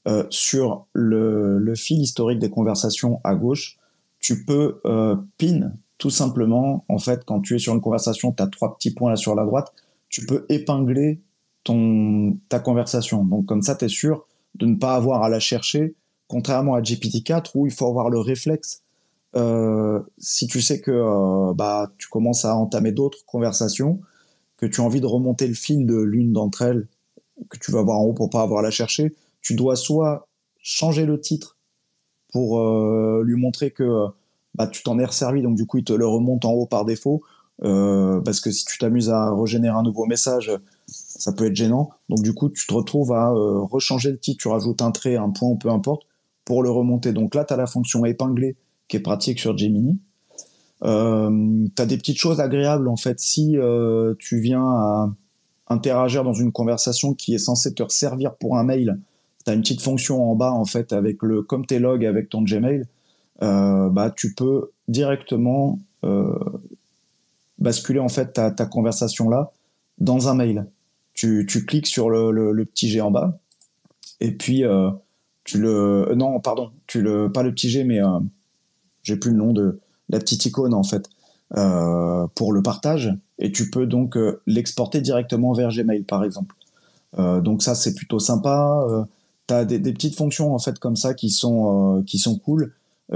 euh, 0.08 0.24
sur 0.30 0.86
le, 0.94 1.58
le, 1.58 1.76
fil 1.76 2.00
historique 2.00 2.40
des 2.40 2.50
conversations 2.50 3.20
à 3.24 3.36
gauche, 3.36 3.78
tu 4.20 4.46
peux 4.46 4.80
euh, 4.86 5.16
pin 5.38 5.72
tout 5.98 6.10
simplement. 6.10 6.86
En 6.88 6.98
fait, 6.98 7.26
quand 7.26 7.42
tu 7.42 7.56
es 7.56 7.60
sur 7.60 7.74
une 7.74 7.82
conversation, 7.82 8.32
tu 8.32 8.42
as 8.42 8.48
trois 8.48 8.76
petits 8.76 8.92
points 8.92 9.10
là 9.10 9.18
sur 9.18 9.36
la 9.36 9.44
droite, 9.44 9.74
tu 10.08 10.26
peux 10.26 10.46
épingler 10.48 11.20
ton 11.64 12.38
ta 12.48 12.60
conversation. 12.60 13.26
Donc 13.26 13.46
comme 13.46 13.62
ça, 13.62 13.76
tu 13.76 13.86
es 13.86 13.90
sûr 13.90 14.26
de 14.56 14.66
ne 14.66 14.76
pas 14.76 14.96
avoir 14.96 15.24
à 15.24 15.30
la 15.30 15.40
chercher, 15.40 15.96
contrairement 16.28 16.76
à 16.76 16.82
GPT-4 16.82 17.52
où 17.56 17.66
il 17.66 17.72
faut 17.72 17.88
avoir 17.88 18.10
le 18.10 18.20
réflexe. 18.20 18.84
Euh, 19.36 20.00
si 20.18 20.48
tu 20.48 20.62
sais 20.62 20.82
que 20.82 20.92
euh, 20.92 21.54
bah, 21.54 21.92
tu 21.98 22.08
commences 22.08 22.46
à 22.46 22.56
entamer 22.56 22.92
d'autres 22.92 23.26
conversations, 23.26 24.00
que 24.58 24.66
tu 24.66 24.82
as 24.82 24.84
envie 24.84 25.02
de 25.02 25.06
remonter 25.06 25.48
le 25.48 25.54
fil 25.54 25.86
de 25.86 25.98
l'une 25.98 26.34
d'entre 26.34 26.64
elles, 26.64 26.88
que 27.50 27.58
tu 27.58 27.72
vas 27.72 27.82
voir 27.82 28.00
en 28.00 28.06
haut 28.06 28.14
pour 28.14 28.30
pas 28.30 28.42
avoir 28.42 28.60
à 28.60 28.64
la 28.64 28.72
chercher, 28.72 29.16
tu 29.42 29.56
dois 29.56 29.76
soit 29.76 30.28
changer 30.62 31.06
le 31.06 31.20
titre 31.22 31.58
pour 32.32 32.60
euh, 32.60 33.24
lui 33.26 33.36
montrer 33.36 33.72
que 33.72 34.08
bah, 34.56 34.68
tu 34.68 34.84
t'en 34.84 35.00
es 35.00 35.06
resservi, 35.06 35.42
donc 35.42 35.56
du 35.56 35.66
coup 35.66 35.78
il 35.78 35.84
te 35.84 35.94
le 35.94 36.06
remonte 36.06 36.44
en 36.44 36.52
haut 36.52 36.66
par 36.66 36.86
défaut, 36.86 37.24
parce 37.62 38.42
que 38.42 38.52
si 38.52 38.66
tu 38.66 38.78
t'amuses 38.78 39.10
à 39.10 39.34
régénérer 39.34 39.76
un 39.76 39.84
nouveau 39.84 40.06
message, 40.06 40.52
ça 41.20 41.34
peut 41.34 41.46
être 41.46 41.56
gênant. 41.56 41.90
Donc 42.10 42.22
du 42.22 42.34
coup, 42.34 42.50
tu 42.50 42.66
te 42.66 42.74
retrouves 42.74 43.12
à 43.14 43.32
euh, 43.32 43.60
rechanger 43.62 44.12
le 44.12 44.20
titre, 44.20 44.42
tu 44.42 44.48
rajoutes 44.48 44.82
un 44.82 44.92
trait, 44.92 45.16
un 45.16 45.30
point, 45.30 45.56
peu 45.56 45.70
importe, 45.70 46.04
pour 46.46 46.64
le 46.64 46.70
remonter. 46.70 47.14
Donc 47.14 47.36
là, 47.36 47.46
tu 47.46 47.54
as 47.54 47.58
la 47.58 47.68
fonction 47.68 48.06
épinglée 48.06 48.56
qui 48.88 48.98
est 48.98 49.02
pratique 49.02 49.40
sur 49.40 49.58
Gemini. 49.58 50.00
Euh, 50.84 51.68
tu 51.76 51.82
as 51.82 51.86
des 51.86 51.98
petites 51.98 52.18
choses 52.18 52.40
agréables 52.40 52.88
en 52.88 52.96
fait 52.96 53.20
si 53.20 53.58
euh, 53.58 54.14
tu 54.18 54.40
viens 54.40 54.64
à 54.64 55.14
interagir 55.68 56.24
dans 56.24 56.34
une 56.34 56.52
conversation 56.52 57.14
qui 57.14 57.34
est 57.34 57.40
censée 57.40 57.74
te 57.74 57.84
servir 57.90 58.36
pour 58.36 58.58
un 58.58 58.64
mail. 58.64 59.00
Tu 59.46 59.52
as 59.52 59.54
une 59.54 59.62
petite 59.62 59.82
fonction 59.82 60.30
en 60.30 60.36
bas 60.36 60.52
en 60.52 60.66
fait 60.66 60.94
avec 60.94 61.22
le 61.22 61.42
comme 61.42 61.66
tes 61.66 61.80
logs 61.80 62.06
avec 62.06 62.30
ton 62.30 62.42
Gmail, 62.42 62.86
euh, 63.42 63.90
bah 63.90 64.10
tu 64.10 64.34
peux 64.34 64.72
directement 64.88 65.80
basculer 67.58 68.00
en 68.00 68.08
fait 68.08 68.32
ta, 68.32 68.66
conversation 68.66 69.30
là 69.30 69.52
dans 69.98 70.30
un 70.30 70.34
mail. 70.34 70.66
Tu, 71.22 71.46
cliques 71.68 71.88
sur 71.88 72.10
le, 72.10 72.64
petit 72.66 72.88
G 72.90 73.02
en 73.02 73.12
bas 73.12 73.38
et 74.22 74.32
puis 74.32 74.64
euh, 74.64 74.90
tu 75.44 75.60
le 75.60 76.14
non 76.16 76.40
pardon 76.40 76.72
tu 76.88 77.02
le 77.02 77.30
pas 77.30 77.44
le 77.44 77.52
petit 77.52 77.70
G 77.70 77.84
mais 77.84 78.00
j'ai 79.04 79.18
plus 79.18 79.32
le 79.32 79.38
nom 79.38 79.52
de 79.52 79.80
la 80.08 80.20
petite 80.20 80.46
icône 80.46 80.74
en 80.74 80.84
fait 80.84 81.10
euh, 81.58 82.28
pour 82.36 82.54
le 82.54 82.62
partage 82.62 83.12
et 83.40 83.52
tu 83.52 83.72
peux 83.72 83.88
donc 83.88 84.16
euh, 84.18 84.40
l'exporter 84.46 85.02
directement 85.02 85.52
vers 85.54 85.70
Gmail 85.70 86.04
par 86.04 86.24
exemple. 86.24 86.56
Euh, 87.18 87.42
donc 87.42 87.64
ça 87.64 87.74
c'est 87.74 87.96
plutôt 87.96 88.20
sympa. 88.20 88.86
tu 89.48 89.54
as 89.56 89.66
des, 89.66 89.80
des, 89.80 89.94
petites 89.94 90.16
fonctions 90.16 90.54
en 90.54 90.60
fait 90.60 90.78
comme 90.78 90.96
ça 90.96 91.16
qui 91.16 91.32
sont 91.32 92.04
qui 92.06 92.20
sont 92.20 92.38
cool. 92.38 92.76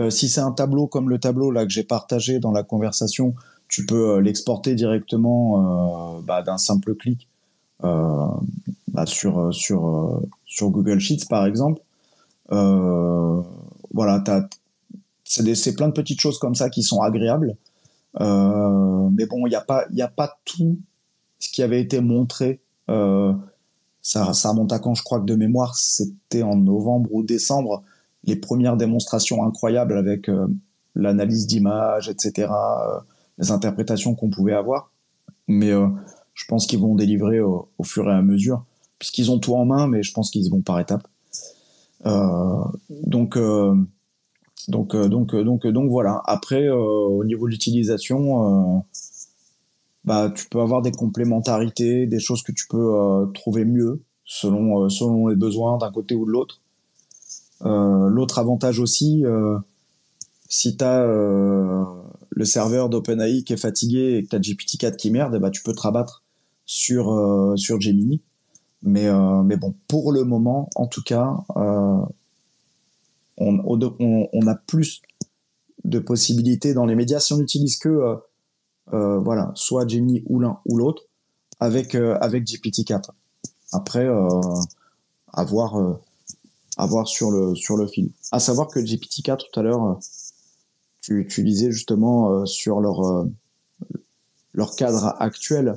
si 0.10 0.30
c'est 0.30 0.42
un 0.42 0.52
tableau 0.52 0.88
comme 0.88 1.12
le 1.12 1.20
tableau 1.20 1.52
là 1.52 1.64
que 1.64 1.72
j'ai 1.72 1.84
partagé 1.84 2.40
dans 2.40 2.52
la 2.52 2.64
conversation, 2.64 3.36
tu 3.68 3.86
peux 3.86 4.18
l'exporter 4.18 4.74
directement 4.74 6.20
bah, 6.22 6.42
d'un 6.42 6.58
simple 6.58 6.96
clic 6.96 7.28
bah, 7.82 9.06
sur 9.06 9.54
sur 9.54 10.22
sur 10.46 10.70
Google 10.70 11.00
Sheets 11.00 11.26
par 11.30 11.46
exemple. 11.46 11.82
voilà, 12.50 14.24
c'est 15.24 15.76
plein 15.76 15.88
de 15.88 15.94
petites 15.94 16.22
choses 16.22 16.40
comme 16.40 16.56
ça 16.56 16.70
qui 16.70 16.84
sont 16.84 17.02
agréables. 17.02 17.56
Euh, 18.22 19.10
mais 19.12 19.26
bon, 19.26 19.46
il 19.48 19.50
n'y 19.50 19.56
a 19.56 19.62
pas, 19.62 19.86
a 20.00 20.08
pas 20.08 20.38
tout 20.46 20.78
ce 21.40 21.52
qui 21.52 21.64
avait 21.64 21.82
été 21.82 22.00
montré. 22.02 22.62
Euh, 22.90 23.34
ça, 24.02 24.34
ça 24.34 24.50
remonte 24.50 24.72
à 24.74 24.80
quand 24.80 24.94
Je 24.94 25.04
crois 25.04 25.20
que 25.20 25.26
de 25.26 25.36
mémoire, 25.36 25.76
c'était 25.76 26.44
en 26.44 26.56
novembre 26.56 27.10
ou 27.14 27.24
décembre. 27.24 27.84
Les 28.26 28.36
premières 28.36 28.78
démonstrations 28.78 29.44
incroyables 29.44 29.98
avec 29.98 30.30
euh, 30.30 30.48
l'analyse 30.96 31.48
d'images, 31.48 32.10
etc., 32.10 32.52
les 33.38 33.52
interprétations 33.52 34.16
qu'on 34.16 34.30
pouvait 34.30 34.54
avoir. 34.54 34.92
Mais 35.48 35.72
je 36.34 36.46
pense 36.46 36.66
qu'ils 36.66 36.80
vont 36.80 36.96
délivrer 36.96 37.40
au, 37.40 37.68
fur 37.84 38.10
et 38.10 38.14
à 38.14 38.22
mesure, 38.22 38.66
puisqu'ils 39.00 39.32
ont 39.32 39.40
tout 39.40 39.56
en 39.56 39.66
main, 39.66 39.88
mais 39.88 40.04
je 40.04 40.14
pense 40.14 40.32
qu'ils 40.32 40.50
vont 40.50 40.62
par 40.62 40.80
étapes. 40.80 41.08
donc 42.90 43.38
donc, 44.68 44.96
euh, 44.96 45.08
donc, 45.08 45.34
euh, 45.34 45.44
donc, 45.44 45.68
donc 45.68 45.90
voilà. 45.90 46.22
Après, 46.26 46.64
euh, 46.68 46.76
au 46.76 47.24
niveau 47.26 47.48
de 47.48 47.52
l'utilisation, 47.52 48.84
bah, 50.06 50.32
tu 50.36 50.48
peux 50.50 50.60
avoir 50.60 50.82
des 50.82 50.92
complémentarités, 50.92 52.08
des 52.08 52.20
choses 52.20 52.44
que 52.44 52.52
tu 52.52 52.68
peux 52.68 53.30
trouver 53.34 53.66
mieux 53.66 54.02
selon, 54.26 54.90
selon 54.90 55.28
les 55.28 55.36
besoins 55.36 55.78
d'un 55.78 55.92
côté 55.92 56.16
ou 56.16 56.26
de 56.26 56.32
l'autre. 56.32 56.62
L'autre 57.62 58.40
avantage 58.40 58.80
aussi, 58.80 59.24
si 60.50 60.76
tu 60.76 60.84
as 60.84 61.06
le 61.06 62.46
serveur 62.46 62.90
d'OpenAI 62.90 63.44
qui 63.44 63.54
est 63.54 63.58
fatigué 63.58 64.18
et 64.18 64.24
que 64.24 64.30
tu 64.30 64.36
as 64.36 64.40
GPT-4 64.40 64.98
qui 64.98 65.12
merde, 65.12 65.38
bah, 65.40 65.50
tu 65.50 65.64
peux 65.64 65.74
te 65.74 65.82
rabattre 65.82 66.23
sur, 66.66 67.54
sur 67.58 67.80
Gemini. 67.82 68.22
Mais, 68.82 69.10
mais 69.44 69.58
bon, 69.58 69.74
pour 69.88 70.12
le 70.12 70.24
moment, 70.24 70.70
en 70.76 70.88
tout 70.88 71.04
cas, 71.04 71.38
on, 73.38 74.48
a 74.48 74.56
plus 74.56 75.02
de 75.84 76.00
possibilités 76.00 76.74
dans 76.74 76.86
les 76.86 76.96
médias 76.96 77.20
si 77.20 77.34
on 77.34 77.38
n'utilise 77.38 77.78
que 77.78 77.90
euh, 77.90 78.16
euh, 78.94 79.20
voilà, 79.20 79.52
soit 79.56 79.88
Gemini 79.88 80.24
ou 80.28 80.40
l'un 80.40 80.60
ou 80.66 80.78
l'autre 80.78 81.04
avec, 81.60 81.96
euh, 81.96 82.18
avec 82.20 82.46
GPT-4. 82.46 83.10
Après, 83.72 84.08
à 84.08 85.44
voir, 85.46 87.08
sur, 87.08 87.32
le, 87.32 87.56
sur 87.56 87.76
le 87.76 87.88
fil. 87.88 88.12
À 88.32 88.40
savoir 88.40 88.68
que 88.68 88.80
GPT-4, 88.80 89.50
tout 89.52 89.60
à 89.60 89.64
l'heure, 89.64 90.00
tu, 91.02 91.20
utilisais 91.20 91.72
justement 91.72 92.46
sur 92.46 92.82
leur, 92.82 93.26
leur 94.54 94.76
cadre 94.76 95.16
actuel. 95.20 95.76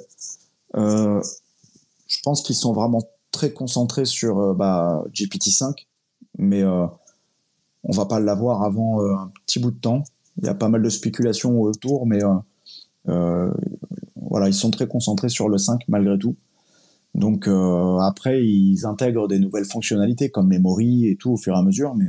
Je 0.77 2.21
pense 2.23 2.43
qu'ils 2.43 2.57
sont 2.57 2.73
vraiment 2.73 3.03
très 3.33 3.53
concentrés 3.53 4.05
sur 4.05 4.55
bah, 4.55 5.05
GPT-5, 5.13 5.87
mais 6.39 6.63
on 7.89 7.93
va 7.93 8.07
pas 8.07 8.21
l'avoir 8.21 8.63
avant 8.63 9.01
euh, 9.01 9.15
un 9.15 9.33
petit 9.47 9.59
bout 9.59 9.71
de 9.71 9.79
temps. 9.79 10.03
Il 10.39 10.45
y 10.45 10.49
a 10.49 10.55
pas 10.55 10.69
mal 10.69 10.83
de 10.83 10.89
spéculations 10.89 11.61
autour, 11.61 12.07
mais 12.07 12.23
euh, 12.23 12.35
euh, 13.09 13.53
voilà, 14.17 14.49
ils 14.49 14.55
sont 14.55 14.71
très 14.71 14.89
concentrés 14.89 15.29
sur 15.29 15.49
le 15.49 15.57
5 15.57 15.83
malgré 15.89 16.19
tout. 16.19 16.37
Donc 17.15 17.49
après, 18.03 18.47
ils 18.47 18.85
intègrent 18.85 19.27
des 19.27 19.39
nouvelles 19.39 19.65
fonctionnalités 19.65 20.29
comme 20.29 20.49
memory 20.49 21.07
et 21.07 21.17
tout 21.17 21.31
au 21.31 21.37
fur 21.39 21.55
et 21.55 21.59
à 21.59 21.63
mesure, 21.63 21.95
mais 21.95 22.05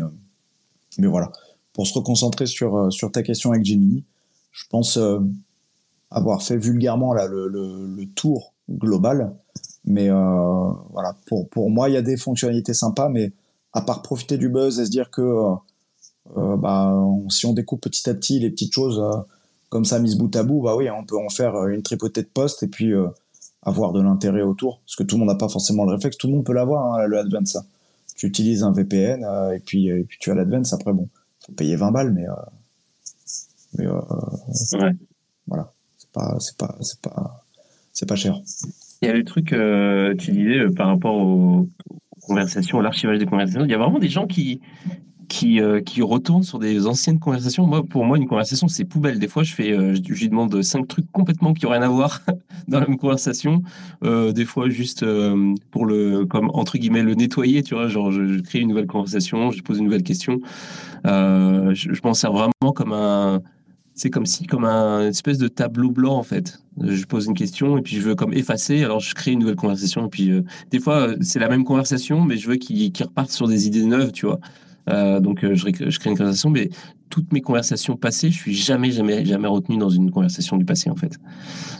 mais 0.97 1.07
voilà. 1.07 1.32
Pour 1.72 1.88
se 1.88 1.93
reconcentrer 1.93 2.45
sur 2.45 2.91
sur 2.91 3.09
ta 3.09 3.24
question 3.24 3.51
avec 3.51 3.63
Gemini, 3.63 4.03
je 4.51 4.65
pense 4.70 4.99
avoir 6.11 6.43
fait 6.43 6.57
vulgairement 6.57 7.13
là 7.13 7.26
le, 7.26 7.47
le, 7.47 8.05
tour 8.15 8.53
global, 8.70 9.36
mais 9.86 10.09
voilà. 10.09 11.15
Pour 11.28 11.47
pour 11.49 11.70
moi, 11.70 11.89
il 11.89 11.93
y 11.93 11.97
a 11.97 12.01
des 12.01 12.18
fonctionnalités 12.18 12.74
sympas, 12.74 13.09
mais 13.09 13.32
à 13.74 13.82
part 13.82 14.01
profiter 14.01 14.38
du 14.38 14.49
buzz 14.49 14.80
et 14.80 14.86
se 14.86 14.91
dire 14.91 15.11
que 15.11 15.22
euh, 16.36 16.57
bah, 16.57 16.93
si 17.30 17.45
on 17.45 17.53
découpe 17.53 17.82
petit 17.82 18.09
à 18.09 18.13
petit 18.13 18.39
les 18.39 18.49
petites 18.49 18.74
choses 18.74 18.99
euh, 18.99 19.22
comme 19.70 19.86
ça 19.86 19.99
mises 19.99 20.15
bout 20.15 20.34
à 20.36 20.43
bout, 20.43 20.61
bah 20.61 20.76
oui, 20.76 20.89
on 20.89 21.05
peut 21.05 21.18
en 21.18 21.30
faire 21.30 21.55
euh, 21.55 21.68
une 21.70 21.84
tripotée 21.84 22.22
de 22.22 22.28
postes 22.28 22.63
et 22.63 22.68
puis 22.68 22.93
avoir 23.61 23.91
de 23.93 24.01
l'intérêt 24.01 24.41
autour. 24.41 24.80
Parce 24.86 24.95
que 24.95 25.03
tout 25.03 25.15
le 25.15 25.20
monde 25.20 25.30
n'a 25.30 25.36
pas 25.36 25.49
forcément 25.49 25.86
le 25.86 25.93
réflexe. 25.93 26.18
Tout 26.18 26.28
le 26.28 26.34
monde 26.34 26.45
peut 26.45 26.53
l'avoir, 26.53 26.93
hein, 26.93 27.05
le 27.05 27.20
Advance. 27.20 27.57
Tu 28.15 28.26
utilises 28.26 28.63
un 28.63 28.72
VPN 28.72 29.24
et, 29.53 29.59
puis, 29.59 29.89
et 29.89 30.03
puis 30.03 30.18
tu 30.20 30.32
as 30.32 30.36
l'Advance. 30.36 30.74
Après, 30.74 30.93
bon, 30.93 31.07
faut 31.45 31.51
payer 31.51 31.76
20 31.76 31.91
balles, 31.91 32.13
mais, 32.13 32.26
mais 33.78 33.86
voilà, 35.47 35.72
c'est 35.97 36.11
pas, 36.11 36.38
c'est 36.39 36.57
pas, 36.57 36.76
c'est 36.82 37.01
pas, 37.01 37.45
c'est 37.98 38.08
pas 38.08 38.16
cher. 38.16 38.39
Il 39.02 39.08
y 39.08 39.12
a 39.12 39.14
le 39.14 39.24
truc, 39.24 39.56
tu 40.20 40.32
disais 40.32 40.70
par 40.76 40.88
rapport 40.88 41.16
aux 41.16 41.68
conversations, 42.22 42.80
l'archivage 42.80 43.18
des 43.18 43.26
conversations. 43.26 43.64
Il 43.66 43.72
y 43.72 43.74
a 43.74 43.78
vraiment 43.78 44.00
des 44.00 44.10
gens 44.10 44.28
qui, 44.28 44.60
qui, 45.28 45.60
euh, 45.60 45.82
qui 45.82 46.02
retourne 46.02 46.43
sur 46.43 46.60
des 46.60 46.86
anciennes 46.88 47.20
conversations. 47.20 47.66
Moi, 47.66 47.84
pour 47.84 48.06
moi, 48.06 48.18
une 48.18 48.28
conversation, 48.28 48.68
c'est 48.68 48.86
poubelle. 48.86 49.20
Des 49.20 49.28
fois, 49.28 49.43
je 49.43 49.54
fais, 49.54 49.72
euh, 49.72 49.95
je, 49.95 50.14
lui 50.14 50.30
demande 50.30 50.62
cinq 50.62 50.88
trucs 50.88 51.12
complètement 51.12 51.54
qui 51.54 51.66
n'ont 51.66 51.72
rien 51.72 51.82
à 51.82 51.88
voir 51.88 52.22
dans 52.68 52.80
la 52.80 52.88
même 52.88 52.98
conversation. 52.98 53.62
Euh, 54.04 54.32
des 54.32 54.45
fois, 54.45 54.70
juste 54.70 55.06
pour 55.72 55.86
le, 55.86 56.26
comme 56.26 56.50
entre 56.54 56.78
guillemets, 56.78 57.04
le 57.04 57.16
nettoyer, 57.16 57.64
tu 57.64 57.76
vois, 57.76 57.88
genre, 57.88 58.12
je, 58.12 58.39
crée 58.41 58.60
une 58.60 58.70
nouvelle 58.70 58.88
conversation, 58.88 59.52
je 59.52 59.62
pose 59.64 59.80
une 59.80 59.86
nouvelle 59.86 60.04
question. 60.04 60.39
je, 61.06 61.72
je 61.74 62.02
m'en 62.04 62.14
sers 62.14 62.32
vraiment 62.32 62.74
comme 62.76 62.93
un, 62.93 63.41
c'est 63.98 64.10
comme 64.10 64.26
si, 64.26 64.45
comme 64.45 64.64
un 64.64 65.08
espèce 65.08 65.38
de 65.38 65.50
tableau 65.50 65.91
blanc 65.91 66.16
en 66.16 66.24
fait. 66.24 66.60
Je 66.82 67.04
pose 67.06 67.26
une 67.26 67.34
question 67.34 67.78
et 67.78 67.82
puis 67.82 67.98
je 67.98 68.02
veux 68.02 68.16
comme 68.16 68.34
effacer, 68.34 68.84
alors 68.84 69.02
je 69.02 69.14
crée 69.14 69.32
une 69.32 69.39
nouvelle 69.39 69.56
conversation. 69.56 70.06
Et 70.06 70.10
puis 70.10 70.32
des 70.72 70.80
fois, 70.80 71.10
c'est 71.20 71.39
la 71.39 71.50
même 71.50 71.66
conversation, 71.66 72.24
mais 72.24 72.38
je 72.38 72.48
veux 72.48 72.56
qu'il 72.56 72.91
qu 72.93 73.04
reparte 73.04 73.32
sur 73.32 73.48
des 73.48 73.68
idées 73.68 73.84
neuves, 73.84 74.12
tu 74.12 74.26
vois. 74.26 74.39
Euh, 74.89 75.20
donc, 75.20 75.43
euh, 75.43 75.54
je, 75.54 75.68
je, 75.89 76.00
crée 76.00 76.10
une 76.10 76.18
conversation, 76.18 76.50
mais 76.50 76.70
toutes 77.10 77.32
mes 77.34 77.41
conversations 77.41 77.95
passées, 77.95 78.32
je 78.32 78.38
suis 78.38 78.56
jamais, 78.56 78.91
jamais, 78.91 79.26
jamais 79.26 79.48
retenu 79.48 79.78
dans 79.78 79.89
une 79.89 80.12
conversation 80.12 80.58
du 80.58 80.66
passé, 80.66 80.89
en 80.89 80.95
fait. 80.95 81.18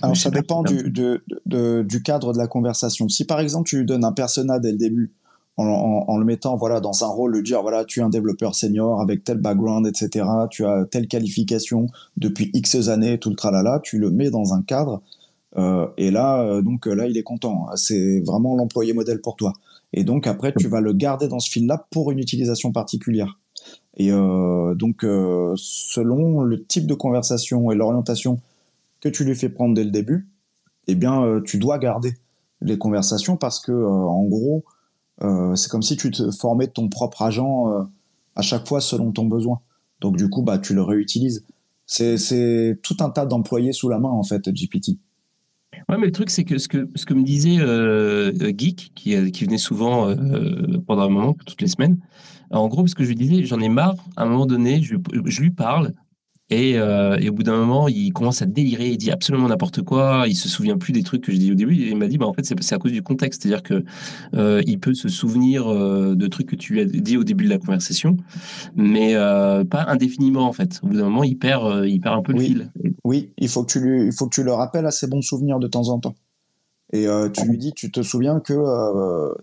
Alors, 0.02 0.18
ça 0.18 0.30
dépend 0.30 0.64
du, 0.64 0.90
de, 0.90 1.24
de, 1.46 1.86
du 1.88 2.02
cadre 2.02 2.34
de 2.34 2.38
la 2.38 2.48
conversation. 2.48 3.08
Si, 3.08 3.26
par 3.26 3.40
exemple, 3.40 3.70
tu 3.70 3.80
lui 3.80 3.86
donnes 3.86 4.04
un 4.04 4.12
persona 4.12 4.60
dès 4.60 4.72
le 4.72 4.78
début, 4.78 5.14
en, 5.58 6.18
le 6.18 6.26
mettant 6.26 6.56
voilà 6.56 6.80
dans 6.80 7.04
un 7.04 7.08
rôle, 7.08 7.36
lui 7.36 7.44
dire 7.44 7.62
voilà 7.62 7.84
tu 7.84 8.00
es 8.00 8.04
un 8.04 8.10
développeur 8.10 8.54
senior 8.54 9.02
avec 9.02 9.24
tel 9.24 9.38
background 9.38 9.88
etc. 9.88 10.26
Tu 10.50 10.66
as 10.66 10.86
telle 10.86 11.08
qualification 11.08 11.88
depuis 12.16 12.52
X 12.54 12.88
années 12.90 13.18
tout 13.18 13.30
le 13.30 13.36
tralala. 13.36 13.80
Tu 13.84 13.98
le 13.98 14.12
mets 14.12 14.30
dans 14.30 14.54
un 14.54 14.62
cadre 14.62 15.02
euh, 15.58 15.88
et 15.98 16.12
là 16.12 16.42
euh, 16.42 16.62
donc 16.62 16.86
là 16.86 17.08
il 17.08 17.18
est 17.18 17.24
content. 17.24 17.68
C'est 17.76 18.22
vraiment 18.22 18.56
l'employé 18.56 18.94
modèle 18.94 19.22
pour 19.22 19.36
toi. 19.36 19.54
Et 19.94 20.04
donc 20.04 20.28
après, 20.28 20.54
tu 20.58 20.68
vas 20.68 20.82
le 20.82 20.94
garder 20.94 21.28
dans 21.28 21.40
ce 21.40 21.50
fil-là 21.50 21.88
pour 21.92 22.12
une 22.12 22.20
utilisation 22.20 22.72
particulière. 22.72 23.40
Et 23.96 24.12
euh, 24.12 24.76
donc, 24.76 25.04
euh, 25.04 25.54
selon 25.58 26.42
le 26.42 26.64
type 26.64 26.86
de 26.86 26.94
conversation 26.94 27.72
et 27.72 27.76
l'orientation 27.76 28.40
que 29.02 29.10
tu 29.10 29.24
lui 29.24 29.36
fais 29.36 29.50
prendre 29.50 29.74
dès 29.74 29.84
le 29.84 29.92
début, 29.92 30.28
eh 30.88 30.96
bien, 30.96 31.24
euh, 31.24 31.42
tu 31.42 31.58
dois 31.58 31.80
garder 31.80 32.14
les 32.62 32.78
conversations 32.78 33.38
parce 33.38 33.60
que, 33.60 33.72
en 33.72 34.24
gros, 34.26 34.64
c'est 35.20 35.70
comme 35.70 35.82
si 35.82 35.98
tu 35.98 36.12
te 36.12 36.32
formais 36.32 36.68
ton 36.68 36.90
propre 36.90 37.22
agent 37.24 37.88
à 38.36 38.42
chaque 38.42 38.68
fois 38.68 38.82
selon 38.82 39.12
ton 39.12 39.26
besoin. 39.26 39.60
Donc, 40.00 40.18
du 40.18 40.30
coup, 40.30 40.44
bah, 40.44 40.60
tu 40.60 40.74
le 40.74 40.84
réutilises. 40.84 41.44
C'est 41.86 42.80
tout 42.84 42.98
un 43.00 43.10
tas 43.10 43.26
d'employés 43.26 43.74
sous 43.74 43.90
la 43.90 44.00
main, 44.00 44.10
en 44.10 44.24
fait, 44.24 44.50
GPT. 44.50 45.00
Ouais, 45.90 45.98
mais 45.98 46.08
le 46.08 46.12
truc, 46.12 46.30
c'est 46.30 46.44
que 46.44 46.58
ce 46.58 46.68
que, 46.68 46.90
ce 46.96 47.06
que 47.06 47.14
me 47.14 47.24
disait 47.24 47.60
euh, 47.60 48.32
euh, 48.42 48.54
Geek, 48.56 48.92
qui, 48.96 49.16
euh, 49.16 49.30
qui 49.30 49.46
venait 49.46 49.58
souvent 49.58 50.14
pendant 50.86 51.04
un 51.04 51.10
moment, 51.10 51.34
toutes 51.46 51.62
les 51.62 51.68
semaines, 51.68 51.98
en 52.50 52.68
gros, 52.68 52.88
ce 52.88 52.96
que 52.96 53.04
je 53.04 53.10
lui 53.10 53.16
disais, 53.16 53.44
j'en 53.44 53.60
ai 53.60 53.70
marre, 53.70 53.96
à 54.16 54.24
un 54.24 54.26
moment 54.26 54.46
donné, 54.46 54.82
je 54.82 55.42
lui 55.42 55.52
parle, 55.52 55.94
Et, 56.50 56.78
euh, 56.78 57.18
et, 57.20 57.28
au 57.28 57.34
bout 57.34 57.44
d'un 57.44 57.58
moment, 57.58 57.90
il 57.90 58.14
commence 58.14 58.42
à 58.42 58.46
délirer, 58.46 58.92
il 58.92 58.98
dit 58.98 59.12
absolument 59.12 59.50
n'importe 59.50 59.82
quoi, 59.82 60.26
il 60.28 60.36
se 60.36 60.48
souvient 60.48 60.78
plus 60.78 60.94
des 60.94 61.04
trucs 61.04 61.22
que 61.22 61.34
je 61.34 61.38
dis 61.38 61.52
au 61.52 61.56
début. 61.56 61.76
Et 61.76 61.90
il 61.90 61.98
m'a 61.98 62.08
dit, 62.08 62.18
bah, 62.18 62.26
en 62.26 62.34
fait, 62.34 62.46
c'est 62.46 62.74
à 62.76 62.78
cause 62.78 62.94
du 62.94 63.04
contexte. 63.04 63.42
C'est-à-dire 63.42 63.64
que 63.64 63.84
euh, 64.34 64.62
il 64.66 64.80
peut 64.80 64.94
se 64.94 65.10
souvenir 65.10 65.68
euh, 65.68 66.16
de 66.16 66.28
trucs 66.28 66.48
que 66.48 66.56
tu 66.56 66.74
lui 66.74 66.80
as 66.80 66.86
dit 66.86 67.18
au 67.18 67.26
début 67.26 67.44
de 67.44 67.50
la 67.50 67.58
conversation, 67.58 68.16
mais 68.76 69.16
pas 69.16 69.86
indéfiniment, 69.88 70.48
en 70.48 70.54
fait. 70.54 70.80
Au 70.84 70.88
bout 70.88 70.96
d'un 70.96 71.04
moment, 71.06 71.24
il 71.24 71.38
perd, 71.38 71.86
il 71.86 72.00
perd 72.00 72.18
un 72.18 72.22
peu 72.22 72.32
le 72.32 72.40
fil. 72.40 72.72
Oui, 73.04 73.32
il 73.38 73.50
faut, 73.50 73.64
que 73.64 73.72
tu 73.72 73.80
lui, 73.82 74.06
il 74.06 74.14
faut 74.14 74.28
que 74.28 74.36
tu 74.36 74.44
le 74.44 74.54
rappelles 74.54 74.86
à 74.86 74.92
ses 74.92 75.08
bons 75.08 75.22
souvenirs 75.22 75.60
de 75.60 75.68
temps 75.68 75.90
en 75.90 76.00
temps. 76.00 76.16
Et 76.94 77.08
tu 77.34 77.46
lui 77.46 77.58
dis, 77.58 77.74
tu 77.74 77.92
te 77.92 78.02
souviens 78.02 78.40
que 78.40 78.56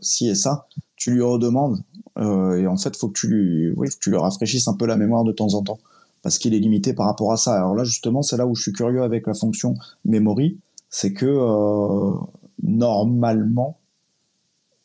si 0.00 0.28
et 0.28 0.34
ça, 0.34 0.68
tu 0.96 1.11
lui 1.12 1.20
redemandes. 1.20 1.80
et 2.18 2.66
en 2.66 2.76
fait, 2.78 2.90
il 2.94 2.98
faut 2.98 3.09
que 3.09 3.18
tu 3.18 3.28
lui, 3.28 3.72
oui, 3.76 3.88
que 3.88 3.98
tu 4.00 4.09
lui 4.09 4.16
rafraîchisses 4.16 4.68
un 4.68 4.74
peu 4.74 4.86
la 4.86 4.96
mémoire 4.96 5.24
de 5.24 5.32
temps 5.32 5.52
en 5.52 5.62
temps 5.62 5.78
parce 6.25 6.39
qu'il 6.39 6.55
est 6.55 6.59
limité 6.59 6.95
par 6.95 7.07
rapport 7.07 7.33
à 7.33 7.37
ça. 7.37 7.55
Alors 7.55 7.75
là, 7.75 7.85
justement, 7.85 8.22
c'est 8.22 8.39
là 8.39 8.47
où 8.47 8.55
je 8.55 8.62
suis 8.62 8.72
curieux 8.72 9.03
avec 9.03 9.27
la 9.27 9.35
fonction 9.35 9.75
memory, 10.07 10.59
c'est 10.89 11.12
que 11.12 11.27
euh, 11.27 12.18
normalement, 12.62 13.79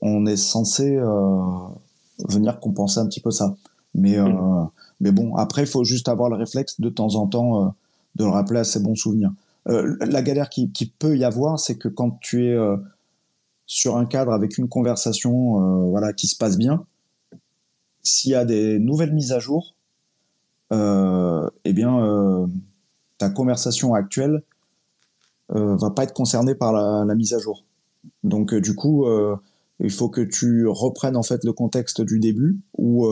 on 0.01 0.25
est 0.25 0.35
censé 0.35 0.97
euh, 0.97 1.39
venir 2.27 2.59
compenser 2.59 2.99
un 2.99 3.07
petit 3.07 3.21
peu 3.21 3.31
ça. 3.31 3.55
Mais, 3.95 4.19
euh, 4.19 4.29
mais 4.99 5.13
bon, 5.13 5.33
après, 5.37 5.61
il 5.61 5.67
faut 5.67 5.85
juste 5.85 6.09
avoir 6.09 6.29
le 6.29 6.35
réflexe 6.35 6.81
de 6.81 6.89
temps 6.89 7.15
en 7.15 7.25
temps 7.25 7.73
de 8.15 8.25
le 8.25 8.29
rappeler 8.29 8.59
à 8.59 8.65
ses 8.65 8.81
bons 8.81 8.95
souvenirs. 8.95 9.31
la 9.65 10.21
galère 10.21 10.49
qui, 10.49 10.71
qui, 10.71 10.87
peut 10.87 11.17
y 11.17 11.23
avoir, 11.23 11.57
c'est 11.57 11.77
que 11.77 11.87
quand 11.87 12.19
tu 12.19 12.47
es 12.47 12.57
sur 13.65 13.95
un 13.95 14.05
cadre 14.05 14.33
avec 14.33 14.57
une 14.57 14.67
conversation 14.67 15.89
voilà, 15.89 16.11
qui 16.11 16.27
se 16.27 16.35
passe 16.35 16.57
bien, 16.57 16.83
s'il 18.03 18.31
y 18.31 18.35
a 18.35 18.43
des 18.43 18.77
nouvelles 18.79 19.13
mises 19.13 19.31
à 19.31 19.39
jour, 19.39 19.73
euh, 19.78 19.78
eh 20.71 21.73
bien, 21.73 21.99
euh, 21.99 22.47
ta 23.17 23.29
conversation 23.29 23.93
actuelle 23.93 24.43
euh, 25.55 25.75
va 25.77 25.91
pas 25.91 26.03
être 26.03 26.13
concernée 26.13 26.55
par 26.55 26.73
la, 26.73 27.15
mise 27.15 27.33
à 27.33 27.39
jour. 27.39 27.65
Donc, 28.23 28.53
du 28.53 28.75
coup, 28.75 29.05
il 29.79 29.91
faut 29.91 30.09
que 30.09 30.21
tu 30.21 30.67
reprennes 30.67 31.15
en 31.15 31.23
fait 31.23 31.43
le 31.43 31.53
contexte 31.53 32.01
du 32.01 32.19
début 32.19 32.59
ou 32.77 33.07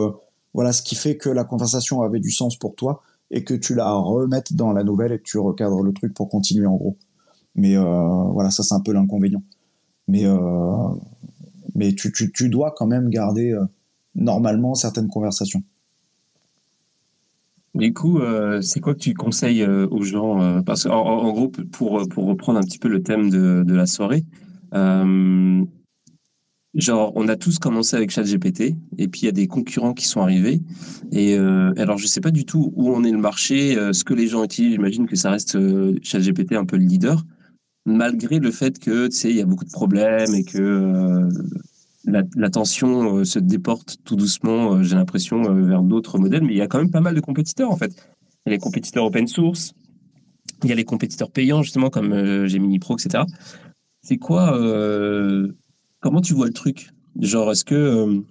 voilà 0.53 0.71
ce 0.71 0.81
qui 0.81 0.95
fait 0.95 1.17
que 1.17 1.29
la 1.29 1.43
conversation 1.43 2.01
avait 2.01 2.19
du 2.19 2.31
sens 2.31 2.57
pour 2.57 2.75
toi 2.75 3.01
et 3.31 3.43
que 3.43 3.53
tu 3.53 3.75
la 3.75 3.91
remettes 3.91 4.53
dans 4.53 4.71
la 4.71 4.83
nouvelle 4.83 5.11
et 5.11 5.17
que 5.17 5.23
tu 5.23 5.37
recadres 5.37 5.83
le 5.83 5.91
truc 5.93 6.13
pour 6.13 6.29
continuer 6.29 6.65
en 6.65 6.75
gros. 6.75 6.97
Mais 7.55 7.75
voilà, 7.75 8.49
ça 8.49 8.63
c'est 8.63 8.75
un 8.75 8.81
peu 8.81 8.93
l'inconvénient. 8.93 9.43
Mais 10.07 10.25
mais 11.75 11.93
tu, 11.93 12.11
tu, 12.11 12.31
tu, 12.31 12.49
dois 12.49 12.73
quand 12.75 12.87
même 12.87 13.09
garder 13.09 13.57
normalement 14.15 14.73
certaines 14.73 15.09
conversations. 15.09 15.63
Du 17.77 17.93
coup, 17.93 18.19
euh, 18.19 18.59
c'est 18.61 18.79
quoi 18.79 18.95
que 18.95 18.99
tu 18.99 19.13
conseilles 19.13 19.61
euh, 19.61 19.87
aux 19.91 20.01
gens 20.01 20.41
euh, 20.41 20.61
Parce 20.61 20.85
qu'en 20.85 20.95
en, 20.95 21.31
gros, 21.31 21.49
pour, 21.49 22.07
pour 22.09 22.25
reprendre 22.25 22.57
un 22.57 22.63
petit 22.63 22.79
peu 22.79 22.87
le 22.87 23.03
thème 23.03 23.29
de, 23.29 23.63
de 23.63 23.73
la 23.75 23.85
soirée, 23.85 24.25
genre, 26.73 27.11
on 27.15 27.27
a 27.27 27.35
tous 27.35 27.59
commencé 27.59 27.95
avec 27.95 28.09
ChatGPT, 28.09 28.75
et 28.97 29.07
puis 29.07 29.21
il 29.21 29.25
y 29.25 29.29
a 29.29 29.31
des 29.31 29.47
concurrents 29.47 29.93
qui 29.93 30.07
sont 30.07 30.21
arrivés. 30.21 30.61
Et 31.11 31.35
alors, 31.35 31.97
je 31.97 32.07
sais 32.07 32.21
pas 32.21 32.31
du 32.31 32.45
tout 32.45 32.71
où 32.75 32.91
on 32.91 33.03
est 33.03 33.11
le 33.11 33.17
marché, 33.17 33.75
ce 33.93 34.03
que 34.03 34.13
les 34.13 34.27
gens 34.27 34.43
utilisent. 34.43 34.73
J'imagine 34.73 35.07
que 35.07 35.15
ça 35.15 35.31
reste 35.31 35.57
ChatGPT 36.03 36.53
un 36.53 36.65
peu 36.65 36.77
le 36.77 36.85
leader, 36.85 37.23
malgré 37.85 38.39
le 38.39 38.51
fait 38.51 38.77
que, 38.77 39.07
tu 39.07 39.15
sais, 39.15 39.29
il 39.29 39.37
y 39.37 39.41
a 39.41 39.45
beaucoup 39.45 39.65
de 39.65 39.71
problèmes 39.71 40.35
et 40.35 40.43
que 40.43 41.27
la, 42.07 42.49
tension 42.49 43.17
euh, 43.17 43.23
se 43.25 43.39
déporte 43.39 43.97
tout 44.03 44.15
doucement, 44.15 44.73
euh, 44.73 44.83
j'ai 44.83 44.95
l'impression, 44.95 45.43
euh, 45.43 45.65
vers 45.65 45.81
d'autres 45.81 46.17
modèles, 46.17 46.43
mais 46.43 46.53
il 46.53 46.57
y 46.57 46.61
a 46.61 46.67
quand 46.67 46.79
même 46.79 46.91
pas 46.91 47.01
mal 47.01 47.15
de 47.15 47.19
compétiteurs 47.19 47.69
en 47.69 47.77
fait. 47.77 47.91
Il 48.45 48.49
y 48.49 48.53
a 48.53 48.55
les 48.55 48.59
compétiteurs 48.59 49.05
open 49.05 49.27
source, 49.27 49.73
il 50.63 50.69
y 50.69 50.71
a 50.71 50.75
les 50.75 50.85
compétiteurs 50.85 51.31
payants 51.31 51.61
justement 51.63 51.89
comme 51.89 52.45
Gemini 52.47 52.79
Pro, 52.79 52.95
etc. 52.97 53.25
C'est 54.01 54.17
quoi 54.17 54.57
Comment 55.99 56.21
tu 56.21 56.33
vois 56.33 56.47
le 56.47 56.53
truc? 56.53 56.91
Genre, 57.19 57.51
est-ce 57.51 57.65
que 57.65 58.23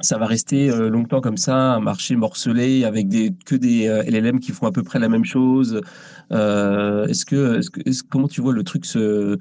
ça 0.00 0.16
va 0.16 0.24
rester 0.24 0.68
longtemps 0.88 1.20
comme 1.20 1.36
ça, 1.36 1.74
un 1.74 1.80
marché 1.80 2.16
morcelé 2.16 2.84
avec 2.84 3.08
des, 3.08 3.34
que 3.44 3.54
des 3.54 3.86
LLM 4.08 4.40
qui 4.40 4.52
font 4.52 4.66
à 4.66 4.72
peu 4.72 4.82
près 4.82 4.98
la 4.98 5.10
même 5.10 5.26
chose? 5.26 5.82
Est-ce 6.30 7.26
que, 7.26 7.60
comment 8.08 8.28
tu 8.28 8.40
vois 8.40 8.54
le 8.54 8.64
truc 8.64 8.86
se, 8.86 9.36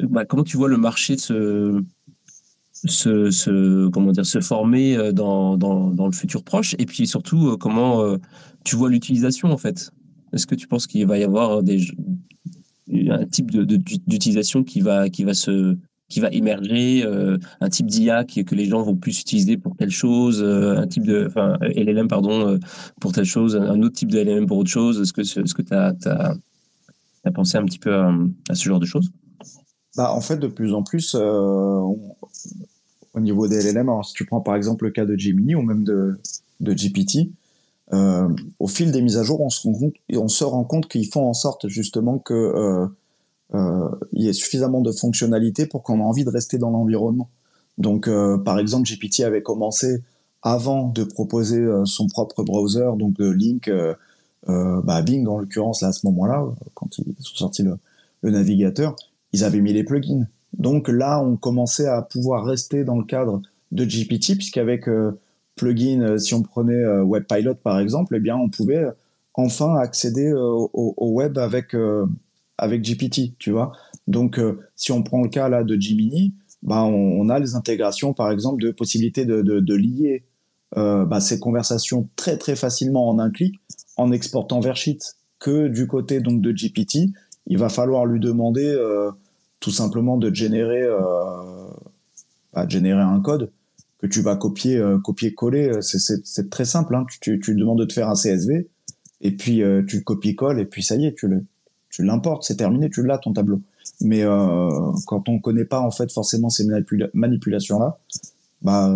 bah, 0.00 0.24
comment 0.24 0.42
tu 0.42 0.56
vois 0.56 0.68
le 0.68 0.76
marché 0.76 1.16
se 1.16 1.80
se, 2.86 3.88
comment 3.88 4.12
dire, 4.12 4.26
se 4.26 4.40
former 4.40 4.96
euh, 4.96 5.12
dans, 5.12 5.56
dans, 5.56 5.90
dans, 5.90 6.06
le 6.06 6.12
futur 6.12 6.42
proche 6.42 6.74
Et 6.78 6.86
puis 6.86 7.06
surtout, 7.06 7.48
euh, 7.48 7.56
comment 7.56 8.02
euh, 8.02 8.18
tu 8.64 8.76
vois 8.76 8.90
l'utilisation 8.90 9.50
en 9.50 9.56
fait. 9.56 9.90
Est-ce 10.32 10.46
que 10.46 10.54
tu 10.54 10.66
penses 10.66 10.86
qu'il 10.86 11.06
va 11.06 11.18
y 11.18 11.24
avoir 11.24 11.62
des, 11.62 11.80
un 13.08 13.24
type 13.26 13.50
d'utilisation 13.50 14.60
de, 14.60 14.64
qui, 14.64 14.80
va, 14.80 15.08
qui, 15.08 15.24
va 15.24 15.32
se, 15.32 15.76
qui 16.08 16.20
va 16.20 16.28
émerger, 16.30 17.04
un 17.60 17.68
type 17.68 17.86
d'IA 17.86 18.24
que 18.24 18.54
les 18.54 18.64
gens 18.64 18.82
vont 18.82 18.96
plus 18.96 19.20
utiliser 19.20 19.56
pour 19.56 19.76
telle 19.76 19.90
chose, 19.92 20.42
un 20.42 20.86
type 20.88 21.06
de, 21.06 21.26
enfin, 21.28 21.56
LLM, 21.60 22.08
pardon, 22.08 22.58
pour 23.00 23.12
telle 23.12 23.26
chose, 23.26 23.54
un 23.54 23.80
autre 23.82 23.94
type 23.94 24.10
de 24.10 24.18
LLM 24.18 24.46
pour 24.46 24.58
autre 24.58 24.70
chose? 24.70 25.00
Est-ce 25.00 25.12
que 25.12 25.22
tu 25.22 25.38
est 25.38 25.54
que 25.54 25.74
as, 25.74 25.94
as, 26.04 26.34
as, 27.24 27.30
pensé 27.30 27.56
un 27.56 27.64
petit 27.64 27.78
peu 27.78 27.94
à, 27.94 28.54
ce 28.54 28.64
genre 28.64 28.80
de 28.80 28.86
choses? 28.86 29.08
Bah, 29.96 30.12
en 30.12 30.20
fait, 30.20 30.38
de 30.38 30.48
plus 30.48 30.74
en 30.74 30.82
plus, 30.82 31.14
au 33.14 33.20
niveau 33.20 33.48
des 33.48 33.62
LLM. 33.62 33.90
Si 34.04 34.12
tu 34.12 34.24
prends 34.24 34.40
par 34.40 34.56
exemple 34.56 34.84
le 34.84 34.90
cas 34.90 35.06
de 35.06 35.16
Gemini 35.16 35.54
ou 35.54 35.62
même 35.62 35.84
de, 35.84 36.18
de 36.60 36.72
GPT, 36.72 37.30
euh, 37.92 38.28
au 38.58 38.66
fil 38.66 38.92
des 38.92 39.02
mises 39.02 39.18
à 39.18 39.22
jour, 39.22 39.40
on 39.40 39.50
se 39.50 40.44
rend 40.44 40.64
compte, 40.64 40.88
qu'ils 40.88 41.08
font 41.08 41.28
en 41.28 41.34
sorte 41.34 41.68
justement 41.68 42.18
que 42.18 42.34
euh, 42.34 42.86
euh, 43.54 43.88
y 44.12 44.28
ait 44.28 44.32
suffisamment 44.32 44.80
de 44.80 44.90
fonctionnalités 44.90 45.66
pour 45.66 45.82
qu'on 45.82 45.98
ait 46.00 46.04
envie 46.04 46.24
de 46.24 46.30
rester 46.30 46.58
dans 46.58 46.70
l'environnement. 46.70 47.28
Donc, 47.76 48.08
par 48.44 48.60
exemple, 48.60 48.88
GPT 48.88 49.20
avait 49.20 49.42
commencé 49.42 50.04
avant 50.42 50.86
de 50.86 51.02
proposer 51.02 51.66
son 51.86 52.06
propre 52.06 52.44
browser, 52.44 52.90
donc 52.96 53.14
de 53.14 53.28
Link, 53.28 53.68
bah 54.46 55.02
Bing 55.02 55.26
en 55.26 55.38
l'occurrence 55.38 55.82
à 55.82 55.92
ce 55.92 56.06
moment-là, 56.06 56.46
quand 56.74 56.98
ils 56.98 57.16
sont 57.18 57.34
sortis 57.34 57.64
le, 57.64 57.76
le 58.22 58.30
navigateur, 58.30 58.94
ils 59.32 59.42
avaient 59.42 59.60
mis 59.60 59.72
les 59.72 59.82
plugins. 59.82 60.28
Donc 60.58 60.88
là, 60.88 61.20
on 61.20 61.36
commençait 61.36 61.86
à 61.86 62.02
pouvoir 62.02 62.44
rester 62.44 62.84
dans 62.84 62.98
le 62.98 63.04
cadre 63.04 63.42
de 63.72 63.84
GPT, 63.84 64.36
puisqu'avec 64.36 64.88
euh, 64.88 65.18
plugin, 65.56 66.00
euh, 66.00 66.18
si 66.18 66.34
on 66.34 66.42
prenait 66.42 66.72
euh, 66.74 67.04
WebPilot 67.04 67.56
par 67.56 67.80
exemple, 67.80 68.14
eh 68.16 68.20
bien, 68.20 68.36
on 68.36 68.48
pouvait 68.48 68.86
enfin 69.34 69.76
accéder 69.76 70.32
au, 70.32 70.94
web 71.10 71.38
avec 71.38 71.74
avec 72.56 72.82
GPT, 72.82 73.36
tu 73.38 73.50
vois. 73.50 73.72
Donc, 74.06 74.40
si 74.76 74.92
on 74.92 75.02
prend 75.02 75.22
le 75.22 75.28
cas 75.28 75.48
là 75.48 75.64
de 75.64 75.80
Gemini, 75.80 76.34
bah, 76.62 76.84
on, 76.84 77.28
a 77.28 77.40
les 77.40 77.56
intégrations, 77.56 78.12
par 78.12 78.30
exemple, 78.30 78.62
de 78.62 78.70
possibilités 78.70 79.24
de, 79.24 79.42
de, 79.42 79.74
lier 79.74 80.22
bah, 80.76 81.18
ces 81.18 81.40
conversations 81.40 82.08
très 82.14 82.36
très 82.38 82.54
facilement 82.54 83.08
en 83.08 83.18
un 83.18 83.32
clic, 83.32 83.56
en 83.96 84.12
exportant 84.12 84.60
vers 84.60 84.76
Sheet. 84.76 85.00
Que 85.40 85.66
du 85.66 85.88
côté 85.88 86.20
donc 86.20 86.40
de 86.40 86.52
GPT, 86.52 87.10
il 87.48 87.58
va 87.58 87.68
falloir 87.68 88.06
lui 88.06 88.20
demander 88.20 88.72
tout 89.64 89.70
simplement 89.70 90.18
de 90.18 90.32
générer, 90.32 90.82
euh, 90.82 91.00
bah, 92.52 92.68
générer 92.68 93.00
un 93.00 93.18
code 93.22 93.50
que 93.98 94.06
tu 94.06 94.20
vas 94.20 94.36
copier, 94.36 94.76
euh, 94.76 94.98
copier 94.98 95.32
coller. 95.32 95.78
C'est 95.80 96.50
très 96.50 96.66
simple. 96.66 96.94
Hein. 96.94 97.06
Tu, 97.22 97.40
tu, 97.40 97.54
demandes 97.54 97.78
de 97.78 97.86
te 97.86 97.94
faire 97.94 98.10
un 98.10 98.14
CSV 98.14 98.68
et 99.22 99.30
puis 99.30 99.62
euh, 99.62 99.82
tu 99.88 99.96
le 99.96 100.02
copies-colles 100.02 100.60
et 100.60 100.66
puis 100.66 100.82
ça 100.82 100.96
y 100.96 101.06
est, 101.06 101.14
tu 101.14 102.02
l'importes, 102.02 102.42
c'est 102.44 102.56
terminé, 102.56 102.90
tu 102.90 103.06
l'as 103.06 103.16
ton 103.16 103.32
tableau. 103.32 103.62
Mais 104.02 104.22
quand 105.06 105.28
on 105.28 105.38
connaît 105.38 105.64
pas 105.64 105.80
en 105.80 105.90
fait 105.90 106.12
forcément 106.12 106.50
ces 106.50 106.66
manipulations 107.14 107.78
là, 107.78 107.98
bah 108.60 108.88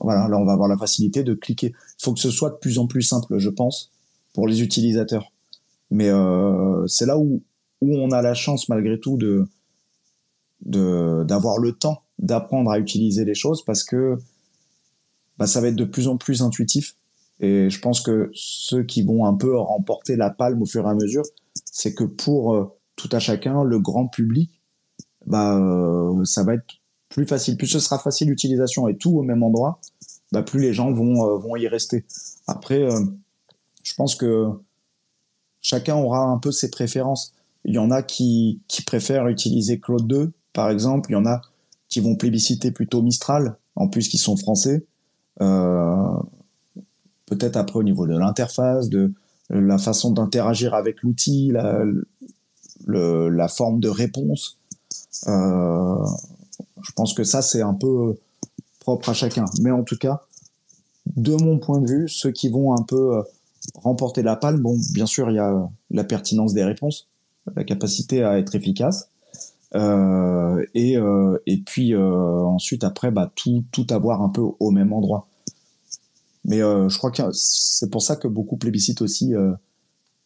voilà, 0.00 0.28
là 0.28 0.38
on 0.38 0.46
va 0.46 0.52
avoir 0.52 0.68
la 0.68 0.78
facilité 0.78 1.24
de 1.24 1.34
cliquer. 1.34 1.74
Il 1.98 2.04
faut 2.04 2.14
que 2.14 2.20
ce 2.20 2.30
soit 2.30 2.50
de 2.50 2.56
plus 2.56 2.78
en 2.78 2.86
plus 2.86 3.02
simple, 3.02 3.38
je 3.38 3.50
pense, 3.50 3.90
pour 4.32 4.46
les 4.48 4.62
utilisateurs. 4.62 5.30
Mais 5.90 6.10
c'est 6.86 7.04
là 7.04 7.18
où 7.18 7.42
où 7.82 7.94
on 7.96 8.10
a 8.12 8.22
la 8.22 8.34
chance 8.34 8.68
malgré 8.68 8.98
tout 8.98 9.16
de 9.16 9.46
d'avoir 10.66 11.58
le 11.58 11.72
temps 11.72 12.02
d'apprendre 12.18 12.70
à 12.70 12.78
utiliser 12.78 13.24
les 13.24 13.34
choses 13.34 13.64
parce 13.64 13.84
que 13.84 14.18
bah, 15.38 15.46
ça 15.46 15.60
va 15.60 15.68
être 15.68 15.76
de 15.76 15.84
plus 15.84 16.08
en 16.08 16.16
plus 16.16 16.42
intuitif. 16.42 16.96
Et 17.40 17.68
je 17.68 17.80
pense 17.80 18.00
que 18.00 18.30
ceux 18.34 18.82
qui 18.82 19.02
vont 19.02 19.26
un 19.26 19.34
peu 19.34 19.56
remporter 19.56 20.16
la 20.16 20.30
palme 20.30 20.62
au 20.62 20.66
fur 20.66 20.86
et 20.86 20.90
à 20.90 20.94
mesure, 20.94 21.24
c'est 21.64 21.94
que 21.94 22.04
pour 22.04 22.54
euh, 22.54 22.72
tout 22.96 23.10
à 23.12 23.18
chacun, 23.18 23.62
le 23.62 23.78
grand 23.78 24.06
public, 24.08 24.50
bah, 25.26 25.58
euh, 25.58 26.24
ça 26.24 26.44
va 26.44 26.54
être 26.54 26.64
plus 27.10 27.26
facile. 27.26 27.58
Plus 27.58 27.66
ce 27.66 27.78
sera 27.78 27.98
facile 27.98 28.28
l'utilisation 28.28 28.88
et 28.88 28.96
tout 28.96 29.18
au 29.18 29.22
même 29.22 29.42
endroit, 29.42 29.80
bah, 30.32 30.42
plus 30.42 30.60
les 30.60 30.72
gens 30.72 30.90
vont, 30.92 31.28
euh, 31.28 31.36
vont 31.36 31.56
y 31.56 31.68
rester. 31.68 32.06
Après, 32.46 32.88
je 33.82 33.94
pense 33.94 34.14
que 34.14 34.48
chacun 35.60 35.96
aura 35.96 36.20
un 36.20 36.38
peu 36.38 36.52
ses 36.52 36.70
préférences. 36.70 37.34
Il 37.64 37.74
y 37.74 37.78
en 37.78 37.90
a 37.90 38.02
qui, 38.02 38.60
qui 38.68 38.82
préfèrent 38.82 39.28
utiliser 39.28 39.78
Claude 39.78 40.06
2 40.06 40.32
par 40.56 40.70
exemple. 40.70 41.10
Il 41.10 41.12
y 41.12 41.16
en 41.16 41.26
a 41.26 41.42
qui 41.88 42.00
vont 42.00 42.16
plébisciter 42.16 42.72
plutôt 42.72 43.02
Mistral, 43.02 43.56
en 43.76 43.86
plus 43.88 44.08
qui 44.08 44.18
sont 44.18 44.36
français. 44.36 44.84
Euh, 45.42 46.16
peut-être 47.26 47.56
après 47.56 47.78
au 47.78 47.82
niveau 47.82 48.06
de 48.06 48.16
l'interface, 48.16 48.88
de, 48.88 49.12
la 49.50 49.78
façon 49.78 50.10
d'interagir 50.10 50.74
avec 50.74 51.02
l'outil, 51.02 51.52
la, 52.86 53.48
forme 53.48 53.78
de 53.78 53.88
réponse. 53.88 54.58
Euh, 55.28 56.04
je 56.82 56.92
pense 56.92 57.14
que 57.14 57.22
ça, 57.22 57.42
c'est 57.42 57.62
un 57.62 57.74
peu 57.74 58.16
propre 58.80 59.10
à 59.10 59.14
chacun. 59.14 59.44
Mais 59.60 59.70
en 59.70 59.84
tout 59.84 59.98
cas, 59.98 60.22
de 61.14 61.34
mon 61.34 61.58
point 61.58 61.80
de 61.80 61.86
vue, 61.86 62.08
ceux 62.08 62.32
qui 62.32 62.48
vont 62.48 62.72
un 62.74 62.82
peu 62.82 63.22
remporter 63.74 64.22
la 64.22 64.36
palme, 64.36 64.62
bon, 64.62 64.76
bien 64.94 65.06
sûr, 65.06 65.30
il 65.30 65.36
y 65.36 65.38
a 65.38 65.68
la 65.90 66.04
pertinence 66.04 66.54
des 66.54 66.64
réponses, 66.64 67.08
la 67.54 67.62
capacité 67.62 68.24
à 68.24 68.38
être 68.38 68.54
efficace. 68.54 69.10
Euh, 69.76 70.64
et, 70.74 70.96
euh, 70.96 71.38
et 71.46 71.58
puis 71.58 71.94
euh, 71.94 72.00
ensuite, 72.02 72.82
après, 72.84 73.10
bah, 73.10 73.30
tout, 73.34 73.64
tout 73.72 73.86
avoir 73.90 74.22
un 74.22 74.30
peu 74.30 74.42
au 74.58 74.70
même 74.70 74.92
endroit. 74.92 75.28
Mais 76.44 76.58
je 76.58 76.96
crois 76.96 77.10
que 77.10 77.22
c'est 77.32 77.90
pour 77.90 78.02
ça 78.02 78.14
que 78.14 78.28
beaucoup 78.28 78.56
plébiscitent 78.56 79.02
aussi 79.02 79.34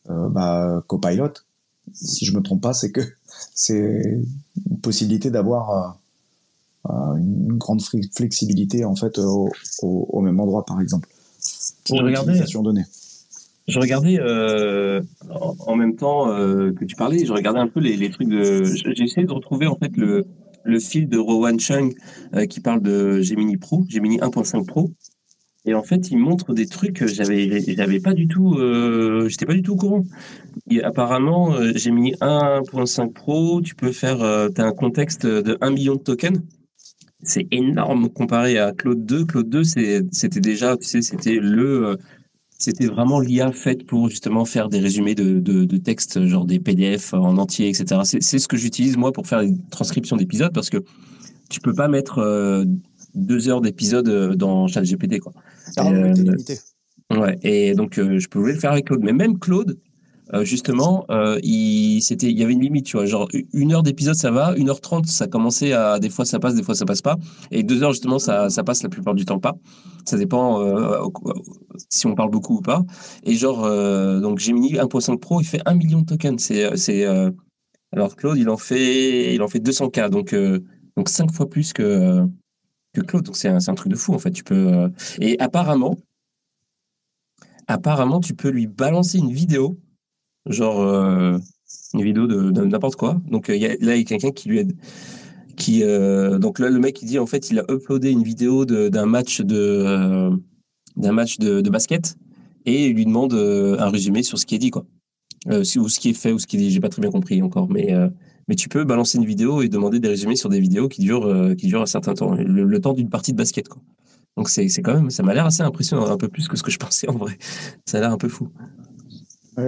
bah, 0.06 0.84
Copilot. 0.86 1.32
Si 1.94 2.26
je 2.26 2.36
me 2.36 2.42
trompe 2.42 2.60
pas, 2.60 2.74
c'est 2.74 2.92
que 2.92 3.00
c'est 3.54 3.78
une 4.68 4.78
possibilité 4.82 5.30
d'avoir 5.30 5.98
une 6.86 7.56
grande 7.56 7.80
flexibilité 8.14 8.84
en 8.84 8.96
fait 8.96 9.18
au, 9.18 9.48
au, 9.82 10.20
même 10.20 10.38
endroit, 10.40 10.66
par 10.66 10.78
exemple. 10.82 11.08
Pour 11.86 12.02
l'utilisation 12.02 12.62
donnée 12.62 12.84
je 13.68 13.78
regardais 13.78 14.18
euh, 14.18 15.00
en, 15.28 15.76
même 15.76 15.96
temps 15.96 16.30
euh, 16.30 16.72
que 16.72 16.84
tu 16.84 16.96
parlais, 16.96 17.24
je 17.24 17.32
regardais 17.32 17.60
un 17.60 17.68
peu 17.68 17.80
les, 17.80 18.10
trucs 18.10 18.28
de. 18.28 18.64
J'ai 18.64 19.04
essayé 19.04 19.26
de 19.26 19.32
retrouver 19.32 19.66
en 19.66 19.76
fait 19.76 19.92
le, 19.96 20.24
fil 20.78 21.08
de 21.08 21.18
Rowan 21.18 21.58
Chung 21.58 21.94
euh, 22.34 22.46
qui 22.46 22.60
parle 22.60 22.82
de 22.82 23.20
Gemini 23.20 23.56
Pro, 23.56 23.84
Gemini 23.88 24.18
1.5 24.18 24.66
Pro. 24.66 24.90
Et 25.66 25.74
en 25.74 25.82
fait, 25.82 26.10
il 26.10 26.16
montre 26.16 26.54
des 26.54 26.66
trucs 26.66 26.96
que 26.96 27.06
j'avais, 27.06 27.60
j'avais 27.60 28.00
pas 28.00 28.14
du 28.14 28.26
tout, 28.28 28.58
j'étais 29.28 29.44
pas 29.44 29.52
du 29.52 29.60
tout 29.60 29.74
au 29.74 29.76
courant. 29.76 30.04
Apparemment, 30.82 31.52
Gemini 31.74 32.14
1.5 32.22 33.12
Pro, 33.12 33.60
tu 33.60 33.74
peux 33.74 33.92
faire, 33.92 34.18
tu 34.54 34.60
as 34.60 34.64
un 34.64 34.72
contexte 34.72 35.26
de 35.26 35.58
1 35.60 35.70
million 35.70 35.96
de 35.96 36.00
tokens. 36.00 36.40
C'est 37.22 37.46
énorme 37.50 38.08
comparé 38.08 38.58
à 38.58 38.72
Claude 38.72 39.04
2. 39.04 39.26
Claude 39.26 39.50
2, 39.50 39.62
c'était 39.64 40.40
déjà, 40.40 40.78
tu 40.78 40.88
sais, 40.88 41.02
c'était 41.02 41.38
le, 41.38 41.98
c'était 42.60 42.86
vraiment 42.86 43.20
l'IA 43.20 43.52
faite 43.52 43.86
pour 43.86 44.10
justement 44.10 44.44
faire 44.44 44.68
des 44.68 44.80
résumés 44.80 45.14
de, 45.14 45.40
de, 45.40 45.76
textes, 45.78 46.26
genre 46.26 46.44
des 46.44 46.60
PDF 46.60 47.14
en 47.14 47.38
entier, 47.38 47.70
etc. 47.70 48.02
C'est 48.04 48.38
ce 48.38 48.46
que 48.46 48.58
j'utilise 48.58 48.98
moi 48.98 49.12
pour 49.12 49.26
faire 49.26 49.40
des 49.40 49.54
transcriptions 49.70 50.16
d'épisodes 50.16 50.52
parce 50.52 50.68
que 50.68 50.76
tu 51.48 51.60
peux 51.60 51.72
pas 51.72 51.88
mettre 51.88 52.18
euh, 52.18 52.64
deux 53.14 53.48
heures 53.48 53.62
d'épisode 53.62 54.08
euh, 54.08 54.34
dans 54.34 54.66
ChatGPT. 54.66 55.20
Quoi. 55.20 55.32
Ah, 55.78 55.90
euh. 55.90 56.14
Ouais, 57.10 57.38
et 57.42 57.74
donc 57.74 57.94
je 57.96 58.28
pouvais 58.28 58.52
le 58.52 58.58
faire 58.58 58.72
avec 58.72 58.84
Claude. 58.84 59.00
Mais 59.02 59.14
même 59.14 59.38
Claude, 59.38 59.78
euh, 60.32 60.44
justement, 60.44 61.04
euh, 61.10 61.40
il, 61.42 62.00
c'était, 62.02 62.30
il 62.30 62.38
y 62.38 62.44
avait 62.44 62.52
une 62.52 62.60
limite, 62.60 62.86
tu 62.86 62.96
vois. 62.96 63.06
Genre, 63.06 63.28
une 63.52 63.72
heure 63.72 63.82
d'épisode, 63.82 64.14
ça 64.14 64.30
va. 64.30 64.54
Une 64.56 64.70
heure 64.70 64.80
trente, 64.80 65.06
ça 65.06 65.26
commençait 65.26 65.72
à. 65.72 65.98
Des 65.98 66.10
fois, 66.10 66.24
ça 66.24 66.38
passe, 66.38 66.54
des 66.54 66.62
fois, 66.62 66.74
ça 66.74 66.84
passe 66.84 67.02
pas. 67.02 67.16
Et 67.50 67.62
deux 67.62 67.82
heures, 67.82 67.92
justement, 67.92 68.18
ça, 68.18 68.48
ça 68.48 68.62
passe 68.62 68.82
la 68.82 68.88
plupart 68.88 69.14
du 69.14 69.24
temps 69.24 69.40
pas. 69.40 69.56
Ça 70.04 70.16
dépend 70.16 70.60
euh, 70.60 71.00
si 71.88 72.06
on 72.06 72.14
parle 72.14 72.30
beaucoup 72.30 72.58
ou 72.58 72.60
pas. 72.60 72.84
Et 73.24 73.34
genre, 73.34 73.62
donc, 74.20 74.38
Gemini 74.38 74.74
1.5 74.74 75.18
Pro, 75.18 75.40
il 75.40 75.46
fait 75.46 75.62
un 75.66 75.74
million 75.74 76.00
de 76.00 76.06
tokens. 76.06 76.40
C'est. 76.40 76.76
c'est 76.76 77.06
alors, 77.92 78.14
Claude, 78.14 78.38
il 78.38 78.48
en 78.48 78.56
fait, 78.56 79.34
il 79.34 79.42
en 79.42 79.48
fait 79.48 79.58
200K. 79.58 80.10
Donc, 80.10 80.34
donc 80.96 81.08
cinq 81.08 81.32
fois 81.32 81.48
plus 81.50 81.72
que, 81.72 82.24
que 82.94 83.00
Claude. 83.00 83.24
Donc, 83.24 83.36
c'est 83.36 83.48
un, 83.48 83.58
c'est 83.58 83.72
un 83.72 83.74
truc 83.74 83.90
de 83.90 83.96
fou, 83.96 84.14
en 84.14 84.18
fait. 84.20 84.30
Tu 84.30 84.44
peux. 84.44 84.92
et 85.20 85.40
apparemment, 85.40 85.96
apparemment, 87.66 88.20
tu 88.20 88.34
peux 88.34 88.50
lui 88.50 88.68
balancer 88.68 89.18
une 89.18 89.32
vidéo 89.32 89.76
genre 90.46 90.80
euh, 90.80 91.38
une 91.94 92.02
vidéo 92.02 92.26
de, 92.26 92.50
n'importe 92.62 92.96
quoi. 92.96 93.20
Donc 93.28 93.50
euh, 93.50 93.58
là, 93.80 93.96
il 93.96 93.98
y 93.98 94.02
a 94.02 94.04
quelqu'un 94.04 94.30
qui 94.30 94.48
lui 94.48 94.58
aide. 94.58 94.76
Qui, 95.56 95.82
euh, 95.82 96.38
donc 96.38 96.58
là, 96.58 96.70
le 96.70 96.78
mec, 96.78 97.02
il 97.02 97.06
dit 97.06 97.18
en 97.18 97.26
fait, 97.26 97.50
il 97.50 97.58
a 97.58 97.64
uploadé 97.70 98.10
une 98.10 98.22
vidéo 98.22 98.64
d'un 98.64 99.06
match 99.06 99.40
de 99.42 100.30
match 100.96 101.38
de, 101.38 101.68
basket 101.68 102.16
et 102.66 102.86
il 102.86 102.94
lui 102.94 103.04
demande 103.04 103.34
un 103.34 103.88
résumé 103.90 104.22
sur 104.22 104.38
ce 104.38 104.46
qui 104.46 104.54
est 104.54 104.58
dit 104.58 104.70
quoi, 104.70 104.86
ou 105.46 105.88
ce 105.88 106.00
qui 106.00 106.10
est 106.10 106.14
fait 106.14 106.32
ou 106.32 106.38
ce 106.38 106.46
qui 106.46 106.56
est 106.56 106.60
dit. 106.60 106.70
J'ai 106.70 106.80
pas 106.80 106.88
très 106.88 107.02
bien 107.02 107.10
compris 107.10 107.42
encore, 107.42 107.68
mais 107.68 107.94
mais 108.48 108.54
tu 108.54 108.68
peux 108.68 108.84
balancer 108.84 109.18
une 109.18 109.26
vidéo 109.26 109.60
et 109.60 109.68
demander 109.68 110.00
des 110.00 110.08
résumés 110.08 110.36
sur 110.36 110.48
des 110.48 110.60
vidéos 110.60 110.88
qui 110.88 111.02
durent 111.02 111.54
qui 111.56 111.66
durent 111.66 111.82
un 111.82 111.86
certain 111.86 112.14
temps, 112.14 112.34
le, 112.34 112.80
temps 112.80 112.94
d'une 112.94 113.10
partie 113.10 113.32
de 113.32 113.36
basket 113.36 113.68
quoi. 113.68 113.82
Donc 114.38 114.48
c'est 114.48 114.66
quand 114.80 114.94
même, 114.94 115.10
ça 115.10 115.22
m'a 115.22 115.34
l'air 115.34 115.44
assez 115.44 115.62
impressionnant, 115.62 116.06
un 116.06 116.16
peu 116.16 116.28
plus 116.28 116.48
que 116.48 116.56
ce 116.56 116.62
que 116.62 116.70
je 116.70 116.78
pensais 116.78 117.08
en 117.08 117.16
vrai. 117.16 117.36
Ça 117.84 117.98
a 117.98 118.00
l'air 118.00 118.12
un 118.12 118.18
peu 118.18 118.28
fou 118.28 118.48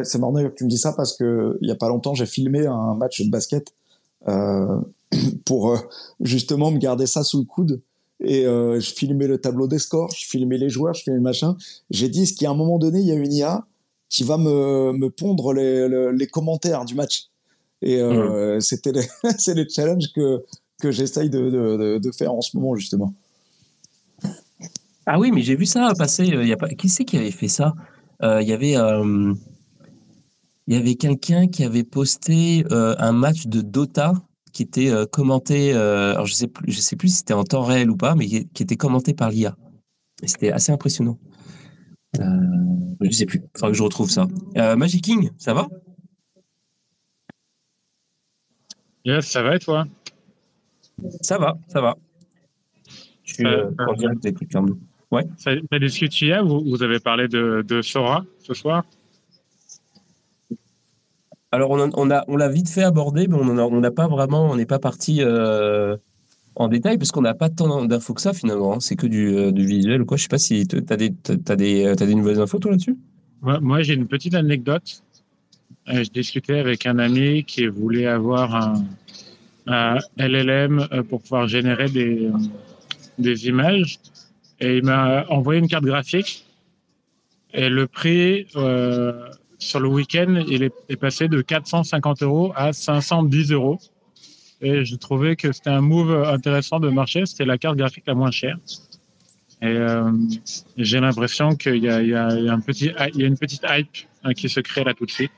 c'est 0.05 0.19
marrant 0.19 0.35
que 0.35 0.55
tu 0.55 0.65
me 0.65 0.69
dis 0.69 0.79
ça 0.79 0.93
parce 0.93 1.17
que 1.17 1.59
il 1.61 1.69
y 1.69 1.71
a 1.71 1.77
pas 1.77 1.89
longtemps, 1.89 2.15
j'ai 2.15 2.27
filmé 2.27 2.67
un 2.67 2.95
match 2.95 3.23
de 3.23 3.31
basket 3.31 3.73
euh, 4.29 4.81
pour 5.45 5.73
euh, 5.73 5.79
justement 6.21 6.71
me 6.71 6.79
garder 6.79 7.07
ça 7.07 7.23
sous 7.23 7.39
le 7.39 7.45
coude. 7.45 7.81
Et 8.25 8.47
euh, 8.47 8.79
je 8.79 8.93
filmais 8.93 9.27
le 9.27 9.39
tableau 9.39 9.67
des 9.67 9.81
scores, 9.81 10.13
je 10.17 10.27
filmais 10.27 10.57
les 10.57 10.69
joueurs, 10.69 10.95
je 10.95 11.03
filmais 11.03 11.19
machin. 11.19 11.57
J'ai 11.91 12.09
dit, 12.09 12.27
ce 12.27 12.35
qu'à 12.35 12.51
un 12.51 12.55
moment 12.55 12.79
donné, 12.79 13.01
il 13.01 13.07
y 13.07 13.11
a 13.11 13.17
une 13.17 13.33
IA 13.33 13.67
qui 14.09 14.23
va 14.23 14.39
me, 14.39 14.93
me 14.93 15.11
pondre 15.11 15.53
les, 15.53 15.89
les, 16.13 16.27
commentaires 16.29 16.85
du 16.85 16.95
match? 16.95 17.31
Et 17.81 18.01
mmh. 18.01 18.61
c'était 18.61 18.93
c'est 19.39 19.55
les 19.55 19.69
challenges 19.69 20.13
que, 20.15 20.45
que 20.81 20.93
j'essaye 20.93 21.31
de, 21.31 21.51
de, 21.51 21.99
de, 21.99 22.13
faire 22.13 22.33
en 22.33 22.43
ce 22.43 22.57
moment, 22.57 22.77
justement. 22.77 23.13
Ah 25.07 25.19
oui, 25.19 25.33
mais 25.33 25.43
j'ai 25.43 25.57
vu 25.57 25.67
ça 25.67 25.93
passer. 25.99 26.25
Il 26.25 26.47
y 26.47 26.53
a 26.53 26.57
pas... 26.57 26.69
Qui 26.69 26.89
c'est 26.89 27.05
qui 27.05 27.17
avait 27.17 27.33
fait 27.33 27.49
ça? 27.49 27.75
Il 28.23 28.47
y 28.47 28.53
avait 28.53 28.77
il 30.73 30.77
y 30.77 30.79
avait 30.79 30.95
quelqu'un 30.95 31.49
qui 31.49 31.65
avait 31.65 31.85
posté 31.85 32.65
euh, 32.73 32.95
un 32.97 33.13
match 33.13 33.47
de 33.47 33.61
Dota 33.61 34.15
qui 34.55 34.63
était 34.63 34.91
euh, 34.91 35.05
commenté, 35.05 35.75
euh, 35.75 36.13
alors 36.13 36.25
je 36.25 36.33
sais 36.33 36.47
plus, 36.47 36.73
je 36.73 36.81
sais 36.81 36.97
plus 36.97 37.09
si 37.09 37.17
c'était 37.17 37.35
en 37.35 37.45
temps 37.45 37.63
réel 37.63 37.91
ou 37.91 37.97
pas, 37.99 38.15
mais 38.15 38.27
qui, 38.27 38.63
était 38.63 38.77
commenté 38.77 39.13
par 39.13 39.29
l'IA. 39.29 39.55
C'était 40.25 40.51
assez 40.51 40.73
impressionnant. 40.73 41.19
je 42.15 43.11
sais 43.11 43.27
plus, 43.27 43.41
il 43.41 43.51
faudra 43.55 43.71
que 43.71 43.77
je 43.77 43.83
retrouve 43.83 44.09
ça. 44.09 44.27
Magic 44.79 45.05
King, 45.05 45.31
ça 45.37 45.53
va? 45.53 45.69
Yes, 49.05 49.27
ça 49.27 49.43
va 49.43 49.57
et 49.57 49.59
toi? 49.59 49.85
Ça 51.21 51.37
va, 51.37 51.59
ça 51.69 51.83
va. 51.83 51.99
Je 53.25 53.35
suis 53.35 53.47
en 53.47 53.93
direct 53.93 54.23
des 54.23 54.33
trucs 54.33 54.53
Ouais. 55.11 55.27
Ça, 55.37 55.51
ça 55.71 55.79
discute 55.79 56.19
hier, 56.19 56.43
vous, 56.43 56.65
vous 56.65 56.83
avez 56.83 56.99
parlé 56.99 57.29
de, 57.29 57.63
de 57.69 57.83
Sora 57.83 58.25
ce 58.39 58.55
soir? 58.55 58.87
Alors, 61.53 61.71
on, 61.71 62.11
a, 62.11 62.25
on 62.29 62.37
l'a 62.37 62.49
vite 62.49 62.71
fait 62.71 62.83
aborder, 62.83 63.29
mais 63.29 63.37
on 63.37 63.81
n'a 63.81 63.91
pas 63.91 64.09
vraiment, 64.09 64.51
on 64.51 64.57
n'est 64.57 64.65
pas 64.65 64.79
parti 64.79 65.19
euh, 65.21 65.99
en 66.55 66.69
détail 66.69 66.97
parce 66.97 67.13
qu'on 67.13 67.21
n'a 67.21 67.35
pas 67.35 67.51
tant 67.51 67.85
d'infos 67.85 68.15
que 68.15 68.23
ça 68.23 68.33
finalement. 68.33 68.73
Hein. 68.73 68.81
C'est 68.81 68.97
que 68.97 69.07
du, 69.07 69.37
euh, 69.37 69.53
du, 69.53 69.67
visuel 69.67 70.07
quoi. 70.07 70.17
Je 70.17 70.23
sais 70.23 70.29
pas 70.29 70.39
si 70.39 70.67
tu 70.67 70.83
as 70.89 70.97
des, 70.97 71.11
des, 71.11 71.87
as 71.87 71.95
des 71.95 72.15
nouvelles 72.15 72.41
infos 72.41 72.59
toi 72.59 72.71
là-dessus? 72.71 72.97
moi, 73.43 73.83
j'ai 73.83 73.93
une 73.93 74.07
petite 74.07 74.35
anecdote. 74.35 75.03
Euh, 75.89 76.03
je 76.03 76.11
discutais 76.11 76.59
avec 76.59 76.87
un 76.87 76.99
ami 76.99 77.45
qui 77.45 77.67
voulait 77.67 78.07
avoir 78.07 78.55
un, 78.55 78.85
un 79.67 79.99
LLM 80.17 80.89
pour 81.11 81.21
pouvoir 81.21 81.49
générer 81.49 81.91
des, 81.91 82.31
des 83.19 83.49
images 83.49 83.99
et 84.59 84.79
il 84.79 84.85
m'a 84.85 85.27
envoyé 85.29 85.61
une 85.61 85.69
carte 85.69 85.85
graphique 85.85 86.47
et 87.53 87.69
le 87.69 87.87
prix 87.87 88.47
sur 89.63 89.81
le 89.81 89.89
week-end, 89.89 90.43
il 90.49 90.65
est, 90.65 90.97
passé 90.97 91.29
de 91.29 91.41
450 91.41 92.23
euros 92.23 92.53
à 92.57 92.73
510 92.73 93.53
euros. 93.53 93.79
Et 94.61 94.85
je 94.85 94.97
trouvais 94.97 95.37
que 95.37 95.53
c'était 95.53 95.71
un 95.71 95.81
move 95.81 96.13
intéressant 96.25 96.81
de 96.81 96.89
marché. 96.89 97.27
C'était 97.27 97.45
la 97.45 97.59
carte 97.59 97.77
graphique 97.77 98.05
la 98.07 98.15
moins 98.15 98.31
chère. 98.31 98.59
Et 99.61 99.67
euh, 99.67 100.11
j'ai 100.77 100.99
l'impression 100.99 101.55
qu'il 101.55 101.77
y, 101.77 101.89
a, 101.89 102.03
une 102.05 103.39
petite 103.39 103.65
hype 103.69 103.89
hein, 104.25 104.35
qui 104.35 104.49
se 104.49 104.61
crée 104.61 104.83
là 104.83 104.95
tout 104.95 105.07
de 105.07 105.11
suite. 105.11 105.31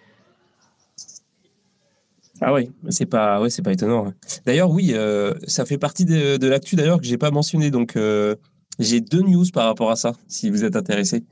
Ah 2.41 2.53
oui, 2.53 2.71
c'est 2.89 3.07
pas, 3.07 3.41
ouais, 3.41 3.51
c'est 3.51 3.63
pas 3.63 3.73
étonnant. 3.73 4.13
D'ailleurs, 4.45 4.71
oui, 4.71 4.93
euh, 4.95 5.35
ça 5.47 5.65
fait 5.67 5.79
partie 5.79 6.05
de, 6.05 6.47
l'actu 6.47 6.77
d'ailleurs 6.77 7.01
que 7.01 7.07
j'ai 7.07 7.19
pas 7.19 7.31
mentionné. 7.31 7.71
Donc, 7.71 7.97
euh, 7.97 8.35
j'ai 8.79 9.01
deux 9.01 9.23
news 9.23 9.45
par 9.53 9.67
rapport 9.67 9.91
à 9.91 9.97
ça, 9.97 10.15
si 10.27 10.51
vous 10.51 10.65
êtes 10.65 10.77
intéressé. 10.77 11.25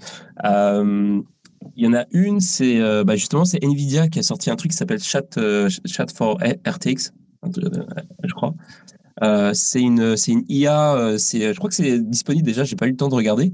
Il 1.77 1.85
y 1.85 1.87
en 1.87 1.95
a 1.95 2.05
une, 2.13 2.41
c'est 2.41 2.81
euh, 2.81 3.05
bah, 3.05 3.17
justement 3.17 3.45
c'est 3.45 3.63
Nvidia 3.63 4.09
qui 4.09 4.19
a 4.19 4.23
sorti 4.23 4.51
un 4.51 4.57
truc 4.57 4.71
qui 4.73 4.77
s'appelle 4.77 5.03
Chat, 5.03 5.37
euh, 5.39 5.69
Chat 5.85 6.07
for 6.15 6.39
RTX, 6.67 7.13
euh, 7.45 7.85
je 8.25 8.33
crois. 8.35 8.55
c'est 9.55 9.81
une 9.81 10.17
c'est 10.17 10.33
une 10.33 10.45
IA, 10.49 11.17
c'est 11.19 11.53
je 11.53 11.59
crois 11.59 11.69
que 11.69 11.77
c'est 11.77 11.99
disponible 12.01 12.45
déjà, 12.45 12.65
j'ai 12.65 12.77
pas 12.77 12.87
eu 12.87 12.91
le 12.91 12.97
temps 12.97 13.09
de 13.09 13.15
regarder, 13.15 13.53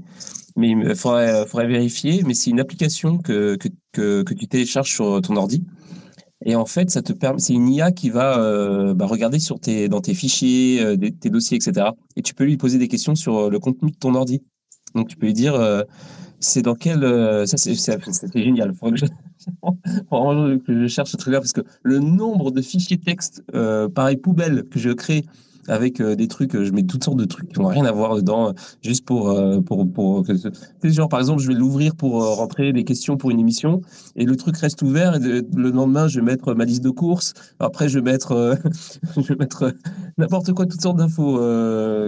mais 0.55 0.69
il 0.69 0.95
faudrait, 0.95 1.45
vérifier. 1.67 2.23
Mais 2.25 2.33
c'est 2.33 2.49
une 2.49 2.59
application 2.59 3.17
que, 3.17 3.57
que, 3.57 4.23
que, 4.23 4.33
tu 4.33 4.47
télécharges 4.47 4.91
sur 4.91 5.21
ton 5.21 5.35
ordi. 5.35 5.65
Et 6.45 6.55
en 6.55 6.65
fait, 6.65 6.89
ça 6.89 7.01
te 7.01 7.11
permet, 7.11 7.39
c'est 7.39 7.53
une 7.53 7.67
IA 7.67 7.91
qui 7.91 8.09
va 8.09 8.93
bah, 8.93 9.05
regarder 9.05 9.39
sur 9.39 9.59
tes, 9.59 9.89
dans 9.89 10.01
tes 10.01 10.13
fichiers, 10.13 10.97
tes 11.19 11.29
dossiers, 11.29 11.57
etc. 11.57 11.87
Et 12.15 12.21
tu 12.21 12.33
peux 12.33 12.45
lui 12.45 12.57
poser 12.57 12.77
des 12.77 12.87
questions 12.87 13.15
sur 13.15 13.49
le 13.49 13.59
contenu 13.59 13.91
de 13.91 13.97
ton 13.97 14.15
ordi. 14.15 14.41
Donc 14.95 15.07
tu 15.07 15.17
peux 15.17 15.27
lui 15.27 15.33
dire 15.33 15.53
c'est 16.39 16.61
dans 16.61 16.75
quel. 16.75 17.03
euh, 17.03 17.45
ça, 17.45 17.57
c'est 17.57 17.73
génial. 18.33 18.73
Faudrait 18.73 18.99
que 18.99 19.05
je, 19.05 20.57
que 20.65 20.81
je 20.81 20.87
cherche 20.87 21.11
ce 21.11 21.17
truc-là 21.17 21.39
parce 21.39 21.53
que 21.53 21.61
le 21.83 21.99
nombre 21.99 22.51
de 22.51 22.61
fichiers 22.61 22.97
texte, 22.97 23.43
euh, 23.53 23.87
pareil, 23.89 24.17
poubelle, 24.17 24.65
que 24.69 24.79
je 24.79 24.89
crée 24.91 25.25
avec 25.69 26.01
euh, 26.01 26.15
des 26.15 26.27
trucs, 26.27 26.55
euh, 26.55 26.65
je 26.65 26.71
mets 26.71 26.83
toutes 26.83 27.03
sortes 27.03 27.17
de 27.17 27.25
trucs 27.25 27.49
qui 27.53 27.59
n'ont 27.59 27.67
rien 27.67 27.85
à 27.85 27.91
voir 27.91 28.15
dedans, 28.15 28.49
euh, 28.49 28.51
juste 28.81 29.05
pour. 29.05 29.33
pour, 29.65 29.91
pour 29.91 30.25
que 30.25 30.35
ce- 30.35 30.49
genre, 30.83 31.07
par 31.09 31.19
exemple, 31.19 31.41
je 31.41 31.47
vais 31.47 31.53
l'ouvrir 31.53 31.95
pour 31.95 32.23
rentrer 32.37 32.73
des 32.73 32.83
questions 32.83 33.15
pour 33.17 33.31
une 33.31 33.39
émission 33.39 33.81
et 34.15 34.25
le 34.25 34.35
truc 34.35 34.57
reste 34.57 34.81
ouvert 34.81 35.15
et 35.15 35.19
le 35.55 35.69
lendemain, 35.71 36.07
je 36.07 36.19
vais 36.19 36.25
mettre 36.25 36.53
ma 36.53 36.65
liste 36.65 36.83
de 36.83 36.89
courses. 36.89 37.33
Après, 37.59 37.87
je 37.89 37.99
vais 37.99 38.11
mettre, 38.11 38.57
je 39.15 39.21
vais 39.21 39.35
mettre 39.35 39.73
n'importe 40.17 40.51
quoi, 40.53 40.65
toutes 40.65 40.81
sortes 40.81 40.97
d'infos 40.97 41.37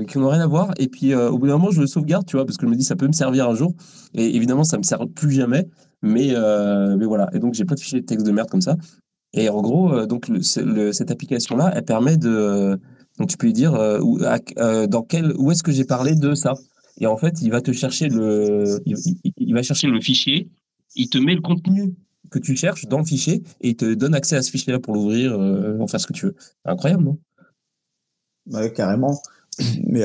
qui 0.08 0.18
n'ont 0.18 0.30
rien 0.30 0.42
à 0.42 0.48
voir. 0.48 0.72
Et 0.78 0.88
puis, 0.88 1.14
au 1.16 1.38
bout 1.38 1.48
d'un 1.48 1.58
moment, 1.58 1.72
je 1.72 1.82
le 1.82 1.88
sauvegarde, 1.88 2.26
tu 2.26 2.36
vois, 2.38 2.46
parce 2.46 2.58
que 2.58 2.66
je 2.66 2.72
me 2.72 2.76
dis, 2.76 2.84
ça 2.84 2.96
peut 2.96 3.08
me 3.08 3.14
servir 3.14 3.48
un 3.50 3.56
jour. 3.56 3.74
Et 4.14 4.36
évidemment, 4.36 4.64
ça 4.64 4.78
me 4.78 4.84
sert 4.84 5.06
plus 5.08 5.32
jamais. 5.32 5.68
Mais, 6.02 6.34
mais 6.98 7.06
voilà. 7.06 7.30
Et 7.34 7.40
donc, 7.40 7.54
j'ai 7.54 7.66
plein 7.66 7.76
de 7.76 7.80
fichiers 7.80 8.02
de 8.02 8.06
texte 8.06 8.26
de 8.26 8.32
merde 8.32 8.50
comme 8.50 8.62
ça. 8.62 8.76
Et 9.34 9.48
en 9.50 9.62
gros, 9.62 10.06
donc, 10.08 10.30
cette 10.42 11.12
application-là, 11.12 11.72
elle 11.76 11.84
permet 11.86 12.18
de. 12.18 12.80
Donc, 13.22 13.30
tu 13.30 13.38
peux 13.38 13.46
lui 13.46 13.54
dire 13.54 13.76
euh, 13.76 14.00
où, 14.00 14.20
euh, 14.58 14.88
dans 14.88 15.04
quel, 15.04 15.38
où 15.38 15.52
est-ce 15.52 15.62
que 15.62 15.72
j'ai 15.72 15.86
parlé 15.86 16.16
de 16.16 16.34
ça? 16.34 16.54
Et 17.00 17.06
en 17.06 17.18
fait, 17.18 17.40
il 17.44 17.52
va 17.52 17.62
te 17.62 17.72
chercher 17.72 18.10
le, 18.10 18.82
il, 19.38 19.54
va 19.54 19.62
chercher 19.62 19.86
le 19.86 20.02
fichier. 20.02 20.50
Il 20.96 21.08
te 21.08 21.20
met 21.20 21.36
le 21.36 21.42
contenu 21.42 21.94
que 22.32 22.40
tu 22.40 22.56
cherches 22.56 22.88
dans 22.88 22.98
le 22.98 23.06
fichier 23.06 23.44
et 23.62 23.70
il 23.70 23.76
te 23.76 23.94
donne 23.94 24.16
accès 24.16 24.36
à 24.36 24.42
ce 24.42 24.50
fichier-là 24.50 24.80
pour 24.80 24.96
l'ouvrir, 24.96 25.34
euh, 25.34 25.78
en 25.80 25.86
faire 25.86 26.02
ce 26.02 26.08
que 26.08 26.14
tu 26.14 26.26
veux. 26.26 26.36
Incroyable, 26.66 27.04
non? 27.04 28.70
Carrément. 28.70 29.22
Mais 29.84 30.02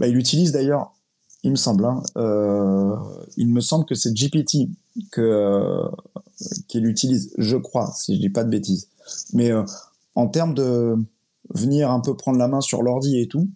bah, 0.00 0.08
il 0.08 0.16
utilise 0.16 0.50
d'ailleurs, 0.50 0.92
il 1.44 1.52
me 1.52 1.56
semble, 1.56 1.84
hein, 1.84 2.02
il 3.36 3.48
me 3.50 3.60
semble 3.60 3.84
que 3.84 3.94
c'est 3.94 4.12
GPT 4.12 4.68
que 5.12 5.80
qu'il 6.66 6.86
utilise, 6.86 7.32
je 7.38 7.56
crois, 7.56 7.92
si 7.96 8.16
je 8.16 8.20
dis 8.20 8.30
pas 8.30 8.42
de 8.42 8.50
bêtises. 8.50 8.88
Mais 9.32 9.52
en 10.16 10.26
termes 10.26 10.54
de 10.54 10.96
venir 11.54 11.90
un 11.90 12.00
peu 12.00 12.16
prendre 12.16 12.38
la 12.38 12.48
main 12.48 12.60
sur 12.60 12.82
l'ordi 12.82 13.20
et 13.20 13.28
tout, 13.28 13.48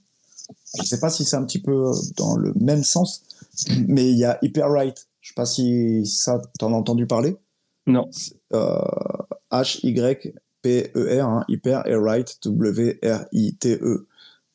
je 0.78 0.84
sais 0.84 1.00
pas 1.00 1.10
si 1.10 1.24
c'est 1.24 1.36
un 1.36 1.44
petit 1.44 1.60
peu 1.60 1.90
dans 2.16 2.36
le 2.36 2.52
même 2.60 2.84
sens, 2.84 3.22
mais 3.88 4.10
il 4.10 4.18
y 4.18 4.24
a 4.24 4.38
Hyperwrite. 4.42 5.08
Je 5.20 5.30
sais 5.30 5.34
pas 5.34 5.46
si 5.46 6.06
ça 6.06 6.40
t'en 6.58 6.72
as 6.72 6.76
entendu 6.76 7.06
parler. 7.06 7.36
Non. 7.86 8.08
Euh, 8.52 8.78
H 9.50 9.80
Y 9.84 10.34
P 10.62 10.90
E 10.94 11.20
R, 11.20 11.24
hein, 11.24 11.44
Hyper 11.48 11.86
et 11.86 11.96
Write 11.96 12.38
W 12.44 12.98
R 13.02 13.24
I 13.32 13.56
T 13.56 13.74
E. 13.82 14.06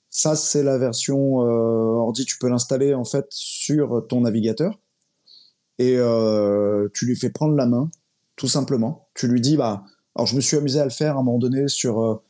Ça, 0.10 0.36
c'est 0.36 0.64
la 0.64 0.78
version 0.78 1.42
euh, 1.42 1.98
ordi. 1.98 2.26
Tu 2.26 2.38
peux 2.38 2.48
l'installer 2.48 2.94
en 2.94 3.06
fait 3.06 3.26
sur 3.30 4.06
ton 4.08 4.22
navigateur 4.22 4.80
et 5.78 5.96
euh, 5.98 6.90
tu 6.94 7.06
lui 7.06 7.16
fais 7.16 7.30
prendre 7.30 7.56
la 7.56 7.66
main, 7.66 7.90
tout 8.36 8.48
simplement. 8.48 9.08
Tu 9.14 9.28
lui 9.28 9.42
dis, 9.42 9.58
bah, 9.58 9.84
alors 10.16 10.28
je 10.28 10.36
me 10.36 10.42
suis 10.42 10.58
amusé 10.58 10.80
à 10.80 10.86
le 10.86 10.90
faire 10.90 11.18
à 11.18 11.20
un 11.20 11.24
moment 11.24 11.40
donné 11.40 11.68
sur. 11.68 12.22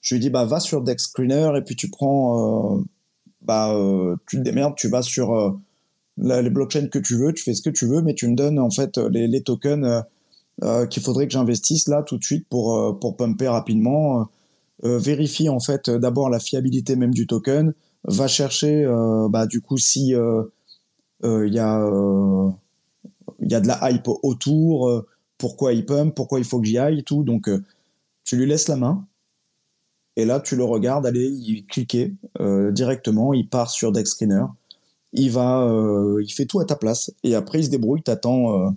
Je 0.00 0.14
lui 0.14 0.20
dis, 0.20 0.30
bah, 0.30 0.44
va 0.44 0.60
sur 0.60 0.82
Dex 0.82 1.04
Screener 1.04 1.52
et 1.56 1.62
puis 1.62 1.76
tu 1.76 1.90
prends, 1.90 2.78
euh, 2.78 2.82
bah, 3.42 3.74
euh, 3.74 4.16
tu 4.28 4.36
te 4.36 4.42
démerdes, 4.42 4.74
tu 4.76 4.88
vas 4.88 5.02
sur 5.02 5.34
euh, 5.34 5.50
les 6.16 6.50
blockchains 6.50 6.88
que 6.88 6.98
tu 6.98 7.16
veux, 7.16 7.32
tu 7.32 7.42
fais 7.42 7.54
ce 7.54 7.62
que 7.62 7.70
tu 7.70 7.86
veux, 7.86 8.02
mais 8.02 8.14
tu 8.14 8.28
me 8.28 8.34
donnes 8.34 8.58
en 8.58 8.70
fait 8.70 8.98
les, 8.98 9.26
les 9.26 9.42
tokens 9.42 10.04
qu'il 10.90 11.02
faudrait 11.02 11.26
que 11.26 11.32
j'investisse 11.32 11.88
là 11.88 12.02
tout 12.02 12.18
de 12.18 12.24
suite 12.24 12.46
pour 12.50 12.98
pour 13.00 13.16
pumper 13.16 13.48
rapidement. 13.48 14.28
Vérifie 14.82 15.48
en 15.48 15.60
fait 15.60 15.88
d'abord 15.88 16.28
la 16.28 16.38
fiabilité 16.38 16.96
même 16.96 17.14
du 17.14 17.26
token, 17.26 17.72
va 18.04 18.28
chercher 18.28 18.84
bah, 19.30 19.46
du 19.46 19.62
coup 19.62 19.78
si 19.78 20.08
il 20.10 21.54
y 21.54 21.58
a 21.58 21.80
y 23.40 23.54
a 23.54 23.60
de 23.60 23.66
la 23.66 23.90
hype 23.90 24.08
autour, 24.22 25.04
pourquoi 25.38 25.72
il 25.72 25.86
pump, 25.86 26.14
pourquoi 26.14 26.38
il 26.38 26.44
faut 26.44 26.60
que 26.60 26.66
j'y 26.66 26.76
aille, 26.76 27.04
tout. 27.04 27.22
Donc 27.24 27.48
tu 28.24 28.36
lui 28.36 28.44
laisses 28.44 28.68
la 28.68 28.76
main 28.76 29.06
et 30.16 30.24
là 30.24 30.40
tu 30.40 30.56
le 30.56 30.64
regardes 30.64 31.06
aller 31.06 31.26
il 31.28 31.64
cliquer 31.66 32.14
euh, 32.40 32.70
directement, 32.72 33.32
il 33.32 33.48
part 33.48 33.70
sur 33.70 33.92
Dex 33.92 34.10
Screener, 34.10 34.44
il 35.12 35.30
va 35.30 35.62
euh, 35.62 36.22
il 36.22 36.30
fait 36.30 36.46
tout 36.46 36.60
à 36.60 36.64
ta 36.64 36.76
place. 36.76 37.12
Et 37.24 37.34
après 37.34 37.60
il 37.60 37.64
se 37.64 37.70
débrouille, 37.70 38.02
t'attends 38.02 38.66
euh, 38.66 38.70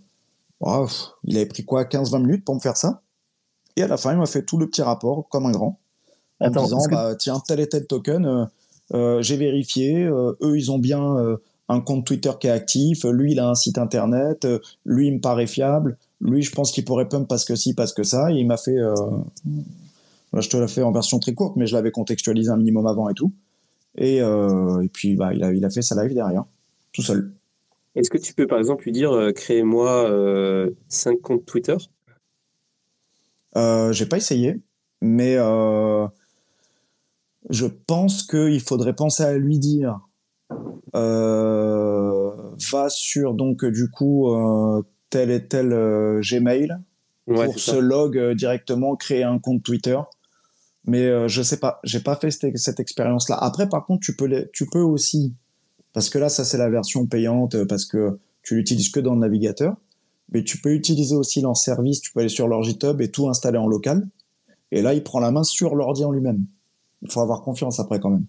oh, 0.62 0.88
il 1.26 1.38
avait 1.38 1.46
pris 1.46 1.64
quoi 1.66 1.86
15 1.86 2.12
20 2.12 2.20
minutes 2.20 2.46
pour 2.46 2.56
me 2.56 2.60
faire 2.60 2.78
ça? 2.78 3.02
Et 3.76 3.82
à 3.82 3.88
la 3.88 3.98
fin, 3.98 4.12
il 4.12 4.20
m'a 4.20 4.28
fait 4.28 4.44
tout 4.44 4.58
le 4.58 4.68
petit 4.68 4.84
rapport 4.84 5.28
comme 5.30 5.48
un 5.48 5.52
grand. 5.52 5.80
En 6.40 6.46
Attends, 6.46 6.62
me 6.62 6.66
disant 6.66 6.84
que- 6.86 6.92
bah, 6.92 7.16
tiens 7.16 7.42
tel 7.46 7.60
et 7.60 7.68
tel 7.68 7.88
token 7.88 8.26
euh, 8.26 8.46
euh, 8.94 9.22
j'ai 9.22 9.38
vérifié 9.38 10.04
eux 10.04 10.58
ils 10.58 10.72
ont 10.72 10.78
bien 10.80 11.16
un 11.70 11.80
compte 11.80 12.06
Twitter 12.06 12.32
qui 12.40 12.48
est 12.48 12.52
actif 12.52 13.06
lui 13.06 13.32
il 13.32 13.40
a 13.40 13.50
un 13.50 13.56
site 13.56 13.78
internet 13.78 14.46
lui 14.86 15.08
il 15.08 15.16
me 15.16 15.20
paraît 15.22 15.48
fiable 15.48 15.98
lui 16.20 16.42
je 16.44 16.52
pense 16.52 16.72
qu'il 16.72 16.84
pourrait 16.84 17.08
pump 17.08 17.28
parce 17.28 17.46
que 17.46 17.56
si 17.56 17.74
parce 17.74 17.94
que 17.94 18.04
ça 18.04 18.32
et 18.32 18.36
il 18.36 18.46
m'a 18.46 18.58
fait 18.58 18.78
je 20.42 20.50
te 20.50 20.58
l'ai 20.58 20.68
fait 20.68 20.84
en 20.84 20.92
version 20.92 21.20
très 21.20 21.34
courte 21.34 21.56
mais 21.56 21.68
je 21.68 21.76
l'avais 21.76 21.92
contextualisé 21.92 22.50
un 22.50 22.58
minimum 22.58 22.88
avant 22.88 23.10
et 23.10 23.14
tout. 23.14 23.34
Et, 23.96 24.22
euh, 24.22 24.82
et 24.82 24.90
puis 24.90 25.16
bah, 25.16 25.34
il, 25.34 25.44
a, 25.44 25.54
il 25.54 25.64
a 25.64 25.70
fait 25.70 25.82
sa 25.82 26.02
live 26.02 26.14
derrière 26.14 26.46
tout 26.92 27.02
seul. 27.04 27.34
Est-ce 27.96 28.10
que 28.10 28.18
tu 28.18 28.34
peux 28.34 28.48
par 28.48 28.58
exemple 28.58 28.86
lui 28.86 28.92
dire 28.92 29.12
euh, 29.12 29.32
créez-moi 29.32 30.10
euh, 30.10 30.72
5 30.88 31.22
comptes 31.22 31.46
Twitter? 31.46 31.78
Euh, 33.56 33.92
j'ai 33.92 34.08
pas 34.08 34.18
essayé, 34.18 34.62
mais 35.02 35.36
euh, 35.38 36.08
je 37.52 37.68
pense 37.68 38.24
qu'il 38.24 38.62
faudrait 38.62 38.96
penser 38.96 39.22
à 39.22 39.38
lui 39.38 39.60
dire 39.60 40.00
euh, 40.96 42.32
va 42.72 42.90
sur 42.90 43.36
donc 43.36 43.64
du 43.66 43.90
coup 43.90 44.32
euh, 44.32 44.82
tel 45.12 45.30
et 45.30 45.48
tel 45.48 45.72
euh, 45.72 46.22
Gmail 46.22 46.78
Ouais, 47.26 47.46
pour 47.46 47.58
se 47.58 47.78
log 47.78 48.18
euh, 48.18 48.36
directement, 48.36 48.96
créer 48.96 49.24
un 49.24 49.40
compte 49.40 49.64
Twitter. 49.64 49.98
Mais 50.86 51.06
euh, 51.06 51.28
je 51.28 51.42
sais 51.42 51.58
pas, 51.58 51.80
j'ai 51.84 52.02
pas 52.02 52.16
fait 52.16 52.32
cette, 52.32 52.80
expérience-là. 52.80 53.38
Après, 53.38 53.70
par 53.70 53.86
contre, 53.86 54.02
tu 54.06 54.16
peux, 54.16 54.26
les- 54.26 54.50
tu 54.52 54.66
peux 54.66 54.82
aussi, 54.82 55.34
parce 55.94 56.10
que 56.10 56.18
là, 56.18 56.30
ça 56.30 56.44
c'est 56.44 56.58
la 56.58 56.70
version 56.70 57.06
payante, 57.08 57.56
euh, 57.56 57.66
parce 57.66 57.86
que 57.86 58.20
tu 58.42 58.56
l'utilises 58.56 58.90
que 58.90 59.00
dans 59.00 59.14
le 59.14 59.20
navigateur. 59.22 59.76
Mais 60.32 60.44
tu 60.44 60.60
peux 60.60 60.74
utiliser 60.74 61.16
aussi 61.16 61.42
leur 61.42 61.56
service. 61.56 62.02
Tu 62.02 62.12
peux 62.12 62.22
aller 62.22 62.30
sur 62.30 62.48
leur 62.48 62.64
GitHub 62.64 63.00
et 63.02 63.12
tout 63.12 63.30
installer 63.30 63.58
en 63.58 63.68
local. 63.68 64.08
Et 64.72 64.82
là, 64.82 64.94
il 64.94 65.04
prend 65.04 65.20
la 65.20 65.32
main 65.32 65.44
sur 65.44 65.76
l'ordi 65.76 66.04
en 66.04 66.12
lui-même. 66.12 66.46
Il 67.04 67.12
faut 67.12 67.22
avoir 67.22 67.42
confiance 67.42 67.80
après 67.80 68.00
quand 68.00 68.10
même. 68.10 68.26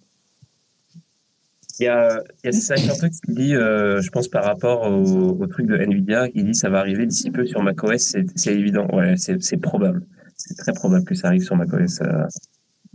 Il 1.80 1.84
y 1.84 1.88
a, 1.88 2.22
il 2.44 2.52
y 2.52 2.72
a 2.72 2.86
Cortex 2.86 3.20
qui 3.20 3.32
dit, 3.32 3.54
euh, 3.54 4.00
je 4.00 4.10
pense 4.10 4.28
par 4.28 4.44
rapport 4.44 4.82
au, 4.82 5.30
au 5.30 5.46
truc 5.48 5.66
de 5.66 5.76
Nvidia, 5.76 6.28
il 6.34 6.44
dit 6.44 6.54
ça 6.54 6.68
va 6.68 6.78
arriver 6.78 7.04
d'ici 7.06 7.30
peu 7.32 7.44
sur 7.46 7.62
macOS, 7.62 8.14
c'est 8.36 8.54
évident. 8.54 8.86
Ouais, 8.92 9.14
c'est 9.16 9.56
probable. 9.56 10.04
C'est 10.46 10.56
très 10.56 10.74
probable 10.74 11.04
que 11.04 11.14
ça 11.14 11.28
arrive 11.28 11.42
sur 11.42 11.56
macOS 11.56 12.00
euh, 12.02 12.26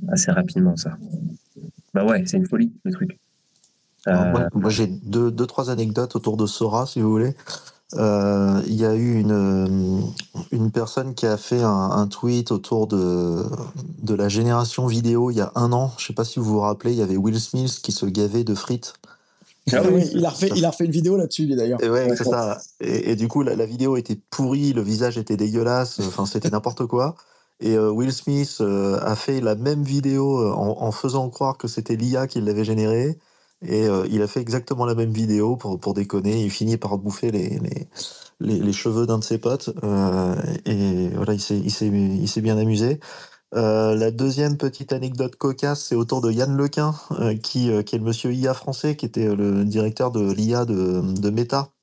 assez 0.09 0.31
rapidement, 0.31 0.75
ça. 0.77 0.97
Bah 1.95 2.05
ouais, 2.05 2.23
c'est 2.27 2.37
une 2.37 2.47
folie, 2.47 2.71
le 2.83 2.91
truc. 2.91 3.19
Euh, 4.07 4.31
moi, 4.31 4.47
moi, 4.53 4.69
j'ai 4.69 4.85
deux, 4.85 5.31
deux, 5.31 5.47
trois 5.47 5.71
anecdotes 5.71 6.15
autour 6.15 6.37
de 6.37 6.45
Sora, 6.45 6.85
si 6.85 7.01
vous 7.01 7.09
voulez. 7.09 7.35
Euh, 7.95 8.61
Il 8.67 8.75
y 8.75 8.85
a 8.85 8.93
eu 8.93 9.19
une, 9.19 9.31
euh, 9.31 9.99
une 10.51 10.69
personne 10.69 11.15
qui 11.15 11.25
a 11.25 11.37
fait 11.37 11.63
un, 11.63 11.89
un 11.91 12.05
tweet 12.05 12.51
autour 12.51 12.85
de, 12.85 13.43
de 14.03 14.13
la 14.13 14.29
génération 14.29 14.85
vidéo 14.85 15.31
il 15.31 15.37
y 15.37 15.41
a 15.41 15.51
un 15.55 15.73
an. 15.73 15.91
Je 15.97 16.05
sais 16.05 16.13
pas 16.13 16.23
si 16.23 16.37
vous 16.37 16.45
vous 16.45 16.59
rappelez, 16.59 16.91
il 16.93 16.99
y 16.99 17.01
avait 17.01 17.17
Will 17.17 17.39
Smith 17.39 17.79
qui 17.81 17.91
se 17.91 18.05
gavait 18.05 18.43
de 18.43 18.53
frites. 18.53 18.93
Ah 19.73 19.81
oui. 19.91 20.07
il, 20.13 20.23
a 20.25 20.29
refait, 20.29 20.51
il 20.55 20.65
a 20.65 20.69
refait 20.69 20.85
une 20.85 20.91
vidéo 20.91 21.17
là-dessus, 21.17 21.47
d'ailleurs. 21.47 21.83
Et 21.83 21.89
ouais, 21.89 22.15
ça. 22.15 22.59
Et, 22.79 23.11
et 23.11 23.15
du 23.15 23.27
coup, 23.27 23.41
la, 23.41 23.55
la 23.55 23.65
vidéo 23.65 23.97
était 23.97 24.19
pourrie, 24.29 24.73
le 24.73 24.81
visage 24.81 25.17
était 25.17 25.37
dégueulasse, 25.37 25.99
enfin, 25.99 26.25
c'était 26.27 26.51
n'importe 26.51 26.85
quoi. 26.85 27.15
Et 27.61 27.75
euh, 27.75 27.91
Will 27.91 28.13
Smith 28.13 28.57
euh, 28.61 28.99
a 29.01 29.15
fait 29.15 29.41
la 29.41 29.55
même 29.55 29.83
vidéo 29.83 30.39
euh, 30.39 30.53
en, 30.53 30.91
faisant 30.91 31.29
croire 31.29 31.57
que 31.57 31.67
c'était 31.67 31.95
l'IA 31.95 32.27
qui 32.27 32.39
l'avait 32.41 32.63
générée. 32.63 33.19
Et 33.61 33.87
il 34.09 34.21
a 34.21 34.27
fait 34.27 34.39
exactement 34.39 34.85
la 34.85 34.95
même 34.95 35.11
vidéo 35.11 35.57
pour, 35.57 35.77
pour 35.81 35.93
déconner. 35.93 36.43
Il 36.43 36.49
finit 36.49 36.77
par 36.77 36.97
bouffer 36.97 37.29
les, 37.29 37.59
les, 37.59 38.57
les, 38.59 38.71
cheveux 38.71 39.05
d'un 39.05 39.19
de 39.19 39.23
ses 39.25 39.37
potes. 39.37 39.69
Et 40.65 41.09
voilà, 41.09 41.33
il 41.33 41.41
s'est, 41.41 42.41
bien 42.41 42.57
amusé. 42.57 43.01
La 43.51 44.11
deuxième 44.11 44.55
petite 44.55 44.93
anecdote 44.93 45.35
cocasse, 45.35 45.83
c'est 45.83 45.95
autour 45.95 46.21
de 46.21 46.31
Yann 46.31 46.55
Lequin, 46.55 46.95
qui, 47.43 47.69
qui 47.83 47.95
est 47.95 47.99
le 47.99 48.05
monsieur 48.05 48.31
IA 48.31 48.53
français, 48.53 48.95
qui 48.95 49.05
était 49.05 49.35
le 49.35 49.65
directeur 49.65 50.11
de 50.11 50.31
l'IA 50.31 50.63
de 50.63 51.29
Meta, 51.29 51.73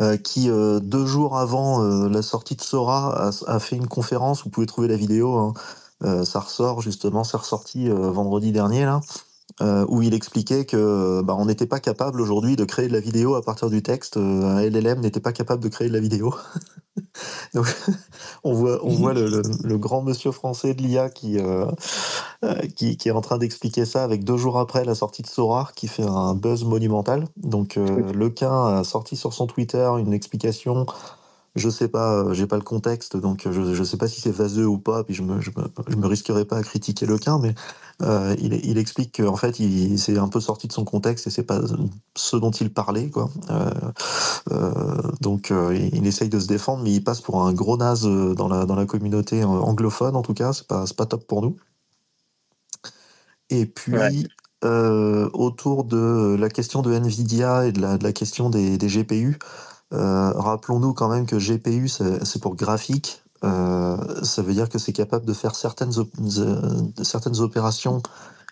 euh, 0.00 0.16
qui 0.18 0.50
euh, 0.50 0.80
deux 0.80 1.06
jours 1.06 1.38
avant 1.38 1.82
euh, 1.84 2.08
la 2.08 2.22
sortie 2.22 2.56
de 2.56 2.62
Sora 2.62 3.28
a, 3.28 3.32
a 3.48 3.60
fait 3.60 3.76
une 3.76 3.88
conférence. 3.88 4.44
Vous 4.44 4.50
pouvez 4.50 4.66
trouver 4.66 4.88
la 4.88 4.96
vidéo. 4.96 5.36
hein. 5.36 5.54
Ça 6.24 6.40
ressort 6.40 6.82
justement, 6.82 7.24
c'est 7.24 7.38
ressorti 7.38 7.88
vendredi 7.90 8.52
dernier 8.52 8.84
là, 8.86 9.00
où 9.88 10.02
il 10.02 10.14
expliquait 10.14 10.66
que 10.66 11.22
bah, 11.22 11.36
on 11.38 11.46
n'était 11.46 11.66
pas 11.66 11.80
capable 11.80 12.20
aujourd'hui 12.20 12.56
de 12.56 12.64
créer 12.64 12.88
de 12.88 12.94
la 12.94 13.00
vidéo 13.00 13.34
à 13.36 13.42
partir 13.44 13.70
du 13.70 13.82
texte. 13.82 14.16
Un 14.18 14.60
LLM 14.60 15.00
n'était 15.00 15.20
pas 15.20 15.32
capable 15.32 15.62
de 15.62 15.68
créer 15.68 15.88
de 15.88 15.94
la 15.94 16.00
vidéo. 16.00 16.34
Donc 17.54 17.66
on 18.44 18.54
voit, 18.54 18.80
on 18.84 18.94
voit 18.94 19.14
le, 19.14 19.28
le- 19.28 19.42
le 19.64 19.78
grand 19.78 20.02
monsieur 20.02 20.32
français 20.32 20.74
de 20.74 20.82
l'IA 20.82 21.10
qui, 21.10 21.38
qui, 22.74 22.96
qui, 22.96 23.08
est 23.08 23.12
en 23.12 23.20
train 23.20 23.38
d'expliquer 23.38 23.84
ça 23.84 24.04
avec 24.04 24.24
deux 24.24 24.36
jours 24.36 24.58
après 24.58 24.84
la 24.84 24.94
sortie 24.94 25.22
de 25.22 25.26
Sora, 25.26 25.70
qui 25.74 25.88
fait 25.88 26.04
un 26.04 26.34
buzz 26.34 26.64
monumental. 26.64 27.24
Donc, 27.36 27.76
Lequin 27.76 28.78
a 28.78 28.84
sorti 28.84 29.16
sur 29.16 29.32
son 29.32 29.46
Twitter 29.46 29.90
une 29.98 30.12
explication 30.12 30.86
je 31.56 31.70
sais 31.70 31.88
pas, 31.88 32.12
euh, 32.12 32.34
j'ai 32.34 32.46
pas 32.46 32.56
le 32.56 32.62
contexte, 32.62 33.16
donc 33.16 33.48
je, 33.50 33.74
je 33.74 33.82
sais 33.82 33.96
pas 33.96 34.08
si 34.08 34.20
c'est 34.20 34.30
vaseux 34.30 34.66
ou 34.66 34.78
pas, 34.78 35.02
puis 35.04 35.14
je 35.14 35.22
me, 35.22 35.40
je 35.40 35.50
me, 35.56 35.64
je 35.88 35.96
me 35.96 36.06
risquerai 36.06 36.44
pas 36.44 36.58
à 36.58 36.62
critiquer 36.62 37.06
le 37.06 37.16
mais 37.40 37.54
euh, 38.02 38.36
il, 38.38 38.52
il, 38.52 38.76
explique 38.76 39.22
qu'en 39.22 39.36
fait, 39.36 39.58
il 39.58 39.98
s'est 39.98 40.18
un 40.18 40.28
peu 40.28 40.40
sorti 40.40 40.68
de 40.68 40.72
son 40.72 40.84
contexte 40.84 41.26
et 41.26 41.30
c'est 41.30 41.44
pas 41.44 41.60
ce 42.14 42.36
dont 42.36 42.50
il 42.50 42.70
parlait, 42.72 43.08
quoi. 43.08 43.30
Euh, 43.50 43.70
euh, 44.52 45.00
donc 45.22 45.50
il, 45.50 45.94
il, 45.94 46.06
essaye 46.06 46.28
de 46.28 46.38
se 46.38 46.46
défendre, 46.46 46.82
mais 46.84 46.92
il 46.92 47.02
passe 47.02 47.22
pour 47.22 47.42
un 47.42 47.54
gros 47.54 47.78
naze 47.78 48.02
dans 48.02 48.48
la, 48.48 48.66
dans 48.66 48.76
la 48.76 48.84
communauté 48.84 49.42
anglophone, 49.44 50.14
en 50.14 50.22
tout 50.22 50.34
cas, 50.34 50.52
c'est 50.52 50.66
pas, 50.66 50.84
pas 50.94 51.06
top 51.06 51.26
pour 51.26 51.40
nous. 51.40 51.56
Et 53.50 53.66
puis, 53.66 53.92
ouais. 53.92 54.24
autour 55.32 55.84
de 55.84 56.36
la 56.38 56.48
question 56.48 56.82
de 56.82 56.92
Nvidia 56.92 57.66
et 57.66 57.72
de 57.72 57.80
la, 57.80 57.98
de 57.98 58.04
la 58.04 58.12
question 58.12 58.50
des, 58.50 58.78
des 58.78 58.88
GPU, 58.88 59.38
euh, 59.92 60.32
rappelons-nous 60.32 60.94
quand 60.94 61.08
même 61.08 61.26
que 61.26 61.36
GPU, 61.36 61.88
c'est 61.88 62.40
pour 62.40 62.56
graphique. 62.56 63.22
Euh, 63.44 64.24
ça 64.24 64.42
veut 64.42 64.54
dire 64.54 64.68
que 64.68 64.78
c'est 64.78 64.92
capable 64.92 65.26
de 65.26 65.32
faire 65.32 65.54
certaines, 65.54 65.98
op 65.98 66.08
certaines 67.02 67.40
opérations 67.40 68.02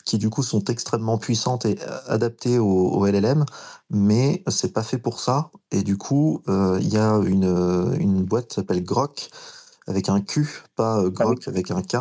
qui 0.04 0.18
du 0.18 0.28
coup 0.28 0.42
sont 0.42 0.62
extrêmement 0.64 1.16
puissantes 1.16 1.64
et 1.64 1.78
adaptées 2.06 2.58
au, 2.58 2.90
au 2.90 3.06
LLM, 3.06 3.46
mais 3.90 4.44
c'est 4.48 4.72
pas 4.72 4.82
fait 4.82 4.98
pour 4.98 5.18
ça. 5.18 5.50
Et 5.70 5.82
du 5.82 5.96
coup, 5.96 6.42
euh, 6.48 6.78
il 6.80 6.92
y 6.92 6.98
a 6.98 7.16
une, 7.24 7.96
une 7.98 8.22
boîte 8.22 8.48
qui 8.48 8.56
s'appelle 8.56 8.84
Grok 8.84 9.30
avec 9.86 10.08
un 10.08 10.20
Q, 10.20 10.62
pas 10.76 10.98
euh, 10.98 11.10
Grok 11.10 11.38
ah 11.46 11.50
oui. 11.50 11.52
avec 11.52 11.70
un 11.70 11.82
K, 11.82 11.96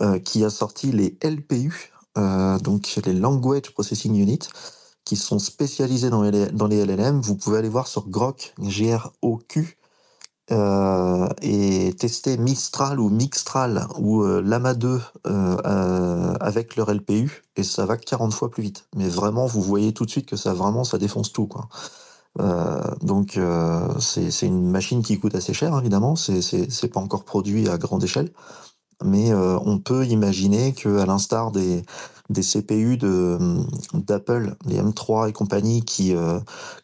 euh, 0.00 0.18
qui 0.18 0.44
a 0.44 0.50
sorti 0.50 0.92
les 0.92 1.18
LPU, 1.22 1.72
euh, 1.72 1.99
donc 2.16 3.00
les 3.04 3.12
Language 3.12 3.70
Processing 3.72 4.16
Unit, 4.16 4.40
qui 5.04 5.16
sont 5.16 5.38
spécialisés 5.38 6.10
dans 6.10 6.22
les, 6.22 6.46
dans 6.48 6.66
les 6.66 6.84
LLM. 6.84 7.20
Vous 7.20 7.36
pouvez 7.36 7.58
aller 7.58 7.68
voir 7.68 7.86
sur 7.86 8.08
Grok, 8.08 8.54
G-R-O-Q, 8.60 9.78
euh, 10.52 11.28
et 11.42 11.94
tester 11.96 12.36
Mistral 12.36 12.98
ou 12.98 13.08
Mixtral 13.08 13.86
ou 13.98 14.22
euh, 14.22 14.42
Lama 14.42 14.74
2 14.74 14.88
euh, 14.88 15.56
euh, 15.64 16.34
avec 16.40 16.74
leur 16.74 16.92
LPU 16.92 17.42
et 17.54 17.62
ça 17.62 17.86
va 17.86 17.96
40 17.96 18.32
fois 18.34 18.50
plus 18.50 18.62
vite. 18.62 18.88
Mais 18.96 19.08
vraiment, 19.08 19.46
vous 19.46 19.62
voyez 19.62 19.92
tout 19.92 20.04
de 20.04 20.10
suite 20.10 20.26
que 20.26 20.36
ça 20.36 20.52
vraiment 20.52 20.82
ça 20.82 20.98
défonce 20.98 21.32
tout 21.32 21.46
quoi. 21.46 21.68
Euh, 22.40 22.80
donc 23.02 23.38
c'est 24.00 24.46
une 24.46 24.68
machine 24.70 25.02
qui 25.02 25.20
coûte 25.20 25.36
assez 25.36 25.54
cher 25.54 25.78
évidemment. 25.78 26.16
C'est 26.16 26.88
pas 26.92 27.00
encore 27.00 27.24
produit 27.24 27.68
à 27.68 27.78
grande 27.78 28.02
échelle, 28.02 28.32
mais 29.04 29.32
on 29.34 29.78
peut 29.78 30.06
imaginer 30.06 30.72
que 30.72 30.98
à 30.98 31.06
l'instar 31.06 31.50
des 31.50 31.82
des 32.30 32.42
CPU 32.42 32.96
de 32.96 33.38
d'Apple, 33.92 34.54
les 34.64 34.80
M3 34.80 35.28
et 35.28 35.32
compagnie, 35.32 35.82
qui, 35.82 36.14
euh, 36.14 36.38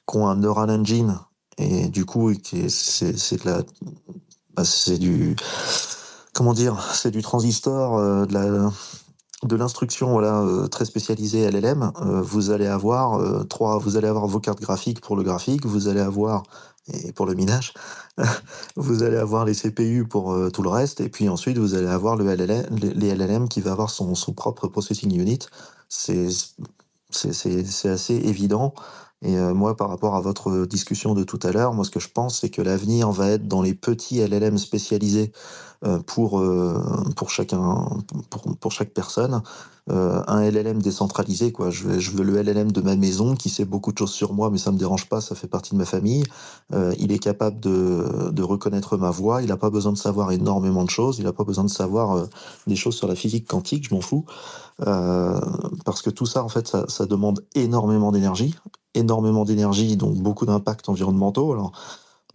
qui, 0.07 0.17
ont 0.17 0.29
un 0.29 0.37
Neural 0.37 0.71
Engine 0.71 1.19
et 1.59 1.89
du 1.89 2.05
coup, 2.05 2.33
c'est 2.43 3.45
de 3.45 3.49
la, 3.49 3.63
bah, 4.55 4.65
c'est 4.65 4.99
du, 4.99 5.37
comment 6.35 6.53
dire, 6.53 6.79
c'est 6.93 7.11
du 7.11 7.23
transistor, 7.23 7.97
euh, 7.97 8.27
de 8.27 8.35
la, 8.35 8.71
de 9.43 9.57
l'instruction 9.57 10.11
voilà 10.11 10.41
euh, 10.41 10.67
très 10.67 10.85
spécialisée 10.85 11.51
LLM. 11.51 11.93
Euh, 12.03 12.21
vous 12.23 12.51
allez 12.51 12.67
avoir 12.67 13.15
euh, 13.15 13.45
trois, 13.45 13.79
vous 13.79 13.97
allez 13.97 14.09
avoir 14.09 14.27
vos 14.27 14.41
cartes 14.41 14.61
graphiques 14.61 15.01
pour 15.01 15.17
le 15.17 15.23
graphique, 15.23 15.65
vous 15.65 15.89
allez 15.89 16.01
avoir 16.01 16.43
et 16.93 17.13
pour 17.13 17.27
le 17.27 17.35
minage, 17.35 17.75
vous 18.77 19.03
allez 19.03 19.17
avoir 19.17 19.45
les 19.45 19.55
CPU 19.55 20.07
pour 20.07 20.33
euh, 20.33 20.51
tout 20.51 20.63
le 20.63 20.69
reste, 20.69 21.01
et 21.01 21.09
puis 21.09 21.29
ensuite 21.29 21.59
vous 21.59 21.75
allez 21.75 21.89
avoir 21.89 22.17
les 22.17 23.15
LLM 23.15 23.49
qui 23.49 23.61
va 23.61 23.73
avoir 23.73 23.91
son, 23.91 24.15
son 24.15 24.33
propre 24.33 24.69
processing 24.69 25.15
unit. 25.19 25.41
C'est 25.89 26.29
assez 27.85 28.15
évident. 28.15 28.75
Et 29.23 29.39
euh, 29.39 29.55
moi, 29.55 29.77
par 29.77 29.89
rapport 29.89 30.15
à 30.15 30.21
votre 30.21 30.67
discussion 30.67 31.15
de 31.15 31.25
tout 31.25 31.41
à 31.43 31.51
l'heure, 31.51 31.73
moi, 31.73 31.85
ce 31.85 31.91
que 31.91 32.01
je 32.01 32.09
pense, 32.09 32.41
c'est 32.41 32.51
que 32.51 32.61
l'avenir 32.61 33.11
va 33.11 33.31
être 33.31 33.49
dans 33.49 33.63
les 33.63 33.75
petits 33.75 34.21
LLM 34.21 34.59
spécialisés 34.59 35.33
euh, 35.85 35.99
pour, 36.01 36.45
pour, 37.17 37.31
chacun, 37.31 37.89
pour, 38.31 38.57
pour 38.59 38.73
chaque 38.73 38.93
personne. 38.93 39.43
Euh, 39.89 40.21
un 40.27 40.43
LLM 40.43 40.83
décentralisé, 40.83 41.53
quoi. 41.53 41.71
Je 41.71 41.85
veux, 41.85 41.99
je 42.01 42.11
veux, 42.11 42.25
le 42.25 42.43
LLM 42.43 42.73
de 42.73 42.81
ma 42.81 42.97
maison 42.97 43.37
qui 43.37 43.49
sait 43.49 43.65
beaucoup 43.65 43.93
de 43.93 43.99
choses 43.99 44.11
sur 44.11 44.33
moi, 44.33 44.51
mais 44.51 44.59
ça 44.59 44.73
me 44.73 44.79
dérange 44.79 45.09
pas, 45.09 45.21
ça 45.21 45.37
fait 45.37 45.47
partie 45.47 45.73
de 45.73 45.79
ma 45.79 45.85
famille. 45.85 46.25
Euh, 46.75 46.93
il 46.99 47.13
est 47.13 47.21
capable 47.21 47.61
de, 47.61 48.31
de, 48.33 48.43
reconnaître 48.43 48.97
ma 48.97 49.11
voix. 49.11 49.43
Il 49.43 49.49
n'a 49.49 49.57
pas 49.57 49.71
besoin 49.71 49.93
de 49.93 49.99
savoir 49.99 50.33
énormément 50.33 50.85
de 50.85 50.91
choses. 50.91 51.19
Il 51.19 51.25
n'a 51.25 51.33
pas 51.33 51.45
besoin 51.45 51.65
de 51.65 51.71
savoir 51.71 52.17
euh, 52.17 52.27
des 52.67 52.75
choses 52.75 52.97
sur 52.97 53.07
la 53.07 53.15
physique 53.15 53.47
quantique. 53.47 53.89
Je 53.89 53.95
m'en 53.95 54.01
fous. 54.01 54.25
parce 54.79 56.03
que 56.03 56.11
tout 56.11 56.27
ça, 56.27 56.43
en 56.43 56.49
fait, 56.49 56.67
ça, 56.67 56.87
ça 56.89 57.07
demande 57.07 57.45
énormément 57.55 58.11
d'énergie 58.13 58.55
énormément 58.95 59.45
d'énergie, 59.45 59.97
donc 59.99 60.17
beaucoup 60.17 60.47
d'impacts 60.47 60.89
environnementaux. 60.89 61.53
Alors, 61.53 61.73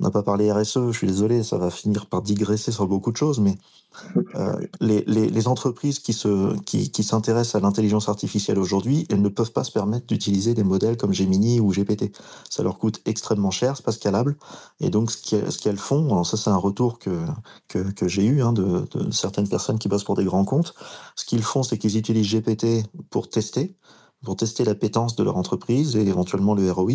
on 0.02 0.06
n'a 0.06 0.12
pas 0.12 0.24
parlé 0.24 0.52
RSE, 0.52 0.92
je 0.92 0.98
suis 0.98 1.06
désolé, 1.06 1.44
ça 1.44 1.60
va 1.60 1.70
finir 1.70 2.08
par 2.08 2.24
digresser 2.24 2.72
sur 2.72 2.88
beaucoup 2.88 3.12
de 3.12 3.18
choses, 3.18 3.40
mais 3.40 3.56
euh, 4.36 4.56
les, 4.80 5.04
les, 5.06 5.30
les, 5.30 5.48
entreprises 5.48 6.00
qui, 6.00 6.14
se, 6.14 6.58
qui, 6.62 6.90
qui 6.90 7.04
s'intéressent 7.04 7.56
à 7.56 7.60
l'intelligence 7.60 8.10
artificielle 8.10 8.58
aujourd'hui, 8.58 9.06
elles 9.10 9.22
ne 9.22 9.30
peuvent 9.30 9.52
pas 9.52 9.64
se 9.64 9.72
permettre 9.72 10.08
d'utiliser 10.08 10.56
des 10.56 10.64
modèles 10.64 10.98
comme 10.98 11.14
Gemini 11.14 11.60
ou 11.60 11.72
GPT. 11.72 12.12
Ça 12.50 12.64
leur 12.64 12.80
coûte 12.80 13.00
extrêmement 13.06 13.52
cher, 13.52 13.78
c'est 13.78 13.86
pas 13.86 13.92
scalable. 13.92 14.38
Et 14.80 14.90
donc, 14.90 15.12
ce, 15.12 15.60
qu'elles 15.60 15.78
font, 15.78 16.06
alors 16.06 16.26
ça 16.26 16.36
c'est 16.36 16.50
un 16.50 16.56
retour 16.56 16.98
que, 16.98 17.20
que, 17.68 17.92
que 17.92 18.08
j'ai 18.08 18.24
eu 18.26 18.42
hein, 18.42 18.54
de, 18.54 18.88
de 18.92 19.12
certaines 19.12 19.48
personnes 19.48 19.78
qui 19.78 19.88
bossent 19.88 20.06
pour 20.06 20.16
des 20.16 20.26
grands 20.26 20.46
comptes, 20.46 20.74
ce 21.16 21.26
qu'ils 21.26 21.44
font, 21.44 21.62
c'est 21.62 21.78
qu'ils 21.78 21.98
utilisent 21.98 22.32
GPT 22.32 22.88
pour 23.12 23.30
tester, 23.30 23.76
pour 24.24 24.36
tester 24.36 24.64
la 24.64 24.76
pétence 24.76 25.16
de 25.16 25.24
leur 25.24 25.38
entreprise 25.38 25.96
et 25.96 26.02
éventuellement 26.02 26.54
le 26.54 26.72
ROI. 26.72 26.94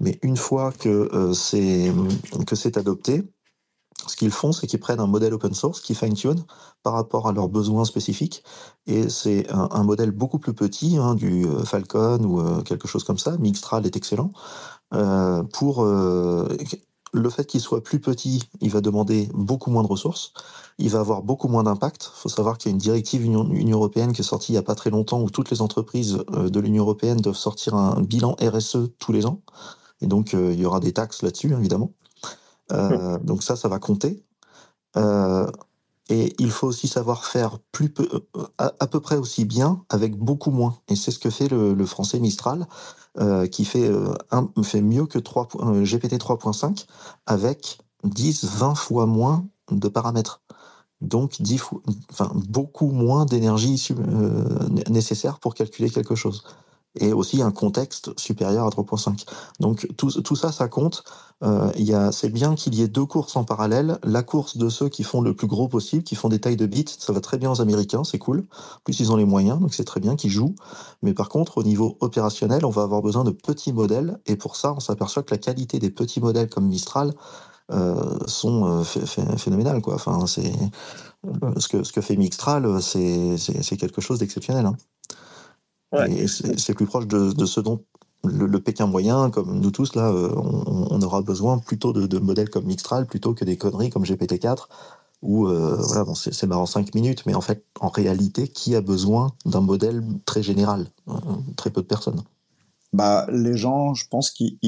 Mais 0.00 0.18
une 0.22 0.36
fois 0.36 0.72
que 0.72 0.88
euh, 1.14 1.32
c'est 1.32 1.92
que 2.46 2.56
c'est 2.56 2.76
adopté, 2.76 3.22
ce 4.06 4.16
qu'ils 4.16 4.30
font, 4.30 4.52
c'est 4.52 4.66
qu'ils 4.66 4.80
prennent 4.80 5.00
un 5.00 5.06
modèle 5.06 5.34
open 5.34 5.52
source 5.54 5.80
qui 5.80 5.94
fine-tune 5.94 6.44
par 6.82 6.92
rapport 6.94 7.28
à 7.28 7.32
leurs 7.32 7.48
besoins 7.48 7.84
spécifiques. 7.84 8.44
Et 8.86 9.08
c'est 9.08 9.50
un, 9.50 9.82
modèle 9.82 10.12
beaucoup 10.12 10.38
plus 10.38 10.54
petit, 10.54 10.96
hein, 10.96 11.14
du 11.14 11.44
euh, 11.44 11.64
Falcon 11.64 12.22
ou 12.24 12.40
euh, 12.40 12.62
quelque 12.62 12.88
chose 12.88 13.04
comme 13.04 13.18
ça. 13.18 13.36
Mixtral 13.38 13.84
est 13.86 13.96
excellent. 13.96 14.32
Pour 15.52 15.84
le 17.12 17.30
fait 17.30 17.44
qu'il 17.44 17.60
soit 17.60 17.82
plus 17.82 18.00
petit, 18.00 18.42
il 18.60 18.70
va 18.70 18.80
demander 18.80 19.28
beaucoup 19.34 19.70
moins 19.70 19.82
de 19.82 19.88
ressources, 19.88 20.32
il 20.78 20.90
va 20.90 21.00
avoir 21.00 21.22
beaucoup 21.22 21.48
moins 21.48 21.62
d'impact. 21.62 22.10
Il 22.14 22.20
faut 22.20 22.28
savoir 22.28 22.58
qu'il 22.58 22.70
y 22.70 22.72
a 22.72 22.74
une 22.74 22.78
directive 22.78 23.24
Union, 23.24 23.48
Union, 23.50 23.78
européenne 23.78 24.12
qui 24.12 24.20
est 24.20 24.24
sortie 24.24 24.52
il 24.52 24.54
n'y 24.54 24.58
a 24.58 24.62
pas 24.62 24.74
très 24.74 24.90
longtemps 24.90 25.20
où 25.20 25.30
toutes 25.30 25.50
les 25.50 25.62
entreprises 25.62 26.18
euh, 26.34 26.48
de 26.48 26.60
l'Union 26.60 26.82
européenne 26.84 27.18
doivent 27.18 27.36
sortir 27.36 27.74
un 27.74 28.00
bilan 28.00 28.36
RSE 28.40 28.90
tous 28.98 29.12
les 29.12 29.26
ans. 29.26 29.40
Et 30.00 30.06
donc, 30.06 30.34
euh, 30.34 30.52
il 30.52 30.60
y 30.60 30.66
aura 30.66 30.80
des 30.80 30.92
taxes 30.92 31.22
là-dessus, 31.22 31.52
évidemment. 31.52 31.92
Euh, 32.72 33.18
donc 33.18 33.42
ça, 33.42 33.56
ça 33.56 33.68
va 33.68 33.78
compter. 33.78 34.22
Euh, 34.96 35.50
et 36.08 36.34
il 36.38 36.50
faut 36.50 36.66
aussi 36.66 36.88
savoir 36.88 37.24
faire 37.24 37.58
plus 37.72 37.90
peu, 37.90 38.08
à, 38.56 38.72
à, 38.80 38.86
peu 38.86 39.00
près 39.00 39.16
aussi 39.16 39.44
bien 39.44 39.84
avec 39.90 40.16
beaucoup 40.16 40.50
moins. 40.50 40.78
Et 40.88 40.96
c'est 40.96 41.10
ce 41.10 41.18
que 41.18 41.30
fait 41.30 41.48
le, 41.48 41.74
le 41.74 41.86
français 41.86 42.18
Mistral, 42.18 42.66
euh, 43.20 43.46
qui 43.46 43.64
fait, 43.64 43.88
euh, 43.88 44.14
fait 44.62 44.80
mieux 44.80 45.06
que 45.06 45.18
3, 45.18 45.48
GPT 45.82 46.18
3.5 46.18 46.86
avec 47.26 47.78
10, 48.04 48.44
20 48.44 48.74
fois 48.74 49.06
moins 49.06 49.46
de 49.70 49.88
paramètres. 49.88 50.40
Donc 51.00 51.40
10 51.40 51.58
fois, 51.58 51.80
enfin, 52.10 52.30
beaucoup 52.34 52.90
moins 52.90 53.24
d'énergie 53.24 53.84
euh, 53.90 54.44
nécessaire 54.88 55.38
pour 55.38 55.54
calculer 55.54 55.90
quelque 55.90 56.14
chose 56.14 56.44
et 56.98 57.12
aussi 57.12 57.42
un 57.42 57.50
contexte 57.50 58.18
supérieur 58.18 58.66
à 58.66 58.70
3.5. 58.70 59.24
Donc 59.60 59.88
tout, 59.96 60.36
ça, 60.36 60.52
ça 60.52 60.68
compte. 60.68 61.04
Euh, 61.44 62.10
c'est 62.12 62.30
bien 62.30 62.54
qu'il 62.54 62.74
y 62.74 62.82
ait 62.82 62.88
deux 62.88 63.04
courses 63.04 63.36
en 63.36 63.44
parallèle. 63.44 63.98
La 64.02 64.22
course 64.22 64.56
de 64.56 64.68
ceux 64.68 64.88
qui 64.88 65.04
font 65.04 65.20
le 65.20 65.34
plus 65.34 65.46
gros 65.46 65.68
possible, 65.68 66.02
qui 66.02 66.14
font 66.14 66.28
des 66.28 66.40
tailles 66.40 66.56
de 66.56 66.66
bits, 66.66 66.84
ça 66.98 67.12
va 67.12 67.20
très 67.20 67.38
bien 67.38 67.50
aux 67.50 67.60
Américains, 67.60 68.04
c'est 68.04 68.18
cool. 68.18 68.44
Plus, 68.84 69.00
ils 69.00 69.12
ont 69.12 69.16
les 69.16 69.24
moyens, 69.24 69.60
donc 69.60 69.74
c'est 69.74 69.84
très 69.84 70.00
bien 70.00 70.16
qu'ils 70.16 70.30
jouent. 70.30 70.54
Mais 71.02 71.14
par 71.14 71.28
contre, 71.28 71.58
au 71.58 71.62
niveau 71.62 71.96
opérationnel, 72.00 72.64
on 72.64 72.70
va 72.70 72.82
avoir 72.82 73.02
besoin 73.02 73.24
de 73.24 73.30
petits 73.30 73.72
modèles. 73.72 74.18
Et 74.26 74.36
pour 74.36 74.56
ça, 74.56 74.74
on 74.74 74.80
s'aperçoit 74.80 75.22
que 75.22 75.30
la 75.30 75.38
qualité 75.38 75.78
des 75.78 75.90
petits 75.90 76.20
modèles 76.20 76.48
comme 76.48 76.66
Mistral 76.66 77.14
euh, 77.70 78.18
sont 78.26 78.80
euh, 78.80 78.82
phénoménales. 79.36 79.80
Enfin, 79.86 80.26
ce, 80.26 81.68
que, 81.68 81.82
ce 81.82 81.92
que 81.92 82.00
fait 82.00 82.16
Mistral, 82.16 82.80
c'est 82.82 83.76
quelque 83.78 84.00
chose 84.00 84.18
d'exceptionnel. 84.18 84.66
Hein. 84.66 84.76
Ouais. 85.92 86.26
c'est 86.26 86.74
plus 86.74 86.86
proche 86.86 87.06
de, 87.06 87.32
de, 87.32 87.46
ce 87.46 87.60
dont 87.60 87.82
le, 88.24 88.46
le, 88.46 88.60
Pékin 88.60 88.86
moyen, 88.86 89.30
comme 89.30 89.60
nous 89.60 89.70
tous, 89.70 89.94
là, 89.94 90.10
euh, 90.10 90.30
on, 90.36 90.88
on, 90.90 91.02
aura 91.02 91.22
besoin 91.22 91.58
plutôt 91.58 91.92
de, 91.92 92.06
de, 92.06 92.18
modèles 92.18 92.50
comme 92.50 92.66
Mixtral 92.66 93.06
plutôt 93.06 93.32
que 93.32 93.44
des 93.44 93.56
conneries 93.56 93.90
comme 93.90 94.04
GPT-4, 94.04 94.68
où, 95.22 95.46
euh, 95.46 95.76
voilà, 95.76 96.04
bon, 96.04 96.14
c'est 96.14 96.46
marrant 96.46 96.66
5 96.66 96.94
minutes, 96.94 97.24
mais 97.26 97.34
en 97.34 97.40
fait, 97.40 97.64
en 97.80 97.88
réalité, 97.88 98.48
qui 98.48 98.74
a 98.74 98.80
besoin 98.80 99.32
d'un 99.46 99.60
modèle 99.60 100.02
très 100.24 100.42
général? 100.42 100.86
Euh, 101.08 101.14
Très 101.56 101.70
peu 101.70 101.82
de 101.82 101.86
personnes. 101.86 102.22
Bah, 102.92 103.26
les 103.32 103.56
gens, 103.56 103.94
je 103.94 104.06
pense 104.08 104.30
qu'ils 104.30 104.58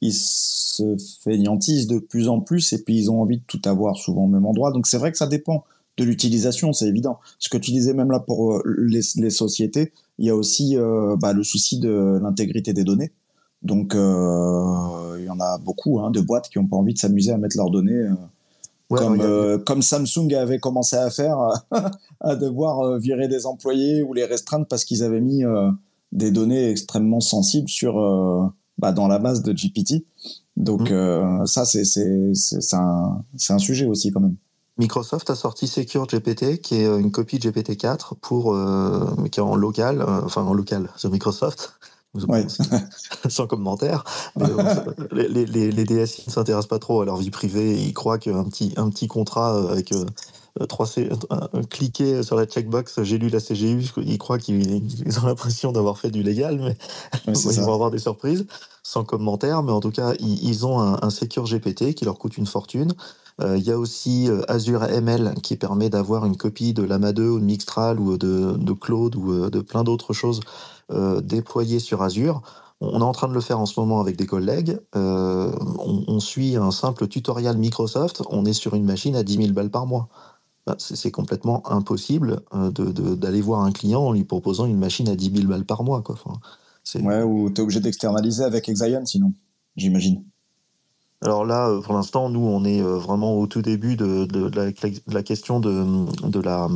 ils 0.00 0.14
se 0.14 0.96
fainéantisent 1.22 1.88
de 1.88 1.98
plus 1.98 2.28
en 2.28 2.40
plus 2.40 2.72
et 2.72 2.82
puis 2.82 2.96
ils 2.96 3.10
ont 3.10 3.20
envie 3.20 3.38
de 3.38 3.44
tout 3.46 3.60
avoir 3.64 3.96
souvent 3.96 4.24
au 4.24 4.28
même 4.28 4.46
endroit. 4.46 4.72
Donc 4.72 4.86
c'est 4.86 4.98
vrai 4.98 5.10
que 5.10 5.18
ça 5.18 5.26
dépend 5.26 5.64
de 5.96 6.04
l'utilisation, 6.04 6.72
c'est 6.72 6.86
évident. 6.86 7.18
Ce 7.38 7.48
que 7.48 7.58
tu 7.58 7.72
disais 7.72 7.94
même 7.94 8.10
là 8.10 8.20
pour 8.20 8.62
les, 8.64 9.00
les 9.16 9.30
sociétés, 9.30 9.92
il 10.18 10.26
y 10.26 10.30
a 10.30 10.36
aussi 10.36 10.76
bah, 11.20 11.32
le 11.32 11.42
souci 11.42 11.78
de 11.78 12.18
l'intégrité 12.22 12.72
des 12.72 12.84
données. 12.84 13.12
Donc, 13.62 13.92
il 13.94 15.24
y 15.24 15.30
en 15.30 15.40
a 15.40 15.58
beaucoup 15.58 16.00
hein, 16.00 16.10
de 16.10 16.20
boîtes 16.20 16.48
qui 16.48 16.58
n'ont 16.58 16.66
pas 16.66 16.76
envie 16.76 16.94
de 16.94 16.98
s'amuser 16.98 17.32
à 17.32 17.38
mettre 17.38 17.56
leurs 17.56 17.70
données 17.70 18.08
comme, 18.96 19.20
euh, 19.20 19.58
comme 19.58 19.82
Samsung 19.82 20.32
avait 20.34 20.58
commencé 20.58 20.96
à 20.96 21.10
faire, 21.10 21.38
à 22.20 22.36
devoir 22.36 22.80
euh, 22.80 22.98
virer 22.98 23.28
des 23.28 23.46
employés 23.46 24.02
ou 24.02 24.14
les 24.14 24.24
restreindre 24.24 24.66
parce 24.66 24.84
qu'ils 24.84 25.02
avaient 25.02 25.20
mis 25.20 25.44
euh, 25.44 25.70
des 26.12 26.30
données 26.30 26.70
extrêmement 26.70 27.20
sensibles 27.20 27.68
sur, 27.68 27.94
bah, 28.78 28.92
dans 28.92 29.08
la 29.08 29.18
base 29.18 29.42
de 29.42 29.52
GPT. 29.52 30.04
Donc 30.56 30.90
mm. 30.90 31.46
ça, 31.46 31.64
c'est 31.64 31.84
un, 32.72 33.24
un 33.50 33.58
sujet 33.58 33.86
aussi 33.86 34.10
quand 34.10 34.20
même. 34.20 34.36
Microsoft 34.78 35.28
a 35.30 35.34
sorti 35.34 35.66
Secure 35.66 36.06
GPT, 36.06 36.60
qui 36.60 36.76
est 36.76 36.86
une 36.86 37.10
copie 37.10 37.38
de 37.38 37.50
GPT-4 37.50 38.14
pour, 38.20 38.56
qui 39.30 39.40
est 39.40 39.42
en 39.42 39.56
local, 39.56 40.04
enfin 40.24 40.42
en 40.42 40.54
local 40.54 40.88
sur 40.96 41.10
Microsoft, 41.10 41.78
sans 43.28 43.46
commentaire. 43.46 44.04
les, 45.12 45.28
les, 45.28 45.70
les, 45.70 45.84
DSI 45.84 46.24
ne 46.26 46.32
s'intéressent 46.32 46.68
pas 46.68 46.78
trop 46.78 47.02
à 47.02 47.04
leur 47.04 47.16
vie 47.16 47.30
privée. 47.30 47.74
Ils 47.74 47.92
croient 47.92 48.18
qu'un 48.18 48.44
petit, 48.44 48.72
un 48.76 48.88
petit 48.90 49.08
contrat 49.08 49.56
euh, 49.56 49.68
avec 49.68 49.92
euh, 49.92 50.04
trois 50.68 50.86
cliquer 51.70 52.22
sur 52.22 52.36
la 52.36 52.46
checkbox, 52.46 53.02
j'ai 53.02 53.18
lu 53.18 53.28
la 53.28 53.40
CGU, 53.40 53.84
ils 53.98 54.18
croient 54.18 54.38
qu'ils 54.38 55.20
ont 55.22 55.26
l'impression 55.26 55.70
d'avoir 55.70 55.98
fait 55.98 56.10
du 56.10 56.22
légal, 56.22 56.58
mais 56.58 56.76
ils 57.26 57.60
vont 57.60 57.74
avoir 57.74 57.90
des 57.90 57.98
surprises. 57.98 58.46
Sans 58.82 59.04
commentaire, 59.04 59.62
mais 59.62 59.72
en 59.72 59.80
tout 59.80 59.90
cas, 59.90 60.14
ils, 60.18 60.66
ont 60.66 60.80
un, 60.80 61.10
Secure 61.10 61.44
GPT 61.44 61.94
qui 61.94 62.06
leur 62.06 62.18
coûte 62.18 62.38
une 62.38 62.46
fortune. 62.46 62.94
Euh, 63.40 63.56
il 63.56 63.64
y 63.64 63.70
a 63.70 63.78
aussi 63.78 64.28
Azure 64.48 64.82
ML 64.84 65.34
qui 65.42 65.56
permet 65.56 65.90
d'avoir 65.90 66.26
une 66.26 66.36
copie 66.36 66.74
de 66.74 66.82
Lama 66.82 67.12
2 67.12 67.28
ou 67.28 67.40
de 67.40 67.44
Mixtral 67.44 68.00
ou 68.00 68.18
de, 68.18 68.56
de 68.56 68.72
Claude 68.72 69.16
ou 69.16 69.48
de 69.48 69.60
plein 69.60 69.84
d'autres 69.84 70.12
choses 70.12 70.40
euh, 70.90 71.20
déployé 71.20 71.80
sur 71.80 72.02
Azure. 72.02 72.40
On 72.80 73.00
est 73.00 73.04
en 73.04 73.12
train 73.12 73.28
de 73.28 73.34
le 73.34 73.42
faire 73.42 73.60
en 73.60 73.66
ce 73.66 73.78
moment 73.78 74.00
avec 74.00 74.16
des 74.16 74.24
collègues. 74.24 74.78
Euh, 74.96 75.52
on, 75.78 76.18
suit 76.18 76.56
un 76.56 76.70
simple 76.70 77.08
tutoriel 77.08 77.58
Microsoft. 77.58 78.22
On 78.30 78.46
est 78.46 78.54
sur 78.54 78.74
une 78.74 78.84
machine 78.84 79.14
à 79.14 79.22
10 79.22 79.36
000 79.36 79.48
balles 79.52 79.68
par 79.68 79.86
mois. 79.86 80.08
Bah, 80.66 80.76
c'est 80.78 81.10
complètement 81.10 81.62
impossible 81.70 82.40
euh, 82.54 82.70
d'aller 82.70 83.42
voir 83.42 83.64
un 83.64 83.72
client 83.72 84.00
en 84.00 84.12
lui 84.12 84.24
proposant 84.24 84.64
une 84.64 84.78
machine 84.78 85.08
à 85.10 85.16
10 85.16 85.32
000 85.34 85.46
balles 85.46 85.66
par 85.66 85.84
mois. 85.84 86.02
Ouais, 86.94 87.22
ou 87.22 87.50
tu 87.50 87.60
es 87.60 87.60
obligé 87.60 87.80
d'externaliser 87.80 88.44
avec 88.44 88.66
Exaion 88.70 89.04
sinon, 89.04 89.34
j'imagine. 89.76 90.24
Alors 91.22 91.44
là, 91.44 91.80
pour 91.82 91.94
l'instant, 91.94 92.30
nous, 92.30 92.46
on 92.46 92.64
est 92.64 92.80
vraiment 92.80 93.36
au 93.38 93.46
tout 93.46 93.62
début 93.62 93.96
de, 93.96 94.26
la, 94.54 95.22
question 95.22 95.58
de, 95.58 96.40
la, 96.40 96.68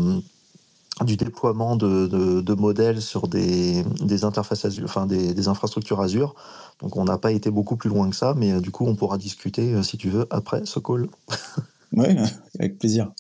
du 1.05 1.17
déploiement 1.17 1.77
de, 1.77 2.55
modèles 2.55 3.01
sur 3.01 3.29
des, 3.29 3.85
interfaces 4.25 4.65
Azure, 4.65 4.85
enfin 4.85 5.07
des, 5.07 5.49
infrastructures 5.49 6.01
Azure. 6.01 6.35
Donc 6.81 6.97
on 6.97 7.05
n'a 7.05 7.19
pas 7.19 7.33
été 7.33 7.51
beaucoup 7.51 7.77
plus 7.77 7.91
loin 7.91 8.11
que 8.11 8.17
ça, 8.17 8.35
mais 8.37 8.53
euh, 8.53 8.61
du 8.61 8.71
coup 8.71 8.87
on 8.87 8.97
pourra 8.97 9.19
discuter 9.19 9.73
euh, 9.73 9.83
si 9.83 9.97
tu 9.97 10.09
veux 10.09 10.27
après 10.31 10.63
ce 10.65 10.79
call. 10.81 11.07
oui, 11.93 12.17
avec 12.59 12.79
plaisir. 12.79 13.11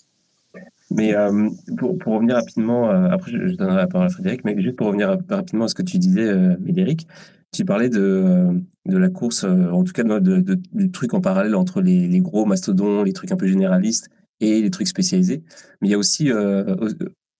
Mais 0.91 1.15
euh, 1.15 1.49
pour, 1.79 2.15
revenir 2.15 2.37
rapidement, 2.37 2.91
après 2.91 3.31
je, 3.33 3.55
donnerai 3.55 3.77
la 3.77 3.87
parole 3.87 4.09
à 4.09 4.11
Frédéric, 4.11 4.45
mais 4.45 4.61
juste 4.61 4.77
pour 4.77 4.89
revenir 4.89 5.17
rapidement 5.29 5.65
à 5.65 5.69
ce 5.69 5.75
que 5.75 5.83
tu 5.83 5.99
disais, 5.99 6.35
Médéric, 6.59 7.07
tu 7.53 7.65
parlais 7.65 7.89
de, 7.89 8.61
de 8.87 8.97
la 8.97 9.09
course, 9.11 9.45
en 9.45 9.85
tout 9.85 9.93
cas 9.93 10.05
du 10.21 10.91
truc 10.91 11.15
en 11.15 11.21
parallèle 11.21 11.55
entre 11.55 11.81
les, 11.81 12.21
gros 12.21 12.47
mastodons, 12.47 13.03
les 13.03 13.13
trucs 13.13 13.33
un 13.33 13.37
peu 13.37 13.47
généralistes 13.47 14.09
et 14.41 14.63
les 14.63 14.71
trucs 14.71 14.89
spécialisés. 14.89 15.43
Mais 15.81 15.89
il 15.89 15.91
y 15.91 15.95
a 15.95 15.99
aussi 15.99 16.31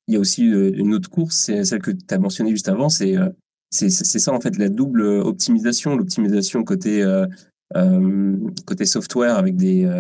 il 0.09 0.15
y 0.15 0.17
a 0.17 0.21
aussi 0.21 0.49
euh, 0.49 0.73
une 0.75 0.95
autre 0.95 1.11
course, 1.11 1.37
c'est 1.37 1.65
celle 1.65 1.81
que 1.81 1.91
tu 1.91 2.15
as 2.15 2.19
mentionnée 2.19 2.51
juste 2.51 2.69
avant, 2.69 2.89
c'est 2.89 3.17
euh, 3.17 3.29
c'est 3.71 3.89
ça 3.91 4.35
en 4.35 4.41
fait 4.41 4.59
la 4.59 4.69
double 4.69 5.01
optimisation, 5.01 5.97
l'optimisation 5.97 6.63
côté 6.63 7.03
euh, 7.03 7.27
côté 8.67 8.85
software 8.85 9.37
avec 9.37 9.57
des 9.57 9.91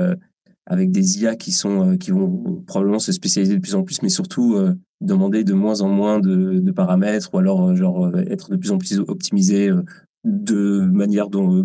avec 0.66 0.90
des 0.90 1.22
IA 1.22 1.36
qui 1.36 1.52
sont 1.52 1.97
qui 1.97 2.10
vont 2.10 2.62
probablement 2.66 2.98
se 2.98 3.12
spécialiser 3.12 3.55
de 3.55 3.60
plus 3.62 3.74
en 3.74 3.82
plus, 3.82 4.02
mais 4.02 4.10
surtout 4.10 4.59
demander 5.02 5.44
de 5.44 5.54
moins 5.54 5.80
en 5.80 5.88
moins 5.88 6.20
de, 6.20 6.70
paramètres 6.72 7.30
ou 7.34 7.38
alors 7.38 7.74
genre 7.76 8.10
être 8.16 8.50
de 8.50 8.56
plus 8.56 8.70
en 8.70 8.78
plus 8.78 8.98
optimisé 9.00 9.70
de 10.24 10.80
manière 10.80 11.28
dont, 11.28 11.64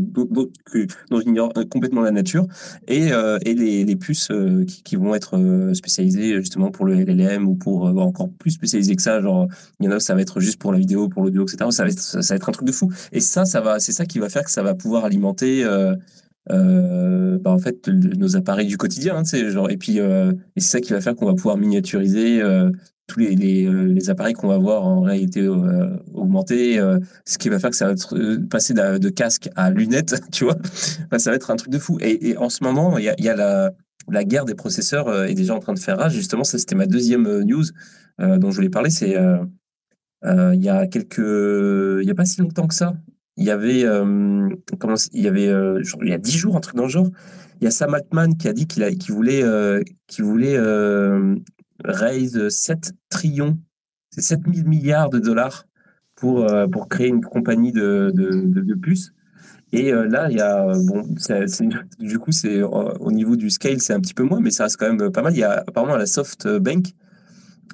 j'ignore 1.23 1.53
complètement 1.69 2.01
la 2.01 2.11
nature, 2.11 2.47
et, 2.88 3.11
euh, 3.11 3.38
et 3.45 3.53
les, 3.53 3.95
puces 3.95 4.30
euh, 4.31 4.65
qui, 4.65 4.95
vont 4.95 5.14
être 5.14 5.38
euh, 5.38 5.73
spécialisées 5.73 6.35
justement 6.38 6.72
pour 6.72 6.85
le 6.85 6.95
LLM 6.95 7.47
ou 7.47 7.55
pour 7.55 7.84
encore 7.99 8.30
plus 8.39 8.51
spécialisées 8.51 8.95
que 8.95 9.01
ça, 9.01 9.22
genre 9.22 9.47
il 9.80 9.85
y 9.85 9.89
en 9.89 9.91
a 9.91 9.99
ça 9.99 10.15
va 10.15 10.22
être 10.22 10.39
juste 10.39 10.59
pour 10.59 10.72
la 10.72 10.80
vidéo, 10.80 11.07
pour 11.07 11.23
l'audio, 11.23 11.43
etc. 11.43 11.69
Ça 11.69 11.84
va, 11.84 11.89
être, 11.89 11.99
ça, 11.99 12.19
va 12.19 12.35
être 12.35 12.49
un 12.49 12.51
truc 12.51 12.68
de 12.68 12.72
fou. 12.72 12.91
Et 13.11 13.19
ça, 13.19 13.45
ça 13.45 13.61
va, 13.61 13.80
c'est 13.80 13.91
ça 13.91 14.05
qui 14.05 14.18
va 14.18 14.30
faire 14.30 14.43
que 14.43 14.51
ça 14.51 14.64
va 14.64 14.73
pouvoir 14.73 15.05
alimenter 15.05 15.64
bah, 16.49 17.51
en 17.51 17.59
fait 17.59 17.88
nos 17.88 18.35
appareils 18.38 18.68
du 18.68 18.77
quotidien, 18.77 19.18
hein, 19.18 19.49
genre, 19.49 19.69
et 19.69 19.77
puis 19.77 19.97
et 19.97 20.31
c'est 20.57 20.69
ça 20.69 20.80
qui 20.80 20.93
va 20.93 21.01
faire 21.01 21.15
qu'on 21.15 21.27
va 21.27 21.35
pouvoir 21.35 21.57
miniaturiser 21.57 22.41
tous 23.07 23.19
les, 23.21 23.65
euh, 23.65 23.85
les 23.85 24.09
appareils 24.09 24.34
qu'on 24.34 24.49
va 24.49 24.57
voir 24.57 24.85
en 24.85 25.01
réalité 25.01 25.41
euh, 25.41 25.97
augmentée, 26.13 26.77
euh, 26.77 26.99
ce 27.25 27.38
qui 27.38 27.49
va 27.49 27.57
faire 27.57 27.69
que 27.69 27.75
ça 27.75 27.85
va 27.85 27.93
être, 27.93 28.38
passer 28.49 28.73
de, 28.73 29.09
casque 29.09 29.49
à 29.55 29.71
lunettes, 29.71 30.21
tu 30.31 30.43
vois. 30.43 30.57
ça 31.17 31.31
va 31.31 31.35
être 31.35 31.49
un 31.49 31.55
truc 31.55 31.71
de 31.71 31.79
fou. 31.79 31.97
Et, 32.01 32.38
en 32.38 32.49
ce 32.49 32.63
moment, 32.63 32.97
il 32.97 33.05
y 33.05 33.29
a, 33.29 33.35
la, 33.35 33.71
la, 34.09 34.23
guerre 34.25 34.45
des 34.45 34.55
processeurs 34.55 35.25
est 35.25 35.34
déjà 35.34 35.55
en 35.55 35.59
train 35.59 35.73
de 35.73 35.79
faire 35.79 35.97
rage. 35.97 36.13
Justement, 36.13 36.43
ça, 36.43 36.57
c'était 36.57 36.75
ma 36.75 36.85
deuxième 36.85 37.43
news 37.43 37.63
dont 38.19 38.51
je 38.51 38.55
voulais 38.55 38.69
parler. 38.69 38.89
C'est 38.89 39.15
il 40.25 40.63
y 40.63 40.69
a 40.69 40.88
quelques, 40.88 41.17
il 41.19 42.05
y 42.05 42.11
a 42.11 42.15
pas 42.15 42.25
si 42.25 42.41
longtemps 42.41 42.67
que 42.67 42.75
ça. 42.75 42.93
Il 43.38 43.45
y 43.45 43.51
avait, 43.51 43.84
comment, 44.79 44.95
il 45.13 45.21
y 45.21 45.27
avait, 45.27 45.51
il 46.01 46.09
y 46.09 46.13
a 46.13 46.17
dix 46.17 46.38
jours, 46.38 46.57
un 46.57 46.59
truc 46.59 46.75
dans 46.75 46.84
le 46.84 46.89
genre. 46.89 47.07
Il 47.61 47.63
y 47.63 47.67
a 47.67 47.71
Sam 47.71 47.93
Altman 47.93 48.38
qui 48.38 48.47
a 48.47 48.53
dit 48.53 48.67
qu'il 48.67 48.85
qu'il 48.97 49.15
voulait, 49.15 49.43
qu'il 50.07 50.25
voulait 50.25 50.57
raise 51.84 52.49
7 52.49 52.94
trillions, 53.10 53.58
c'est 54.12 54.22
7 54.22 54.41
000 54.54 54.68
milliards 54.68 55.10
de 55.10 55.20
dollars 55.20 55.66
pour, 56.16 56.44
euh, 56.44 56.68
pour 56.68 56.90
créer 56.90 57.08
une 57.08 57.24
compagnie 57.24 57.72
de, 57.72 58.12
de, 58.14 58.74
puces. 58.74 59.14
Et 59.72 59.94
euh, 59.94 60.08
là, 60.08 60.30
il 60.30 60.38
y 60.38 60.41
a, 60.41 60.74
bon, 60.88 61.04
du 61.99 62.20
coup, 62.20 62.32
au 62.99 63.12
niveau 63.12 63.36
du 63.36 63.49
scale, 63.49 63.80
c'est 63.80 63.94
un 63.94 63.99
petit 63.99 64.14
peu 64.14 64.24
moins, 64.24 64.40
mais 64.40 64.52
ça 64.52 64.64
reste 64.64 64.78
quand 64.78 64.91
même 64.91 65.12
pas 65.12 65.22
mal. 65.22 65.34
Il 65.34 65.40
y 65.40 65.44
a 65.44 65.64
apparemment 65.68 65.95
la 65.95 66.06
SoftBank 66.06 66.88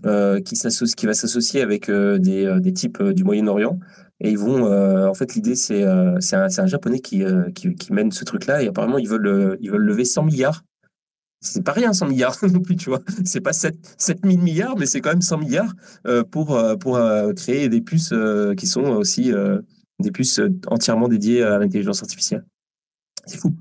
euh, 0.06 0.42
qui, 0.42 0.56
qui 0.56 1.06
va 1.06 1.14
s'associer 1.14 1.62
avec 1.62 1.90
des, 1.90 2.60
des, 2.60 2.74
types 2.74 3.02
du 3.02 3.24
Moyen-Orient. 3.24 3.80
Et 4.20 4.32
ils 4.32 4.38
vont, 4.38 4.66
en 5.08 5.14
fait, 5.14 5.36
l'idée, 5.36 5.56
c'est 5.56 5.86
c'est 6.20 6.36
un, 6.36 6.68
japonais 6.68 7.00
qui, 7.00 7.24
qui, 7.56 7.76
qui, 7.76 7.94
mène 7.94 8.12
ce 8.12 8.24
truc-là. 8.26 8.64
Et 8.64 8.68
apparemment, 8.68 8.98
ils 8.98 9.08
veulent, 9.08 9.58
ils 9.62 9.72
veulent 9.72 9.86
lever 9.86 10.06
100 10.06 10.24
milliards 10.24 10.64
c'est 11.44 11.62
pas 11.62 11.74
rien 11.74 11.94
100 11.94 12.08
milliards 12.08 12.38
non 12.52 12.62
plus, 12.62 12.76
tu 12.76 12.90
vois. 12.90 13.02
C'est 13.26 13.42
pas 13.42 13.54
7, 13.54 13.78
000 14.00 14.42
milliards, 14.42 14.78
mais 14.78 14.86
c'est 14.86 15.02
quand 15.02 15.10
même 15.10 15.22
100 15.22 15.38
milliards 15.38 15.74
euh, 16.08 16.24
pour, 16.24 16.56
euh, 16.56 16.76
pour 16.76 16.96
euh, 16.96 17.34
créer 17.34 17.70
des 17.70 17.82
puces 17.82 18.14
qui 18.58 18.66
sont 18.66 18.84
aussi 18.84 19.32
des 20.00 20.12
puces 20.12 20.42
entièrement 20.68 21.08
dédiées 21.08 21.44
à 21.44 21.60
l'intelligence 21.60 22.02
artificielle. 22.02 22.46
C'est 23.26 23.38
fou. 23.38 23.54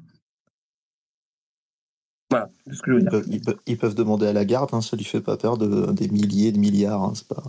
Voilà, 2.30 2.48
ce 2.72 2.80
que 2.80 2.92
je 2.92 2.96
veux 2.96 3.02
dire. 3.02 3.50
Ils 3.66 3.76
peuvent, 3.76 3.94
demander 3.94 4.26
à 4.26 4.32
la 4.32 4.46
garde, 4.46 4.70
hein, 4.72 4.80
ça 4.80 4.96
lui 4.96 5.04
fait 5.04 5.20
pas 5.20 5.36
peur 5.36 5.59
de, 5.59 5.92
des 5.92 6.09
milliers 6.09 6.50
de 6.50 6.59
milliards. 6.59 7.02
Hein, 7.02 7.12
c'est 7.14 7.28
pas... 7.28 7.42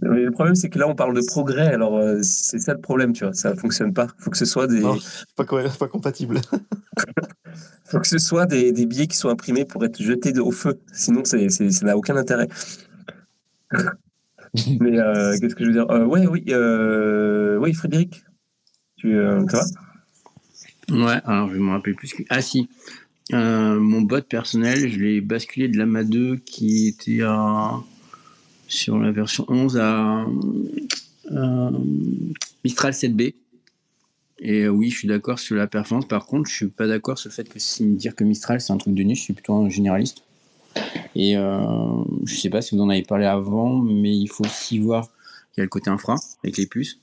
Le 0.00 0.30
problème, 0.30 0.54
c'est 0.54 0.68
que 0.68 0.78
là, 0.78 0.88
on 0.88 0.94
parle 0.94 1.14
de 1.14 1.22
progrès. 1.26 1.68
Alors, 1.68 1.96
euh, 1.96 2.18
c'est 2.22 2.58
ça 2.58 2.74
le 2.74 2.80
problème, 2.80 3.12
tu 3.12 3.24
vois. 3.24 3.32
Ça 3.32 3.52
ne 3.52 3.58
fonctionne 3.58 3.92
pas. 3.92 4.08
Il 4.18 4.22
faut 4.22 4.30
que 4.30 4.36
ce 4.36 4.44
soit 4.44 4.66
des. 4.66 4.80
Non, 4.80 4.96
pas, 5.36 5.44
pas 5.44 5.88
compatible. 5.88 6.40
Il 6.52 6.60
faut 7.84 8.00
que 8.00 8.08
ce 8.08 8.18
soit 8.18 8.46
des, 8.46 8.72
des, 8.72 8.86
billets 8.86 9.06
qui 9.06 9.16
sont 9.16 9.28
imprimés 9.28 9.64
pour 9.64 9.84
être 9.84 10.00
jetés 10.02 10.38
au 10.38 10.50
feu. 10.50 10.80
Sinon, 10.92 11.24
ça 11.24 11.38
n'a 11.82 11.96
aucun 11.96 12.16
intérêt. 12.16 12.48
Mais 14.80 14.98
euh, 14.98 15.36
qu'est-ce 15.40 15.54
que 15.56 15.64
je 15.64 15.70
veux 15.70 15.74
dire? 15.74 15.90
Euh, 15.90 16.04
Ouais, 16.04 16.26
oui, 16.26 16.44
oui, 17.58 17.74
Frédéric. 17.74 18.24
Tu, 18.96 19.16
ça 19.48 19.58
va? 19.58 19.64
Ouais, 20.90 21.20
alors 21.24 21.48
je 21.48 21.54
vais 21.54 21.60
me 21.60 21.70
rappeler 21.70 21.94
plus. 21.94 22.12
Que... 22.12 22.22
Ah, 22.28 22.40
si. 22.40 22.68
mon 23.32 24.02
bot 24.02 24.22
personnel, 24.22 24.90
je 24.90 24.98
l'ai 24.98 25.20
basculé 25.20 25.68
de 25.68 25.78
l'AMA 25.78 26.04
2 26.04 26.36
qui 26.36 26.88
était 26.88 27.22
à 27.22 27.80
sur 28.68 28.98
la 28.98 29.10
version 29.10 29.44
11 29.48 29.78
à, 29.78 30.26
Mistral 32.64 32.92
7B. 32.92 33.34
Et 34.40 34.62
euh, 34.62 34.68
oui, 34.68 34.90
je 34.90 34.98
suis 34.98 35.08
d'accord 35.08 35.38
sur 35.38 35.56
la 35.56 35.66
performance. 35.66 36.06
Par 36.06 36.26
contre, 36.26 36.50
je 36.50 36.54
suis 36.54 36.68
pas 36.68 36.86
d'accord 36.86 37.18
sur 37.18 37.30
le 37.30 37.34
fait 37.34 37.48
que 37.48 37.58
si 37.58 37.86
dire 37.86 38.14
que 38.14 38.24
Mistral 38.24 38.60
c'est 38.60 38.72
un 38.72 38.76
truc 38.76 38.94
de 38.94 39.02
niche, 39.02 39.20
je 39.20 39.24
suis 39.24 39.32
plutôt 39.32 39.54
un 39.54 39.68
généraliste. 39.68 40.22
Et 41.14 41.36
euh, 41.36 41.58
je 42.26 42.34
sais 42.34 42.50
pas 42.50 42.60
si 42.60 42.74
vous 42.74 42.82
en 42.82 42.90
avez 42.90 43.02
parlé 43.02 43.26
avant, 43.26 43.78
mais 43.78 44.14
il 44.14 44.26
faut 44.26 44.44
aussi 44.44 44.78
voir 44.78 45.08
qu'il 45.52 45.58
y 45.58 45.60
a 45.60 45.64
le 45.64 45.68
côté 45.68 45.88
infra 45.88 46.16
avec 46.42 46.56
les 46.56 46.66
puces, 46.66 46.98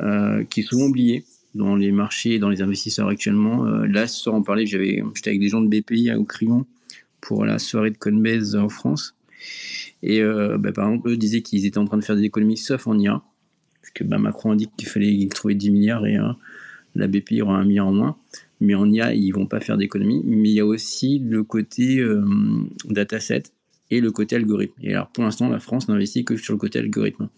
euh, 0.00 0.42
qui 0.44 0.60
est 0.60 0.64
souvent 0.64 0.86
oublié 0.86 1.24
dans 1.54 1.76
les 1.76 1.92
marchés 1.92 2.34
et 2.34 2.38
dans 2.40 2.48
les 2.48 2.60
investisseurs 2.60 3.08
actuellement. 3.08 3.64
là, 3.64 4.08
ce 4.08 4.20
soir, 4.20 4.34
on 4.34 4.42
parlait, 4.42 4.66
j'étais 4.66 5.00
avec 5.26 5.38
des 5.38 5.48
gens 5.48 5.60
de 5.60 5.68
BPI 5.68 6.12
au 6.14 6.24
Crayon 6.24 6.66
pour 7.20 7.44
la 7.44 7.60
soirée 7.60 7.90
de 7.90 7.96
Coinbase 7.96 8.56
en 8.56 8.68
France. 8.68 9.14
Et 10.02 10.22
bah, 10.22 10.72
par 10.72 10.88
exemple, 10.88 11.10
eux 11.10 11.16
disaient 11.16 11.42
qu'ils 11.42 11.66
étaient 11.66 11.78
en 11.78 11.84
train 11.84 11.98
de 11.98 12.04
faire 12.04 12.16
des 12.16 12.24
économies 12.24 12.56
sauf 12.56 12.86
en 12.86 12.98
IA. 12.98 13.22
Parce 13.80 13.92
que 13.92 14.04
bah, 14.04 14.18
Macron 14.18 14.52
a 14.52 14.56
dit 14.56 14.68
qu'il 14.76 14.88
fallait 14.88 15.28
trouver 15.28 15.54
10 15.54 15.70
milliards 15.70 16.06
et 16.06 16.18
la 16.94 17.06
BPI 17.06 17.42
aura 17.42 17.58
un 17.58 17.64
milliard 17.64 17.86
en 17.86 17.92
moins. 17.92 18.16
Mais 18.60 18.74
en 18.74 18.90
IA, 18.90 19.14
ils 19.14 19.30
vont 19.32 19.46
pas 19.46 19.60
faire 19.60 19.76
d'économies. 19.76 20.22
Mais 20.24 20.50
il 20.50 20.54
y 20.54 20.60
a 20.60 20.66
aussi 20.66 21.18
le 21.18 21.42
côté 21.42 22.04
dataset 22.84 23.44
et 23.90 24.00
le 24.00 24.10
côté 24.10 24.36
algorithme. 24.36 24.74
Et 24.82 24.94
alors 24.94 25.08
pour 25.08 25.24
l'instant, 25.24 25.48
la 25.48 25.60
France 25.60 25.88
n'investit 25.88 26.24
que 26.24 26.36
sur 26.36 26.52
le 26.52 26.58
côté 26.58 26.78
algorithme 26.78 27.28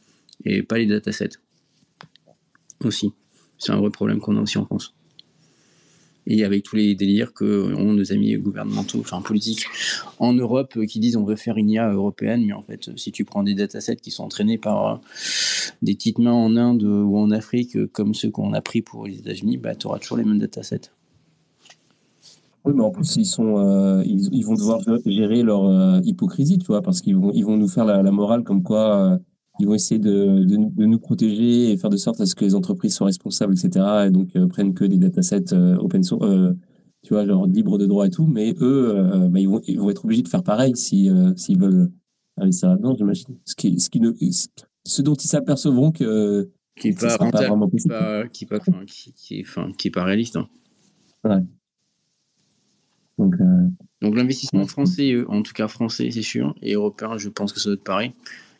et 0.44 0.62
pas 0.62 0.78
les 0.78 0.86
datasets. 0.86 1.38
Aussi. 2.84 3.12
C'est 3.58 3.72
un 3.72 3.78
vrai 3.78 3.90
problème 3.90 4.20
qu'on 4.20 4.36
a 4.36 4.40
aussi 4.40 4.58
en 4.58 4.66
France. 4.66 4.94
Et 6.26 6.44
avec 6.44 6.64
tous 6.64 6.76
les 6.76 6.94
délires 6.94 7.32
que 7.32 7.72
ont 7.74 7.92
nos 7.92 8.12
amis 8.12 8.34
gouvernementaux, 8.36 8.98
enfin 9.00 9.20
politiques, 9.22 9.66
en 10.18 10.32
Europe 10.32 10.76
qui 10.86 10.98
disent 10.98 11.16
on 11.16 11.24
veut 11.24 11.36
faire 11.36 11.56
une 11.56 11.70
IA 11.70 11.92
européenne, 11.92 12.44
mais 12.44 12.52
en 12.52 12.62
fait, 12.62 12.90
si 12.96 13.12
tu 13.12 13.24
prends 13.24 13.42
des 13.42 13.54
datasets 13.54 13.96
qui 13.96 14.10
sont 14.10 14.24
entraînés 14.24 14.58
par 14.58 14.86
euh, 14.86 14.96
des 15.82 15.94
petites 15.94 16.18
mains 16.18 16.32
en 16.32 16.56
Inde 16.56 16.82
ou 16.82 17.16
en 17.16 17.30
Afrique, 17.30 17.86
comme 17.92 18.14
ceux 18.14 18.30
qu'on 18.30 18.52
a 18.52 18.60
pris 18.60 18.82
pour 18.82 19.06
les 19.06 19.18
États-Unis, 19.18 19.56
bah, 19.56 19.74
tu 19.74 19.86
auras 19.86 19.98
toujours 19.98 20.16
les 20.16 20.24
mêmes 20.24 20.38
datasets. 20.38 20.90
Oui, 22.66 22.72
mais 22.74 22.82
en 22.82 22.90
plus, 22.90 23.14
ils, 23.14 23.32
euh, 23.38 24.02
vont 24.44 24.54
devoir 24.54 24.80
gérer 25.06 25.44
leur 25.44 25.66
euh, 25.66 26.00
hypocrisie, 26.02 26.58
tu 26.58 26.66
vois, 26.66 26.82
parce 26.82 27.00
qu'ils 27.00 27.14
vont, 27.14 27.30
ils 27.32 27.44
vont 27.44 27.56
nous 27.56 27.68
faire 27.68 27.84
la, 27.84 28.02
morale 28.10 28.42
comme 28.42 28.64
quoi 28.64 29.20
ils 29.58 29.66
vont 29.66 29.74
essayer 29.74 29.98
de, 29.98 30.44
de, 30.44 30.84
nous 30.84 30.98
protéger 30.98 31.70
et 31.70 31.76
faire 31.76 31.90
de 31.90 31.96
sorte 31.96 32.20
à 32.20 32.26
ce 32.26 32.34
que 32.34 32.44
les 32.44 32.54
entreprises 32.54 32.94
soient 32.94 33.06
responsables, 33.06 33.54
etc. 33.54 33.84
Et 34.06 34.10
donc 34.10 34.34
euh, 34.36 34.46
prennent 34.46 34.74
que 34.74 34.84
des 34.84 34.98
datasets 34.98 35.52
euh, 35.52 35.76
open 35.76 36.02
source, 36.02 36.26
euh, 36.26 36.52
tu 37.02 37.14
vois, 37.14 37.26
genre 37.26 37.46
libres 37.46 37.78
de 37.78 37.86
droit 37.86 38.06
et 38.06 38.10
tout. 38.10 38.26
Mais 38.26 38.54
eux, 38.60 39.28
bah, 39.30 39.40
ils, 39.40 39.48
vont, 39.48 39.60
ils 39.66 39.78
vont 39.78 39.90
être 39.90 40.04
obligés 40.04 40.22
de 40.22 40.28
faire 40.28 40.42
pareil 40.42 40.76
si 40.76 41.10
s'ils 41.36 41.58
veulent 41.58 41.90
investir 42.36 42.70
là-dedans, 42.70 42.94
j'imagine. 42.96 43.36
Ce 43.44 43.54
qui, 43.54 43.78
ce 43.80 43.88
qui 43.88 44.00
ne, 44.00 44.12
ce 44.84 45.02
dont 45.02 45.14
ils 45.14 45.28
s'apercevront 45.28 45.92
que 45.92 46.50
qui 46.78 46.88
n'est 46.88 46.94
pas, 46.94 47.16
pas, 47.16 47.30
vraiment 47.30 47.68
qui, 47.70 47.88
pas, 47.88 48.28
qui, 48.28 48.44
pas, 48.44 48.58
qui, 48.86 49.12
qui, 49.14 49.40
enfin, 49.40 49.70
qui 49.78 49.88
est 49.88 49.90
pas 49.90 50.04
réaliste. 50.04 50.36
Hein. 50.36 50.48
Ouais. 51.24 51.40
Donc, 53.18 53.36
Donc 54.02 54.14
l'investissement 54.14 54.66
français, 54.66 55.14
en 55.28 55.42
tout 55.42 55.54
cas 55.54 55.68
français, 55.68 56.10
c'est 56.10 56.22
sûr, 56.22 56.54
et 56.60 56.74
européen, 56.74 57.16
je 57.16 57.30
pense 57.30 57.52
que 57.52 57.60
ça 57.60 57.70
doit 57.70 57.74
être 57.74 57.84
pareil 57.84 58.12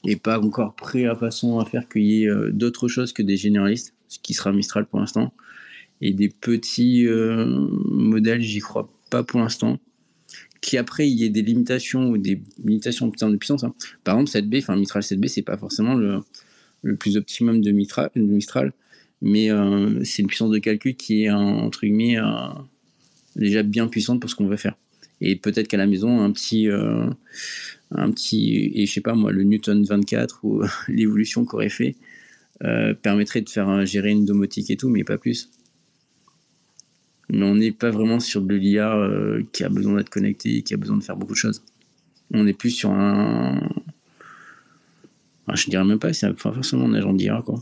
et 0.07 0.17
pas 0.17 0.39
encore 0.41 0.75
prêt 0.75 1.05
à 1.05 1.15
façon 1.15 1.59
à 1.59 1.65
faire 1.65 1.89
qu'il 1.89 2.05
y 2.05 2.23
ait 2.23 2.29
euh, 2.29 2.51
d'autres 2.53 2.89
choses 2.89 3.13
que 3.13 3.23
des 3.23 3.37
généralistes, 3.37 3.95
ce 4.09 4.19
qui 4.21 4.35
sera 4.35 4.53
Mistral 4.53 4.87
pour 4.87 5.01
l'instant. 5.01 5.33
Et 6.01 6.13
des 6.13 6.29
petits 6.29 7.07
euh, 7.07 7.47
modèles, 7.91 8.41
j'y 8.41 8.61
crois 8.61 8.91
pas 9.11 9.25
pour 9.25 9.41
l'instant. 9.41 9.79
Qui 10.61 10.79
après, 10.79 11.09
il 11.09 11.15
y 11.15 11.25
ait 11.25 11.31
des 11.31 11.43
limitations 11.43 12.11
ou 12.11 12.19
des 12.19 12.41
limitations 12.63 13.09
de 13.09 13.37
puissance. 13.37 13.65
Hein. 13.65 13.75
Par 14.05 14.19
exemple, 14.19 14.47
7B, 14.47 14.59
enfin 14.63 14.77
Mistral 14.77 15.03
7B, 15.03 15.29
c'est 15.29 15.43
pas 15.43 15.57
forcément 15.57 15.95
le, 15.95 16.23
plus 16.99 17.17
optimum 17.17 17.61
de 17.61 17.73
Mistral, 17.73 18.11
Mistral 18.15 18.73
mais 19.23 19.51
euh, 19.51 20.05
c'est 20.05 20.23
une 20.23 20.29
puissance 20.29 20.51
de 20.51 20.59
calcul 20.59 20.95
qui 20.95 21.25
est, 21.25 21.31
entre 21.31 21.81
guillemets, 21.81 22.17
déjà 23.35 23.63
bien 23.63 23.89
puissante 23.89 24.21
pour 24.21 24.29
ce 24.29 24.37
qu'on 24.37 24.47
veut 24.47 24.59
faire. 24.59 24.77
Et 25.21 25.37
peut-être 25.37 25.69
qu'à 25.69 25.77
la 25.77 25.87
maison, 25.87 26.21
un 26.21 26.31
petit 26.31 26.69
un 27.91 28.11
petit, 28.11 28.73
et 28.75 28.87
je 28.87 28.93
sais 28.93 29.01
pas 29.01 29.15
moi, 29.15 29.33
le 29.33 29.45
Newton 29.45 29.85
24 29.85 30.41
ou 30.45 30.63
l'évolution 30.89 31.45
qu'aurait 31.45 31.69
fait 31.69 31.97
euh, 32.65 32.95
permettrait 32.95 33.43
de 33.43 33.49
faire 33.49 33.85
gérer 33.85 34.11
une 34.11 34.25
domotique 34.25 34.71
et 34.71 34.77
tout, 34.77 34.89
mais 34.89 35.05
pas 35.05 35.19
plus. 35.19 35.51
Mais 37.29 37.43
on 37.43 37.57
n'est 37.57 37.73
pas 37.73 37.91
vraiment 37.91 38.21
sur 38.21 38.41
de 38.41 38.55
l'IA 38.55 38.97
euh, 38.97 39.43
qui 39.53 39.65
a 39.65 39.69
besoin 39.69 39.97
d'être 39.97 40.11
connecté, 40.11 40.63
qui 40.63 40.75
a 40.75 40.77
besoin 40.77 40.97
de 40.97 41.03
faire 41.03 41.17
beaucoup 41.17 41.33
de 41.33 41.39
choses. 41.39 41.63
On 42.33 42.47
est 42.47 42.53
plus 42.53 42.71
sur 42.71 42.91
un. 42.91 43.61
je 45.53 45.71
dirais 45.71 45.85
même 45.85 45.99
pas, 45.99 46.13
c'est 46.13 46.37
forcément 46.39 46.87
un 46.87 46.95
agent 46.95 47.13
d'IA, 47.15 47.43
quoi. 47.45 47.61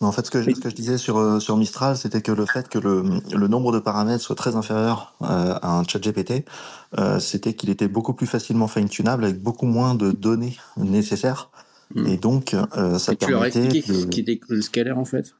En 0.00 0.12
fait, 0.12 0.24
ce 0.24 0.30
que, 0.30 0.42
je, 0.42 0.50
ce 0.52 0.60
que 0.60 0.70
je 0.70 0.76
disais 0.76 0.96
sur, 0.96 1.18
euh, 1.18 1.40
sur 1.40 1.56
Mistral, 1.56 1.96
c'était 1.96 2.22
que 2.22 2.30
le 2.30 2.46
fait 2.46 2.68
que 2.68 2.78
le, 2.78 3.02
le, 3.34 3.48
nombre 3.48 3.72
de 3.72 3.80
paramètres 3.80 4.22
soit 4.22 4.36
très 4.36 4.54
inférieur 4.54 5.16
euh, 5.22 5.58
à 5.60 5.76
un 5.76 5.84
chat 5.84 5.98
GPT, 5.98 6.44
euh, 6.98 7.18
c'était 7.18 7.54
qu'il 7.54 7.68
était 7.68 7.88
beaucoup 7.88 8.14
plus 8.14 8.28
facilement 8.28 8.68
fine-tunable 8.68 9.24
avec 9.24 9.42
beaucoup 9.42 9.66
moins 9.66 9.96
de 9.96 10.12
données 10.12 10.56
nécessaires. 10.76 11.50
Hmm. 11.94 12.06
Et 12.06 12.16
donc, 12.16 12.54
euh, 12.54 12.98
ça 12.98 13.12
Et 13.12 13.16
tu 13.16 13.30
leur 13.30 13.42
as 13.42 13.48
expliqué 13.48 13.82
ce 13.82 14.06
qui 14.06 14.20
était 14.20 14.40
le 14.48 14.62
scalaire, 14.62 14.98
en 14.98 15.04
fait 15.04 15.34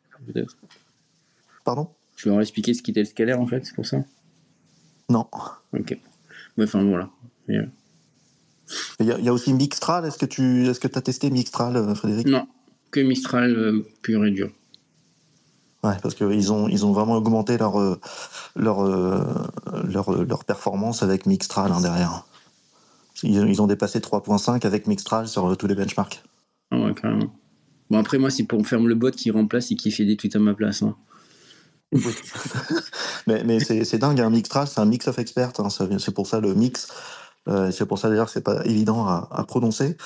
Pardon? 1.65 1.91
Tu 2.17 2.29
leur 2.29 2.39
as 2.39 2.43
expliqué 2.43 2.75
ce 2.75 2.83
qui 2.83 2.91
était 2.91 3.01
le 3.01 3.07
scalaire, 3.07 3.41
en 3.41 3.47
fait, 3.47 3.65
c'est 3.65 3.77
pour 3.77 3.87
ça? 3.87 3.99
Non. 5.09 5.29
Ok. 5.73 5.97
Enfin, 6.61 6.83
voilà. 6.83 7.11
Il 7.49 7.55
y, 9.01 9.13
a, 9.13 9.19
il 9.19 9.25
y, 9.25 9.29
a 9.29 9.33
aussi 9.33 9.55
Mixtral. 9.55 10.05
Est-ce 10.05 10.19
que 10.19 10.27
tu 10.27 10.67
est-ce 10.67 10.81
que 10.81 10.89
as 10.99 11.01
testé 11.01 11.31
Mixtral, 11.31 11.95
Frédéric? 11.95 12.27
Non 12.27 12.49
que 12.91 13.01
Mistral 13.01 13.55
euh, 13.57 13.87
pur 14.03 14.25
et 14.25 14.31
dur. 14.31 14.51
Ouais, 15.85 15.97
parce 16.03 16.15
qu'ils 16.15 16.53
ont, 16.53 16.69
ils 16.69 16.85
ont 16.85 16.93
vraiment 16.93 17.15
augmenté 17.15 17.57
leur, 17.57 17.81
euh, 17.81 18.01
leur, 18.57 18.85
euh, 18.85 19.23
leur, 19.85 20.11
leur, 20.25 20.45
performance 20.45 21.05
avec 21.05 21.25
Mixtral 21.27 21.71
hein, 21.71 21.81
derrière. 21.81 22.25
Ils, 23.23 23.63
ont 23.63 23.67
dépassé 23.67 24.01
3.5 24.01 24.67
avec 24.67 24.87
Mixtral 24.87 25.29
sur 25.29 25.57
tous 25.57 25.67
les 25.67 25.75
benchmarks. 25.75 26.23
Ah 26.71 26.79
ouais, 26.79 26.95
carrément. 26.95 27.33
Bon, 27.91 27.99
après, 27.99 28.19
moi, 28.19 28.31
c'est 28.31 28.45
pour 28.45 28.67
faire 28.67 28.81
le 28.81 28.95
bot 28.95 29.11
qui 29.11 29.31
remplace 29.31 29.71
et 29.71 29.77
qui 29.77 29.91
fait 29.91 30.05
des 30.05 30.17
tweets 30.17 30.37
à 30.37 30.39
ma 30.41 30.55
place. 30.55 30.83
Hein. 30.83 30.97
mais 33.27 33.43
mais 33.45 33.61
c'est 33.61 33.99
dingue, 33.99 34.21
un 34.21 34.27
hein. 34.27 34.31
Mixtral, 34.31 34.69
c'est 34.69 34.81
un 34.81 34.85
mix 34.85 35.09
of 35.09 35.19
experts. 35.19 35.53
Hein. 35.59 35.69
C'est 35.71 36.15
pour 36.15 36.27
ça 36.27 36.41
le 36.41 36.55
mix. 36.55 36.89
Euh, 37.49 37.71
c'est 37.71 37.87
pour 37.87 37.99
ça 37.99 38.09
d'ailleurs 38.09 38.27
que 38.27 38.33
c'est 38.33 38.41
pas 38.41 38.65
évident 38.65 39.07
à, 39.07 39.45
prononcer. 39.47 39.97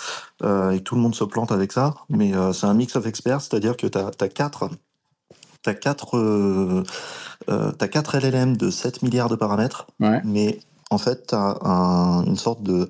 Euh, 0.42 0.70
et 0.70 0.80
tout 0.80 0.94
le 0.94 1.00
monde 1.00 1.14
se 1.14 1.24
plante 1.24 1.52
avec 1.52 1.72
ça. 1.72 1.94
Mais 2.08 2.34
euh, 2.34 2.52
c'est 2.52 2.66
un 2.66 2.74
mix 2.74 2.96
of 2.96 3.06
experts, 3.06 3.40
c'est-à-dire 3.40 3.76
que 3.76 3.86
tu 3.86 3.98
as, 3.98 4.28
quatre, 4.28 4.70
as 5.66 5.74
quatre, 5.74 6.84
as 7.48 7.88
quatre 7.88 8.18
LLM 8.18 8.56
de 8.56 8.70
7 8.70 9.02
milliards 9.02 9.28
de 9.28 9.36
paramètres, 9.36 9.86
mais 10.24 10.60
en 10.90 10.98
fait, 10.98 11.28
tu 11.28 11.34
as 11.34 12.24
une 12.26 12.36
sorte 12.36 12.62
de. 12.62 12.88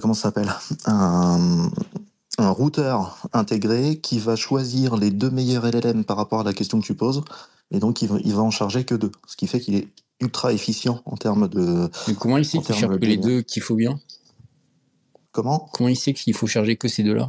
comment 0.00 0.14
ça 0.14 0.22
s'appelle? 0.22 0.52
Un, 0.86 1.68
un 2.38 2.50
routeur 2.50 3.18
intégré 3.32 3.98
qui 3.98 4.18
va 4.18 4.36
choisir 4.36 4.96
les 4.96 5.10
deux 5.10 5.30
meilleurs 5.30 5.64
LLM 5.66 6.04
par 6.04 6.16
rapport 6.16 6.40
à 6.40 6.44
la 6.44 6.52
question 6.52 6.80
que 6.80 6.86
tu 6.86 6.94
poses, 6.94 7.22
et 7.70 7.78
donc 7.78 8.02
il 8.02 8.08
va, 8.08 8.16
il 8.24 8.34
va 8.34 8.42
en 8.42 8.50
charger 8.50 8.84
que 8.84 8.94
deux, 8.94 9.12
ce 9.26 9.36
qui 9.36 9.46
fait 9.46 9.60
qu'il 9.60 9.76
est 9.76 9.88
ultra 10.20 10.52
efficient 10.52 11.02
en 11.04 11.16
termes 11.16 11.48
de. 11.48 11.88
Mais 12.08 12.14
comment 12.14 12.38
il 12.38 12.44
sait 12.44 12.58
qu'il 12.58 12.74
charge 12.74 12.98
que 12.98 13.06
les 13.06 13.16
deux 13.16 13.42
qu'il 13.42 13.62
faut 13.62 13.76
bien? 13.76 14.00
Comment? 15.32 15.68
Comment 15.72 15.88
il 15.88 15.96
sait 15.96 16.12
qu'il 16.12 16.34
faut 16.34 16.46
charger 16.46 16.76
que 16.76 16.88
ces 16.88 17.02
deux-là? 17.02 17.26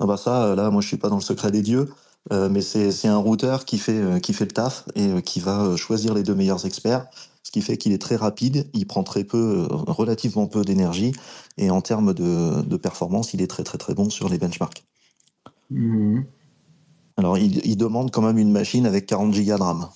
Ah 0.00 0.06
bah 0.06 0.16
ça, 0.16 0.54
là, 0.54 0.70
moi 0.70 0.80
je 0.80 0.86
suis 0.86 0.96
pas 0.96 1.08
dans 1.08 1.16
le 1.16 1.22
secret 1.22 1.50
des 1.50 1.62
dieux, 1.62 1.88
euh, 2.32 2.48
mais 2.48 2.60
c'est 2.60 3.08
un 3.08 3.16
routeur 3.16 3.64
qui 3.64 3.78
fait, 3.78 3.98
euh, 3.98 4.20
qui 4.20 4.32
fait 4.32 4.44
le 4.44 4.52
taf 4.52 4.84
et 4.94 5.06
euh, 5.06 5.20
qui 5.20 5.40
va 5.40 5.76
choisir 5.76 6.14
les 6.14 6.22
deux 6.22 6.34
meilleurs 6.34 6.66
experts, 6.66 7.06
ce 7.42 7.50
qui 7.50 7.62
fait 7.62 7.76
qu'il 7.76 7.92
est 7.92 8.00
très 8.00 8.16
rapide, 8.16 8.68
il 8.74 8.86
prend 8.86 9.02
très 9.02 9.24
peu, 9.24 9.66
relativement 9.70 10.46
peu 10.46 10.62
d'énergie, 10.62 11.12
et 11.56 11.70
en 11.70 11.80
termes 11.80 12.14
de, 12.14 12.62
de, 12.62 12.76
performance, 12.76 13.34
il 13.34 13.42
est 13.42 13.46
très 13.46 13.64
très 13.64 13.78
très 13.78 13.94
bon 13.94 14.10
sur 14.10 14.28
les 14.28 14.38
benchmarks. 14.38 14.84
Mmh. 15.70 16.20
Alors 17.16 17.38
il, 17.38 17.66
il, 17.66 17.76
demande 17.76 18.12
quand 18.12 18.22
même 18.22 18.38
une 18.38 18.52
machine 18.52 18.86
avec 18.86 19.06
40 19.06 19.34
Go 19.34 19.40
de 19.40 19.62
RAM. 19.62 19.88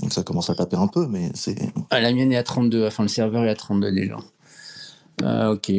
Donc 0.00 0.12
ça 0.12 0.22
commence 0.22 0.50
à 0.50 0.54
taper 0.54 0.76
un 0.76 0.88
peu, 0.88 1.06
mais 1.06 1.30
c'est. 1.34 1.56
Ah, 1.90 2.00
la 2.00 2.12
mienne 2.12 2.32
est 2.32 2.36
à 2.36 2.42
32, 2.42 2.86
enfin 2.86 3.02
le 3.02 3.08
serveur 3.08 3.44
est 3.44 3.50
à 3.50 3.54
32 3.54 3.92
déjà. 3.92 4.18
Ah, 5.22 5.50
ok. 5.50 5.72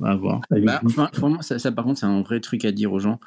On 0.00 0.04
va 0.04 0.16
voir. 0.16 0.40
Bah, 0.50 0.80
enfin, 0.84 1.38
ça, 1.40 1.72
par 1.72 1.84
contre, 1.84 2.00
c'est 2.00 2.06
un 2.06 2.22
vrai 2.22 2.40
truc 2.40 2.64
à 2.64 2.72
dire 2.72 2.92
aux 2.92 2.98
gens. 2.98 3.20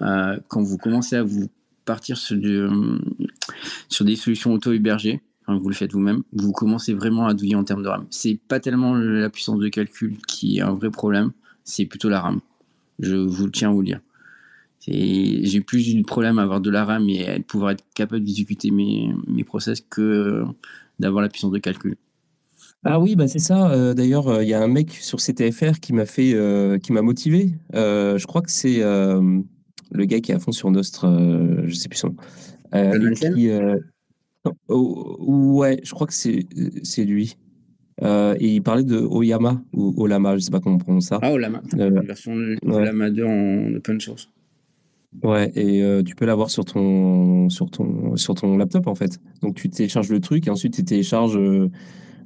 Euh, 0.00 0.38
quand 0.48 0.62
vous 0.62 0.78
commencez 0.78 1.16
à 1.16 1.22
vous 1.22 1.48
partir 1.84 2.16
sur, 2.16 2.36
du, 2.36 2.66
sur 3.88 4.04
des 4.04 4.16
solutions 4.16 4.52
auto-hébergées, 4.52 5.20
vous 5.48 5.68
le 5.68 5.74
faites 5.74 5.92
vous-même, 5.92 6.22
vous 6.32 6.52
commencez 6.52 6.94
vraiment 6.94 7.26
à 7.26 7.34
douiller 7.34 7.56
en 7.56 7.64
termes 7.64 7.82
de 7.82 7.88
RAM. 7.88 8.06
C'est 8.10 8.38
pas 8.48 8.60
tellement 8.60 8.94
la 8.94 9.28
puissance 9.30 9.58
de 9.58 9.68
calcul 9.68 10.16
qui 10.26 10.58
est 10.58 10.62
un 10.62 10.72
vrai 10.72 10.90
problème, 10.90 11.32
c'est 11.64 11.84
plutôt 11.84 12.08
la 12.08 12.20
RAM. 12.20 12.40
Je 12.98 13.16
vous 13.16 13.46
le 13.46 13.52
tiens 13.52 13.70
à 13.70 13.72
vous 13.72 13.80
le 13.80 13.86
dire. 13.86 14.00
J'ai 14.86 15.60
plus 15.60 15.94
de 15.94 16.02
problème 16.02 16.38
à 16.38 16.42
avoir 16.42 16.60
de 16.60 16.70
la 16.70 16.84
RAM 16.84 17.08
et 17.08 17.28
à 17.28 17.38
pouvoir 17.40 17.70
être 17.72 17.84
capable 17.94 18.24
d'exécuter 18.24 18.70
mes, 18.70 19.12
mes 19.28 19.44
process 19.44 19.80
que 19.80 20.42
d'avoir 20.98 21.22
la 21.22 21.28
puissance 21.28 21.52
de 21.52 21.58
calcul. 21.58 21.96
Ah 22.84 22.98
oui, 22.98 23.14
bah 23.14 23.28
c'est 23.28 23.38
ça. 23.38 23.70
Euh, 23.70 23.94
d'ailleurs, 23.94 24.28
euh, 24.28 24.42
il 24.42 24.48
y 24.48 24.54
a 24.54 24.60
un 24.60 24.66
mec 24.66 24.90
sur 24.90 25.20
CTFR 25.20 25.78
qui 25.80 25.92
m'a 25.92 26.04
fait, 26.04 26.32
euh, 26.34 26.78
qui 26.78 26.92
m'a 26.92 27.02
motivé. 27.02 27.54
je 27.72 28.26
crois 28.26 28.42
que 28.42 28.50
c'est 28.50 28.80
le 28.80 30.04
gars 30.06 30.20
qui 30.20 30.32
est 30.32 30.34
à 30.34 30.38
fond 30.38 30.52
sur 30.52 30.70
Nostre, 30.70 31.06
je 31.66 31.74
sais 31.74 31.88
plus 31.88 31.98
son. 31.98 32.16
Qui, 32.72 33.50
ouais, 34.68 35.80
je 35.84 35.90
crois 35.92 36.06
que 36.06 36.14
c'est 36.14 37.04
lui. 37.04 37.36
et 38.02 38.54
il 38.54 38.62
parlait 38.62 38.84
de 38.84 38.98
Oyama 38.98 39.62
ou 39.72 39.94
Olama, 40.02 40.36
je 40.36 40.40
sais 40.40 40.50
pas 40.50 40.60
comment 40.60 40.76
on 40.76 40.78
prononce 40.78 41.06
ça. 41.06 41.18
Ah 41.22 41.32
Olama, 41.32 41.62
la 41.76 41.88
version 42.00 42.32
Olama 42.64 43.10
2 43.10 43.24
en 43.24 43.74
open 43.76 44.00
source. 44.00 44.28
Ouais, 45.22 45.52
et 45.54 45.82
euh, 45.82 46.02
tu 46.02 46.14
peux 46.14 46.24
l'avoir 46.24 46.50
sur 46.50 46.64
ton, 46.64 47.48
sur, 47.48 47.70
ton, 47.70 48.16
sur 48.16 48.34
ton 48.34 48.56
laptop 48.56 48.86
en 48.86 48.94
fait. 48.94 49.20
Donc 49.42 49.54
tu 49.54 49.68
télécharges 49.68 50.08
le 50.10 50.20
truc 50.20 50.46
et 50.46 50.50
ensuite 50.50 50.74
tu 50.74 50.84
télécharges. 50.84 51.36
euh, 51.36 51.70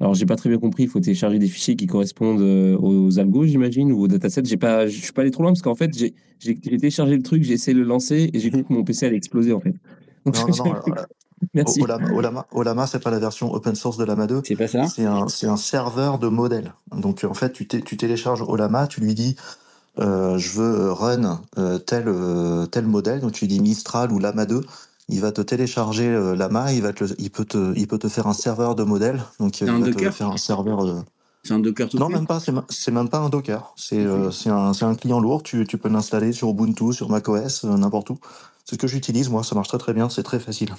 alors 0.00 0.14
j'ai 0.14 0.26
pas 0.26 0.36
très 0.36 0.48
bien 0.50 0.58
compris, 0.58 0.84
il 0.84 0.88
faut 0.88 1.00
télécharger 1.00 1.38
des 1.38 1.48
fichiers 1.48 1.74
qui 1.74 1.86
correspondent 1.86 2.40
euh, 2.42 2.76
aux 2.78 3.18
algos, 3.18 3.44
j'imagine, 3.46 3.92
ou 3.92 4.00
aux 4.02 4.08
datasets. 4.08 4.44
J'ai 4.44 4.56
pas, 4.56 4.86
je 4.86 4.98
suis 5.00 5.12
pas 5.12 5.22
allé 5.22 5.30
trop 5.30 5.42
loin 5.42 5.52
parce 5.52 5.62
qu'en 5.62 5.74
fait 5.74 5.90
j'ai 5.96 6.14
j'ai 6.38 6.58
j'ai 6.62 6.76
téléchargé 6.76 7.16
le 7.16 7.22
truc, 7.22 7.42
j'ai 7.42 7.54
essayé 7.54 7.74
de 7.74 7.80
le 7.80 7.86
lancer 7.86 8.30
et 8.32 8.38
j'ai 8.38 8.50
cru 8.50 8.62
que 8.64 8.72
mon 8.72 8.84
PC 8.84 9.06
allait 9.06 9.16
exploser 9.16 9.52
en 9.52 9.60
fait. 9.60 9.74
Donc, 10.24 10.36
Non, 10.48 10.48
non, 10.48 10.64
non. 10.64 10.74
euh, 10.76 11.02
Merci. 11.54 11.82
Olama, 11.82 12.10
Olama, 12.14 12.46
Olama 12.52 12.86
c'est 12.86 13.02
pas 13.02 13.10
la 13.10 13.18
version 13.18 13.52
open 13.52 13.74
source 13.74 13.98
de 13.98 14.04
Lama 14.04 14.26
2. 14.26 14.40
C'est 14.44 14.56
pas 14.56 14.68
ça? 14.68 14.86
C'est 14.86 15.04
un, 15.04 15.28
c'est 15.28 15.46
un 15.46 15.56
serveur 15.56 16.18
de 16.18 16.28
modèle. 16.28 16.72
Donc 16.96 17.24
en 17.24 17.34
fait, 17.34 17.52
tu, 17.52 17.66
tu 17.66 17.96
télécharges 17.96 18.42
Olama, 18.42 18.86
tu 18.86 19.00
lui 19.02 19.14
dis 19.14 19.36
euh, 19.98 20.38
je 20.38 20.50
veux 20.58 20.92
run 20.92 21.40
euh, 21.58 21.78
tel, 21.78 22.04
euh, 22.06 22.66
tel 22.66 22.86
modèle, 22.86 23.20
donc 23.20 23.32
tu 23.32 23.46
dis 23.46 23.60
Mistral 23.60 24.12
ou 24.12 24.18
Lama 24.18 24.46
2. 24.46 24.62
Il 25.08 25.20
va 25.20 25.30
te 25.30 25.40
télécharger 25.40 26.08
euh, 26.08 26.34
Lama, 26.34 26.72
il, 26.72 26.82
va 26.82 26.92
te, 26.92 27.04
il, 27.18 27.30
peut 27.30 27.44
te, 27.44 27.72
il 27.76 27.86
peut 27.86 27.98
te 27.98 28.08
faire 28.08 28.26
un 28.26 28.32
serveur 28.32 28.74
de 28.74 28.82
modèle. 28.82 29.22
Donc 29.38 29.60
il 29.60 29.68
un 29.68 29.78
va 29.78 29.86
te 29.86 29.90
Docker 29.92 30.14
faire 30.14 30.30
un 30.30 30.36
serveur 30.36 30.84
de... 30.84 30.94
C'est 31.46 31.54
un 31.54 31.60
Docker 31.60 31.88
tout 31.88 31.98
Non, 31.98 32.08
fait 32.08 32.14
même 32.14 32.26
pas, 32.26 32.40
c'est 32.68 32.90
même 32.90 33.08
pas 33.08 33.18
un 33.18 33.28
Docker. 33.28 33.72
C'est 33.76 34.04
euh, 34.04 34.30
un, 34.46 34.72
un 34.80 34.94
client 34.96 35.20
lourd, 35.20 35.44
tu, 35.44 35.64
tu 35.64 35.78
peux 35.78 35.88
l'installer 35.88 36.32
sur 36.32 36.50
Ubuntu, 36.50 36.92
sur 36.92 37.08
macOS, 37.08 37.64
euh, 37.64 37.76
n'importe 37.76 38.10
où. 38.10 38.18
C'est 38.64 38.74
ce 38.74 38.80
que 38.80 38.88
j'utilise, 38.88 39.30
moi, 39.30 39.44
ça 39.44 39.54
marche 39.54 39.68
très 39.68 39.78
très 39.78 39.94
bien, 39.94 40.08
c'est 40.08 40.24
très 40.24 40.40
facile. 40.40 40.74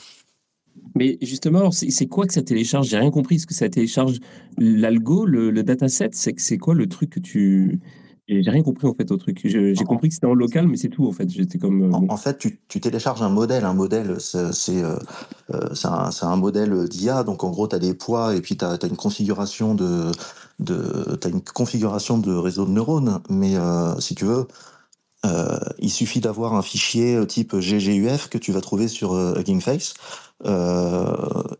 Mais 0.93 1.17
justement, 1.21 1.71
c'est 1.71 2.07
quoi 2.07 2.25
que 2.25 2.33
ça 2.33 2.41
télécharge? 2.41 2.87
J'ai 2.87 2.97
rien 2.97 3.11
compris. 3.11 3.35
Est-ce 3.35 3.47
que 3.47 3.53
ça 3.53 3.69
télécharge 3.69 4.19
l'algo, 4.57 5.25
le, 5.25 5.51
le 5.51 5.63
dataset 5.63 6.09
C'est 6.11 6.37
c'est 6.37 6.57
quoi 6.57 6.75
le 6.75 6.87
truc 6.87 7.11
que 7.11 7.19
tu. 7.21 7.79
J'ai 8.27 8.49
rien 8.49 8.63
compris 8.63 8.87
en 8.87 8.95
fait 8.95 9.11
au 9.11 9.17
truc. 9.17 9.41
J'ai 9.45 9.75
compris 9.85 10.09
que 10.09 10.15
c'était 10.15 10.27
en 10.27 10.33
local, 10.33 10.67
mais 10.67 10.77
c'est 10.77 10.89
tout 10.89 11.07
en 11.07 11.13
fait. 11.13 11.29
J'étais 11.29 11.59
comme. 11.59 11.83
euh, 11.83 12.07
En, 12.09 12.17
fait, 12.17 12.37
tu, 12.39 12.59
tu 12.67 12.81
télécharges 12.81 13.21
un 13.21 13.29
modèle. 13.29 13.65
Un 13.65 13.73
modèle, 13.75 14.17
c'est 14.19 14.83
euh, 14.83 14.97
euh, 15.53 15.69
un, 15.85 16.35
modèle 16.37 16.89
d'IA. 16.89 17.23
Donc, 17.23 17.43
en 17.45 17.51
gros, 17.51 17.67
tu 17.67 17.75
as 17.75 17.79
des 17.79 17.93
poids 17.93 18.35
et 18.35 18.41
puis 18.41 18.57
tu 18.57 18.65
as, 18.65 18.79
une 18.83 18.97
configuration 18.97 19.75
de, 19.75 20.11
de, 20.59 21.17
t'as 21.21 21.29
une 21.29 21.41
configuration 21.41 22.17
de 22.17 22.33
réseau 22.33 22.65
de 22.65 22.71
neurones. 22.71 23.21
Mais 23.29 23.57
euh, 23.57 23.99
si 24.01 24.15
tu 24.15 24.25
veux, 24.25 24.47
euh, 25.25 25.59
il 25.79 25.91
suffit 25.91 26.21
d'avoir 26.21 26.55
un 26.55 26.63
fichier 26.63 27.25
type 27.27 27.55
GGUF 27.57 28.29
que 28.29 28.37
tu 28.39 28.51
vas 28.53 28.61
trouver 28.61 28.87
sur 28.89 29.13
Hugging 29.37 29.61
Face. 29.61 29.93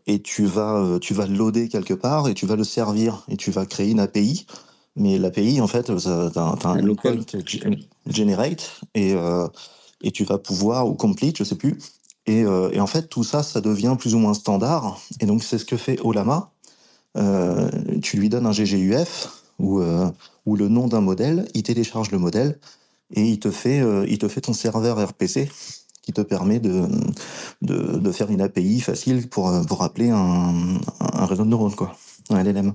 et 0.06 0.22
tu 0.22 0.46
vas, 0.46 0.98
tu 1.00 1.14
vas 1.14 1.26
le 1.26 1.36
loader 1.36 1.68
quelque 1.68 1.94
part 1.94 2.28
et 2.28 2.34
tu 2.34 2.46
vas 2.46 2.56
le 2.56 2.64
servir. 2.64 3.24
Et 3.28 3.36
tu 3.38 3.50
vas 3.52 3.66
créer 3.66 3.90
une 3.92 4.00
API. 4.00 4.46
Mais 4.96 5.18
l'API, 5.18 5.60
en 5.60 5.66
fait, 5.66 5.84
tu 5.84 6.08
as, 6.08 6.32
un 6.38 6.56
Un 6.64 6.82
local. 6.82 7.20
generate 8.08 8.80
et, 8.94 9.14
euh, 9.14 9.46
et 10.02 10.10
tu 10.10 10.24
vas 10.24 10.38
pouvoir, 10.38 10.88
ou 10.88 10.94
complete, 10.94 11.38
je 11.38 11.44
sais 11.44 11.56
plus. 11.56 11.78
Et, 12.26 12.44
euh, 12.44 12.70
et 12.72 12.80
en 12.80 12.86
fait, 12.86 13.08
tout 13.08 13.24
ça, 13.24 13.42
ça 13.42 13.60
devient 13.60 13.96
plus 13.98 14.14
ou 14.14 14.18
moins 14.18 14.34
standard. 14.34 15.00
Et 15.20 15.26
donc, 15.26 15.42
c'est 15.42 15.58
ce 15.58 15.64
que 15.64 15.76
fait 15.76 15.98
Olama. 16.04 16.52
Euh, 17.16 17.70
tu 18.02 18.18
lui 18.18 18.28
donnes 18.28 18.46
un 18.46 18.52
GGUF 18.52 19.28
ou, 19.58 19.80
euh, 19.80 20.06
ou 20.44 20.56
le 20.56 20.68
nom 20.68 20.86
d'un 20.88 21.00
modèle, 21.00 21.48
il 21.54 21.62
télécharge 21.62 22.10
le 22.10 22.18
modèle 22.18 22.58
et 23.14 23.22
il 23.22 23.40
te 23.40 23.50
fait, 23.50 23.82
il 24.06 24.18
te 24.18 24.28
fait 24.28 24.42
ton 24.42 24.52
serveur 24.52 25.02
RPC 25.02 25.50
qui 26.02 26.12
te 26.12 26.20
permet 26.20 26.60
de, 26.60 26.86
de, 27.62 27.98
de 27.98 28.12
faire 28.12 28.30
une 28.30 28.42
API 28.42 28.80
facile 28.80 29.28
pour, 29.28 29.50
pour 29.66 29.82
appeler 29.82 30.10
un, 30.10 30.78
un 31.00 31.26
réseau 31.26 31.44
de 31.44 31.48
neurones, 31.48 31.74
quoi, 31.74 31.96
un 32.28 32.44
LLM. 32.44 32.74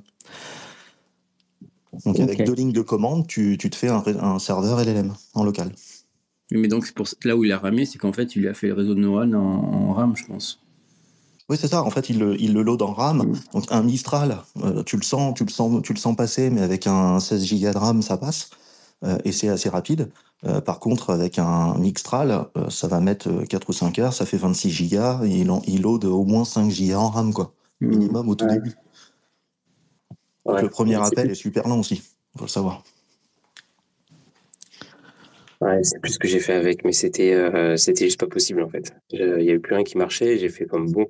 Donc 2.06 2.20
avec 2.20 2.44
deux 2.46 2.54
lignes 2.54 2.72
de 2.72 2.82
commande, 2.82 3.28
tu, 3.28 3.58
tu 3.58 3.70
te 3.70 3.76
fais 3.76 3.90
un, 3.90 4.04
un 4.20 4.40
serveur 4.40 4.80
LLM 4.84 5.14
en 5.34 5.44
local. 5.44 5.72
Mais 6.52 6.68
donc, 6.68 6.92
pour 6.94 7.08
là 7.24 7.36
où 7.36 7.44
il 7.44 7.52
a 7.52 7.58
ramé, 7.58 7.86
c'est 7.86 7.98
qu'en 7.98 8.14
fait, 8.14 8.36
il 8.36 8.42
lui 8.44 8.48
a 8.48 8.54
fait 8.54 8.68
le 8.68 8.74
réseau 8.74 8.94
de 8.96 9.00
neurones 9.00 9.34
en, 9.36 9.40
en 9.42 9.94
RAM, 9.94 10.16
je 10.16 10.26
pense. 10.26 10.60
Oui, 11.50 11.58
c'est 11.60 11.68
ça. 11.68 11.84
En 11.84 11.90
fait, 11.90 12.10
il 12.10 12.20
le, 12.20 12.40
il 12.40 12.54
le 12.54 12.62
load 12.62 12.82
en 12.82 12.94
RAM. 12.94 13.18
Mm. 13.18 13.34
Donc 13.54 13.64
un 13.70 13.82
Mistral, 13.84 14.38
euh, 14.64 14.84
tu 14.84 14.96
le 14.98 15.02
sens, 15.04 15.34
tu 15.36 15.44
le 15.44 15.50
sens, 15.50 15.82
tu 15.82 15.94
le 15.94 16.00
sens 16.00 16.16
passer, 16.16 16.50
mais 16.50 16.62
avec 16.62 16.86
un 16.88 17.20
16 17.20 17.50
Go 17.62 17.72
de 17.72 17.78
RAM, 17.78 18.02
ça 18.02 18.18
passe. 18.18 18.50
Euh, 19.04 19.18
et 19.26 19.32
c'est 19.32 19.50
assez 19.50 19.70
rapide. 19.70 20.10
Euh, 20.46 20.62
par 20.62 20.80
contre, 20.80 21.10
avec 21.12 21.40
un 21.40 21.78
Mixtral, 21.78 22.46
euh, 22.58 22.70
ça 22.70 22.88
va 22.88 23.00
mettre 23.00 23.30
euh, 23.30 23.46
4 23.46 23.70
ou 23.70 23.74
5 23.74 24.00
heures, 24.00 24.14
ça 24.14 24.26
fait 24.26 24.38
26 24.38 24.90
Go, 24.92 25.24
et 25.26 25.30
il, 25.40 25.50
en- 25.52 25.62
il 25.68 25.82
load 25.82 26.06
au 26.06 26.24
moins 26.24 26.46
5 26.46 26.70
Go 26.72 26.94
en 26.96 27.10
RAM, 27.10 27.34
quoi. 27.34 27.54
Minimum 27.82 28.30
au 28.30 28.36
tout 28.36 28.46
Ouais. 28.46 28.54
début. 28.56 28.76
Donc 30.46 30.56
Ouais. 30.56 30.62
le 30.62 30.70
premier 30.70 30.96
appel 30.96 31.30
est 31.32 31.36
super 31.36 31.68
long 31.68 31.80
aussi, 31.80 32.02
faut 32.38 32.44
le 32.46 32.50
savoir. 32.50 32.84
Ouais, 35.62 35.82
c'est 35.84 36.00
plus 36.02 36.12
ce 36.14 36.20
que 36.20 36.28
j'ai 36.28 36.40
fait 36.42 36.54
avec, 36.54 36.84
mais 36.84 36.92
c'était 36.92 37.34
euh, 37.34 37.78
c'était 37.78 38.06
juste 38.06 38.20
pas 38.20 38.28
possible 38.28 38.62
en 38.64 38.68
fait. 38.70 38.94
Je- 39.14 39.40
Il 39.40 39.46
y 39.46 39.50
avait 39.50 39.60
plus 39.60 39.76
rien 39.76 39.84
qui 39.86 39.98
marchait. 39.98 40.38
J'ai 40.38 40.50
fait 40.50 40.66
comme 40.66 40.92
bon. 40.92 41.06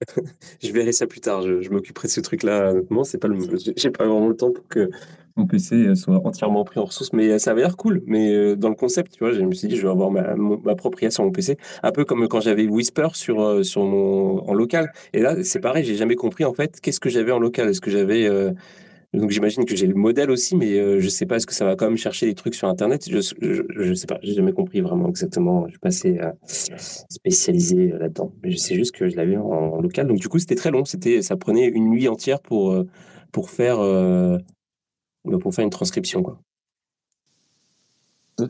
je 0.62 0.72
verrai 0.72 0.92
ça 0.92 1.06
plus 1.06 1.20
tard. 1.20 1.42
Je, 1.42 1.60
je 1.60 1.70
m'occuperai 1.70 2.08
de 2.08 2.12
ce 2.12 2.20
truc-là. 2.20 2.70
Honnêtement, 2.70 3.04
c'est 3.04 3.18
pas 3.18 3.28
le. 3.28 3.38
J'ai 3.76 3.90
pas 3.90 4.06
vraiment 4.06 4.28
le 4.28 4.36
temps 4.36 4.50
pour 4.52 4.66
que 4.68 4.90
mon 5.36 5.46
PC 5.46 5.94
soit 5.94 6.26
entièrement 6.26 6.64
pris 6.64 6.80
en 6.80 6.84
ressources, 6.84 7.12
mais 7.12 7.30
euh, 7.30 7.38
ça 7.38 7.50
avait 7.50 7.60
l'air 7.60 7.76
cool. 7.76 8.02
Mais 8.06 8.32
euh, 8.34 8.56
dans 8.56 8.70
le 8.70 8.74
concept, 8.74 9.12
tu 9.12 9.18
vois, 9.20 9.32
je 9.32 9.40
me 9.42 9.52
suis 9.52 9.68
dit, 9.68 9.76
je 9.76 9.82
vais 9.82 9.90
avoir 9.90 10.10
ma, 10.10 10.34
ma 10.34 10.74
propre 10.74 11.02
IA 11.02 11.10
sur 11.10 11.24
mon 11.24 11.30
PC, 11.30 11.58
un 11.82 11.92
peu 11.92 12.04
comme 12.04 12.26
quand 12.28 12.40
j'avais 12.40 12.66
Whisper 12.66 13.08
sur 13.14 13.42
euh, 13.42 13.62
sur 13.62 13.84
mon 13.84 14.38
en 14.48 14.54
local. 14.54 14.92
Et 15.12 15.20
là, 15.20 15.42
c'est 15.44 15.60
pareil. 15.60 15.84
J'ai 15.84 15.96
jamais 15.96 16.16
compris 16.16 16.44
en 16.44 16.54
fait 16.54 16.80
qu'est-ce 16.80 17.00
que 17.00 17.10
j'avais 17.10 17.32
en 17.32 17.38
local? 17.38 17.68
Est-ce 17.68 17.80
que 17.80 17.90
j'avais 17.90 18.26
euh, 18.26 18.52
donc 19.16 19.30
j'imagine 19.30 19.64
que 19.64 19.74
j'ai 19.74 19.86
le 19.86 19.94
modèle 19.94 20.30
aussi, 20.30 20.56
mais 20.56 20.78
euh, 20.78 21.00
je 21.00 21.08
sais 21.08 21.24
pas, 21.24 21.36
est-ce 21.36 21.46
que 21.46 21.54
ça 21.54 21.64
va 21.64 21.74
quand 21.74 21.86
même 21.86 21.96
chercher 21.96 22.26
des 22.26 22.34
trucs 22.34 22.54
sur 22.54 22.68
Internet? 22.68 23.08
Je, 23.08 23.18
je, 23.40 23.62
je 23.68 23.94
sais 23.94 24.06
pas, 24.06 24.18
j'ai 24.22 24.34
jamais 24.34 24.52
compris 24.52 24.80
vraiment 24.80 25.08
exactement. 25.08 25.64
Je 25.66 25.72
suis 25.72 25.78
passé 25.78 26.18
euh, 26.20 26.32
spécialisé 27.08 27.92
euh, 27.92 27.98
là-dedans. 27.98 28.32
Mais 28.42 28.50
je 28.50 28.58
sais 28.58 28.74
juste 28.74 28.94
que 28.94 29.08
je 29.08 29.16
l'avais 29.16 29.36
en, 29.36 29.80
local. 29.80 30.06
Donc 30.06 30.18
du 30.18 30.28
coup, 30.28 30.38
c'était 30.38 30.54
très 30.54 30.70
long. 30.70 30.84
C'était, 30.84 31.22
ça 31.22 31.36
prenait 31.36 31.66
une 31.66 31.88
nuit 31.88 32.08
entière 32.08 32.40
pour, 32.40 32.72
euh, 32.72 32.86
pour, 33.32 33.48
faire, 33.50 33.78
bah, 33.78 35.38
pour 35.40 35.54
faire 35.54 35.64
une 35.64 35.70
transcription. 35.70 36.22
Quoi. 36.22 36.38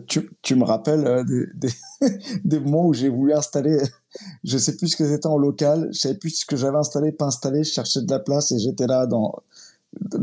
Tu, 0.08 0.28
tu 0.42 0.56
me 0.56 0.64
rappelles 0.64 1.24
des, 1.28 1.68
des, 2.44 2.58
moments 2.58 2.86
où 2.88 2.92
j'ai 2.92 3.08
voulu 3.08 3.32
installer, 3.32 3.78
je 4.42 4.58
sais 4.58 4.76
plus 4.76 4.88
ce 4.88 4.96
que 4.96 5.08
c'était 5.08 5.28
en 5.28 5.38
local, 5.38 5.90
je 5.92 6.00
savais 6.00 6.18
plus 6.18 6.30
ce 6.30 6.44
que 6.44 6.56
j'avais 6.56 6.76
installé, 6.76 7.12
pas 7.12 7.26
installé, 7.26 7.62
je 7.62 7.70
cherchais 7.70 8.02
de 8.02 8.10
la 8.10 8.18
place 8.18 8.50
et 8.50 8.58
j'étais 8.58 8.88
là 8.88 9.06
dans, 9.06 9.32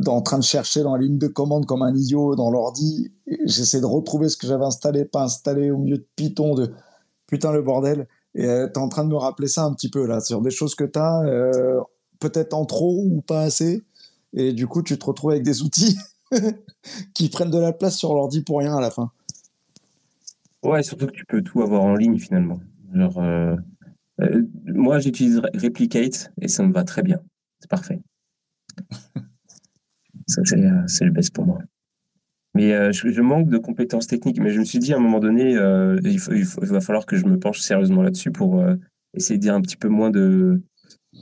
en 0.07 0.21
train 0.21 0.37
de 0.37 0.43
chercher 0.43 0.83
dans 0.83 0.95
la 0.95 1.01
ligne 1.01 1.17
de 1.17 1.27
commande 1.27 1.65
comme 1.65 1.81
un 1.81 1.95
idiot 1.95 2.35
dans 2.35 2.51
l'ordi. 2.51 3.11
J'essaie 3.45 3.81
de 3.81 3.85
retrouver 3.85 4.29
ce 4.29 4.37
que 4.37 4.47
j'avais 4.47 4.65
installé, 4.65 5.05
pas 5.05 5.23
installé 5.23 5.71
au 5.71 5.77
milieu 5.77 5.97
de 5.97 6.07
Python, 6.15 6.53
de 6.55 6.71
putain 7.27 7.51
le 7.51 7.61
bordel. 7.61 8.07
Et 8.35 8.45
euh, 8.45 8.67
t'es 8.67 8.79
en 8.79 8.89
train 8.89 9.03
de 9.03 9.09
me 9.09 9.15
rappeler 9.15 9.47
ça 9.47 9.63
un 9.63 9.73
petit 9.73 9.89
peu 9.89 10.05
là, 10.05 10.19
sur 10.19 10.41
des 10.41 10.49
choses 10.51 10.75
que 10.75 10.83
t'as, 10.83 11.23
euh, 11.25 11.79
peut-être 12.19 12.53
en 12.53 12.65
trop 12.65 13.03
ou 13.03 13.21
pas 13.21 13.41
assez. 13.41 13.83
Et 14.33 14.53
du 14.53 14.67
coup, 14.67 14.81
tu 14.81 14.97
te 14.97 15.05
retrouves 15.05 15.31
avec 15.31 15.43
des 15.43 15.61
outils 15.61 15.97
qui 17.13 17.29
prennent 17.29 17.51
de 17.51 17.59
la 17.59 17.73
place 17.73 17.95
sur 17.97 18.13
l'ordi 18.13 18.41
pour 18.41 18.59
rien 18.59 18.75
à 18.75 18.81
la 18.81 18.89
fin. 18.89 19.11
Ouais, 20.63 20.81
surtout 20.81 21.07
que 21.07 21.11
tu 21.11 21.25
peux 21.25 21.41
tout 21.41 21.61
avoir 21.61 21.83
en 21.83 21.95
ligne 21.95 22.17
finalement. 22.17 22.59
Genre, 22.93 23.17
euh, 23.19 23.55
euh, 24.21 24.43
moi, 24.65 24.99
j'utilise 24.99 25.39
Re- 25.39 25.61
Replicate 25.61 26.31
et 26.41 26.47
ça 26.47 26.63
me 26.63 26.73
va 26.73 26.83
très 26.83 27.03
bien. 27.03 27.19
C'est 27.59 27.69
parfait. 27.69 28.01
Euh, 30.37 30.83
c'est 30.87 31.05
le 31.05 31.11
best 31.11 31.33
pour 31.33 31.45
moi. 31.45 31.59
Mais 32.55 32.73
euh, 32.73 32.91
je, 32.91 33.21
manque 33.21 33.49
de 33.49 33.57
compétences 33.57 34.07
techniques. 34.07 34.39
Mais 34.39 34.51
je 34.51 34.59
me 34.59 34.65
suis 34.65 34.79
dit 34.79 34.93
à 34.93 34.97
un 34.97 34.99
moment 34.99 35.19
donné, 35.19 35.55
euh, 35.57 35.99
il, 36.03 36.19
va 36.19 36.81
falloir 36.81 37.05
que 37.05 37.15
je 37.15 37.25
me 37.25 37.39
penche 37.39 37.59
sérieusement 37.59 38.03
là-dessus 38.03 38.31
pour 38.31 38.63
essayer 39.13 39.37
de 39.37 39.41
dire 39.41 39.55
un 39.55 39.61
petit 39.61 39.77
peu 39.77 39.87
moins 39.87 40.11
de. 40.11 40.61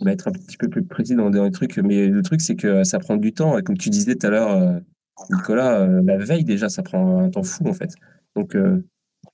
bah, 0.02 0.12
être 0.12 0.28
un 0.28 0.32
petit 0.32 0.58
peu 0.58 0.68
plus 0.68 0.84
précis 0.84 1.16
dans, 1.16 1.30
dans 1.30 1.46
les 1.46 1.52
trucs. 1.52 1.78
Mais 1.78 2.08
le 2.08 2.22
truc, 2.22 2.42
c'est 2.42 2.56
que 2.56 2.84
ça 2.84 3.00
prend 3.00 3.16
du 3.18 3.34
temps. 3.34 3.58
Et 3.58 3.64
comme 3.64 3.78
tu 3.78 3.90
disais 3.90 4.16
tout 4.16 4.28
à 4.28 4.30
l'heure, 4.30 4.82
Nicolas, 5.30 5.88
la 5.88 6.18
veille 6.18 6.44
déjà, 6.44 6.70
ça 6.70 6.84
prend 6.84 7.20
un 7.20 7.30
temps 7.30 7.44
fou 7.44 7.68
en 7.68 7.74
fait. 7.74 7.96
Donc, 8.36 8.56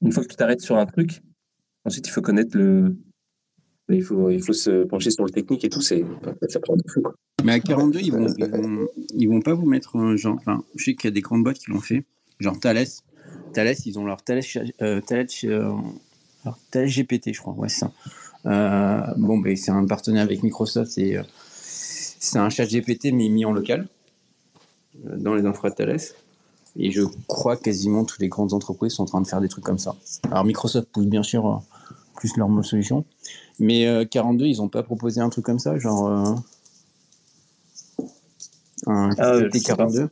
une 0.01 0.11
fois 0.11 0.23
que 0.23 0.29
tu 0.29 0.35
t'arrêtes 0.35 0.61
sur 0.61 0.77
un 0.77 0.85
truc, 0.85 1.21
ensuite 1.83 2.07
il 2.07 2.11
faut 2.11 2.21
connaître 2.21 2.55
le. 2.55 2.95
Il 3.89 4.03
faut, 4.03 4.29
il 4.29 4.43
faut 4.43 4.53
se 4.53 4.83
pencher 4.83 5.11
sur 5.11 5.23
le 5.23 5.29
technique 5.29 5.63
et 5.63 5.69
tout. 5.69 5.81
C'est, 5.81 6.03
ça 6.49 6.59
prend 6.59 6.75
du 6.75 6.83
fou. 6.89 7.03
Mais 7.43 7.53
à 7.53 7.59
42, 7.59 7.99
ils 7.99 8.11
vont, 8.11 8.27
ils 8.37 8.45
vont, 8.45 8.87
ils 9.13 9.29
vont 9.29 9.41
pas 9.41 9.53
vous 9.53 9.65
mettre 9.65 10.15
genre. 10.15 10.39
Je 10.75 10.83
sais 10.83 10.95
qu'il 10.95 11.05
y 11.05 11.07
a 11.07 11.11
des 11.11 11.21
grandes 11.21 11.43
boîtes 11.43 11.59
qui 11.59 11.71
l'ont 11.71 11.79
fait. 11.79 12.03
Genre 12.39 12.59
Thales. 12.59 12.85
Thales, 13.53 13.75
ils 13.85 13.97
ont 13.97 14.05
leur 14.05 14.21
Thales, 14.21 14.41
euh, 14.81 15.01
Thales, 15.01 15.27
euh, 15.45 15.71
GPT, 16.73 17.33
je 17.33 17.39
crois. 17.39 17.53
Ouais, 17.53 17.69
c'est 17.69 17.79
ça. 17.79 17.91
Euh, 18.45 19.01
bon, 19.17 19.37
ben, 19.37 19.55
c'est 19.55 19.71
un 19.71 19.85
partenaire 19.85 20.23
avec 20.23 20.43
Microsoft. 20.43 20.97
et, 20.97 21.17
euh, 21.17 21.23
c'est 22.19 22.39
un 22.39 22.49
chat 22.49 22.65
GPT, 22.65 23.11
mais 23.13 23.29
mis 23.29 23.45
en 23.45 23.51
local, 23.51 23.87
dans 25.05 25.35
les 25.35 25.45
infra 25.45 25.69
de 25.69 25.75
Thales. 25.75 25.99
Et 26.75 26.91
je 26.91 27.03
crois 27.27 27.57
quasiment 27.57 28.05
toutes 28.05 28.19
les 28.19 28.27
grandes 28.27 28.53
entreprises 28.53 28.93
sont 28.93 29.03
en 29.03 29.07
train 29.07 29.21
de 29.21 29.27
faire 29.27 29.41
des 29.41 29.49
trucs 29.49 29.63
comme 29.63 29.79
ça. 29.79 29.95
Alors, 30.29 30.43
Microsoft 30.43 30.89
pousse 30.91 31.05
bien 31.05 31.23
sûr 31.23 31.61
plus 32.17 32.35
leur 32.37 32.49
solution. 32.65 33.05
Mais 33.59 33.87
euh, 33.87 34.05
42, 34.05 34.45
ils 34.45 34.57
n'ont 34.57 34.69
pas 34.69 34.83
proposé 34.83 35.21
un 35.21 35.29
truc 35.29 35.45
comme 35.45 35.59
ça, 35.59 35.77
genre. 35.77 36.07
euh, 36.07 36.35
un 38.85 39.09
Ah, 39.17 39.39
je 39.39 39.43
pas. 39.75 39.85
TT42 39.85 40.09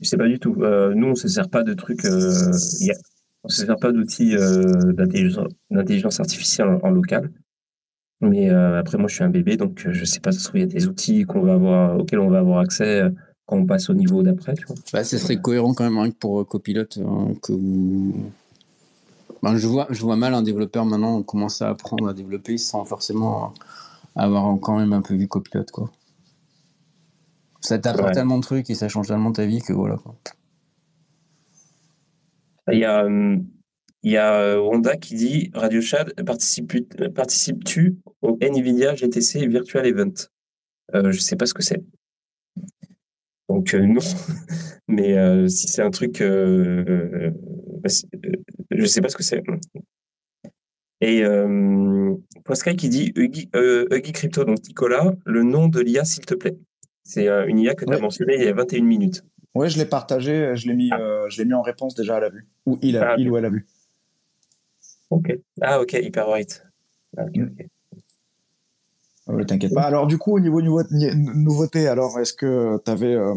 Je 0.00 0.08
sais 0.08 0.16
pas 0.16 0.28
du 0.28 0.38
tout. 0.38 0.56
Euh, 0.60 0.94
nous, 0.94 1.08
on 1.08 1.14
se 1.14 1.28
sert 1.28 1.48
pas 1.48 1.62
de 1.62 1.74
trucs. 1.74 2.04
euh, 2.04 2.52
Il 2.80 2.86
y, 2.86 2.90
a, 2.90 2.94
On 3.44 3.48
ne 3.48 3.52
se 3.52 3.66
sert 3.66 3.76
pas 3.76 3.92
d'outils 3.92 4.36
euh, 4.36 4.92
d'intelligence 5.70 6.20
artificielle 6.20 6.78
en, 6.82 6.90
local. 6.90 7.30
Mais 8.20 8.50
euh, 8.50 8.78
après, 8.78 8.98
moi, 8.98 9.08
je 9.08 9.14
suis 9.16 9.24
un 9.24 9.30
bébé, 9.30 9.56
donc 9.56 9.86
je 9.90 10.00
ne 10.00 10.04
sais 10.04 10.20
pas 10.20 10.30
il 10.54 10.60
y 10.60 10.62
a 10.62 10.66
des 10.66 10.86
outils 10.86 11.24
qu'on 11.24 11.42
va 11.42 11.54
avoir, 11.54 11.98
auxquels 11.98 12.20
on 12.20 12.30
va 12.30 12.38
avoir 12.38 12.60
accès 12.60 13.02
quand 13.46 13.56
on 13.56 13.66
passe 13.66 13.90
au 13.90 13.94
niveau 13.94 14.22
d'après. 14.22 14.54
Bah, 14.92 15.02
ce 15.02 15.18
serait 15.18 15.36
cohérent 15.36 15.74
quand 15.74 15.82
même 15.82 15.98
hein, 15.98 16.10
pour 16.20 16.46
copilote 16.46 16.98
hein, 17.04 17.32
que 17.42 17.52
ben, 19.42 19.56
je, 19.56 19.66
vois, 19.66 19.86
je 19.90 20.00
vois 20.02 20.16
mal 20.16 20.34
un 20.34 20.42
développeur 20.42 20.84
maintenant 20.84 21.22
commencer 21.22 21.64
à 21.64 21.68
apprendre 21.68 22.08
à 22.08 22.14
développer 22.14 22.58
sans 22.58 22.84
forcément 22.84 23.52
avoir 24.14 24.58
quand 24.60 24.78
même 24.78 24.92
un 24.92 25.02
peu 25.02 25.14
vu 25.14 25.26
copilote. 25.26 25.70
Quoi. 25.70 25.90
Ça 27.60 27.78
t'apprend 27.78 28.10
tellement 28.12 28.38
de 28.38 28.42
trucs 28.42 28.70
et 28.70 28.74
ça 28.74 28.88
change 28.88 29.08
tellement 29.08 29.32
ta 29.32 29.46
vie 29.46 29.60
que 29.60 29.72
voilà. 29.72 29.96
Quoi. 29.96 30.14
Il 32.72 32.78
y 32.78 32.84
a, 32.84 33.08
il 34.04 34.12
y 34.12 34.16
a 34.16 34.34
euh, 34.34 34.60
Honda 34.60 34.96
qui 34.96 35.14
dit 35.14 35.50
Radio 35.54 35.80
Chad, 35.80 36.12
participes-tu 36.24 37.98
au 38.20 38.38
NVIDIA 38.40 38.94
GTC 38.94 39.46
Virtual 39.48 39.86
Event? 39.86 40.12
Euh, 40.94 41.10
Je 41.10 41.16
ne 41.16 41.22
sais 41.22 41.36
pas 41.36 41.46
ce 41.46 41.54
que 41.54 41.62
c'est. 41.62 41.82
Donc 43.48 43.74
euh, 43.74 43.84
non, 43.84 44.00
mais 44.88 45.48
si 45.48 45.66
c'est 45.68 45.82
un 45.82 45.90
truc, 45.90 46.22
je 47.84 48.80
ne 48.80 48.86
sais 48.86 49.00
pas 49.00 49.08
ce 49.08 49.16
que 49.16 49.22
c'est. 49.22 49.42
Et 51.00 51.24
Pascal 52.44 52.76
qui 52.76 52.88
dit 52.88 53.12
Huggy, 53.16 53.50
Crypto, 54.12 54.44
donc 54.44 54.58
Nicolas, 54.66 55.14
le 55.24 55.42
nom 55.42 55.68
de 55.68 55.80
l'IA 55.80 56.04
s'il 56.04 56.24
te 56.24 56.34
plaît. 56.34 56.56
C'est 57.04 57.28
une 57.28 57.58
IA 57.58 57.74
que 57.74 57.84
tu 57.84 57.92
as 57.92 57.98
mentionné 57.98 58.36
il 58.36 58.44
y 58.44 58.48
a 58.48 58.52
21 58.52 58.84
minutes. 58.84 59.24
Oui, 59.54 59.68
je 59.68 59.78
l'ai 59.78 59.84
partagé, 59.84 60.56
je 60.56 60.66
l'ai 60.66 60.74
mis, 60.74 60.88
ah. 60.92 61.00
euh, 61.00 61.28
je 61.28 61.38
l'ai 61.38 61.44
mis 61.44 61.52
en 61.52 61.62
réponse 61.62 61.94
déjà 61.94 62.16
à 62.16 62.20
la 62.20 62.30
vue. 62.30 62.46
Ou 62.64 62.78
il, 62.80 62.96
a, 62.96 63.12
ah, 63.12 63.14
il 63.18 63.30
ou 63.30 63.36
elle 63.36 63.44
a 63.44 63.50
vu. 63.50 63.66
Ok. 65.10 65.38
Ah, 65.60 65.80
ok, 65.80 65.92
hyper 65.92 66.26
right. 66.26 66.64
Ah, 67.16 67.26
mm. 67.26 67.50
T'inquiète 69.46 69.74
pas. 69.74 69.82
Alors, 69.82 70.06
du 70.06 70.16
coup, 70.16 70.34
au 70.34 70.40
niveau 70.40 70.62
nouveau, 70.62 70.82
nouveauté, 70.90 71.86
alors, 71.86 72.18
est-ce 72.18 72.32
que 72.32 72.78
tu 72.84 72.90
avais 72.90 73.14
euh, 73.14 73.34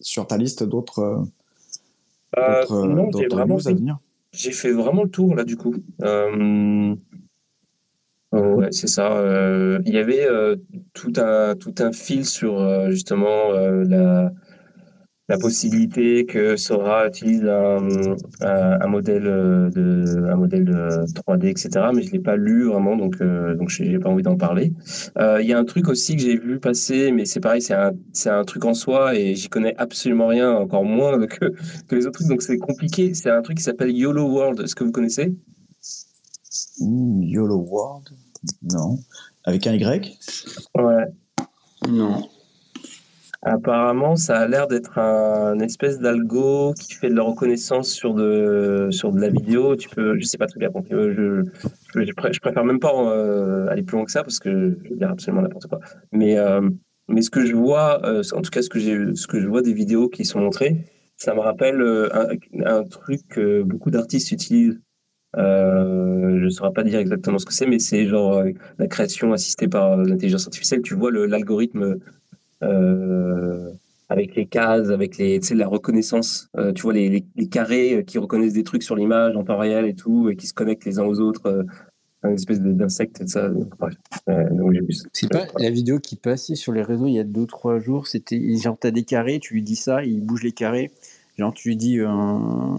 sur 0.00 0.26
ta 0.26 0.36
liste 0.36 0.62
d'autres 0.62 1.26
euh, 2.38 2.86
news 2.86 3.68
à 3.68 3.72
venir 3.72 3.98
J'ai 4.32 4.52
fait 4.52 4.72
vraiment 4.72 5.04
le 5.04 5.10
tour, 5.10 5.34
là, 5.34 5.44
du 5.44 5.56
coup. 5.56 5.74
ouais, 8.32 8.68
c'est 8.70 8.88
ça. 8.88 9.22
Il 9.84 9.94
y 9.94 9.98
avait 9.98 10.26
tout, 10.92 11.12
un, 11.16 11.54
tout 11.56 11.74
un 11.78 11.92
fil 11.92 12.24
sur, 12.24 12.90
justement, 12.90 13.52
la 13.52 14.32
la 15.28 15.38
possibilité 15.38 16.24
que 16.24 16.56
Sora 16.56 17.08
utilise 17.08 17.44
un, 17.44 17.88
un, 18.40 18.86
modèle 18.86 19.26
euh, 19.26 19.70
de 19.70 20.28
un 20.30 20.36
modèle 20.36 20.64
de 20.64 21.04
3D 21.06 21.48
etc 21.48 21.86
mais 21.92 22.02
je 22.02 22.12
l'ai 22.12 22.20
pas 22.20 22.36
lu 22.36 22.66
vraiment 22.66 22.96
donc 22.96 23.16
euh, 23.20 23.54
donc 23.56 23.68
j'ai 23.68 23.98
pas 23.98 24.08
envie 24.08 24.22
d'en 24.22 24.36
parler. 24.36 24.72
Euh, 25.18 25.42
il 25.42 25.48
y 25.48 25.52
a 25.52 25.58
un 25.58 25.64
truc 25.64 25.88
aussi 25.88 26.14
que 26.14 26.22
j'ai 26.22 26.36
vu 26.36 26.60
passer 26.60 27.10
mais 27.10 27.24
c'est 27.24 27.40
pareil 27.40 27.60
c'est 27.60 27.74
un 27.74 27.92
c'est 28.12 28.30
un 28.30 28.44
truc 28.44 28.64
en 28.64 28.74
soi 28.74 29.16
et 29.16 29.34
j'y 29.34 29.48
connais 29.48 29.74
absolument 29.78 30.28
rien 30.28 30.52
encore 30.52 30.84
moins 30.84 31.26
que 31.26 31.52
que 31.88 31.96
les 31.96 32.06
autres 32.06 32.20
trucs 32.20 32.28
donc 32.28 32.42
c'est 32.42 32.58
compliqué. 32.58 33.14
C'est 33.14 33.30
un 33.30 33.42
truc 33.42 33.58
qui 33.58 33.64
s'appelle 33.64 33.90
YOLO 33.90 34.28
World. 34.28 34.60
Est-ce 34.60 34.74
que 34.74 34.84
vous 34.84 34.92
connaissez? 34.92 35.34
YOLO 36.78 37.56
World? 37.56 38.08
Non. 38.62 38.98
Avec 39.44 39.66
un 39.66 39.74
Y? 39.74 40.18
Ouais. 40.76 41.04
Non 41.88 42.28
Apparemment, 43.42 44.16
ça 44.16 44.38
a 44.38 44.48
l'air 44.48 44.66
d'être 44.66 44.98
un 44.98 45.58
espèce 45.60 46.00
d'algo 46.00 46.72
qui 46.74 46.94
fait 46.94 47.08
de 47.08 47.14
la 47.14 47.22
reconnaissance 47.22 47.90
sur 47.90 48.14
de, 48.14 48.88
sur 48.90 49.12
de 49.12 49.20
la 49.20 49.28
vidéo. 49.28 49.76
Tu 49.76 49.88
peux, 49.88 50.18
je 50.18 50.24
sais 50.24 50.38
pas 50.38 50.46
très 50.46 50.58
bien. 50.58 50.70
Je, 50.90 51.42
je, 51.94 52.02
je, 52.02 52.40
préfère 52.40 52.64
même 52.64 52.80
pas 52.80 52.92
euh, 52.94 53.68
aller 53.68 53.82
plus 53.82 53.96
loin 53.96 54.04
que 54.04 54.10
ça 54.10 54.22
parce 54.22 54.38
que 54.38 54.78
je 54.84 54.90
veux 54.90 54.96
dire 54.96 55.10
absolument 55.10 55.42
n'importe 55.42 55.66
quoi. 55.66 55.80
Mais, 56.12 56.38
euh, 56.38 56.68
mais 57.08 57.22
ce 57.22 57.30
que 57.30 57.44
je 57.44 57.54
vois, 57.54 58.04
euh, 58.06 58.22
en 58.32 58.42
tout 58.42 58.50
cas, 58.50 58.62
ce 58.62 58.68
que, 58.68 59.14
ce 59.14 59.26
que 59.26 59.40
je 59.40 59.46
vois 59.46 59.62
des 59.62 59.74
vidéos 59.74 60.08
qui 60.08 60.24
sont 60.24 60.40
montrées, 60.40 60.84
ça 61.16 61.34
me 61.34 61.40
rappelle 61.40 61.82
un, 62.64 62.84
truc 62.84 63.20
que 63.28 63.62
beaucoup 63.62 63.90
d'artistes 63.90 64.32
utilisent. 64.32 64.80
je 65.34 66.44
ne 66.44 66.50
saurais 66.50 66.72
pas 66.72 66.82
dire 66.84 66.98
exactement 66.98 67.38
ce 67.38 67.46
que 67.46 67.54
c'est, 67.54 67.66
mais 67.66 67.78
c'est 67.78 68.06
genre 68.06 68.42
la 68.78 68.86
création 68.86 69.32
assistée 69.32 69.68
par 69.68 69.96
l'intelligence 69.96 70.46
artificielle. 70.46 70.82
Tu 70.82 70.94
vois 70.94 71.10
l'algorithme 71.10 71.82
euh, 71.82 71.98
avec 74.08 74.36
les 74.36 74.46
cases, 74.46 74.90
avec 74.90 75.18
les, 75.18 75.40
la 75.50 75.66
reconnaissance, 75.66 76.48
euh, 76.56 76.72
tu 76.72 76.82
vois, 76.82 76.92
les, 76.92 77.24
les, 77.34 77.48
carrés 77.48 78.04
qui 78.06 78.18
reconnaissent 78.18 78.52
des 78.52 78.62
trucs 78.62 78.82
sur 78.82 78.94
l'image 78.94 79.36
en 79.36 79.44
temps 79.44 79.58
réel 79.58 79.84
et 79.86 79.94
tout, 79.94 80.30
et 80.30 80.36
qui 80.36 80.46
se 80.46 80.54
connectent 80.54 80.84
les 80.84 80.98
uns 80.98 81.04
aux 81.04 81.20
autres, 81.20 81.46
euh, 81.46 81.64
une 82.22 82.34
espèce 82.34 82.60
d'insecte 82.60 83.20
et 83.20 83.26
ça. 83.26 83.50
pas 85.28 85.46
la 85.58 85.70
vidéo 85.70 85.98
qui 86.00 86.16
passait 86.16 86.54
sur 86.54 86.72
les 86.72 86.82
réseaux 86.82 87.06
il 87.06 87.12
y 87.12 87.20
a 87.20 87.24
2-3 87.24 87.80
jours, 87.80 88.06
c'était 88.06 88.40
genre, 88.56 88.76
t'as 88.78 88.90
des 88.90 89.04
carrés, 89.04 89.38
tu 89.40 89.54
lui 89.54 89.62
dis 89.62 89.76
ça, 89.76 90.04
il 90.04 90.24
bouge 90.24 90.42
les 90.42 90.52
carrés, 90.52 90.90
genre, 91.38 91.52
tu 91.52 91.68
lui 91.68 91.76
dis, 91.76 92.02
enfin, 92.02 92.78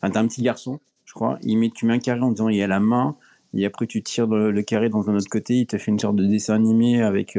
t'as 0.00 0.20
un 0.20 0.26
petit 0.26 0.42
garçon, 0.42 0.80
je 1.04 1.12
crois, 1.12 1.38
il 1.42 1.56
met, 1.58 1.70
tu 1.70 1.86
mets 1.86 1.94
un 1.94 1.98
carré 1.98 2.20
en 2.20 2.30
disant, 2.30 2.48
il 2.48 2.56
y 2.56 2.62
a 2.62 2.66
la 2.66 2.80
main, 2.80 3.16
et 3.54 3.66
après, 3.66 3.86
tu 3.86 4.02
tires 4.02 4.26
le, 4.26 4.62
carré 4.62 4.88
dans 4.88 5.10
un 5.10 5.14
autre 5.14 5.28
côté, 5.28 5.54
il 5.54 5.66
te 5.66 5.76
fait 5.76 5.90
une 5.90 5.98
sorte 5.98 6.16
de 6.16 6.24
dessin 6.24 6.54
animé 6.54 7.02
avec. 7.02 7.38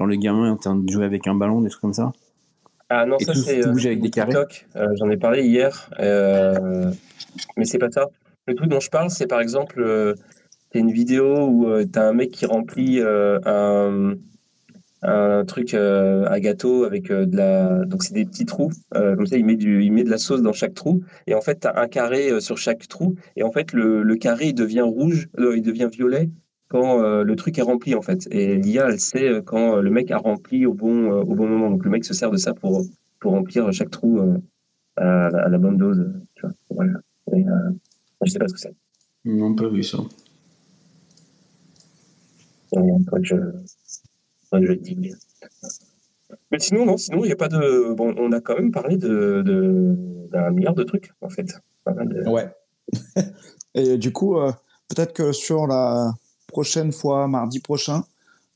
Genre 0.00 0.06
le 0.06 0.16
gamin 0.16 0.46
est 0.46 0.50
en 0.50 0.56
train 0.56 0.76
de 0.76 0.90
jouer 0.90 1.04
avec 1.04 1.26
un 1.26 1.34
ballon, 1.34 1.60
des 1.60 1.68
trucs 1.68 1.82
comme 1.82 1.92
ça. 1.92 2.10
Ah 2.88 3.04
non, 3.04 3.18
ça 3.18 3.34
c'est 3.34 3.66
euh, 3.66 3.70
avec 3.70 4.00
des 4.00 4.08
carrés. 4.08 4.32
Euh, 4.74 4.86
J'en 4.98 5.10
ai 5.10 5.18
parlé 5.18 5.42
hier, 5.42 5.90
euh, 6.00 6.90
mais 7.58 7.66
c'est 7.66 7.76
pas 7.76 7.90
ça. 7.90 8.06
Le 8.46 8.54
truc 8.54 8.70
dont 8.70 8.80
je 8.80 8.88
parle, 8.88 9.10
c'est 9.10 9.26
par 9.26 9.42
exemple, 9.42 9.82
euh, 9.82 10.14
une 10.72 10.90
vidéo 10.90 11.46
où 11.46 11.84
tu 11.84 11.98
as 11.98 12.08
un 12.08 12.14
mec 12.14 12.30
qui 12.30 12.46
remplit 12.46 13.02
un, 13.02 14.14
un 15.02 15.44
truc 15.44 15.74
à 15.74 16.40
gâteau 16.40 16.84
avec 16.84 17.08
de 17.12 17.36
la. 17.36 17.84
Donc 17.84 18.02
c'est 18.02 18.14
des 18.14 18.24
petits 18.24 18.46
trous. 18.46 18.70
comme 18.94 19.26
ça, 19.26 19.36
il 19.36 19.44
met, 19.44 19.56
du, 19.56 19.84
il 19.84 19.92
met 19.92 20.02
de 20.04 20.10
la 20.10 20.16
sauce 20.16 20.40
dans 20.40 20.54
chaque 20.54 20.72
trou. 20.72 21.02
Et 21.26 21.34
en 21.34 21.42
fait, 21.42 21.60
tu 21.60 21.68
as 21.68 21.78
un 21.78 21.88
carré 21.88 22.40
sur 22.40 22.56
chaque 22.56 22.88
trou. 22.88 23.16
Et 23.36 23.42
en 23.42 23.52
fait, 23.52 23.74
le, 23.74 24.02
le 24.02 24.16
carré, 24.16 24.46
il 24.46 24.54
devient 24.54 24.80
rouge, 24.80 25.28
il 25.36 25.60
devient 25.60 25.90
violet 25.92 26.30
quand 26.70 27.02
euh, 27.02 27.24
le 27.24 27.36
truc 27.36 27.58
est 27.58 27.62
rempli 27.62 27.94
en 27.94 28.00
fait. 28.00 28.26
Et 28.30 28.56
l'IA, 28.56 28.88
elle 28.88 29.00
sait 29.00 29.28
euh, 29.28 29.42
quand 29.42 29.76
euh, 29.76 29.82
le 29.82 29.90
mec 29.90 30.10
a 30.12 30.18
rempli 30.18 30.64
au 30.66 30.72
bon, 30.72 31.10
au 31.10 31.34
bon 31.34 31.48
moment. 31.48 31.68
Donc 31.68 31.84
le 31.84 31.90
mec 31.90 32.04
se 32.04 32.14
sert 32.14 32.30
de 32.30 32.36
ça 32.36 32.54
pour, 32.54 32.82
pour 33.18 33.32
remplir 33.32 33.70
chaque 33.72 33.90
trou 33.90 34.20
à, 34.96 35.48
la 35.48 35.58
bonne 35.58 35.76
dose. 35.76 36.10
Tu 36.36 36.42
vois. 36.42 36.54
Voilà. 36.70 36.92
Et, 37.32 37.44
je 38.24 38.30
sais 38.30 38.38
pas 38.38 38.48
ce 38.48 38.54
que 38.54 38.60
c'est. 38.60 38.74
Non, 39.24 39.54
pas 39.54 39.68
vu 39.68 39.82
ça. 39.82 39.98
Quand 42.72 43.22
je, 43.22 43.34
quand 44.50 44.62
je 44.62 44.72
dis. 44.74 45.12
Mais 46.52 46.60
sinon, 46.60 46.86
non, 46.86 46.96
sinon, 46.96 47.24
il 47.24 47.26
n'y 47.26 47.32
a 47.32 47.36
pas 47.36 47.48
de. 47.48 47.92
Bon, 47.94 48.14
on 48.16 48.30
a 48.30 48.40
quand 48.40 48.54
même 48.54 48.70
parlé 48.70 48.96
de, 48.96 49.42
d'un 50.30 50.50
milliard 50.50 50.74
de 50.74 50.84
trucs, 50.84 51.10
en 51.20 51.28
fait. 51.28 51.52
Ouais. 52.26 52.48
Et 53.74 53.98
du 53.98 54.12
coup, 54.12 54.36
peut-être 54.88 55.12
que 55.12 55.32
sur 55.32 55.66
la, 55.66 56.12
prochaine 56.50 56.92
fois, 56.92 57.28
mardi 57.28 57.60
prochain, 57.60 58.04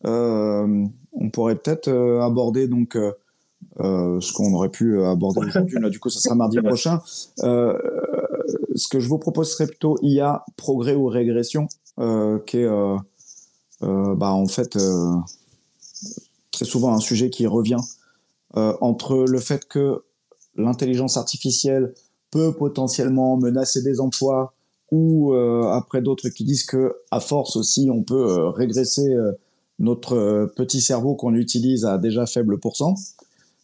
euh, 0.07 0.87
on 1.12 1.31
pourrait 1.31 1.57
peut-être 1.57 1.89
euh, 1.89 2.21
aborder 2.21 2.69
donc 2.69 2.97
euh, 2.97 4.21
ce 4.21 4.33
qu'on 4.33 4.53
aurait 4.55 4.69
pu 4.69 5.03
aborder 5.03 5.47
aujourd'hui. 5.47 5.81
Là, 5.81 5.89
du 5.89 5.99
coup, 5.99 6.11
ce 6.11 6.21
sera 6.21 6.35
mardi 6.35 6.59
prochain. 6.61 7.01
ce 7.39 8.89
que 8.91 9.01
je 9.01 9.09
vous 9.09 9.19
propose 9.19 9.53
serait 9.53 9.66
plutôt 9.66 9.97
IA, 10.03 10.45
progrès 10.57 10.95
ou 10.95 11.07
régression, 11.07 11.69
qui 12.47 12.59
est 12.59 12.69
bah, 13.81 14.33
en 14.33 14.47
fait 14.47 14.79
très 16.51 16.65
souvent 16.65 16.93
un 16.95 17.01
sujet 17.01 17.31
qui 17.31 17.47
revient 17.47 17.81
entre 18.55 19.25
le 19.29 19.39
fait 19.39 19.66
que 19.66 20.05
l'intelligence 20.57 21.16
artificielle 21.16 21.95
peut 22.31 22.53
potentiellement 22.53 23.37
menacer 23.37 23.83
des 23.83 24.01
emplois, 24.01 24.55
ou 24.90 25.32
euh, 25.32 25.62
après 25.73 26.02
d'autres 26.02 26.28
qui 26.28 26.44
disent 26.44 26.65
que 26.65 26.94
à 27.11 27.20
force 27.20 27.56
aussi 27.56 27.89
on 27.93 28.02
peut 28.02 28.31
euh, 28.31 28.51
régresser 28.51 29.09
euh, 29.09 29.32
notre 29.78 30.52
petit 30.56 30.81
cerveau 30.81 31.15
qu'on 31.15 31.35
utilise 31.35 31.85
à 31.85 31.98
déjà 31.98 32.27
faible 32.27 32.59
pourcent. 32.59 32.94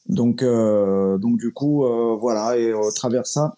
Donc, 0.08 0.42
donc 0.42 1.38
du 1.38 1.52
coup, 1.52 1.86
voilà, 2.20 2.56
et 2.58 2.72
au 2.72 2.90
travers 2.90 3.28
ça, 3.28 3.54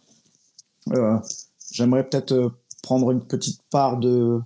j'aimerais 1.71 2.07
peut-être 2.07 2.53
prendre 2.83 3.11
une 3.11 3.23
petite 3.23 3.63
part 3.71 3.97
de 3.99 4.39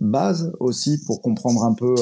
base 0.00 0.52
aussi 0.60 1.02
pour 1.04 1.20
comprendre 1.20 1.64
un 1.64 1.74
peu 1.74 1.96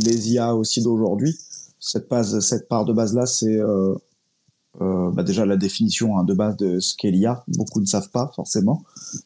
les 0.00 0.32
IA 0.32 0.56
aussi 0.56 0.82
d'aujourd'hui. 0.82 1.38
Cette, 1.78 2.10
base, 2.10 2.40
cette 2.40 2.66
part 2.66 2.84
de 2.84 2.92
base-là, 2.92 3.26
c'est 3.26 3.60
euh, 4.80 5.10
bah 5.10 5.22
déjà 5.22 5.44
la 5.44 5.56
définition 5.56 6.18
hein, 6.18 6.24
de 6.24 6.34
base 6.34 6.56
de 6.56 6.78
ce 6.78 6.94
qu'est 6.96 7.10
l'IA, 7.10 7.44
beaucoup 7.48 7.80
ne 7.80 7.86
savent 7.86 8.10
pas 8.10 8.30
forcément. 8.36 8.82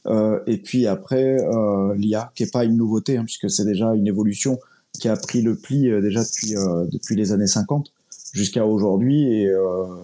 Euh, 0.07 0.41
et 0.47 0.59
puis 0.59 0.87
après, 0.87 1.39
euh, 1.41 1.95
l'IA, 1.97 2.33
qui 2.35 2.45
est 2.45 2.53
pas 2.53 2.65
une 2.65 2.77
nouveauté, 2.77 3.17
hein, 3.17 3.25
puisque 3.25 3.51
c'est 3.51 3.65
déjà 3.65 3.95
une 3.95 4.07
évolution 4.07 4.59
qui 4.99 5.09
a 5.09 5.17
pris 5.17 5.43
le 5.43 5.57
pli 5.57 5.91
euh, 5.91 6.01
déjà 6.01 6.23
depuis, 6.23 6.55
depuis 6.91 7.17
les 7.17 7.33
années 7.33 7.47
50 7.47 7.93
jusqu'à 8.33 8.67
aujourd'hui, 8.67 9.23
et 9.23 9.53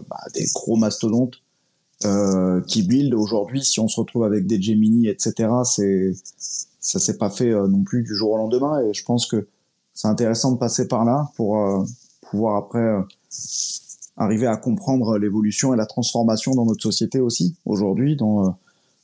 bah, 0.08 0.20
des 0.34 0.46
gros 0.54 0.76
mastodontes 0.76 1.40
euh, 2.06 2.62
qui 2.62 2.82
build 2.82 3.12
aujourd'hui. 3.12 3.62
Si 3.62 3.78
on 3.78 3.86
se 3.86 4.00
retrouve 4.00 4.24
avec 4.24 4.46
des 4.46 4.60
Gemini, 4.60 5.08
etc., 5.08 5.50
c'est 5.64 6.14
ça 6.80 6.98
s'est 6.98 7.18
pas 7.18 7.28
fait 7.28 7.50
euh, 7.50 7.68
non 7.68 7.82
plus 7.82 8.02
du 8.02 8.14
jour 8.14 8.30
au 8.30 8.36
lendemain. 8.38 8.80
Et 8.80 8.94
je 8.94 9.04
pense 9.04 9.26
que 9.26 9.48
c'est 9.92 10.08
intéressant 10.08 10.52
de 10.52 10.56
passer 10.56 10.88
par 10.88 11.04
là 11.04 11.30
pour 11.36 11.58
euh, 11.58 11.84
pouvoir 12.22 12.56
après 12.56 13.04
arriver 14.20 14.46
à 14.46 14.56
comprendre 14.56 15.18
l'évolution 15.18 15.74
et 15.74 15.76
la 15.76 15.86
transformation 15.86 16.54
dans 16.54 16.64
notre 16.64 16.82
société 16.82 17.18
aussi 17.20 17.56
aujourd'hui 17.64 18.16
dans 18.16 18.56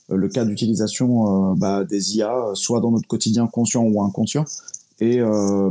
le 0.09 0.29
cas 0.29 0.45
d'utilisation 0.45 1.55
bah, 1.55 1.85
des 1.85 2.17
IA, 2.17 2.51
soit 2.55 2.81
dans 2.81 2.93
notre 2.93 3.09
quotidien 3.09 3.49
conscient 3.49 3.83
ou 3.83 4.03
inconscient, 4.03 4.45
et 5.01 5.21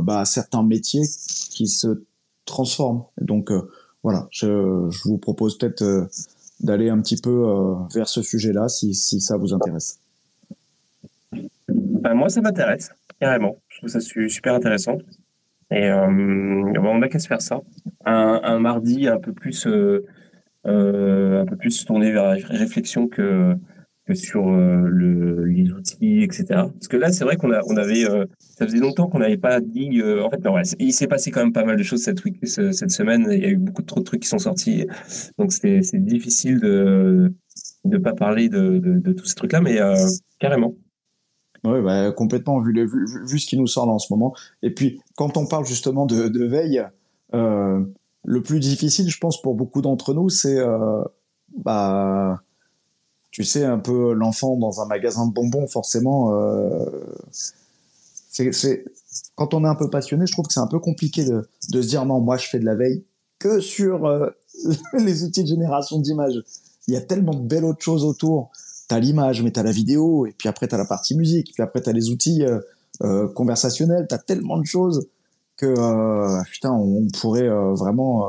bah, 0.02 0.26
certains 0.26 0.62
métiers 0.62 1.04
qui 1.50 1.68
se 1.68 2.02
transforment. 2.44 3.04
Donc 3.20 3.50
voilà, 4.02 4.28
je, 4.30 4.90
vous 5.04 5.16
propose 5.16 5.56
peut-être 5.56 6.08
d'aller 6.60 6.88
un 6.88 7.00
petit 7.00 7.16
peu 7.16 7.48
euh, 7.48 7.74
vers 7.94 8.08
ce 8.08 8.22
sujet-là 8.22 8.68
si, 8.68 8.94
ça 8.94 9.36
vous 9.36 9.52
intéresse. 9.52 9.98
Ben, 11.68 12.14
moi, 12.14 12.28
ça 12.28 12.40
m'intéresse, 12.40 12.90
carrément. 13.20 13.58
Je 13.68 13.78
trouve 13.78 13.90
ça 13.90 14.00
super 14.00 14.54
intéressant. 14.54 14.98
Et 15.70 15.88
euh, 15.88 16.06
on 16.06 16.98
n'a 16.98 17.08
qu'à 17.08 17.18
se 17.18 17.26
faire 17.26 17.42
ça. 17.42 17.60
Un, 18.04 18.40
un, 18.42 18.58
mardi 18.60 19.08
un 19.08 19.18
peu 19.18 19.32
plus, 19.32 19.66
euh, 19.66 20.04
euh 20.66 21.42
un 21.42 21.46
peu 21.46 21.56
plus 21.56 21.84
tourné 21.84 22.12
vers 22.12 22.24
la 22.24 22.34
réflexion 22.34 23.08
que, 23.08 23.56
sur 24.14 24.48
euh, 24.48 24.86
le, 24.88 25.44
les 25.46 25.72
outils, 25.72 26.22
etc. 26.22 26.44
Parce 26.48 26.88
que 26.88 26.96
là, 26.96 27.10
c'est 27.10 27.24
vrai 27.24 27.36
qu'on 27.36 27.50
on 27.50 27.76
avait, 27.76 28.08
euh, 28.08 28.24
ça 28.38 28.66
faisait 28.66 28.78
longtemps 28.78 29.08
qu'on 29.08 29.18
n'avait 29.18 29.36
pas 29.36 29.60
dit. 29.60 30.00
Euh, 30.00 30.22
en 30.22 30.30
fait, 30.30 30.42
non, 30.44 30.54
il 30.78 30.92
s'est 30.92 31.08
passé 31.08 31.30
quand 31.30 31.40
même 31.40 31.52
pas 31.52 31.64
mal 31.64 31.76
de 31.76 31.82
choses 31.82 32.02
cette, 32.02 32.24
week, 32.24 32.38
cette 32.46 32.90
semaine. 32.90 33.26
Il 33.30 33.42
y 33.42 33.46
a 33.46 33.48
eu 33.48 33.56
beaucoup 33.56 33.82
trop 33.82 34.00
de 34.00 34.04
trucs 34.04 34.22
qui 34.22 34.28
sont 34.28 34.38
sortis, 34.38 34.86
donc 35.38 35.52
c'est 35.52 35.80
difficile 35.94 36.60
de 36.60 37.32
ne 37.84 37.98
pas 37.98 38.12
parler 38.12 38.48
de, 38.48 38.78
de, 38.78 38.98
de, 38.98 39.12
tous 39.12 39.26
ces 39.26 39.34
trucs-là, 39.34 39.60
mais 39.60 39.78
carrément. 40.38 40.74
Oui, 41.66 41.82
bah, 41.82 42.12
complètement, 42.12 42.60
vu, 42.60 42.72
le, 42.72 42.86
vu, 43.26 43.38
ce 43.38 43.46
qui 43.46 43.56
nous 43.56 43.66
sort 43.66 43.86
là 43.86 43.92
en 43.92 43.98
ce 43.98 44.12
moment. 44.12 44.34
Et 44.62 44.72
puis, 44.72 45.00
quand 45.16 45.36
on 45.36 45.46
parle 45.46 45.66
justement 45.66 46.06
de, 46.06 46.44
veille, 46.44 46.84
le 47.32 48.42
plus 48.42 48.60
difficile, 48.60 49.08
je 49.08 49.18
pense, 49.18 49.40
pour 49.42 49.54
beaucoup 49.54 49.82
d'entre 49.82 50.14
nous, 50.14 50.28
c'est 50.28 50.58
bah, 51.56 52.42
tu 53.30 53.44
sais, 53.44 53.64
un 53.64 53.78
peu 53.78 54.12
l'enfant 54.12 54.56
dans 54.56 54.80
un 54.80 54.86
magasin 54.86 55.26
de 55.26 55.32
bonbons, 55.32 55.66
forcément. 55.66 56.34
Euh, 56.34 56.86
c'est, 58.30 58.84
quand 59.34 59.54
on 59.54 59.64
est 59.64 59.68
un 59.68 59.74
peu 59.74 59.90
passionné, 59.90 60.26
je 60.26 60.32
trouve 60.32 60.46
que 60.46 60.52
c'est 60.52 60.60
un 60.60 60.66
peu 60.66 60.78
compliqué 60.78 61.24
de, 61.24 61.48
de, 61.70 61.82
se 61.82 61.88
dire 61.88 62.04
non, 62.04 62.20
moi 62.20 62.36
je 62.36 62.48
fais 62.48 62.58
de 62.58 62.64
la 62.64 62.74
veille 62.74 63.04
que 63.38 63.60
sur 63.60 64.06
euh, 64.06 64.30
les 64.94 65.24
outils 65.24 65.42
de 65.42 65.48
génération 65.48 65.98
d'images. 65.98 66.42
Il 66.88 66.94
y 66.94 66.96
a 66.96 67.00
tellement 67.00 67.34
de 67.34 67.46
belles 67.46 67.64
autres 67.64 67.82
choses 67.82 68.04
autour. 68.04 68.52
T'as 68.88 69.00
l'image, 69.00 69.42
mais 69.42 69.50
t'as 69.50 69.62
la 69.62 69.72
vidéo, 69.72 70.26
et 70.26 70.32
puis 70.32 70.48
après 70.48 70.68
t'as 70.68 70.78
la 70.78 70.84
partie 70.84 71.16
musique, 71.16 71.52
puis 71.54 71.62
après 71.62 71.80
t'as 71.80 71.92
les 71.92 72.10
outils 72.10 72.44
euh, 72.44 72.60
euh 73.02 73.28
conversationnels. 73.28 74.06
T'as 74.08 74.18
tellement 74.18 74.58
de 74.58 74.66
choses 74.66 75.08
que 75.56 75.66
euh, 75.66 76.42
putain, 76.50 76.72
on 76.72 77.08
pourrait 77.20 77.48
vraiment 77.48 78.26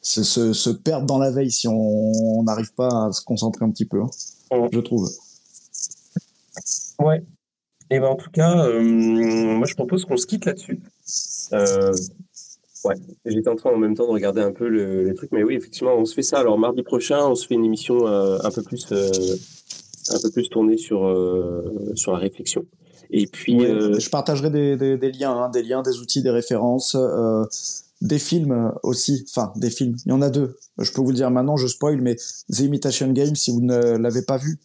se, 0.00 0.22
se, 0.52 0.70
perdre 0.70 1.06
dans 1.06 1.18
la 1.18 1.30
veille 1.30 1.50
si 1.50 1.68
on 1.68 2.42
n'arrive 2.42 2.72
pas 2.74 3.06
à 3.06 3.12
se 3.12 3.22
concentrer 3.22 3.64
un 3.64 3.70
petit 3.70 3.84
peu, 3.84 4.02
hein, 4.02 4.68
je 4.72 4.80
trouve. 4.80 5.08
Ouais. 6.98 7.22
Et 7.90 8.00
ben 8.00 8.08
en 8.08 8.16
tout 8.16 8.30
cas, 8.30 8.66
euh, 8.66 8.82
moi 8.82 9.66
je 9.66 9.74
propose 9.74 10.04
qu'on 10.04 10.16
se 10.16 10.26
quitte 10.26 10.46
là-dessus. 10.46 10.80
Euh, 12.84 12.88
ouais. 12.88 12.96
J'étais 13.26 13.48
en 13.48 13.56
train 13.56 13.70
en 13.70 13.76
même 13.76 13.94
temps 13.94 14.06
de 14.06 14.12
regarder 14.12 14.40
un 14.40 14.52
peu 14.52 14.68
le, 14.68 15.04
les 15.04 15.14
trucs, 15.14 15.32
mais 15.32 15.42
oui, 15.42 15.54
effectivement, 15.54 15.94
on 15.96 16.04
se 16.04 16.14
fait 16.14 16.22
ça. 16.22 16.38
Alors 16.38 16.58
mardi 16.58 16.82
prochain, 16.82 17.26
on 17.26 17.34
se 17.34 17.46
fait 17.46 17.54
une 17.54 17.64
émission 17.64 18.06
euh, 18.06 18.38
un 18.42 18.50
peu 18.50 18.62
plus, 18.62 18.92
un 18.92 20.18
peu 20.20 20.30
plus 20.30 20.48
tournée 20.48 20.76
sur 20.76 21.00
sur 21.94 22.12
la 22.12 22.18
réflexion. 22.18 22.64
Et 23.10 23.26
puis, 23.26 23.60
je 23.60 24.10
partagerai 24.10 24.50
des, 24.50 24.76
des, 24.76 24.96
des 24.96 25.12
liens, 25.12 25.32
hein, 25.32 25.50
des 25.50 25.62
liens, 25.62 25.82
des 25.82 25.98
outils, 25.98 26.22
des 26.22 26.30
références 26.30 26.96
des 28.04 28.18
films 28.18 28.72
aussi, 28.82 29.24
enfin 29.30 29.52
des 29.56 29.70
films, 29.70 29.96
il 30.04 30.10
y 30.10 30.12
en 30.12 30.20
a 30.20 30.28
deux. 30.28 30.56
Je 30.78 30.92
peux 30.92 31.00
vous 31.00 31.10
le 31.10 31.16
dire 31.16 31.30
maintenant, 31.30 31.56
je 31.56 31.66
spoil, 31.66 32.00
mais 32.02 32.16
The 32.52 32.60
Imitation 32.60 33.10
Game, 33.12 33.34
si 33.34 33.50
vous 33.50 33.60
ne 33.62 33.96
l'avez 33.96 34.22
pas 34.22 34.36
vu, 34.36 34.58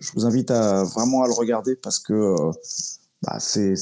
je 0.00 0.10
vous 0.12 0.26
invite 0.26 0.50
à 0.50 0.84
vraiment 0.84 1.22
à 1.22 1.26
le 1.26 1.32
regarder 1.32 1.76
parce 1.76 1.98
que 1.98 2.12
euh, 2.12 2.50
bah, 3.22 3.38
c'est 3.38 3.74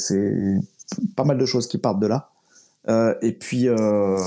pas 1.17 1.25
mal 1.25 1.39
de 1.39 1.47
choses 1.47 1.67
qui 1.67 1.79
partent 1.79 2.01
de 2.01 2.07
là. 2.07 2.32
Euh, 2.89 3.15
et 3.23 3.33
puis 3.33 3.69
euh, 3.69 4.19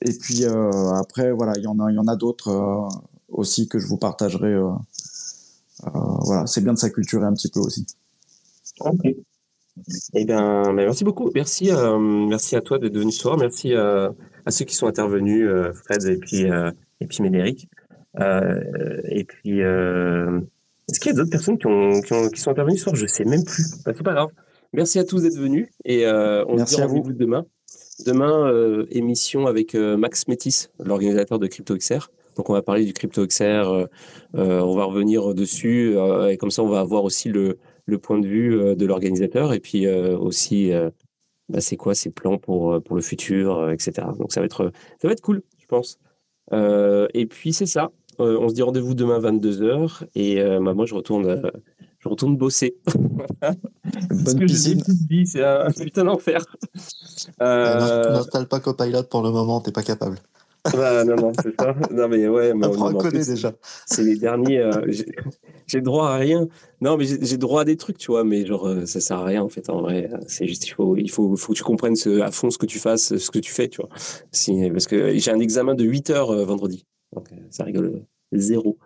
et 0.00 0.12
puis 0.14 0.44
après 0.46 1.32
voilà, 1.32 1.52
il 1.56 1.64
y 1.64 1.66
en 1.66 1.78
a 1.80 1.90
il 1.90 1.96
y 1.96 1.98
en 1.98 2.08
a 2.08 2.16
d'autres 2.16 2.88
aussi 3.28 3.68
que 3.68 3.78
je 3.78 3.86
vous 3.86 3.98
partagerai. 3.98 4.56
voilà, 5.82 6.46
c'est 6.46 6.62
bien 6.62 6.72
de 6.72 6.78
s'acculturer 6.78 7.26
un 7.26 7.34
petit 7.34 7.50
peu 7.50 7.60
aussi. 7.60 7.86
Eh 10.14 10.24
bien, 10.24 10.62
ben, 10.62 10.72
merci 10.74 11.04
beaucoup. 11.04 11.30
Merci, 11.34 11.70
euh, 11.70 11.98
merci 11.98 12.56
à 12.56 12.60
toi 12.60 12.78
d'être 12.78 12.96
venu 12.96 13.10
ce 13.10 13.20
soir. 13.20 13.36
Merci 13.36 13.74
à, 13.74 14.14
à 14.46 14.50
ceux 14.50 14.64
qui 14.64 14.74
sont 14.74 14.86
intervenus, 14.86 15.46
euh, 15.46 15.72
Fred 15.72 16.04
et 16.04 16.16
puis 16.16 16.50
euh, 16.50 16.70
et 17.00 17.06
puis 17.06 17.22
Médéric. 17.22 17.68
et 18.18 19.24
puis, 19.24 19.60
est-ce 19.60 21.00
qu'il 21.00 21.10
y 21.10 21.14
a 21.14 21.16
d'autres 21.16 21.30
personnes 21.30 21.58
qui, 21.58 21.66
ont, 21.66 22.00
qui, 22.02 22.12
ont, 22.12 22.28
qui, 22.28 22.40
sont 22.40 22.50
intervenues 22.50 22.76
ce 22.76 22.84
soir? 22.84 22.94
Je 22.94 23.06
sais 23.06 23.24
même 23.24 23.44
plus. 23.44 23.82
Bah, 23.84 23.92
c'est 23.96 24.04
pas 24.04 24.14
grave. 24.14 24.30
Merci 24.72 24.98
à 24.98 25.04
tous 25.04 25.22
d'être 25.22 25.38
venus 25.38 25.68
et 25.84 26.06
on 26.06 26.56
merci 26.56 26.74
se 26.74 26.80
dit 26.80 26.82
à 26.82 26.86
vous 26.86 27.02
demain. 28.00 28.48
Demain, 28.48 28.86
émission 28.90 29.46
avec 29.46 29.74
Max 29.74 30.28
Métis, 30.28 30.70
l'organisateur 30.78 31.38
de 31.38 31.46
CryptoXR. 31.46 32.10
Donc 32.36 32.50
on 32.50 32.52
va 32.52 32.62
parler 32.62 32.84
du 32.84 32.92
CryptoXR, 32.92 33.88
on 34.34 34.76
va 34.76 34.84
revenir 34.84 35.34
dessus 35.34 35.96
et 36.30 36.36
comme 36.36 36.50
ça 36.50 36.62
on 36.62 36.68
va 36.68 36.80
avoir 36.80 37.04
aussi 37.04 37.28
le 37.86 37.98
point 37.98 38.18
de 38.18 38.26
vue 38.26 38.58
euh, 38.58 38.74
de 38.74 38.86
l'organisateur 38.86 39.52
et 39.52 39.60
puis 39.60 39.86
euh, 39.86 40.16
aussi 40.18 40.72
euh, 40.72 40.90
bah, 41.48 41.60
c'est 41.60 41.76
quoi 41.76 41.94
ses 41.94 42.10
plans 42.10 42.38
pour 42.38 42.82
pour 42.82 42.96
le 42.96 43.02
futur, 43.02 43.70
etc. 43.70 44.06
Donc 44.18 44.32
ça 44.32 44.40
va 44.40 44.46
être 44.46 44.72
ça 45.00 45.08
va 45.08 45.12
être 45.12 45.20
cool, 45.20 45.42
je 45.58 45.66
pense. 45.66 45.98
et 46.52 47.26
puis 47.26 47.52
c'est 47.52 47.66
ça. 47.66 47.90
on 48.18 48.48
se 48.48 48.54
dit 48.54 48.62
rendez-vous 48.62 48.94
demain 48.94 49.18
22h 49.20 50.04
et 50.14 50.42
bah, 50.60 50.74
moi 50.74 50.86
je 50.86 50.94
retourne 50.94 51.42
je 52.04 52.08
retourne 52.08 52.36
bosser. 52.36 52.76
Bonne 54.10 54.46
piscine. 54.46 54.82
C'est 55.24 55.42
un 55.42 55.70
putain 55.70 56.04
d'enfer. 56.04 56.44
Euh... 57.40 58.10
N'installe 58.10 58.48
pas 58.48 58.60
Copilot 58.60 59.04
pour 59.04 59.22
le 59.22 59.30
moment, 59.30 59.60
t'es 59.60 59.72
pas 59.72 59.82
capable. 59.82 60.18
Bah, 60.72 61.04
non, 61.04 61.16
non, 61.16 61.32
c'est 61.42 61.54
ça. 61.60 61.74
Non, 61.90 62.08
mais 62.08 62.28
ouais, 62.28 62.52
Apprends 62.62 62.88
à 62.88 62.94
coder 62.94 63.24
déjà. 63.24 63.52
C'est 63.86 64.02
les 64.02 64.16
derniers. 64.16 64.58
Euh, 64.58 64.92
j'ai 65.66 65.80
droit 65.80 66.10
à 66.10 66.16
rien. 66.16 66.46
Non, 66.80 66.96
mais 66.96 67.04
j'ai 67.06 67.38
droit 67.38 67.62
à 67.62 67.64
des 67.64 67.76
trucs, 67.76 67.96
tu 67.96 68.10
vois, 68.10 68.24
mais 68.24 68.44
genre, 68.44 68.66
euh, 68.66 68.84
ça 68.84 69.00
sert 69.00 69.18
à 69.18 69.24
rien, 69.24 69.42
en 69.42 69.48
fait, 69.48 69.70
en 69.70 69.80
vrai. 69.80 70.10
C'est 70.26 70.46
juste, 70.46 70.66
il 70.66 70.70
faut, 70.70 70.96
il 70.96 71.10
faut, 71.10 71.34
faut 71.36 71.52
que 71.52 71.58
tu 71.58 71.64
comprennes 71.64 71.96
ce, 71.96 72.20
à 72.20 72.30
fond 72.30 72.50
ce 72.50 72.58
que 72.58 72.66
tu 72.66 72.78
fasses, 72.78 73.16
ce 73.16 73.30
que 73.30 73.38
tu 73.38 73.52
fais, 73.52 73.68
tu 73.68 73.80
vois. 73.80 73.90
Si, 74.32 74.70
parce 74.70 74.86
que 74.86 75.16
j'ai 75.16 75.30
un 75.30 75.40
examen 75.40 75.74
de 75.74 75.84
8 75.84 76.10
heures 76.10 76.30
euh, 76.30 76.44
vendredi. 76.44 76.84
Donc, 77.14 77.28
ça 77.50 77.64
rigole 77.64 78.02
zéro. 78.32 78.78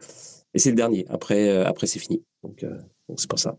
Et 0.54 0.58
c'est 0.58 0.70
le 0.70 0.76
dernier. 0.76 1.06
Après, 1.08 1.64
après 1.64 1.86
c'est 1.86 1.98
fini. 1.98 2.22
Donc, 2.42 2.64
donc 3.08 3.20
c'est 3.20 3.28
pour 3.28 3.38
ça. 3.38 3.56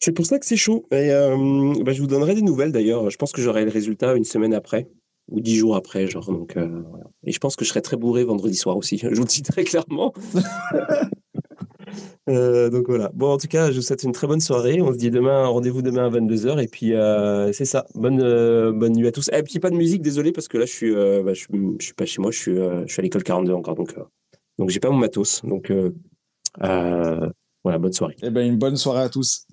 C'est 0.00 0.12
pour 0.12 0.24
ça 0.24 0.38
que 0.38 0.46
c'est 0.46 0.56
chaud. 0.56 0.86
Et 0.90 1.10
bah, 1.10 1.92
je 1.92 2.00
vous 2.00 2.06
donnerai 2.06 2.34
des 2.34 2.42
nouvelles 2.42 2.72
d'ailleurs. 2.72 3.10
Je 3.10 3.16
pense 3.16 3.32
que 3.32 3.42
j'aurai 3.42 3.64
le 3.64 3.70
résultat 3.70 4.14
une 4.14 4.24
semaine 4.24 4.54
après 4.54 4.88
ou 5.28 5.40
dix 5.40 5.56
jours 5.56 5.76
après, 5.76 6.06
genre. 6.06 6.30
Donc, 6.30 6.56
euh, 6.56 6.82
Et 7.24 7.32
je 7.32 7.38
pense 7.38 7.56
que 7.56 7.64
je 7.64 7.70
serai 7.70 7.82
très 7.82 7.96
bourré 7.96 8.24
vendredi 8.24 8.56
soir 8.56 8.76
aussi. 8.76 8.98
Je 9.02 9.08
vous 9.08 9.22
le 9.22 9.24
dis 9.24 9.42
très 9.42 9.64
clairement. 9.64 10.12
euh, 12.28 12.70
donc 12.70 12.86
voilà. 12.88 13.10
Bon, 13.14 13.32
en 13.32 13.36
tout 13.36 13.48
cas, 13.48 13.70
je 13.70 13.76
vous 13.76 13.82
souhaite 13.82 14.02
une 14.02 14.12
très 14.12 14.26
bonne 14.26 14.40
soirée. 14.40 14.80
On 14.80 14.92
se 14.92 14.98
dit 14.98 15.10
demain, 15.10 15.46
rendez-vous 15.46 15.82
demain 15.82 16.06
à 16.06 16.10
22h. 16.10 16.62
Et 16.62 16.68
puis, 16.68 16.94
euh, 16.94 17.52
c'est 17.52 17.64
ça. 17.64 17.86
Bonne, 17.94 18.20
euh, 18.22 18.72
bonne 18.72 18.92
nuit 18.92 19.06
à 19.08 19.12
tous. 19.12 19.30
Et 19.32 19.42
puis, 19.42 19.58
pas 19.58 19.70
de 19.70 19.76
musique, 19.76 20.02
désolé, 20.02 20.32
parce 20.32 20.48
que 20.48 20.58
là, 20.58 20.66
je 20.66 20.72
suis, 20.72 20.94
euh, 20.94 21.22
bah, 21.22 21.34
je, 21.34 21.46
je, 21.78 21.84
suis 21.84 21.94
pas 21.94 22.06
chez 22.06 22.20
moi. 22.20 22.30
Je 22.30 22.38
suis, 22.38 22.54
je 22.54 22.92
suis 22.92 23.00
à 23.00 23.02
l'école 23.02 23.24
42 23.24 23.52
encore. 23.52 23.74
Donc, 23.74 23.94
donc 24.58 24.70
j'ai 24.70 24.80
pas 24.80 24.90
mon 24.90 24.98
matos. 24.98 25.42
Donc, 25.44 25.72
Eh 28.22 28.30
ben, 28.30 28.46
une 28.46 28.58
bonne 28.58 28.76
soirée 28.76 29.02
à 29.02 29.08
tous. 29.08 29.46